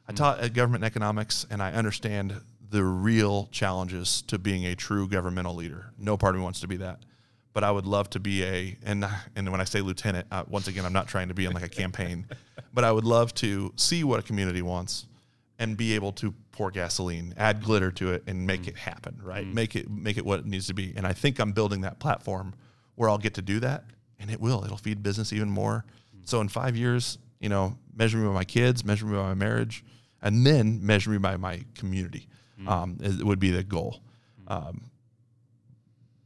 I 0.07 0.11
taught 0.13 0.53
government 0.53 0.83
economics 0.83 1.45
and 1.49 1.61
I 1.61 1.73
understand 1.73 2.39
the 2.69 2.83
real 2.83 3.47
challenges 3.51 4.21
to 4.23 4.37
being 4.37 4.65
a 4.65 4.75
true 4.75 5.07
governmental 5.07 5.55
leader. 5.55 5.91
No 5.97 6.17
part 6.17 6.35
of 6.35 6.39
me 6.39 6.43
wants 6.43 6.59
to 6.59 6.67
be 6.67 6.77
that, 6.77 6.99
but 7.53 7.63
I 7.63 7.71
would 7.71 7.87
love 7.87 8.11
to 8.11 8.19
be 8.19 8.43
a 8.43 8.77
and 8.83 9.03
and 9.35 9.51
when 9.51 9.59
I 9.59 9.63
say 9.63 9.81
lieutenant, 9.81 10.27
uh, 10.29 10.43
once 10.47 10.67
again, 10.67 10.85
I'm 10.85 10.93
not 10.93 11.07
trying 11.07 11.29
to 11.29 11.33
be 11.33 11.45
in 11.45 11.53
like 11.53 11.63
a 11.63 11.69
campaign, 11.69 12.27
but 12.75 12.83
I 12.83 12.91
would 12.91 13.05
love 13.05 13.33
to 13.35 13.73
see 13.75 14.03
what 14.03 14.19
a 14.19 14.23
community 14.23 14.61
wants 14.61 15.07
and 15.59 15.77
be 15.77 15.93
able 15.93 16.13
to 16.13 16.33
pour 16.51 16.71
gasoline, 16.71 17.33
add 17.37 17.61
glitter 17.63 17.91
to 17.91 18.13
it, 18.13 18.23
and 18.25 18.47
make 18.47 18.63
mm. 18.63 18.69
it 18.69 18.77
happen. 18.77 19.19
Right, 19.21 19.45
mm. 19.45 19.53
make 19.53 19.75
it 19.75 19.89
make 19.89 20.17
it 20.17 20.25
what 20.25 20.39
it 20.39 20.45
needs 20.45 20.67
to 20.67 20.73
be. 20.73 20.93
And 20.95 21.05
I 21.05 21.13
think 21.13 21.39
I'm 21.39 21.51
building 21.51 21.81
that 21.81 21.99
platform 21.99 22.55
where 22.95 23.09
I'll 23.09 23.17
get 23.17 23.35
to 23.35 23.41
do 23.41 23.59
that, 23.59 23.83
and 24.19 24.31
it 24.31 24.39
will. 24.39 24.63
It'll 24.65 24.77
feed 24.77 25.03
business 25.03 25.31
even 25.33 25.49
more. 25.49 25.85
Mm. 26.17 26.27
So 26.27 26.41
in 26.41 26.47
five 26.47 26.75
years, 26.75 27.19
you 27.39 27.49
know, 27.49 27.77
measure 27.95 28.17
me 28.17 28.27
by 28.27 28.33
my 28.33 28.43
kids, 28.45 28.83
measure 28.83 29.05
me 29.05 29.15
by 29.15 29.23
my 29.23 29.33
marriage, 29.35 29.83
and 30.21 30.45
then 30.45 30.85
measure 30.85 31.11
me 31.11 31.17
by 31.17 31.37
my 31.37 31.63
community 31.75 32.27
mm-hmm. 32.59 32.69
um, 32.69 32.97
is, 33.01 33.23
would 33.23 33.39
be 33.39 33.51
the 33.51 33.63
goal. 33.63 34.01
Um, 34.47 34.89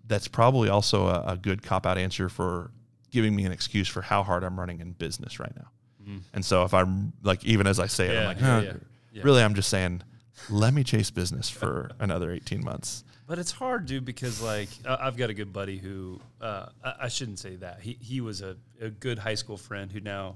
that's 0.05 0.27
probably 0.27 0.69
also 0.69 1.07
a, 1.07 1.23
a 1.34 1.38
good 1.38 1.63
cop 1.63 1.86
out 1.86 1.97
answer 1.97 2.29
for 2.29 2.71
giving 3.09 3.36
me 3.36 3.45
an 3.45 3.51
excuse 3.51 3.88
for 3.88 4.01
how 4.01 4.23
hard 4.23 4.43
I'm 4.43 4.59
running 4.59 4.79
in 4.79 4.91
business 4.91 5.39
right 5.39 5.55
now. 5.55 5.69
Mm-hmm. 6.01 6.17
And 6.34 6.45
so 6.45 6.63
if 6.63 6.73
I'm 6.73 7.13
like, 7.23 7.43
even 7.45 7.67
as 7.67 7.79
I 7.79 7.88
say 7.88 8.07
yeah, 8.07 8.13
it, 8.13 8.19
I'm 8.19 8.27
like, 8.27 8.41
yeah, 8.41 8.61
yeah, 8.61 8.73
yeah. 9.14 9.24
really, 9.24 9.41
I'm 9.41 9.53
just 9.53 9.70
saying, 9.70 10.01
let 10.49 10.74
me 10.74 10.84
chase 10.84 11.11
business 11.11 11.49
for 11.49 11.91
another 11.99 12.32
18 12.32 12.64
months. 12.64 13.03
But 13.26 13.39
it's 13.39 13.51
hard, 13.51 13.86
dude, 13.86 14.03
because 14.03 14.41
like 14.41 14.70
I've 14.86 15.16
got 15.16 15.30
a 15.30 15.34
good 15.34 15.53
buddy 15.53 15.78
who 15.78 16.20
uh, 16.41 16.68
I, 16.84 17.07
shouldn't 17.07 17.39
say 17.39 17.55
that 17.55 17.80
he 17.80 17.97
he 18.01 18.20
was 18.20 18.41
a, 18.41 18.57
a 18.82 18.89
good 18.89 19.18
high 19.18 19.36
school 19.36 19.55
friend 19.55 19.89
who 19.89 20.01
now 20.01 20.36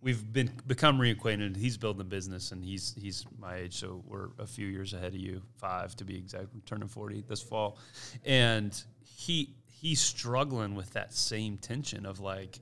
we've 0.00 0.32
been 0.32 0.50
become 0.66 0.98
reacquainted. 0.98 1.56
He's 1.56 1.76
building 1.76 2.00
a 2.02 2.04
business, 2.04 2.52
and 2.52 2.62
he's 2.62 2.94
he's 2.96 3.26
my 3.38 3.56
age, 3.56 3.76
so 3.76 4.02
we're 4.06 4.28
a 4.38 4.46
few 4.46 4.66
years 4.66 4.94
ahead 4.94 5.14
of 5.14 5.20
you, 5.20 5.42
five 5.56 5.96
to 5.96 6.04
be 6.04 6.16
exact. 6.16 6.46
I'm 6.54 6.62
turning 6.64 6.88
forty 6.88 7.24
this 7.26 7.42
fall, 7.42 7.78
and 8.24 8.80
he 9.04 9.50
he's 9.66 10.00
struggling 10.00 10.74
with 10.74 10.92
that 10.92 11.12
same 11.12 11.56
tension 11.56 12.06
of 12.06 12.20
like, 12.20 12.60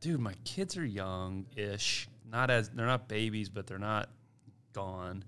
dude, 0.00 0.20
my 0.20 0.34
kids 0.44 0.76
are 0.76 0.84
young-ish, 0.84 2.08
not 2.30 2.50
as 2.50 2.68
they're 2.70 2.86
not 2.86 3.08
babies, 3.08 3.48
but 3.48 3.66
they're 3.66 3.78
not 3.78 4.08
gone. 4.72 5.24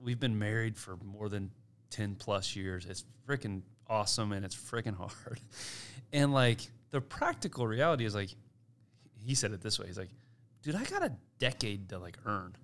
We've 0.00 0.20
been 0.20 0.38
married 0.38 0.76
for 0.76 0.96
more 1.04 1.28
than 1.28 1.50
ten 1.90 2.14
plus 2.14 2.56
years. 2.56 2.86
It's 2.86 3.04
freaking 3.28 3.62
awesome, 3.88 4.32
and 4.32 4.44
it's 4.44 4.56
freaking 4.56 4.96
hard, 4.96 5.40
and 6.12 6.32
like 6.32 6.60
the 6.90 7.00
practical 7.00 7.66
reality 7.66 8.04
is 8.04 8.14
like 8.14 8.30
he 9.24 9.34
said 9.34 9.52
it 9.52 9.60
this 9.60 9.78
way. 9.78 9.86
He's 9.86 9.98
like, 9.98 10.10
dude, 10.62 10.76
I 10.76 10.84
got 10.84 11.02
a 11.02 11.12
decade 11.38 11.88
to 11.90 11.98
like 11.98 12.16
earn. 12.24 12.54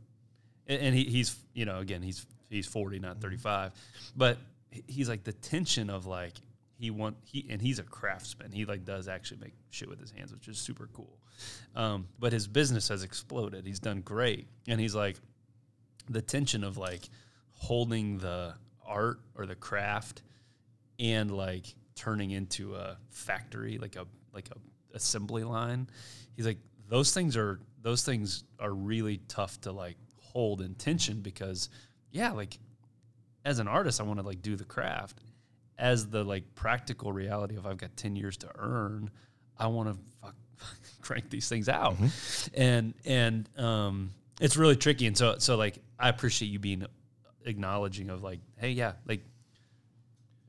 And, 0.67 0.81
and 0.81 0.95
he, 0.95 1.05
he's, 1.05 1.37
you 1.55 1.65
know, 1.65 1.79
again, 1.79 2.03
he's 2.03 2.25
he's 2.49 2.67
40, 2.67 2.99
not 3.01 3.21
35. 3.21 3.73
But 4.17 4.39
he's 4.87 5.09
like 5.09 5.25
the 5.25 5.33
tension 5.33 5.91
of 5.91 6.07
like 6.07 6.35
he 6.79 6.91
want 6.91 7.17
he 7.25 7.47
and 7.51 7.61
he's 7.61 7.79
a 7.79 7.85
craftsman. 7.85 8.53
He 8.53 8.65
like 8.65 8.85
does 8.85 9.09
actually 9.09 9.41
make 9.41 9.55
shit 9.71 9.89
with 9.89 10.01
his 10.01 10.11
hands, 10.11 10.33
which 10.33 10.49
is 10.49 10.59
super 10.59 10.89
cool. 10.93 11.19
Um, 11.75 12.09
but 12.19 12.33
his 12.33 12.47
business 12.47 12.89
has 12.89 13.03
exploded. 13.03 13.67
He's 13.67 13.81
done 13.81 14.01
great, 14.01 14.47
and 14.69 14.81
he's 14.81 14.95
like, 14.95 15.17
the 16.09 16.23
tension 16.23 16.65
of 16.65 16.77
like 16.77 17.09
holding 17.53 18.19
the 18.19 18.55
art 18.87 19.21
or 19.37 19.47
the 19.47 19.55
craft 19.55 20.23
and 20.99 21.31
like 21.31 21.75
turning 21.95 22.31
into 22.31 22.75
a 22.75 22.97
factory, 23.11 23.79
like 23.79 23.97
a 23.97 24.07
like 24.33 24.49
a 24.51 24.97
assembly 24.97 25.45
line. 25.45 25.89
He's 26.37 26.47
like 26.47 26.59
those 26.89 27.13
things 27.13 27.37
are 27.37 27.61
those 27.81 28.05
things 28.05 28.45
are 28.61 28.73
really 28.73 29.21
tough 29.29 29.61
to 29.63 29.73
like 29.73 29.97
hold 30.21 30.61
in 30.61 30.75
tension 30.75 31.21
because 31.21 31.69
yeah, 32.11 32.33
like 32.33 32.59
as 33.45 33.59
an 33.59 33.69
artist, 33.69 34.01
I 34.01 34.05
want 34.05 34.21
to 34.21 34.27
like 34.27 34.43
do 34.43 34.57
the 34.57 34.65
craft. 34.65 35.21
As 35.79 36.09
the 36.09 36.23
like 36.23 36.55
practical 36.55 37.13
reality 37.13 37.57
of 37.57 37.67
I've 37.67 37.79
got 37.79 37.97
ten 37.97 38.15
years 38.15 38.37
to 38.39 38.51
earn, 38.57 39.11
I 39.59 39.67
want 39.67 39.89
to 39.89 39.99
fuck, 40.21 40.35
crank 41.01 41.31
these 41.31 41.49
things 41.49 41.69
out, 41.69 41.97
and 42.55 42.95
and 43.05 43.49
um, 43.59 44.13
it's 44.41 44.57
really 44.57 44.77
tricky. 44.77 45.07
And 45.07 45.17
so 45.17 45.37
so 45.39 45.57
like 45.57 45.79
I 46.03 46.09
appreciate 46.09 46.49
you 46.49 46.59
being 46.59 46.85
acknowledging 47.47 48.11
of 48.11 48.23
like, 48.25 48.41
hey, 48.57 48.71
yeah, 48.71 48.95
like 49.07 49.25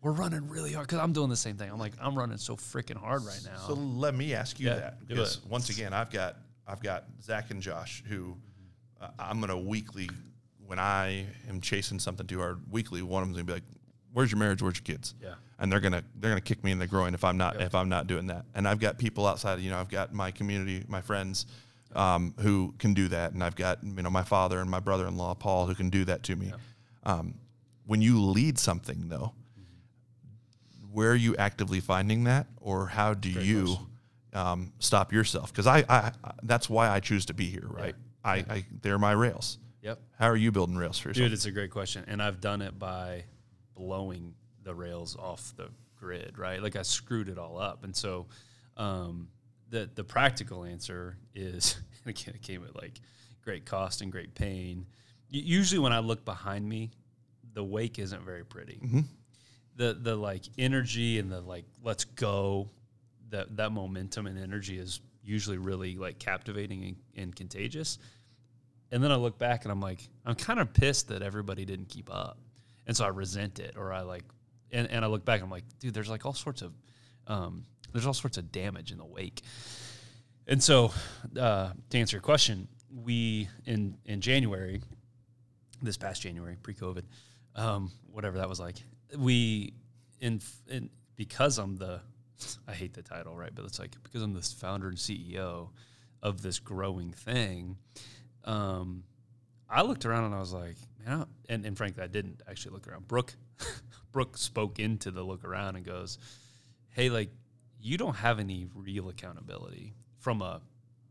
we're 0.01 0.12
running 0.12 0.49
really 0.49 0.74
hard 0.74 0.88
because 0.88 0.99
I'm 0.99 1.14
doing 1.14 1.30
the 1.30 1.38
same 1.38 1.56
thing. 1.56 1.70
I'm 1.72 1.78
like 1.80 1.93
I'm 2.01 2.18
running 2.18 2.38
so 2.38 2.56
freaking 2.58 2.97
hard 2.97 3.24
right 3.24 3.39
now. 3.45 3.60
So 3.68 3.74
let 3.76 4.16
me 4.16 4.34
ask 4.34 4.60
you 4.60 4.68
Yeah, 4.68 4.76
that 4.76 5.08
because 5.08 5.39
once 5.47 5.70
again, 5.70 5.93
I've 5.93 6.10
got 6.10 6.38
I've 6.68 6.82
got 6.82 7.06
Zach 7.22 7.51
and 7.51 7.62
Josh 7.62 8.04
who 8.08 8.36
uh, 8.99 9.10
I'm 9.20 9.39
gonna 9.39 9.58
weekly 9.58 10.10
when 10.66 10.80
I 10.80 11.26
am 11.47 11.62
chasing 11.62 11.99
something 11.99 12.26
to 12.28 12.41
our 12.41 12.58
weekly. 12.72 13.04
One 13.04 13.22
of 13.22 13.30
them's 13.30 13.38
gonna 13.38 13.45
be 13.45 13.54
like, 13.54 13.64
"Where's 14.12 14.32
your 14.32 14.39
marriage? 14.39 14.62
Where's 14.62 14.78
your 14.78 14.84
kids?" 14.95 15.14
Yeah. 15.22 15.36
and 15.60 15.72
they're 15.72 15.80
gonna 15.80 16.04
they're 16.20 16.32
gonna 16.32 16.41
kick 16.41 16.64
me 16.64 16.72
in 16.72 16.80
the 16.80 16.88
groin 16.88 17.14
if 17.14 17.24
I'm 17.24 17.38
not 17.38 17.62
if 17.62 17.76
I'm 17.76 17.89
not 17.89 18.08
doing 18.08 18.28
that. 18.28 18.45
And 18.56 18.68
I've 18.68 18.80
got 18.80 18.97
people 18.97 19.28
outside. 19.28 19.60
You 19.60 19.70
know, 19.70 19.78
I've 19.78 19.89
got 19.89 20.14
my 20.14 20.32
community, 20.32 20.84
my 20.88 21.01
friends. 21.01 21.45
Um, 21.95 22.33
who 22.39 22.73
can 22.79 22.93
do 22.93 23.07
that, 23.09 23.33
and 23.33 23.43
I've 23.43 23.55
got 23.55 23.83
you 23.83 24.01
know 24.01 24.09
my 24.09 24.23
father 24.23 24.59
and 24.59 24.69
my 24.69 24.79
brother-in-law 24.79 25.35
Paul 25.35 25.67
who 25.67 25.75
can 25.75 25.89
do 25.89 26.05
that 26.05 26.23
to 26.23 26.35
me. 26.35 26.51
Um, 27.03 27.35
when 27.85 28.01
you 28.01 28.19
lead 28.19 28.57
something, 28.57 29.09
though, 29.09 29.33
where 30.91 31.11
are 31.11 31.15
you 31.15 31.35
actively 31.35 31.79
finding 31.79 32.23
that, 32.23 32.47
or 32.61 32.87
how 32.87 33.13
do 33.13 33.29
you 33.29 33.77
um, 34.33 34.73
stop 34.79 35.11
yourself? 35.11 35.51
Because 35.51 35.67
I, 35.67 35.79
I, 35.89 36.11
I, 36.23 36.31
that's 36.43 36.69
why 36.69 36.89
I 36.89 36.99
choose 36.99 37.25
to 37.27 37.33
be 37.33 37.45
here, 37.45 37.67
right? 37.67 37.95
I, 38.23 38.35
I, 38.49 38.65
they're 38.81 38.99
my 38.99 39.11
rails. 39.11 39.57
Yep. 39.81 39.99
How 40.17 40.27
are 40.27 40.35
you 40.35 40.51
building 40.51 40.77
rails 40.77 40.97
for 40.97 41.09
yourself? 41.09 41.25
Dude, 41.25 41.33
it's 41.33 41.45
a 41.45 41.51
great 41.51 41.71
question. 41.71 42.05
And 42.07 42.21
I've 42.21 42.39
done 42.39 42.61
it 42.61 42.79
by 42.79 43.25
blowing 43.75 44.33
the 44.63 44.73
rails 44.73 45.17
off 45.17 45.53
the 45.57 45.69
grid, 45.97 46.37
right? 46.37 46.63
Like 46.63 46.75
I 46.75 46.83
screwed 46.83 47.27
it 47.27 47.37
all 47.37 47.57
up. 47.59 47.83
And 47.83 47.95
so 47.95 48.27
um, 48.77 49.27
the 49.74 49.89
the 49.95 50.03
practical 50.03 50.63
answer 50.63 51.17
is 51.34 51.76
and 52.05 52.09
again 52.15 52.36
it 52.36 52.43
came 52.43 52.63
at 52.63 52.76
like 52.76 53.01
great 53.43 53.65
cost 53.65 54.01
and 54.01 54.11
great 54.11 54.34
pain. 54.36 54.86
Usually 55.30 55.80
when 55.80 55.91
I 55.91 55.99
look 55.99 56.24
behind 56.24 56.69
me, 56.69 56.91
the 57.53 57.63
wake 57.63 57.97
isn't 57.99 58.24
very 58.24 58.45
pretty. 58.45 58.80
The 59.76 59.97
the 59.99 60.15
like 60.15 60.43
energy 60.57 61.17
and 61.17 61.32
the 61.32 61.41
like 61.41 61.65
let's 61.84 62.05
go, 62.05 62.69
that 63.32 63.57
that 63.57 63.71
momentum 63.71 64.28
and 64.28 64.38
energy 64.38 64.78
is 64.78 65.01
usually 65.24 65.57
really 65.57 65.97
like 65.97 66.19
captivating 66.19 66.84
and, 66.84 66.95
and 67.15 67.36
contagious. 67.36 67.97
And 68.91 69.03
then 69.03 69.11
I 69.11 69.15
look 69.15 69.39
back 69.39 69.65
and 69.65 69.71
I'm 69.71 69.82
like, 69.82 70.07
I'm 70.24 70.36
kind 70.36 70.59
of 70.59 70.71
pissed 70.71 71.07
that 71.07 71.24
everybody 71.24 71.65
didn't 71.65 71.89
keep 71.89 72.13
up. 72.13 72.38
And 72.86 72.95
so 72.95 73.05
I 73.05 73.07
resent 73.07 73.57
it 73.57 73.76
or 73.76 73.91
I 73.91 74.01
like, 74.01 74.24
and, 74.71 74.88
and 74.91 75.03
I 75.03 75.07
look 75.07 75.26
back, 75.26 75.36
and 75.36 75.45
I'm 75.45 75.51
like, 75.51 75.63
dude, 75.80 75.93
there's 75.93 76.09
like 76.09 76.26
all 76.26 76.34
sorts 76.34 76.61
of, 76.61 76.74
um, 77.26 77.63
there's 77.93 78.05
all 78.05 78.13
sorts 78.13 78.37
of 78.37 78.51
damage 78.51 78.91
in 78.91 78.97
the 78.97 79.05
wake. 79.05 79.41
And 80.47 80.61
so 80.61 80.91
uh, 81.39 81.71
to 81.89 81.97
answer 81.97 82.17
your 82.17 82.21
question, 82.21 82.67
we, 82.93 83.47
in, 83.65 83.97
in 84.05 84.19
January, 84.19 84.81
this 85.81 85.97
past 85.97 86.21
January, 86.21 86.57
pre-COVID, 86.61 87.03
um, 87.55 87.91
whatever 88.11 88.37
that 88.39 88.49
was 88.49 88.59
like, 88.59 88.75
we, 89.17 89.73
in, 90.19 90.41
in, 90.67 90.89
because 91.15 91.57
I'm 91.57 91.77
the, 91.77 92.01
I 92.67 92.73
hate 92.73 92.93
the 92.93 93.03
title, 93.03 93.35
right? 93.35 93.51
But 93.53 93.65
it's 93.65 93.79
like, 93.79 93.95
because 94.03 94.21
I'm 94.21 94.33
this 94.33 94.51
founder 94.51 94.89
and 94.89 94.97
CEO 94.97 95.69
of 96.21 96.41
this 96.41 96.59
growing 96.59 97.11
thing, 97.11 97.77
um, 98.43 99.03
I 99.69 99.81
looked 99.81 100.05
around 100.05 100.25
and 100.25 100.35
I 100.35 100.39
was 100.39 100.53
like, 100.53 100.75
man, 101.05 101.25
and, 101.49 101.65
and 101.65 101.77
frankly, 101.77 102.03
I 102.03 102.07
didn't 102.07 102.41
actually 102.49 102.73
look 102.73 102.87
around. 102.87 103.07
Brooke, 103.07 103.33
Brooke 104.11 104.37
spoke 104.37 104.79
into 104.79 105.09
the 105.11 105.23
look 105.23 105.43
around 105.43 105.75
and 105.75 105.85
goes, 105.85 106.19
hey, 106.89 107.09
like, 107.09 107.29
you 107.84 107.97
don't 107.97 108.15
have 108.15 108.39
any 108.39 108.67
real 108.73 109.09
accountability 109.09 109.93
from 110.19 110.41
a 110.41 110.61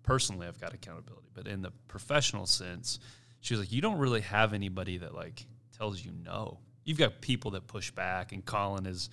personally, 0.02 0.46
I've 0.46 0.60
got 0.60 0.74
accountability, 0.74 1.28
but 1.34 1.46
in 1.46 1.62
the 1.62 1.70
professional 1.86 2.46
sense, 2.46 2.98
she 3.40 3.54
was 3.54 3.60
like, 3.60 3.72
you 3.72 3.80
don't 3.80 3.98
really 3.98 4.22
have 4.22 4.52
anybody 4.54 4.98
that 4.98 5.14
like 5.14 5.46
tells 5.76 6.04
you 6.04 6.12
no. 6.24 6.58
You've 6.84 6.98
got 6.98 7.20
people 7.20 7.52
that 7.52 7.66
push 7.66 7.90
back, 7.90 8.32
and 8.32 8.44
Colin 8.44 8.86
is 8.86 9.10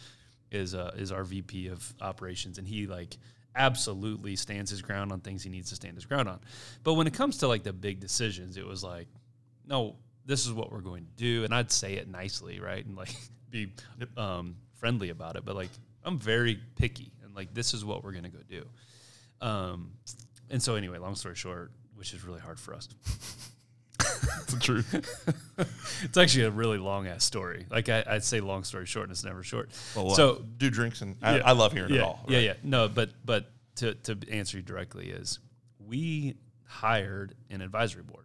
is 0.52 0.74
uh, 0.74 0.92
is 0.98 1.12
our 1.12 1.24
VP 1.24 1.68
of 1.68 1.94
operations, 2.02 2.58
and 2.58 2.68
he 2.68 2.88
like 2.88 3.18
absolutely 3.56 4.36
stands 4.36 4.72
his 4.72 4.82
ground 4.82 5.12
on 5.12 5.20
things 5.20 5.44
he 5.44 5.50
needs 5.50 5.70
to 5.70 5.76
stand 5.76 5.96
his 5.96 6.06
ground 6.06 6.30
on. 6.30 6.40
But 6.84 6.94
when 6.94 7.08
it 7.08 7.14
comes 7.14 7.38
to 7.40 7.48
like 7.48 7.64
the 7.64 7.74
big 7.74 8.00
decisions, 8.00 8.58
it 8.58 8.66
was 8.66 8.84
like, 8.84 9.08
no, 9.68 9.98
this 10.26 10.46
is 10.46 10.54
what 10.54 10.72
we're 10.72 10.82
going 10.82 11.06
to 11.06 11.24
do, 11.24 11.44
and 11.44 11.54
I'd 11.54 11.72
say 11.72 11.96
it 11.96 12.08
nicely, 12.08 12.60
right, 12.60 12.86
and 12.86 12.96
like 12.96 13.14
be 13.50 13.74
um, 14.18 14.56
friendly 14.76 15.10
about 15.10 15.36
it. 15.36 15.46
But 15.46 15.56
like, 15.56 15.72
I'm 16.04 16.18
very 16.20 16.60
picky, 16.76 17.12
and 17.30 17.36
like, 17.36 17.54
this 17.54 17.74
is 17.74 17.86
what 17.86 18.04
we're 18.04 18.12
going 18.12 18.26
to 18.26 18.30
go 18.30 18.40
do. 18.50 18.66
Um, 19.42 19.92
and 20.50 20.62
so 20.62 20.76
anyway, 20.76 20.98
long 20.98 21.16
story 21.16 21.36
short, 21.36 21.72
which 21.96 22.14
is 22.14 22.26
really 22.26 22.40
hard 22.42 22.60
for 22.60 22.74
us. 22.74 22.90
It's 24.00 24.54
the 24.54 24.60
truth. 24.60 25.36
It's 26.02 26.18
actually 26.18 26.46
a 26.46 26.52
really 26.52 26.78
long 26.78 27.08
ass 27.08 27.26
story. 27.26 27.66
Like 27.70 27.90
I, 27.90 28.02
I'd 28.08 28.24
say 28.24 28.40
long 28.40 28.64
story 28.64 28.86
short, 28.86 29.04
and 29.04 29.12
it's 29.12 29.26
never 29.26 29.44
short. 29.44 29.72
Well, 29.94 30.12
so 30.12 30.16
so 30.16 30.46
do 30.58 30.70
drinks, 30.70 31.02
and 31.02 31.18
I, 31.22 31.38
Yeah. 31.38 31.42
I 31.44 31.52
love 31.52 31.74
hearing 31.74 31.94
yeah, 31.94 32.00
it 32.00 32.04
all. 32.04 32.26
Yeah, 32.30 32.40
yeah. 32.40 32.54
No, 32.64 32.88
but 32.88 33.10
but 33.26 33.52
to 33.78 33.96
to 33.96 34.18
answer 34.32 34.56
you 34.56 34.64
directly 34.64 35.10
is 35.10 35.40
we 35.86 36.36
hired 36.64 37.36
an 37.50 37.60
advisory 37.62 38.04
board 38.04 38.24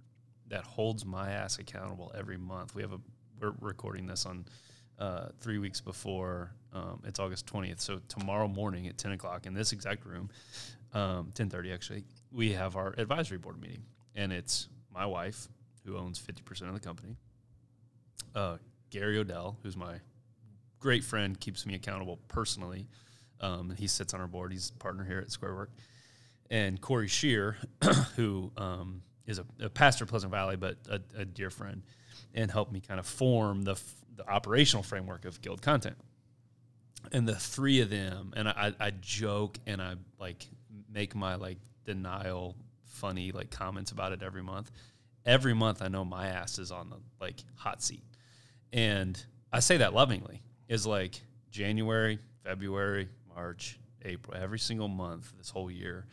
that 0.48 0.62
holds 0.62 1.04
my 1.04 1.32
ass 1.32 1.58
accountable 1.58 2.12
every 2.16 2.36
month. 2.36 2.76
We 2.76 2.82
have 2.82 2.92
a 2.92 3.00
we're 3.40 3.54
recording 3.60 4.06
this 4.06 4.24
on 4.24 4.46
uh, 4.98 5.28
three 5.40 5.58
weeks 5.58 5.80
before 5.80 6.52
um, 6.72 7.02
it's 7.04 7.18
August 7.18 7.46
twentieth. 7.46 7.80
So 7.80 8.00
tomorrow 8.08 8.48
morning 8.48 8.88
at 8.88 8.98
ten 8.98 9.12
o'clock 9.12 9.46
in 9.46 9.54
this 9.54 9.72
exact 9.72 10.04
room, 10.04 10.30
um, 10.92 11.30
ten 11.34 11.48
thirty 11.48 11.72
actually, 11.72 12.04
we 12.32 12.52
have 12.52 12.76
our 12.76 12.94
advisory 12.98 13.38
board 13.38 13.60
meeting, 13.60 13.82
and 14.14 14.32
it's 14.32 14.68
my 14.92 15.06
wife 15.06 15.48
who 15.84 15.96
owns 15.96 16.18
fifty 16.18 16.42
percent 16.42 16.68
of 16.68 16.74
the 16.74 16.84
company, 16.86 17.16
uh, 18.34 18.56
Gary 18.90 19.18
Odell, 19.18 19.58
who's 19.62 19.76
my 19.76 19.96
great 20.80 21.04
friend, 21.04 21.38
keeps 21.40 21.64
me 21.64 21.74
accountable 21.74 22.18
personally. 22.28 22.86
Um, 23.40 23.70
and 23.70 23.78
he 23.78 23.86
sits 23.86 24.14
on 24.14 24.20
our 24.20 24.26
board. 24.26 24.52
He's 24.52 24.70
a 24.70 24.78
partner 24.78 25.04
here 25.04 25.18
at 25.18 25.28
SquareWork. 25.28 25.68
And 26.50 26.80
Corey 26.80 27.08
Shear, 27.08 27.56
who 28.16 28.52
um, 28.56 29.02
is 29.26 29.38
a, 29.38 29.46
a 29.60 29.68
pastor 29.68 30.04
at 30.04 30.10
Pleasant 30.10 30.30
Valley, 30.30 30.56
but 30.56 30.76
a, 30.88 31.00
a 31.18 31.24
dear 31.24 31.50
friend, 31.50 31.82
and 32.34 32.50
helped 32.50 32.72
me 32.72 32.80
kind 32.80 33.00
of 33.00 33.06
form 33.06 33.62
the, 33.62 33.78
the 34.16 34.28
operational 34.28 34.82
framework 34.82 35.24
of 35.24 35.40
Guild 35.40 35.62
content. 35.62 35.96
And 37.12 37.28
the 37.28 37.34
three 37.34 37.80
of 37.80 37.90
them, 37.90 38.32
and 38.34 38.48
I, 38.48 38.72
I 38.80 38.90
joke 39.00 39.58
and 39.66 39.80
I 39.80 39.94
like 40.18 40.46
make 40.90 41.14
my 41.14 41.34
like 41.34 41.58
denial 41.84 42.56
funny 42.84 43.32
like 43.32 43.50
comments 43.50 43.92
about 43.92 44.12
it 44.12 44.22
every 44.22 44.42
month. 44.42 44.70
Every 45.26 45.54
month, 45.54 45.82
I 45.82 45.88
know 45.88 46.04
my 46.04 46.28
ass 46.28 46.58
is 46.58 46.70
on 46.70 46.90
the 46.90 46.96
like 47.20 47.36
hot 47.56 47.82
seat 47.82 48.04
and 48.74 49.24
I 49.52 49.60
say 49.60 49.76
that 49.78 49.94
lovingly, 49.94 50.42
is 50.68 50.84
like 50.84 51.20
January, 51.50 52.18
February, 52.42 53.08
March, 53.34 53.78
April, 54.04 54.36
every 54.36 54.58
single 54.58 54.88
month 54.88 55.32
this 55.38 55.48
whole 55.48 55.70
year, 55.70 56.06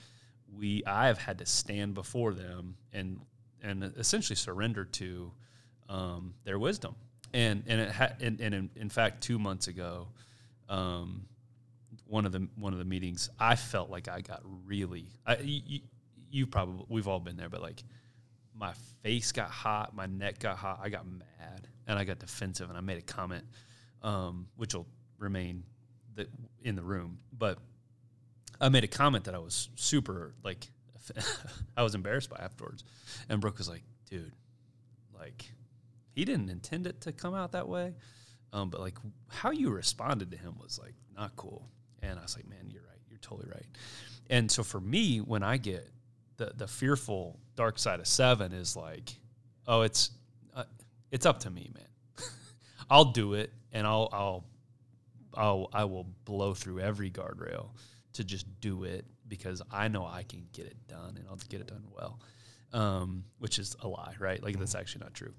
we 0.56 0.84
I 0.86 1.08
have 1.08 1.18
had 1.18 1.40
to 1.40 1.46
stand 1.48 1.96
before 1.96 2.34
them 2.34 2.76
and 2.94 3.20
and 3.64 3.84
essentially 3.98 4.36
surrender 4.36 4.86
to 4.86 5.32
um, 5.92 6.34
their 6.44 6.58
wisdom. 6.58 6.96
And 7.34 7.64
and 7.68 7.82
it 7.82 7.92
ha- 7.92 8.14
and, 8.20 8.40
and 8.42 8.56
in, 8.56 8.70
in 8.76 8.90
fact, 8.90 9.22
two 9.22 9.38
months 9.38 9.68
ago, 9.68 10.08
um, 10.68 11.26
one 12.08 12.26
of 12.26 12.32
the 12.32 12.48
one 12.56 12.74
of 12.74 12.80
the 12.80 12.86
meetings, 12.86 13.30
I 13.40 13.56
felt 13.56 13.90
like 13.90 14.08
I 14.08 14.22
got 14.22 14.42
really. 14.66 15.06
I, 15.26 15.38
you, 15.38 15.82
you 16.30 16.48
probably 16.48 16.86
we've 16.90 17.08
all 17.08 17.20
been 17.20 17.38
there, 17.38 17.50
but 17.50 17.62
like 17.62 17.84
my 18.56 18.74
face 19.02 19.32
got 19.32 19.50
hot, 19.50 19.96
my 19.96 20.08
neck 20.08 20.40
got 20.40 20.58
hot, 20.58 20.80
I 20.84 20.90
got 20.90 21.06
mad, 21.06 21.68
and 21.88 21.98
I 21.98 22.04
got 22.04 22.20
defensive, 22.20 22.70
and 22.70 22.78
I 22.78 22.82
made 22.82 22.98
a 22.98 23.02
comment, 23.02 23.46
um, 24.02 24.48
which 24.58 24.76
will 24.76 24.88
remain 25.18 25.64
the, 26.16 26.28
in 26.64 26.76
the 26.76 26.84
room. 26.84 27.20
But 27.38 27.60
I 28.60 28.70
made 28.70 28.84
a 28.84 28.90
comment 28.90 29.26
that 29.26 29.36
I 29.36 29.40
was 29.40 29.70
super 29.76 30.34
like, 30.44 30.68
I 31.78 31.84
was 31.84 31.96
embarrassed 31.96 32.30
by 32.30 32.38
afterwards, 32.38 32.84
and 33.30 33.40
Brooke 33.40 33.58
was 33.58 33.70
like, 33.70 33.84
"Dude, 34.10 34.34
like, 35.18 35.46
he 36.12 36.26
didn't 36.26 36.50
intend 36.50 36.88
it 36.88 37.02
to 37.02 37.12
come 37.12 37.34
out 37.34 37.54
that 37.54 37.68
way, 37.68 37.94
um, 38.54 38.70
but 38.70 38.82
like 38.82 38.98
how 39.28 39.52
you 39.52 39.70
responded 39.70 40.32
to 40.32 40.38
him 40.38 40.56
was 40.62 40.80
like 40.80 40.96
not 41.16 41.36
cool." 41.36 41.70
And 42.02 42.20
I 42.20 42.22
was 42.22 42.36
like, 42.36 42.48
"Man, 42.48 42.70
you're 42.70 42.84
right. 42.84 43.00
You're 43.10 43.20
totally 43.20 43.50
right." 43.50 43.66
And 44.30 44.50
so 44.50 44.64
for 44.64 44.80
me, 44.80 45.20
when 45.20 45.44
I 45.44 45.58
get 45.58 45.90
the 46.38 46.52
the 46.56 46.68
fearful 46.68 47.40
dark 47.56 47.78
side 47.78 48.00
of 48.00 48.08
seven 48.08 48.52
is 48.54 48.76
like, 48.76 49.14
oh, 49.68 49.82
it's 49.82 50.12
uh, 50.56 50.64
it's 51.12 51.26
up 51.26 51.40
to 51.42 51.50
me, 51.50 51.70
man. 51.74 52.28
I'll 52.90 53.12
do 53.12 53.34
it, 53.36 53.52
and 53.72 53.86
I'll 53.86 54.10
I'll 54.12 54.46
I'll 55.36 55.70
I 55.74 55.86
will 55.86 56.08
blow 56.26 56.54
through 56.54 56.80
every 56.80 57.12
guardrail 57.12 57.70
to 58.14 58.24
just 58.24 58.46
do 58.60 58.84
it 58.84 59.06
because 59.28 59.62
I 59.72 59.88
know 59.88 60.06
I 60.06 60.24
can 60.24 60.48
get 60.54 60.66
it 60.66 60.78
done, 60.88 61.16
and 61.18 61.26
I'll 61.30 61.40
get 61.50 61.62
it 61.62 61.68
done 61.68 61.84
well. 61.96 62.20
Um, 62.74 63.26
which 63.40 63.60
is 63.60 63.76
a 63.82 63.88
lie, 63.88 64.16
right? 64.18 64.42
Like 64.42 64.58
that's 64.58 64.76
actually 64.76 65.04
not 65.04 65.14
true. 65.14 65.34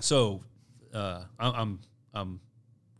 So 0.00 0.42
uh, 0.92 1.22
I'm, 1.38 1.80
I'm 2.14 2.40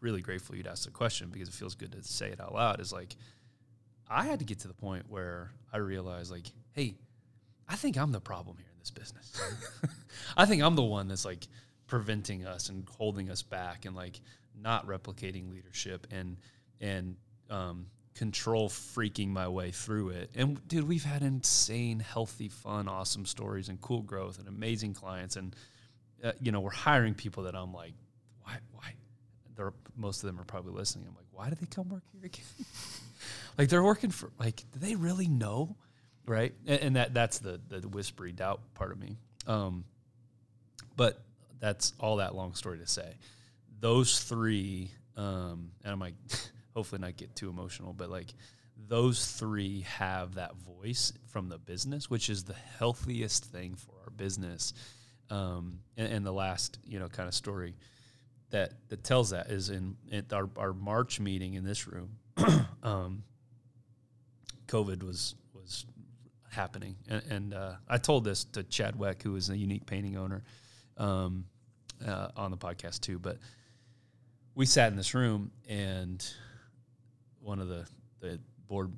really 0.00 0.20
grateful 0.20 0.56
you'd 0.56 0.66
ask 0.66 0.84
the 0.84 0.90
question 0.90 1.28
because 1.30 1.48
it 1.48 1.54
feels 1.54 1.74
good 1.74 1.92
to 1.92 2.02
say 2.02 2.28
it 2.28 2.40
out 2.40 2.54
loud. 2.54 2.80
Is 2.80 2.92
like 2.92 3.16
I 4.08 4.24
had 4.24 4.40
to 4.40 4.44
get 4.44 4.60
to 4.60 4.68
the 4.68 4.74
point 4.74 5.04
where 5.08 5.50
I 5.72 5.78
realized, 5.78 6.30
like, 6.30 6.46
hey, 6.72 6.94
I 7.68 7.76
think 7.76 7.96
I'm 7.96 8.12
the 8.12 8.20
problem 8.20 8.56
here 8.56 8.66
in 8.72 8.78
this 8.78 8.90
business. 8.90 9.40
I 10.36 10.46
think 10.46 10.62
I'm 10.62 10.74
the 10.74 10.82
one 10.82 11.08
that's 11.08 11.24
like 11.24 11.46
preventing 11.86 12.44
us 12.46 12.68
and 12.68 12.88
holding 12.88 13.30
us 13.30 13.42
back 13.42 13.84
and 13.84 13.94
like 13.94 14.20
not 14.60 14.86
replicating 14.86 15.50
leadership 15.50 16.06
and 16.10 16.36
and 16.80 17.16
um, 17.50 17.86
control 18.14 18.68
freaking 18.68 19.28
my 19.28 19.48
way 19.48 19.70
through 19.70 20.10
it. 20.10 20.30
And 20.34 20.66
dude, 20.66 20.88
we've 20.88 21.04
had 21.04 21.22
insane, 21.22 22.00
healthy, 22.00 22.48
fun, 22.48 22.88
awesome 22.88 23.26
stories 23.26 23.68
and 23.68 23.80
cool 23.80 24.02
growth 24.02 24.38
and 24.38 24.48
amazing 24.48 24.94
clients. 24.94 25.36
And 25.36 25.54
uh, 26.22 26.32
you 26.40 26.52
know, 26.52 26.60
we're 26.60 26.70
hiring 26.70 27.14
people 27.14 27.44
that 27.44 27.54
I'm 27.54 27.72
like, 27.72 27.94
why, 28.42 28.58
why? 28.72 28.94
They're 29.56 29.72
most 29.96 30.22
of 30.22 30.28
them 30.28 30.40
are 30.40 30.44
probably 30.44 30.72
listening. 30.72 31.06
I'm 31.08 31.14
like, 31.14 31.26
why 31.32 31.48
do 31.48 31.56
they 31.60 31.66
come 31.66 31.88
work 31.88 32.02
here 32.12 32.24
again? 32.24 32.44
like 33.58 33.68
they're 33.68 33.82
working 33.82 34.10
for 34.10 34.30
like, 34.38 34.56
do 34.72 34.78
they 34.78 34.94
really 34.94 35.28
know? 35.28 35.76
Right. 36.26 36.54
And, 36.66 36.80
and 36.80 36.96
that 36.96 37.14
that's 37.14 37.38
the 37.38 37.60
the 37.68 37.88
whispery 37.88 38.32
doubt 38.32 38.60
part 38.74 38.92
of 38.92 38.98
me. 38.98 39.16
Um, 39.46 39.84
but 40.96 41.22
that's 41.58 41.94
all 42.00 42.16
that 42.16 42.34
long 42.34 42.54
story 42.54 42.78
to 42.78 42.86
say. 42.86 43.16
Those 43.80 44.20
three, 44.20 44.90
um, 45.16 45.70
and 45.82 45.92
I'm 45.92 46.00
like, 46.00 46.14
hopefully 46.74 47.00
not 47.00 47.16
get 47.16 47.34
too 47.34 47.48
emotional, 47.48 47.92
but 47.92 48.10
like 48.10 48.28
those 48.88 49.24
three 49.26 49.82
have 49.82 50.34
that 50.34 50.56
voice 50.56 51.12
from 51.28 51.48
the 51.48 51.58
business, 51.58 52.08
which 52.08 52.28
is 52.28 52.44
the 52.44 52.54
healthiest 52.78 53.44
thing 53.44 53.74
for 53.74 53.92
our 54.04 54.10
business. 54.10 54.72
Um, 55.30 55.80
and, 55.96 56.12
and 56.12 56.26
the 56.26 56.32
last, 56.32 56.78
you 56.84 56.98
know, 56.98 57.08
kind 57.08 57.28
of 57.28 57.34
story 57.34 57.74
that 58.50 58.72
that 58.88 59.04
tells 59.04 59.30
that 59.30 59.50
is 59.50 59.70
in, 59.70 59.96
our 60.32 60.48
our 60.56 60.72
March 60.72 61.20
meeting 61.20 61.54
in 61.54 61.64
this 61.64 61.86
room. 61.86 62.16
um, 62.82 63.22
COVID 64.66 65.02
was 65.02 65.34
was 65.54 65.86
happening, 66.50 66.96
and, 67.08 67.22
and 67.30 67.54
uh, 67.54 67.72
I 67.88 67.98
told 67.98 68.24
this 68.24 68.44
to 68.44 68.62
Chad 68.64 68.96
Weck, 68.96 69.22
who 69.22 69.36
is 69.36 69.50
a 69.50 69.56
unique 69.56 69.86
painting 69.86 70.16
owner, 70.16 70.42
um, 70.96 71.44
uh, 72.06 72.28
on 72.36 72.50
the 72.50 72.56
podcast 72.56 73.00
too. 73.00 73.18
But 73.18 73.38
we 74.54 74.66
sat 74.66 74.90
in 74.90 74.96
this 74.96 75.14
room, 75.14 75.50
and 75.68 76.24
one 77.40 77.60
of 77.60 77.68
the 77.68 77.86
the 78.20 78.40
board 78.66 78.92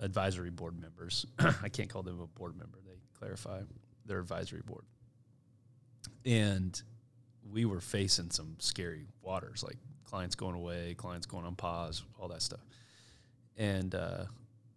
advisory 0.00 0.50
board 0.50 0.80
members, 0.80 1.26
I 1.38 1.68
can't 1.68 1.88
call 1.88 2.02
them 2.02 2.20
a 2.20 2.26
board 2.26 2.56
member. 2.56 2.78
They 2.84 2.98
clarify 3.18 3.60
their 4.04 4.18
advisory 4.18 4.62
board, 4.64 4.84
and 6.24 6.80
we 7.52 7.64
were 7.64 7.80
facing 7.80 8.30
some 8.30 8.56
scary 8.58 9.06
waters, 9.22 9.62
like 9.62 9.76
clients 10.04 10.34
going 10.34 10.54
away, 10.54 10.94
clients 10.96 11.26
going 11.26 11.44
on 11.44 11.54
pause, 11.56 12.02
all 12.18 12.28
that 12.28 12.42
stuff. 12.42 12.60
And 13.56 13.94
uh, 13.94 14.24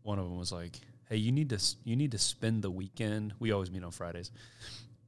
one 0.03 0.19
of 0.19 0.25
them 0.25 0.37
was 0.37 0.51
like, 0.51 0.79
"Hey, 1.09 1.17
you 1.17 1.31
need 1.31 1.49
to 1.49 1.59
you 1.83 1.95
need 1.95 2.11
to 2.11 2.17
spend 2.17 2.61
the 2.63 2.71
weekend. 2.71 3.33
We 3.39 3.51
always 3.51 3.71
meet 3.71 3.83
on 3.83 3.91
Fridays. 3.91 4.31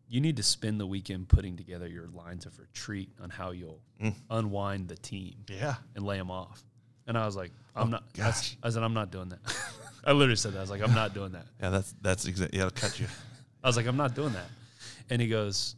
You 0.09 0.22
need 0.22 0.38
to 0.38 0.43
spend 0.43 0.80
the 0.80 0.88
weekend 0.88 1.28
putting 1.28 1.57
together 1.57 1.86
your 1.88 2.07
lines 2.07 2.45
of 2.45 2.57
retreat 2.59 3.09
on 3.22 3.30
how 3.30 3.51
you'll 3.51 3.82
Mm. 4.01 4.13
unwind 4.30 4.88
the 4.88 4.95
team 4.95 5.36
Yeah. 5.49 5.76
and 5.95 6.05
lay 6.05 6.18
them 6.18 6.32
off." 6.32 6.63
And 7.07 7.18
I 7.18 7.26
was 7.26 7.36
like, 7.36 7.51
"I'm 7.76 7.88
Oh, 7.88 7.91
not." 7.91 8.03
I, 8.15 8.18
gosh. 8.18 8.57
I 8.63 8.70
said, 8.70 8.84
"I'm 8.84 8.93
not 8.93 9.11
doing 9.11 9.30
that." 9.30 9.39
I 10.05 10.13
literally 10.13 10.38
said 10.38 10.53
that. 10.53 10.59
I 10.59 10.61
was 10.61 10.70
like, 10.70 10.82
"I'm 10.82 10.93
not 10.93 11.13
doing 11.13 11.32
that." 11.34 11.45
Yeah, 11.59 11.70
that's 11.72 11.93
that's 12.01 12.26
exactly. 12.26 12.57
Yeah, 12.59 12.65
I'll 12.65 12.72
cut 12.72 12.97
you. 12.99 13.07
I 13.63 13.68
was 13.68 13.76
like, 13.76 13.88
I'm 13.88 13.97
not 13.97 14.15
doing 14.15 14.32
that. 14.34 14.45
And 15.09 15.22
he 15.22 15.28
goes, 15.28 15.76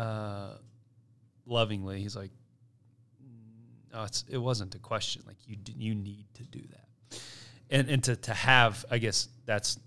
uh, 0.00 0.54
lovingly, 1.46 2.00
he's 2.00 2.16
like, 2.16 2.30
no, 3.92 4.04
it's, 4.04 4.24
it 4.30 4.38
wasn't 4.38 4.74
a 4.74 4.78
question. 4.78 5.22
Like 5.26 5.36
you, 5.46 5.56
you 5.76 5.94
need 5.94 6.24
to 6.34 6.44
do 6.44 6.60
that. 6.70 7.20
And, 7.70 7.90
and 7.90 8.04
to, 8.04 8.16
to 8.16 8.34
have, 8.34 8.84
I 8.90 8.98
guess 8.98 9.28
that's 9.44 9.78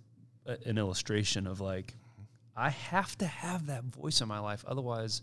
a, 0.46 0.58
an 0.66 0.78
illustration 0.78 1.48
of 1.48 1.62
like, 1.62 1.96
I 2.56 2.70
have 2.70 3.18
to 3.18 3.26
have 3.26 3.68
that 3.68 3.86
voice 3.86 4.22
in 4.22 4.28
my 4.28 4.40
life. 4.40 4.64
Otherwise 4.68 5.22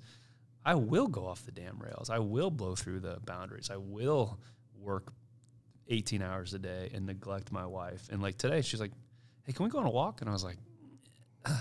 I 0.64 0.74
will 0.74 1.06
go 1.06 1.26
off 1.26 1.44
the 1.44 1.52
damn 1.52 1.78
rails. 1.78 2.10
I 2.10 2.18
will 2.18 2.50
blow 2.50 2.74
through 2.74 3.00
the 3.00 3.18
boundaries. 3.24 3.70
I 3.70 3.76
will 3.76 4.38
work 4.78 5.12
18 5.88 6.22
hours 6.22 6.52
a 6.54 6.58
day 6.58 6.90
and 6.92 7.06
neglect 7.06 7.52
my 7.52 7.66
wife. 7.66 8.08
And 8.10 8.20
like 8.20 8.38
today, 8.38 8.60
she's 8.62 8.80
like, 8.80 8.92
Hey, 9.44 9.52
can 9.52 9.64
we 9.64 9.70
go 9.70 9.78
on 9.78 9.86
a 9.86 9.90
walk? 9.90 10.20
And 10.20 10.28
I 10.28 10.32
was 10.32 10.44
like, 10.44 10.56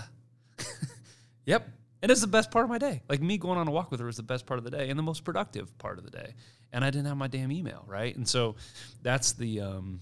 Yep. 1.46 1.68
And 2.02 2.10
it's 2.10 2.20
the 2.20 2.26
best 2.26 2.50
part 2.50 2.64
of 2.64 2.70
my 2.70 2.78
day. 2.78 3.02
Like 3.08 3.20
me 3.20 3.36
going 3.36 3.58
on 3.58 3.68
a 3.68 3.70
walk 3.70 3.90
with 3.90 4.00
her 4.00 4.08
is 4.08 4.16
the 4.16 4.22
best 4.22 4.46
part 4.46 4.58
of 4.58 4.64
the 4.64 4.70
day 4.70 4.88
and 4.88 4.98
the 4.98 5.02
most 5.02 5.24
productive 5.24 5.76
part 5.78 5.98
of 5.98 6.04
the 6.04 6.10
day. 6.10 6.34
And 6.72 6.84
I 6.84 6.90
didn't 6.90 7.06
have 7.06 7.16
my 7.16 7.28
damn 7.28 7.52
email, 7.52 7.84
right? 7.86 8.14
And 8.14 8.26
so 8.26 8.56
that's 9.02 9.32
the 9.32 9.60
um 9.60 10.00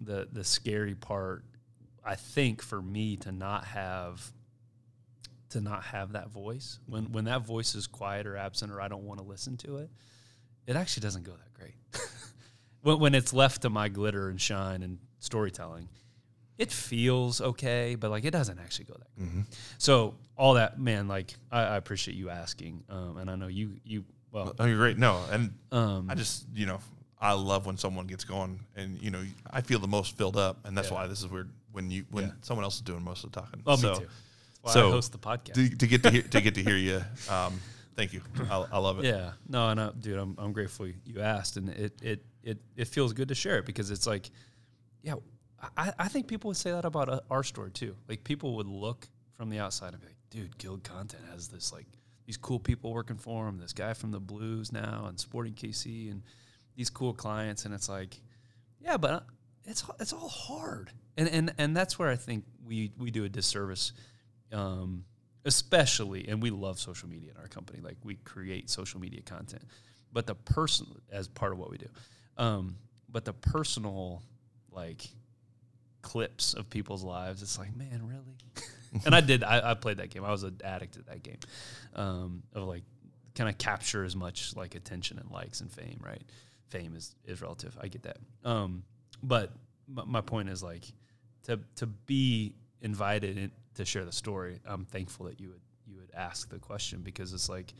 the 0.00 0.28
the 0.32 0.44
scary 0.44 0.94
part 0.94 1.44
I 2.04 2.14
think 2.14 2.62
for 2.62 2.80
me 2.80 3.16
to 3.18 3.32
not 3.32 3.64
have 3.66 4.32
to 5.50 5.60
not 5.60 5.84
have 5.84 6.12
that 6.12 6.30
voice. 6.30 6.78
When 6.86 7.12
when 7.12 7.24
that 7.24 7.42
voice 7.42 7.74
is 7.74 7.86
quiet 7.86 8.26
or 8.26 8.36
absent 8.36 8.72
or 8.72 8.80
I 8.80 8.88
don't 8.88 9.04
want 9.04 9.20
to 9.20 9.26
listen 9.26 9.56
to 9.58 9.78
it, 9.78 9.90
it 10.66 10.76
actually 10.76 11.02
doesn't 11.02 11.24
go 11.24 11.32
that 11.32 11.54
great. 11.54 11.74
when 12.82 12.98
when 12.98 13.14
it's 13.14 13.32
left 13.32 13.62
to 13.62 13.70
my 13.70 13.88
glitter 13.88 14.28
and 14.28 14.40
shine 14.40 14.82
and 14.82 14.98
storytelling, 15.18 15.88
it 16.58 16.70
feels 16.72 17.40
okay, 17.40 17.94
but 17.96 18.10
like 18.10 18.24
it 18.24 18.30
doesn't 18.30 18.58
actually 18.58 18.84
go 18.86 18.94
that 18.94 19.08
great. 19.18 19.44
So 19.78 20.14
all 20.36 20.54
that, 20.54 20.78
man, 20.78 21.08
like 21.08 21.34
I, 21.50 21.62
I 21.62 21.76
appreciate 21.76 22.16
you 22.16 22.30
asking, 22.30 22.84
um, 22.88 23.16
and 23.18 23.30
I 23.30 23.36
know 23.36 23.48
you 23.48 23.76
you 23.84 24.04
well, 24.30 24.54
Oh, 24.58 24.64
you're 24.64 24.76
great. 24.76 24.98
No, 24.98 25.24
and 25.30 25.54
um, 25.72 26.08
I 26.10 26.14
just 26.14 26.46
you 26.54 26.66
know 26.66 26.80
I 27.20 27.32
love 27.32 27.66
when 27.66 27.76
someone 27.76 28.06
gets 28.06 28.24
going, 28.24 28.60
and 28.76 29.00
you 29.00 29.10
know 29.10 29.22
I 29.50 29.60
feel 29.62 29.78
the 29.78 29.88
most 29.88 30.16
filled 30.16 30.36
up, 30.36 30.58
and 30.64 30.76
that's 30.76 30.88
Yeah. 30.90 30.94
why 30.94 31.06
this 31.06 31.20
is 31.20 31.28
weird 31.28 31.50
when 31.72 31.90
you 31.90 32.04
when 32.10 32.24
Yeah. 32.26 32.30
someone 32.42 32.64
else 32.64 32.76
is 32.76 32.82
doing 32.82 33.02
most 33.02 33.24
of 33.24 33.32
the 33.32 33.40
talking. 33.40 33.62
oh, 33.66 33.76
so, 33.76 33.92
me 33.92 33.98
too. 34.00 34.06
Why 34.62 34.72
so 34.72 34.88
I 34.88 34.90
host 34.92 35.12
the 35.12 35.18
podcast. 35.18 35.54
To, 35.54 35.76
to 35.76 35.86
get 35.86 36.02
to 36.04 36.10
hear 36.10 36.22
to 36.22 36.40
get 36.40 36.54
to 36.54 36.62
hear 36.62 36.76
you, 36.76 37.02
um, 37.28 37.60
thank 37.96 38.12
you. 38.12 38.22
I, 38.50 38.64
I 38.72 38.78
love 38.78 38.98
it. 38.98 39.04
Yeah, 39.06 39.32
no, 39.48 39.68
and 39.68 39.78
uh, 39.80 39.92
dude, 39.98 40.18
I'm 40.18 40.34
I'm 40.38 40.52
grateful 40.52 40.86
you 40.86 41.20
asked, 41.20 41.56
and 41.56 41.68
it 41.70 42.00
it 42.02 42.24
it 42.42 42.58
it 42.76 42.88
feels 42.88 43.12
good 43.12 43.28
to 43.28 43.34
share 43.34 43.58
it 43.58 43.66
because 43.66 43.90
it's 43.90 44.06
like, 44.06 44.30
yeah, 45.02 45.14
I 45.76 45.92
I 45.98 46.08
think 46.08 46.26
people 46.26 46.48
would 46.48 46.56
say 46.56 46.70
that 46.70 46.84
about 46.84 47.08
uh, 47.08 47.20
our 47.30 47.42
store 47.42 47.68
too. 47.68 47.96
Like 48.08 48.24
people 48.24 48.56
would 48.56 48.66
look 48.66 49.08
from 49.36 49.50
the 49.50 49.58
outside 49.58 49.92
and 49.92 50.00
be 50.00 50.08
like, 50.08 50.16
dude, 50.30 50.58
Guild 50.58 50.84
Content 50.84 51.22
has 51.30 51.48
this 51.48 51.72
like 51.72 51.86
these 52.26 52.36
cool 52.36 52.58
people 52.58 52.92
working 52.92 53.16
for 53.16 53.48
him. 53.48 53.58
This 53.58 53.72
guy 53.72 53.94
from 53.94 54.10
the 54.10 54.20
Blues 54.20 54.72
now 54.72 55.06
and 55.08 55.18
Sporting 55.18 55.54
KC 55.54 56.10
and 56.10 56.22
these 56.76 56.90
cool 56.90 57.12
clients, 57.12 57.64
and 57.64 57.74
it's 57.74 57.88
like, 57.88 58.20
yeah, 58.80 58.96
but 58.96 59.10
uh, 59.10 59.20
it's 59.64 59.84
it's 60.00 60.12
all 60.12 60.28
hard, 60.28 60.90
and 61.16 61.28
and 61.28 61.54
and 61.58 61.76
that's 61.76 61.98
where 61.98 62.08
I 62.08 62.16
think 62.16 62.44
we 62.64 62.92
we 62.98 63.10
do 63.10 63.24
a 63.24 63.28
disservice. 63.28 63.92
Um, 64.52 65.04
especially 65.46 66.26
and 66.28 66.42
we 66.42 66.50
love 66.50 66.78
social 66.78 67.08
media 67.08 67.30
in 67.30 67.36
our 67.36 67.48
company 67.48 67.80
like 67.82 67.96
we 68.02 68.14
create 68.24 68.70
social 68.70 68.98
media 68.98 69.20
content 69.20 69.62
but 70.12 70.26
the 70.26 70.34
person 70.34 70.86
as 71.12 71.28
part 71.28 71.52
of 71.52 71.58
what 71.58 71.70
we 71.70 71.76
do 71.76 71.88
um, 72.38 72.76
but 73.10 73.24
the 73.24 73.32
personal 73.32 74.22
like 74.70 75.06
clips 76.04 76.54
of 76.54 76.70
people's 76.70 77.02
lives. 77.02 77.42
It's 77.42 77.58
like 77.58 77.76
man 77.76 78.06
really? 78.06 78.36
And 79.04 79.12
i 79.12 79.20
did 79.20 79.42
I, 79.42 79.72
I 79.72 79.74
played 79.74 79.96
that 79.96 80.10
game. 80.10 80.24
I 80.24 80.30
was 80.30 80.44
an 80.44 80.60
addict 80.62 80.96
at 80.96 81.06
that 81.06 81.24
game 81.24 81.38
um, 81.96 82.44
of 82.52 82.68
like 82.68 82.84
kind 83.34 83.50
of 83.50 83.58
capture 83.58 84.04
as 84.04 84.14
much 84.14 84.54
like 84.54 84.76
attention 84.76 85.18
and 85.18 85.28
likes 85.32 85.60
and 85.60 85.70
fame 85.70 86.00
right? 86.00 86.22
Fame 86.68 86.94
is 86.94 87.16
is 87.24 87.42
relative. 87.42 87.76
I 87.80 87.88
get 87.88 88.04
that. 88.04 88.18
Um, 88.44 88.84
but 89.20 89.50
my, 89.88 90.04
my 90.04 90.20
point 90.20 90.48
is 90.48 90.62
like 90.62 90.84
to 91.44 91.58
to 91.76 91.86
be 91.86 92.54
invited 92.82 93.36
in, 93.36 93.50
to 93.74 93.84
share 93.84 94.04
the 94.04 94.12
story 94.12 94.60
i'm 94.66 94.84
thankful 94.84 95.26
that 95.26 95.40
you 95.40 95.48
would 95.48 95.60
you 95.86 95.96
would 95.96 96.10
ask 96.14 96.48
the 96.50 96.58
question 96.58 97.00
because 97.02 97.32
it's 97.32 97.48
like 97.48 97.72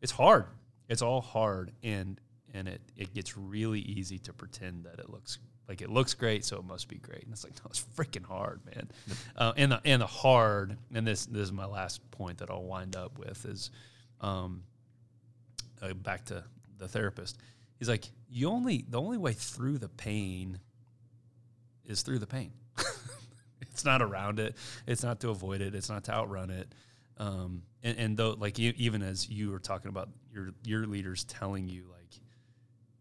it's 0.00 0.12
hard. 0.12 0.46
It's 0.88 1.02
all 1.02 1.20
hard 1.20 1.72
and 1.82 2.20
and 2.54 2.68
it 2.68 2.80
it 2.96 3.14
gets 3.14 3.36
really 3.36 3.80
easy 3.80 4.18
to 4.20 4.32
pretend 4.32 4.84
that 4.84 4.98
it 4.98 5.10
looks 5.10 5.38
like 5.68 5.82
it 5.82 5.90
looks 5.90 6.14
great 6.14 6.44
so 6.44 6.56
it 6.58 6.64
must 6.64 6.88
be 6.88 6.96
great. 6.96 7.24
And 7.24 7.32
it's 7.32 7.44
like 7.44 7.54
no 7.64 7.70
it's 7.70 7.84
freaking 7.96 8.24
hard 8.24 8.60
man. 8.66 8.90
Uh, 9.36 9.52
and 9.56 9.72
the 9.72 9.80
and 9.84 10.02
the 10.02 10.06
hard 10.06 10.76
and 10.94 11.06
this 11.06 11.26
this 11.26 11.42
is 11.42 11.52
my 11.52 11.66
last 11.66 12.08
point 12.10 12.38
that 12.38 12.50
i'll 12.50 12.64
wind 12.64 12.96
up 12.96 13.18
with 13.18 13.44
is 13.44 13.70
um 14.20 14.62
uh, 15.82 15.92
back 15.94 16.24
to 16.26 16.44
the 16.78 16.88
therapist. 16.88 17.38
He's 17.78 17.88
like 17.88 18.10
you 18.28 18.48
only 18.48 18.84
the 18.88 19.00
only 19.00 19.18
way 19.18 19.32
through 19.32 19.78
the 19.78 19.88
pain 19.88 20.58
is 21.84 22.02
through 22.02 22.18
the 22.18 22.26
pain. 22.26 22.52
It's 23.78 23.84
not 23.84 24.02
around 24.02 24.40
it. 24.40 24.56
It's 24.88 25.04
not 25.04 25.20
to 25.20 25.30
avoid 25.30 25.60
it. 25.60 25.72
It's 25.72 25.88
not 25.88 26.02
to 26.04 26.12
outrun 26.12 26.50
it. 26.50 26.74
Um, 27.16 27.62
and, 27.84 27.96
and 27.96 28.16
though, 28.16 28.30
like 28.30 28.58
even 28.58 29.02
as 29.02 29.28
you 29.28 29.52
were 29.52 29.60
talking 29.60 29.88
about 29.88 30.08
your 30.32 30.50
your 30.64 30.84
leaders 30.84 31.22
telling 31.22 31.68
you, 31.68 31.84
like, 31.88 32.20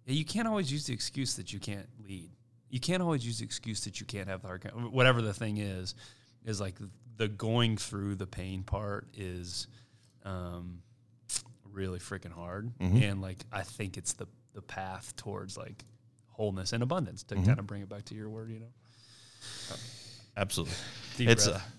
you 0.06 0.24
can't 0.24 0.48
always 0.48 0.72
use 0.72 0.86
the 0.86 0.94
excuse 0.94 1.36
that 1.38 1.52
you 1.52 1.60
can't 1.60 1.88
lead. 2.08 2.30
You 2.70 2.80
can't 2.80 3.02
always 3.02 3.26
use 3.26 3.40
the 3.40 3.46
excuse 3.46 3.82
that 3.86 4.00
you 4.00 4.06
can't 4.06 4.28
have 4.28 4.42
the 4.42 4.48
hard, 4.48 4.62
con- 4.62 4.92
whatever 4.92 5.22
the 5.22 5.34
thing 5.34 5.58
is. 5.58 5.96
Is 6.46 6.62
like 6.62 6.76
the 7.18 7.28
going 7.28 7.78
through 7.78 8.16
the 8.16 8.28
pain 8.28 8.64
part 8.64 9.08
is 9.16 9.68
um, 10.24 10.82
really 11.72 12.00
freaking 12.00 12.32
hard, 12.32 12.72
and 12.80 13.22
like 13.22 13.40
I 13.52 13.64
think 13.64 13.98
it's 13.98 14.14
the 14.14 14.28
the 14.54 14.62
path 14.62 15.16
towards 15.16 15.58
like 15.58 15.84
wholeness 16.30 16.72
and 16.74 16.84
abundance 16.84 17.24
to 17.24 17.36
kind 17.36 17.60
of 17.60 17.68
bring 17.68 17.82
it 17.82 17.90
back 17.90 18.06
to 18.06 18.16
your 18.16 18.30
word, 18.30 18.50
you 18.52 18.60
know. 18.60 19.76
Absolutely. 20.38 20.76
Deep 21.18 21.30
it's 21.30 21.48
breath. 21.48 21.72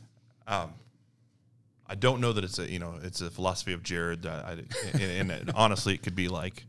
a, 0.47 0.55
um, 0.55 0.75
I 1.87 1.95
don't 1.95 2.21
know 2.21 2.33
that 2.33 2.45
it's 2.45 2.59
a 2.59 2.71
you 2.71 2.79
know 2.79 2.99
it's 3.03 3.21
a 3.21 3.31
philosophy 3.31 3.73
of 3.73 3.83
Jared. 3.83 4.23
That 4.23 4.45
I, 4.45 4.53
and, 4.99 5.31
and 5.31 5.53
honestly, 5.55 5.95
it 5.95 6.03
could 6.03 6.17
be 6.17 6.29
like 6.29 6.67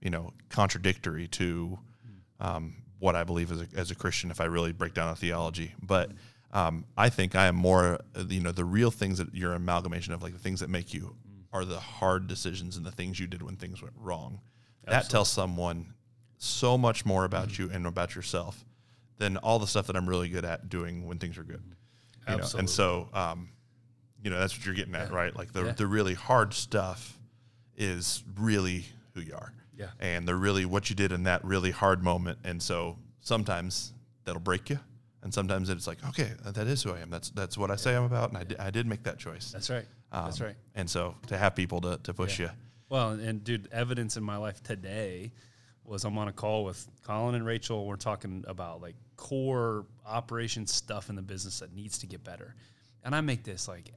you 0.00 0.10
know 0.10 0.32
contradictory 0.50 1.28
to 1.28 1.78
um, 2.40 2.74
what 3.00 3.16
I 3.16 3.24
believe 3.24 3.50
as 3.50 3.60
a, 3.62 3.66
as 3.74 3.90
a 3.90 3.94
Christian 3.94 4.30
if 4.30 4.40
I 4.40 4.44
really 4.44 4.72
break 4.72 4.94
down 4.94 5.08
a 5.08 5.16
theology. 5.16 5.74
But 5.82 6.12
um, 6.52 6.84
I 6.96 7.08
think 7.08 7.34
I 7.34 7.46
am 7.46 7.56
more 7.56 7.98
you 8.28 8.40
know 8.40 8.52
the 8.52 8.64
real 8.64 8.90
things 8.92 9.18
that 9.18 9.34
you're 9.34 9.52
amalgamation 9.54 10.12
of 10.12 10.22
like 10.22 10.32
the 10.32 10.38
things 10.38 10.60
that 10.60 10.70
make 10.70 10.94
you 10.94 11.16
are 11.52 11.64
the 11.64 11.80
hard 11.80 12.28
decisions 12.28 12.76
and 12.76 12.86
the 12.86 12.92
things 12.92 13.18
you 13.18 13.26
did 13.26 13.42
when 13.42 13.56
things 13.56 13.82
went 13.82 13.94
wrong. 13.98 14.40
That 14.86 15.08
tells 15.10 15.28
someone 15.28 15.94
so 16.38 16.78
much 16.78 17.04
more 17.04 17.24
about 17.24 17.58
you 17.58 17.70
and 17.70 17.86
about 17.86 18.14
yourself 18.14 18.64
than 19.18 19.36
all 19.36 19.58
the 19.58 19.66
stuff 19.66 19.86
that 19.88 19.96
I'm 19.96 20.08
really 20.08 20.28
good 20.28 20.44
at 20.44 20.68
doing 20.68 21.06
when 21.06 21.18
things 21.18 21.36
are 21.38 21.44
good. 21.44 21.62
You 22.26 22.36
know? 22.36 22.38
Absolutely. 22.42 22.60
And 22.60 22.70
so, 22.70 23.08
um, 23.12 23.50
you 24.22 24.30
know, 24.30 24.38
that's 24.40 24.56
what 24.56 24.64
you're 24.64 24.74
getting 24.74 24.94
at, 24.94 25.12
right? 25.12 25.36
Like 25.36 25.52
the, 25.52 25.66
Yeah. 25.66 25.72
the 25.72 25.86
really 25.86 26.14
hard 26.14 26.54
stuff 26.54 27.18
is 27.76 28.24
really 28.38 28.86
who 29.14 29.20
you 29.20 29.34
are. 29.34 29.52
Yeah. 29.80 29.88
And 29.98 30.28
they're 30.28 30.36
really 30.36 30.64
what 30.66 30.90
you 30.90 30.96
did 30.96 31.10
in 31.10 31.22
that 31.24 31.44
really 31.44 31.70
hard 31.70 32.04
moment. 32.04 32.38
And 32.44 32.62
so 32.62 32.98
sometimes 33.20 33.92
that'll 34.24 34.40
break 34.40 34.70
you. 34.70 34.78
And 35.22 35.32
sometimes 35.34 35.68
it's 35.70 35.86
like, 35.86 35.98
okay, 36.10 36.30
that 36.44 36.66
is 36.66 36.82
who 36.82 36.92
I 36.92 37.00
am. 37.00 37.10
That's 37.10 37.30
that's 37.30 37.58
what 37.58 37.70
I 37.70 37.76
say 37.76 37.94
I'm 37.96 38.04
about. 38.04 38.28
And 38.30 38.38
I 38.38 38.44
did, 38.44 38.58
I 38.58 38.70
did 38.70 38.86
make 38.86 39.02
that 39.04 39.18
choice. 39.18 39.50
That's 39.52 39.68
right. 39.70 39.84
That's 40.12 40.40
Um, 40.40 40.46
right. 40.48 40.56
And 40.74 40.88
so 40.88 41.14
to 41.26 41.36
have 41.36 41.54
people 41.54 41.80
to, 41.82 41.98
to 42.04 42.14
push 42.14 42.38
Yeah. 42.38 42.46
you. 42.46 42.52
Well, 42.88 43.10
and 43.10 43.44
dude, 43.44 43.68
evidence 43.72 44.16
in 44.16 44.22
my 44.24 44.36
life 44.36 44.62
today 44.62 45.32
was 45.84 46.04
I'm 46.04 46.16
on 46.18 46.28
a 46.28 46.32
call 46.32 46.64
with 46.64 46.86
Colin 47.04 47.34
and 47.34 47.44
Rachel. 47.46 47.86
We're 47.86 47.96
talking 47.96 48.44
about 48.48 48.80
like 48.80 48.96
core 49.16 49.84
operation 50.06 50.66
stuff 50.66 51.08
in 51.10 51.16
the 51.16 51.22
business 51.22 51.60
that 51.60 51.74
needs 51.74 51.98
to 51.98 52.06
get 52.06 52.24
better. 52.24 52.54
And 53.04 53.14
I 53.14 53.20
make 53.20 53.44
this 53.44 53.68
like 53.68 53.92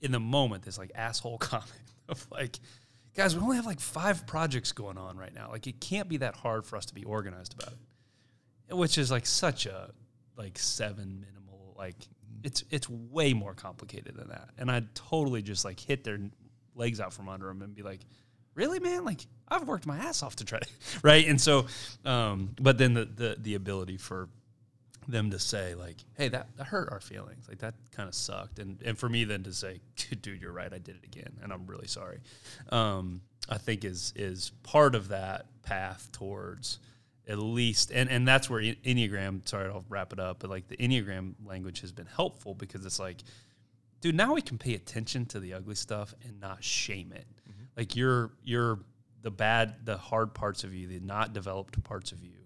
in 0.00 0.12
the 0.12 0.20
moment, 0.20 0.62
this 0.64 0.78
like 0.78 0.90
asshole 0.94 1.38
comment 1.52 1.70
of 2.08 2.26
like, 2.30 2.58
guys, 3.14 3.36
we 3.36 3.42
only 3.42 3.56
have 3.56 3.66
like 3.66 3.80
five 3.80 4.26
projects 4.26 4.72
going 4.72 4.98
on 4.98 5.16
right 5.16 5.34
now. 5.34 5.50
Like 5.50 5.66
it 5.66 5.80
can't 5.80 6.08
be 6.08 6.18
that 6.18 6.34
hard 6.34 6.64
for 6.66 6.76
us 6.76 6.86
to 6.86 6.94
be 6.94 7.04
organized 7.04 7.54
about 7.54 7.72
it. 7.72 8.74
Which 8.74 8.98
is 8.98 9.10
like 9.10 9.26
such 9.26 9.66
a 9.66 9.90
like 10.36 10.58
seven 10.58 11.20
minimal 11.20 11.74
like 11.76 11.96
it's 12.44 12.64
it's 12.70 12.88
way 12.88 13.32
more 13.32 13.54
complicated 13.54 14.16
than 14.16 14.28
that. 14.28 14.50
And 14.58 14.70
I'd 14.70 14.94
totally 14.94 15.42
just 15.42 15.64
like 15.64 15.80
hit 15.80 16.04
their 16.04 16.18
legs 16.74 17.00
out 17.00 17.12
from 17.12 17.28
under 17.28 17.46
them 17.46 17.62
and 17.62 17.74
be 17.74 17.82
like, 17.82 18.00
really, 18.54 18.78
man? 18.78 19.04
Like 19.04 19.26
I've 19.48 19.66
worked 19.66 19.86
my 19.86 19.98
ass 19.98 20.22
off 20.22 20.36
to 20.36 20.44
try 20.44 20.60
to 20.60 20.68
right. 21.02 21.26
And 21.26 21.40
so, 21.40 21.66
um, 22.04 22.50
but 22.60 22.78
then 22.78 22.94
the 22.94 23.04
the 23.04 23.36
the 23.38 23.54
ability 23.54 23.96
for 23.96 24.28
them 25.08 25.30
to 25.30 25.38
say 25.38 25.74
like, 25.74 25.96
hey, 26.16 26.28
that, 26.28 26.48
that 26.56 26.66
hurt 26.66 26.90
our 26.92 27.00
feelings. 27.00 27.46
Like 27.48 27.58
that 27.58 27.74
kind 27.92 28.08
of 28.08 28.14
sucked. 28.14 28.58
And 28.58 28.80
and 28.84 28.98
for 28.98 29.08
me 29.08 29.24
then 29.24 29.42
to 29.44 29.52
say, 29.52 29.80
dude, 30.22 30.40
you're 30.40 30.52
right, 30.52 30.72
I 30.72 30.78
did 30.78 30.96
it 30.96 31.04
again, 31.04 31.32
and 31.42 31.52
I'm 31.52 31.66
really 31.66 31.88
sorry. 31.88 32.18
Um, 32.70 33.22
I 33.48 33.58
think 33.58 33.84
is 33.84 34.12
is 34.16 34.52
part 34.62 34.94
of 34.94 35.08
that 35.08 35.46
path 35.62 36.08
towards 36.12 36.78
at 37.28 37.38
least 37.38 37.90
and 37.92 38.10
and 38.10 38.26
that's 38.26 38.48
where 38.48 38.60
enneagram 38.60 39.46
sorry 39.46 39.68
i'll 39.68 39.84
wrap 39.88 40.12
it 40.12 40.18
up 40.18 40.40
but 40.40 40.50
like 40.50 40.66
the 40.68 40.76
enneagram 40.78 41.34
language 41.44 41.80
has 41.80 41.92
been 41.92 42.06
helpful 42.06 42.54
because 42.54 42.84
it's 42.84 42.98
like 42.98 43.18
dude 44.00 44.14
now 44.14 44.34
we 44.34 44.42
can 44.42 44.58
pay 44.58 44.74
attention 44.74 45.26
to 45.26 45.38
the 45.38 45.52
ugly 45.54 45.74
stuff 45.74 46.14
and 46.26 46.40
not 46.40 46.62
shame 46.64 47.12
it 47.14 47.26
like 47.76 47.94
you're 47.94 48.30
you're 48.42 48.80
the 49.22 49.30
bad 49.30 49.74
the 49.84 49.96
hard 49.96 50.34
parts 50.34 50.64
of 50.64 50.74
you 50.74 50.86
the 50.86 50.98
not 51.00 51.32
developed 51.32 51.82
parts 51.84 52.10
of 52.10 52.24
you 52.24 52.39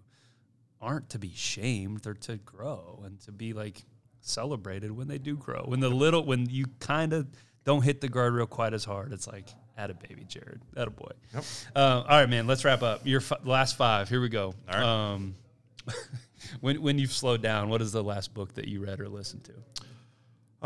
aren't 0.81 1.09
to 1.09 1.19
be 1.19 1.31
shamed 1.35 1.99
they're 2.01 2.13
to 2.13 2.37
grow 2.37 3.01
and 3.05 3.19
to 3.21 3.31
be 3.31 3.53
like 3.53 3.83
celebrated 4.21 4.91
when 4.91 5.07
they 5.07 5.17
do 5.17 5.35
grow 5.35 5.61
when 5.65 5.79
the 5.79 5.89
little 5.89 6.23
when 6.25 6.47
you 6.49 6.65
kind 6.79 7.13
of 7.13 7.27
don't 7.63 7.83
hit 7.83 8.01
the 8.01 8.09
guardrail 8.09 8.49
quite 8.49 8.73
as 8.73 8.83
hard 8.85 9.13
it's 9.13 9.27
like 9.27 9.47
at 9.77 9.89
a 9.89 9.93
baby 9.93 10.23
jared 10.27 10.61
at 10.77 10.87
a 10.87 10.91
boy 10.91 11.09
Yep. 11.33 11.43
uh, 11.75 11.79
all 11.79 12.19
right 12.19 12.29
man 12.29 12.47
let's 12.47 12.63
wrap 12.65 12.81
up 12.83 13.01
your 13.05 13.19
f- 13.21 13.43
last 13.45 13.77
five 13.77 14.09
here 14.09 14.21
we 14.21 14.29
go 14.29 14.53
All 14.71 14.79
right. 14.79 14.83
um, 15.13 15.35
when 16.61 16.81
when 16.81 16.97
you've 16.99 17.11
slowed 17.11 17.41
down 17.41 17.69
what 17.69 17.81
is 17.81 17.91
the 17.91 18.03
last 18.03 18.33
book 18.33 18.53
that 18.55 18.67
you 18.67 18.83
read 18.83 18.99
or 18.99 19.07
listened 19.09 19.43
to 19.45 19.53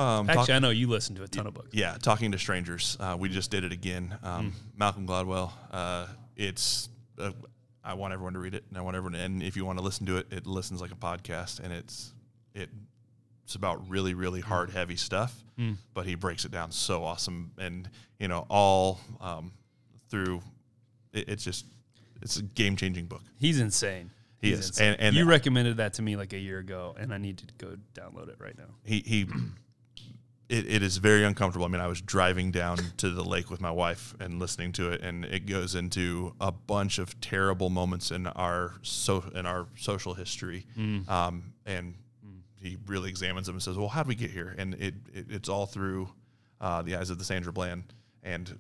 Um, 0.01 0.28
talk- 0.28 0.38
actually 0.38 0.53
i 0.55 0.60
know 0.60 0.70
you 0.70 0.88
listen 0.88 1.16
to 1.16 1.24
a 1.24 1.28
ton 1.28 1.47
of 1.47 1.53
books 1.53 1.70
Yeah, 1.74 1.97
talking 2.01 2.32
to 2.32 2.38
strangers. 2.39 2.95
Uh, 2.99 3.16
we 3.20 3.30
just 3.30 3.51
did 3.51 3.64
it 3.64 3.72
again. 3.74 4.18
Um, 4.24 4.53
Malcolm 4.78 5.05
Gladwell. 5.07 5.51
Uh, 5.72 6.07
it's. 6.38 6.88
Uh, 7.18 7.32
I 7.89 7.93
want 7.95 8.13
everyone 8.13 8.33
to 8.33 8.39
read 8.39 8.53
it, 8.53 8.63
and 8.69 8.77
I 8.77 8.81
want 8.81 8.95
everyone. 8.95 9.19
And 9.19 9.41
if 9.41 9.55
you 9.57 9.65
want 9.65 9.79
to 9.79 9.83
listen 9.83 10.05
to 10.05 10.17
it, 10.17 10.27
it 10.31 10.45
listens 10.45 10.79
like 10.81 10.91
a 10.91 10.95
podcast, 10.95 11.59
and 11.59 11.73
it's 11.73 12.13
it. 12.53 12.69
It's 13.45 13.55
about 13.55 13.89
really, 13.89 14.13
really 14.13 14.41
hard, 14.41 14.69
heavy 14.69 14.95
stuff, 14.95 15.33
but 15.95 16.05
he 16.05 16.13
breaks 16.13 16.45
it 16.45 16.51
down 16.51 16.71
so 16.71 17.03
awesome, 17.03 17.51
and 17.57 17.89
you 18.19 18.27
know, 18.27 18.45
all 18.49 18.99
um, 19.19 19.51
through. 20.09 20.41
It, 21.13 21.27
it's 21.29 21.43
just, 21.43 21.65
it's 22.21 22.37
a 22.37 22.43
game 22.43 22.75
changing 22.75 23.07
book. 23.07 23.23
he's 23.39 23.59
insane 23.59 24.11
He 24.39 24.49
He's 24.49 24.59
is. 24.59 24.67
insane. 24.69 24.91
And- 24.93 25.01
and- 25.01 25.15
you 25.15 25.25
recommended 25.25 25.77
that 25.77 25.93
to 25.95 26.03
me 26.03 26.15
like 26.15 26.33
a 26.33 26.37
year 26.37 26.59
ago 26.59 26.95
and 26.99 27.11
i 27.11 27.17
need 27.17 27.39
to 27.39 27.45
go 27.57 27.75
download 27.95 28.29
it 28.29 28.35
right 28.37 28.55
now 28.55 28.69
he 28.85 28.99
he 29.03 29.25
it, 30.50 30.66
it 30.68 30.84
is 30.84 30.97
very 30.97 31.24
uncomfortable. 31.24 31.66
I 31.66 31.70
mean, 31.70 31.80
I 31.82 31.88
was 31.88 32.02
driving 32.02 32.52
down 32.52 32.78
to 32.97 33.10
the 33.12 33.24
lake 33.24 33.50
with 33.52 33.62
my 33.62 33.72
wife 33.72 34.16
and 34.20 34.39
listening 34.39 34.72
to 34.74 34.91
it, 34.91 35.02
and 35.02 35.24
it 35.26 35.45
goes 35.45 35.76
into 35.76 36.34
a 36.41 36.52
bunch 36.52 36.97
of 37.00 37.20
terrible 37.22 37.70
moments 37.70 38.12
in 38.12 38.28
our 38.28 38.74
so 38.82 39.24
in 39.36 39.45
our 39.45 39.68
social 39.78 40.14
history, 40.16 40.66
um, 41.08 41.54
and 41.66 41.95
he 42.62 42.78
really 42.88 43.10
examines 43.10 43.45
them 43.47 43.56
and 43.56 43.64
says, 43.64 43.78
"Well, 43.78 43.88
how 43.89 44.04
did 44.04 44.10
we 44.10 44.16
get 44.16 44.32
here?" 44.32 44.54
And 44.58 44.74
it, 44.76 44.95
it 45.14 45.26
it's 45.30 45.50
all 45.50 45.66
through 45.66 46.10
uh, 46.60 46.82
the 46.82 46.95
eyes 46.95 47.10
of 47.10 47.18
the 47.20 47.24
Sandra 47.24 47.54
Bland 47.54 47.93
and 48.24 48.58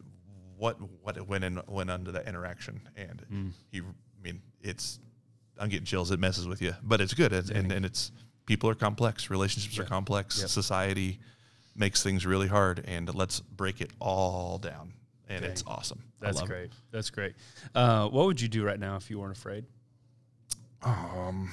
what 0.57 0.77
what 1.01 1.27
went 1.27 1.43
in 1.43 1.59
went 1.67 1.89
under 1.89 2.11
that 2.11 2.27
interaction, 2.27 2.81
and 2.95 3.53
he, 3.71 3.79
I 3.79 3.83
mean, 4.23 4.41
it's 4.61 4.99
I'm 5.57 5.69
getting 5.69 5.85
chills. 5.85 6.11
It 6.11 6.19
messes 6.19 6.47
with 6.47 6.61
you, 6.61 6.75
but 6.83 7.01
it's 7.01 7.13
good, 7.13 7.33
it's, 7.33 7.49
and 7.49 7.71
and 7.71 7.83
it's 7.85 8.11
people 8.45 8.69
are 8.69 8.75
complex, 8.75 9.29
relationships 9.29 9.77
are 9.79 9.83
complex, 9.85 10.39
Yep. 10.39 10.49
society 10.49 11.19
makes 11.79 12.03
things 12.03 12.25
really 12.25 12.47
hard, 12.47 12.83
and 12.85 13.13
let's 13.15 13.39
break 13.39 13.81
it 13.81 13.89
all 13.99 14.57
down, 14.57 14.93
and 15.27 15.43
it's 15.45 15.63
awesome. 15.65 16.03
That's 16.19 16.35
love 16.35 16.49
it. 16.49 16.53
great 16.53 16.71
that's 16.91 17.09
great 17.09 17.33
uh, 17.73 18.07
what 18.09 18.25
would 18.25 18.41
you 18.41 18.49
do 18.49 18.63
right 18.65 18.79
now 18.79 18.97
if 18.97 19.09
you 19.09 19.17
weren't 19.19 19.37
afraid 19.37 19.63
Um, 20.83 21.49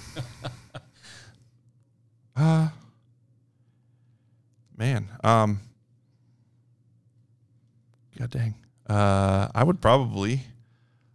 uh, 2.36 2.68
man, 4.76 5.08
um, 5.22 5.60
god 8.18 8.30
dang, 8.30 8.54
uh, 8.88 9.48
I 9.54 9.62
would 9.64 9.80
probably, 9.80 10.42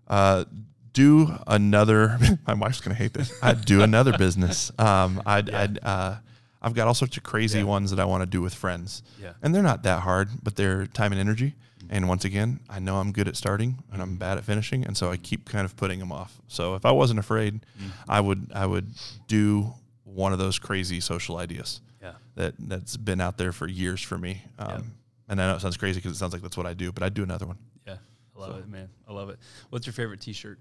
uh, 0.07 0.45
do 0.93 1.37
another. 1.47 2.17
my 2.47 2.53
wife's 2.53 2.81
gonna 2.81 2.95
hate 2.95 3.13
this. 3.13 3.31
I'd 3.41 3.65
do 3.65 3.81
another 3.81 4.17
business. 4.17 4.71
Um, 4.77 5.21
I'd, 5.25 5.49
I'd, 5.49 5.79
uh, 5.83 6.15
I've 6.61 6.73
got 6.73 6.87
all 6.87 6.93
sorts 6.93 7.17
of 7.17 7.23
crazy 7.23 7.59
Yeah. 7.59 7.65
ones 7.65 7.89
that 7.91 7.99
I 7.99 8.05
want 8.05 8.21
to 8.21 8.25
do 8.27 8.41
with 8.41 8.53
friends. 8.53 9.01
Yeah. 9.21 9.33
and 9.41 9.53
they're 9.53 9.63
not 9.63 9.83
that 9.83 10.01
hard, 10.01 10.29
but 10.43 10.55
they're 10.55 10.85
time 10.87 11.11
and 11.11 11.19
energy. 11.19 11.55
And 11.89 12.07
once 12.07 12.23
again, 12.23 12.59
I 12.69 12.79
know 12.79 12.97
I'm 12.97 13.11
good 13.11 13.27
at 13.27 13.35
starting 13.35 13.83
and 13.91 14.01
I'm 14.01 14.15
bad 14.15 14.37
at 14.37 14.45
finishing, 14.45 14.85
and 14.85 14.95
so 14.95 15.11
I 15.11 15.17
keep 15.17 15.49
kind 15.49 15.65
of 15.65 15.75
putting 15.75 15.99
them 15.99 16.11
off. 16.11 16.39
So 16.47 16.75
if 16.75 16.85
I 16.85 16.91
wasn't 16.91 17.19
afraid, 17.19 17.61
I 18.07 18.21
would 18.21 18.51
I 18.53 18.65
would 18.65 18.87
do 19.27 19.73
one 20.03 20.31
of 20.33 20.39
those 20.39 20.59
crazy 20.59 20.99
social 20.99 21.37
ideas 21.37 21.81
yeah 22.01 22.13
that 22.35 22.53
that's 22.59 22.97
been 22.97 23.19
out 23.21 23.37
there 23.37 23.51
for 23.51 23.67
years 23.67 24.01
for 24.01 24.17
me. 24.17 24.43
Um, 24.59 24.93
And 25.27 25.41
I 25.41 25.47
know 25.47 25.55
it 25.55 25.61
sounds 25.61 25.77
crazy 25.77 25.99
because 25.99 26.11
it 26.15 26.19
sounds 26.19 26.33
like 26.33 26.41
that's 26.41 26.57
what 26.57 26.65
I 26.65 26.73
do, 26.73 26.91
but 26.91 27.01
I'd 27.03 27.13
do 27.13 27.23
another 27.23 27.45
one. 27.45 27.57
yeah 27.87 27.95
i 28.35 28.39
love 28.39 28.57
it 28.57 28.67
man 28.67 28.89
i 29.07 29.13
love 29.13 29.29
it 29.29 29.37
what's 29.69 29.85
your 29.85 29.93
favorite 29.93 30.19
t-shirt 30.21 30.59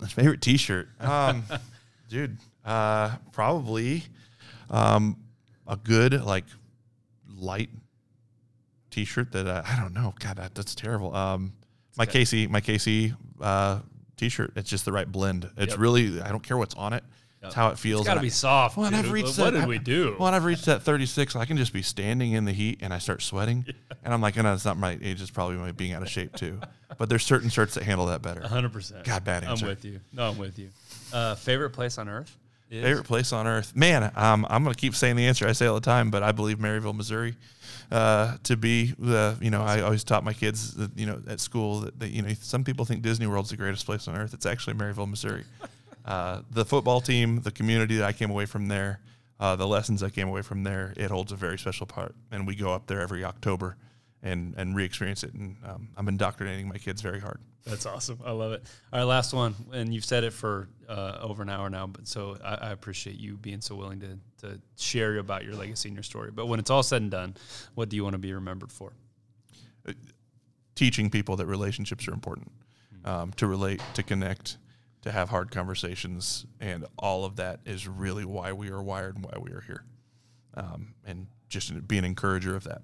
My 0.00 0.08
favorite 0.08 0.40
T-shirt, 0.40 0.88
um, 1.00 1.44
dude, 2.08 2.36
uh, 2.64 3.16
probably 3.32 4.02
um, 4.70 5.16
a 5.66 5.76
good 5.76 6.22
like 6.24 6.44
light 7.36 7.70
T-shirt 8.90 9.32
that 9.32 9.46
uh, 9.46 9.62
I 9.66 9.80
don't 9.80 9.92
know. 9.92 10.14
God, 10.20 10.36
that, 10.36 10.54
that's 10.54 10.74
terrible. 10.74 11.14
Um, 11.14 11.52
my 11.96 12.04
okay. 12.04 12.12
Casey, 12.20 12.46
my 12.46 12.60
Casey 12.60 13.12
uh, 13.40 13.80
T-shirt. 14.16 14.52
It's 14.56 14.70
just 14.70 14.84
the 14.84 14.92
right 14.92 15.10
blend. 15.10 15.50
It's 15.56 15.72
Yep. 15.72 15.80
really 15.80 16.20
I 16.20 16.28
don't 16.30 16.42
care 16.42 16.56
what's 16.56 16.74
on 16.74 16.92
it. 16.92 17.02
It's 17.42 17.54
how 17.54 17.68
it 17.68 17.78
feels. 17.78 18.00
It's 18.02 18.08
got 18.08 18.14
to 18.14 18.20
be 18.20 18.28
I- 18.28 18.30
soft. 18.30 18.78
Well, 18.78 18.94
I've 18.94 19.12
reached 19.12 19.36
what 19.38 19.52
that- 19.52 19.60
did 19.60 19.68
we 19.68 19.78
do? 19.78 20.16
Well, 20.20 20.32
I've 20.32 20.46
reached 20.46 20.64
that 20.64 20.82
36. 20.82 21.36
I 21.36 21.44
can 21.44 21.58
just 21.58 21.74
be 21.74 21.82
standing 21.82 22.32
in 22.32 22.46
the 22.46 22.52
heat 22.52 22.78
and 22.80 22.94
I 22.94 22.96
start 22.98 23.20
sweating, 23.20 23.66
and 24.04 24.14
I'm 24.14 24.22
like, 24.22 24.36
no, 24.36 24.54
it's 24.54 24.64
not 24.64 24.78
my 24.78 24.98
age. 25.02 25.20
It's 25.20 25.30
probably 25.30 25.56
my 25.56 25.70
being 25.72 25.92
out 25.92 26.00
of 26.02 26.08
shape 26.10 26.34
too. 26.36 26.60
But 26.96 27.08
there's 27.08 27.24
certain 27.24 27.48
shirts 27.50 27.74
that 27.74 27.82
handle 27.82 28.06
that 28.06 28.22
better. 28.22 28.46
hundred 28.46 28.72
percent. 28.72 29.02
God, 29.02 29.24
bad 29.24 29.42
answer. 29.42 29.64
I'm 29.64 29.70
with 29.70 29.84
you. 29.84 29.98
No, 30.12 30.28
I'm 30.30 30.38
with 30.38 30.60
you. 30.60 30.68
Uh, 31.12 31.34
favorite 31.34 31.70
place 31.70 31.98
on 31.98 32.08
earth? 32.08 32.38
Favorite 32.82 33.04
place 33.04 33.32
on 33.32 33.46
earth, 33.46 33.74
man. 33.76 34.10
Um, 34.16 34.46
I'm 34.48 34.62
gonna 34.62 34.74
keep 34.74 34.94
saying 34.94 35.16
the 35.16 35.26
answer 35.26 35.46
I 35.46 35.52
say 35.52 35.66
all 35.66 35.74
the 35.74 35.80
time, 35.80 36.10
but 36.10 36.22
I 36.22 36.32
believe 36.32 36.58
Maryville, 36.58 36.96
Missouri, 36.96 37.36
uh, 37.90 38.36
to 38.44 38.56
be 38.56 38.94
the. 38.98 39.36
You 39.40 39.50
know, 39.50 39.62
I 39.62 39.80
always 39.80 40.04
taught 40.04 40.24
my 40.24 40.32
kids, 40.32 40.74
that, 40.74 40.96
you 40.98 41.06
know, 41.06 41.20
at 41.26 41.40
school 41.40 41.80
that, 41.80 41.98
that 42.00 42.10
you 42.10 42.22
know 42.22 42.32
some 42.40 42.64
people 42.64 42.84
think 42.84 43.02
Disney 43.02 43.26
World's 43.26 43.50
the 43.50 43.56
greatest 43.56 43.86
place 43.86 44.08
on 44.08 44.16
earth. 44.16 44.34
It's 44.34 44.46
actually 44.46 44.74
Maryville, 44.74 45.08
Missouri. 45.08 45.44
Uh, 46.04 46.42
the 46.50 46.66
football 46.66 47.00
team, 47.00 47.40
the 47.40 47.50
community 47.50 47.96
that 47.96 48.04
I 48.04 48.12
came 48.12 48.30
away 48.30 48.44
from 48.44 48.68
there, 48.68 49.00
uh, 49.40 49.56
the 49.56 49.66
lessons 49.66 50.02
I 50.02 50.10
came 50.10 50.28
away 50.28 50.42
from 50.42 50.62
there, 50.62 50.92
it 50.98 51.10
holds 51.10 51.32
a 51.32 51.34
very 51.34 51.58
special 51.58 51.86
part. 51.86 52.14
And 52.30 52.46
we 52.46 52.54
go 52.54 52.74
up 52.74 52.86
there 52.86 53.00
every 53.00 53.24
October 53.24 53.76
and 54.22 54.54
and 54.56 54.76
re-experience 54.76 55.24
it. 55.24 55.32
And 55.32 55.56
um, 55.64 55.88
I'm 55.96 56.08
indoctrinating 56.08 56.68
my 56.68 56.76
kids 56.76 57.00
very 57.00 57.20
hard. 57.20 57.40
That's 57.64 57.86
awesome. 57.86 58.18
I 58.24 58.32
love 58.32 58.52
it. 58.52 58.62
All 58.92 58.98
right, 58.98 59.04
last 59.04 59.32
one, 59.32 59.54
and 59.72 59.92
you've 59.94 60.04
said 60.04 60.22
it 60.22 60.34
for 60.34 60.68
uh, 60.86 61.18
over 61.22 61.42
an 61.42 61.48
hour 61.48 61.70
now, 61.70 61.86
but 61.86 62.06
so 62.06 62.36
I, 62.44 62.54
I 62.54 62.70
appreciate 62.72 63.18
you 63.18 63.38
being 63.38 63.62
so 63.62 63.74
willing 63.74 64.00
to 64.00 64.18
to 64.46 64.60
share 64.76 65.16
about 65.16 65.44
your 65.44 65.54
legacy 65.54 65.88
and 65.88 65.96
your 65.96 66.02
story. 66.02 66.30
But 66.30 66.46
when 66.46 66.60
it's 66.60 66.68
all 66.68 66.82
said 66.82 67.00
and 67.00 67.10
done, 67.10 67.36
what 67.74 67.88
do 67.88 67.96
you 67.96 68.04
want 68.04 68.14
to 68.14 68.18
be 68.18 68.34
remembered 68.34 68.70
for? 68.70 68.92
teaching 70.74 71.10
people 71.10 71.36
that 71.36 71.46
relationships 71.46 72.08
are 72.08 72.12
important 72.12 72.50
um, 73.04 73.32
to 73.34 73.46
relate 73.46 73.80
to 73.94 74.02
connect 74.02 74.56
to 75.02 75.12
have 75.12 75.28
hard 75.28 75.50
conversations 75.50 76.46
and 76.60 76.86
all 76.98 77.24
of 77.24 77.36
that 77.36 77.60
is 77.64 77.86
really 77.86 78.24
why 78.24 78.52
we 78.52 78.70
are 78.70 78.82
wired 78.82 79.16
and 79.16 79.24
why 79.24 79.38
we 79.40 79.50
are 79.50 79.62
here 79.66 79.84
um, 80.54 80.94
and 81.06 81.26
just 81.48 81.86
be 81.86 81.98
an 81.98 82.04
encourager 82.04 82.56
of 82.56 82.64
that 82.64 82.82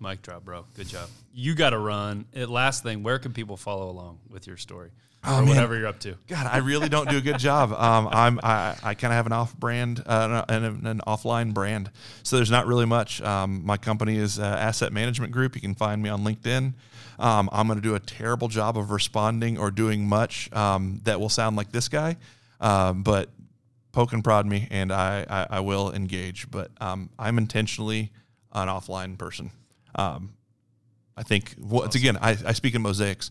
Mic 0.00 0.22
drop, 0.22 0.44
bro. 0.44 0.64
Good 0.74 0.88
job. 0.88 1.08
You 1.34 1.54
got 1.54 1.70
to 1.70 1.78
run. 1.78 2.24
Last 2.34 2.82
thing, 2.82 3.02
where 3.02 3.18
can 3.18 3.32
people 3.32 3.56
follow 3.56 3.90
along 3.90 4.18
with 4.30 4.46
your 4.46 4.56
story 4.56 4.90
Oh, 5.24 5.34
or 5.36 5.40
man. 5.40 5.48
whatever 5.48 5.76
you're 5.76 5.88
up 5.88 5.98
to? 6.00 6.14
God, 6.28 6.46
I 6.46 6.58
really 6.58 6.88
don't 6.88 7.08
do 7.10 7.16
a 7.18 7.20
good 7.20 7.38
job. 7.38 7.72
Um, 7.72 8.08
I'm 8.12 8.38
I, 8.42 8.76
I 8.82 8.94
kind 8.94 9.12
of 9.12 9.16
have 9.16 9.26
an 9.26 9.32
off 9.32 9.56
brand 9.56 10.02
uh, 10.06 10.44
and 10.48 10.64
an, 10.64 10.86
an 10.86 11.00
offline 11.06 11.52
brand, 11.52 11.90
so 12.22 12.36
there's 12.36 12.50
not 12.50 12.66
really 12.66 12.86
much. 12.86 13.20
Um, 13.22 13.64
my 13.66 13.76
company 13.76 14.16
is 14.16 14.38
uh, 14.38 14.42
Asset 14.44 14.92
Management 14.92 15.32
Group. 15.32 15.54
You 15.56 15.60
can 15.60 15.74
find 15.74 16.00
me 16.02 16.08
on 16.08 16.22
LinkedIn. 16.24 16.74
Um, 17.18 17.48
I'm 17.52 17.66
going 17.66 17.78
to 17.78 17.82
do 17.82 17.96
a 17.96 18.00
terrible 18.00 18.46
job 18.46 18.78
of 18.78 18.92
responding 18.92 19.58
or 19.58 19.72
doing 19.72 20.06
much 20.08 20.52
um, 20.52 21.00
that 21.04 21.18
will 21.20 21.28
sound 21.28 21.56
like 21.56 21.72
this 21.72 21.88
guy, 21.88 22.16
um, 22.60 23.02
but 23.02 23.28
poke 23.90 24.12
and 24.12 24.22
prod 24.22 24.46
me, 24.46 24.68
and 24.70 24.92
I 24.92 25.26
I, 25.28 25.46
I 25.56 25.60
will 25.60 25.92
engage. 25.92 26.48
But 26.48 26.70
um, 26.80 27.10
I'm 27.18 27.38
intentionally 27.38 28.12
an 28.52 28.68
offline 28.68 29.18
person. 29.18 29.50
Um, 29.98 30.32
I 31.16 31.24
think 31.24 31.54
once 31.58 31.94
again, 31.94 32.16
I, 32.20 32.30
I 32.46 32.52
speak 32.52 32.74
in 32.74 32.82
mosaics. 32.82 33.30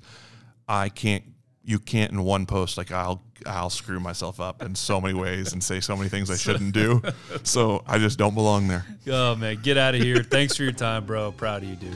I 0.68 0.90
can't, 0.90 1.24
you 1.64 1.80
can't 1.80 2.12
in 2.12 2.24
one 2.24 2.46
post 2.46 2.78
like 2.78 2.92
I'll 2.92 3.24
I'll 3.46 3.70
screw 3.70 4.00
myself 4.00 4.40
up 4.40 4.62
in 4.62 4.76
so 4.76 5.00
many 5.00 5.14
ways 5.14 5.54
and 5.54 5.64
say 5.64 5.80
so 5.80 5.96
many 5.96 6.10
things 6.10 6.30
I 6.30 6.36
shouldn't 6.38 6.74
do. 6.74 7.02
So 7.44 7.84
I 7.88 7.98
just 7.98 8.18
don't 8.18 8.34
belong 8.36 8.68
there. 8.68 8.86
Oh 9.10 9.36
man, 9.36 9.60
get 9.62 9.78
out 9.78 9.96
of 9.96 10.02
here. 10.02 10.24
Thanks 10.24 10.56
for 10.58 10.64
your 10.64 10.72
time, 10.74 11.06
bro. 11.06 11.32
Proud 11.32 11.64
of 11.64 11.70
you, 11.70 11.76
dude. 11.76 11.96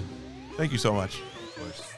Thank 0.56 0.72
you 0.72 0.78
so 0.78 0.94
much. 0.94 1.20
Of 1.20 1.56
course. 1.56 1.91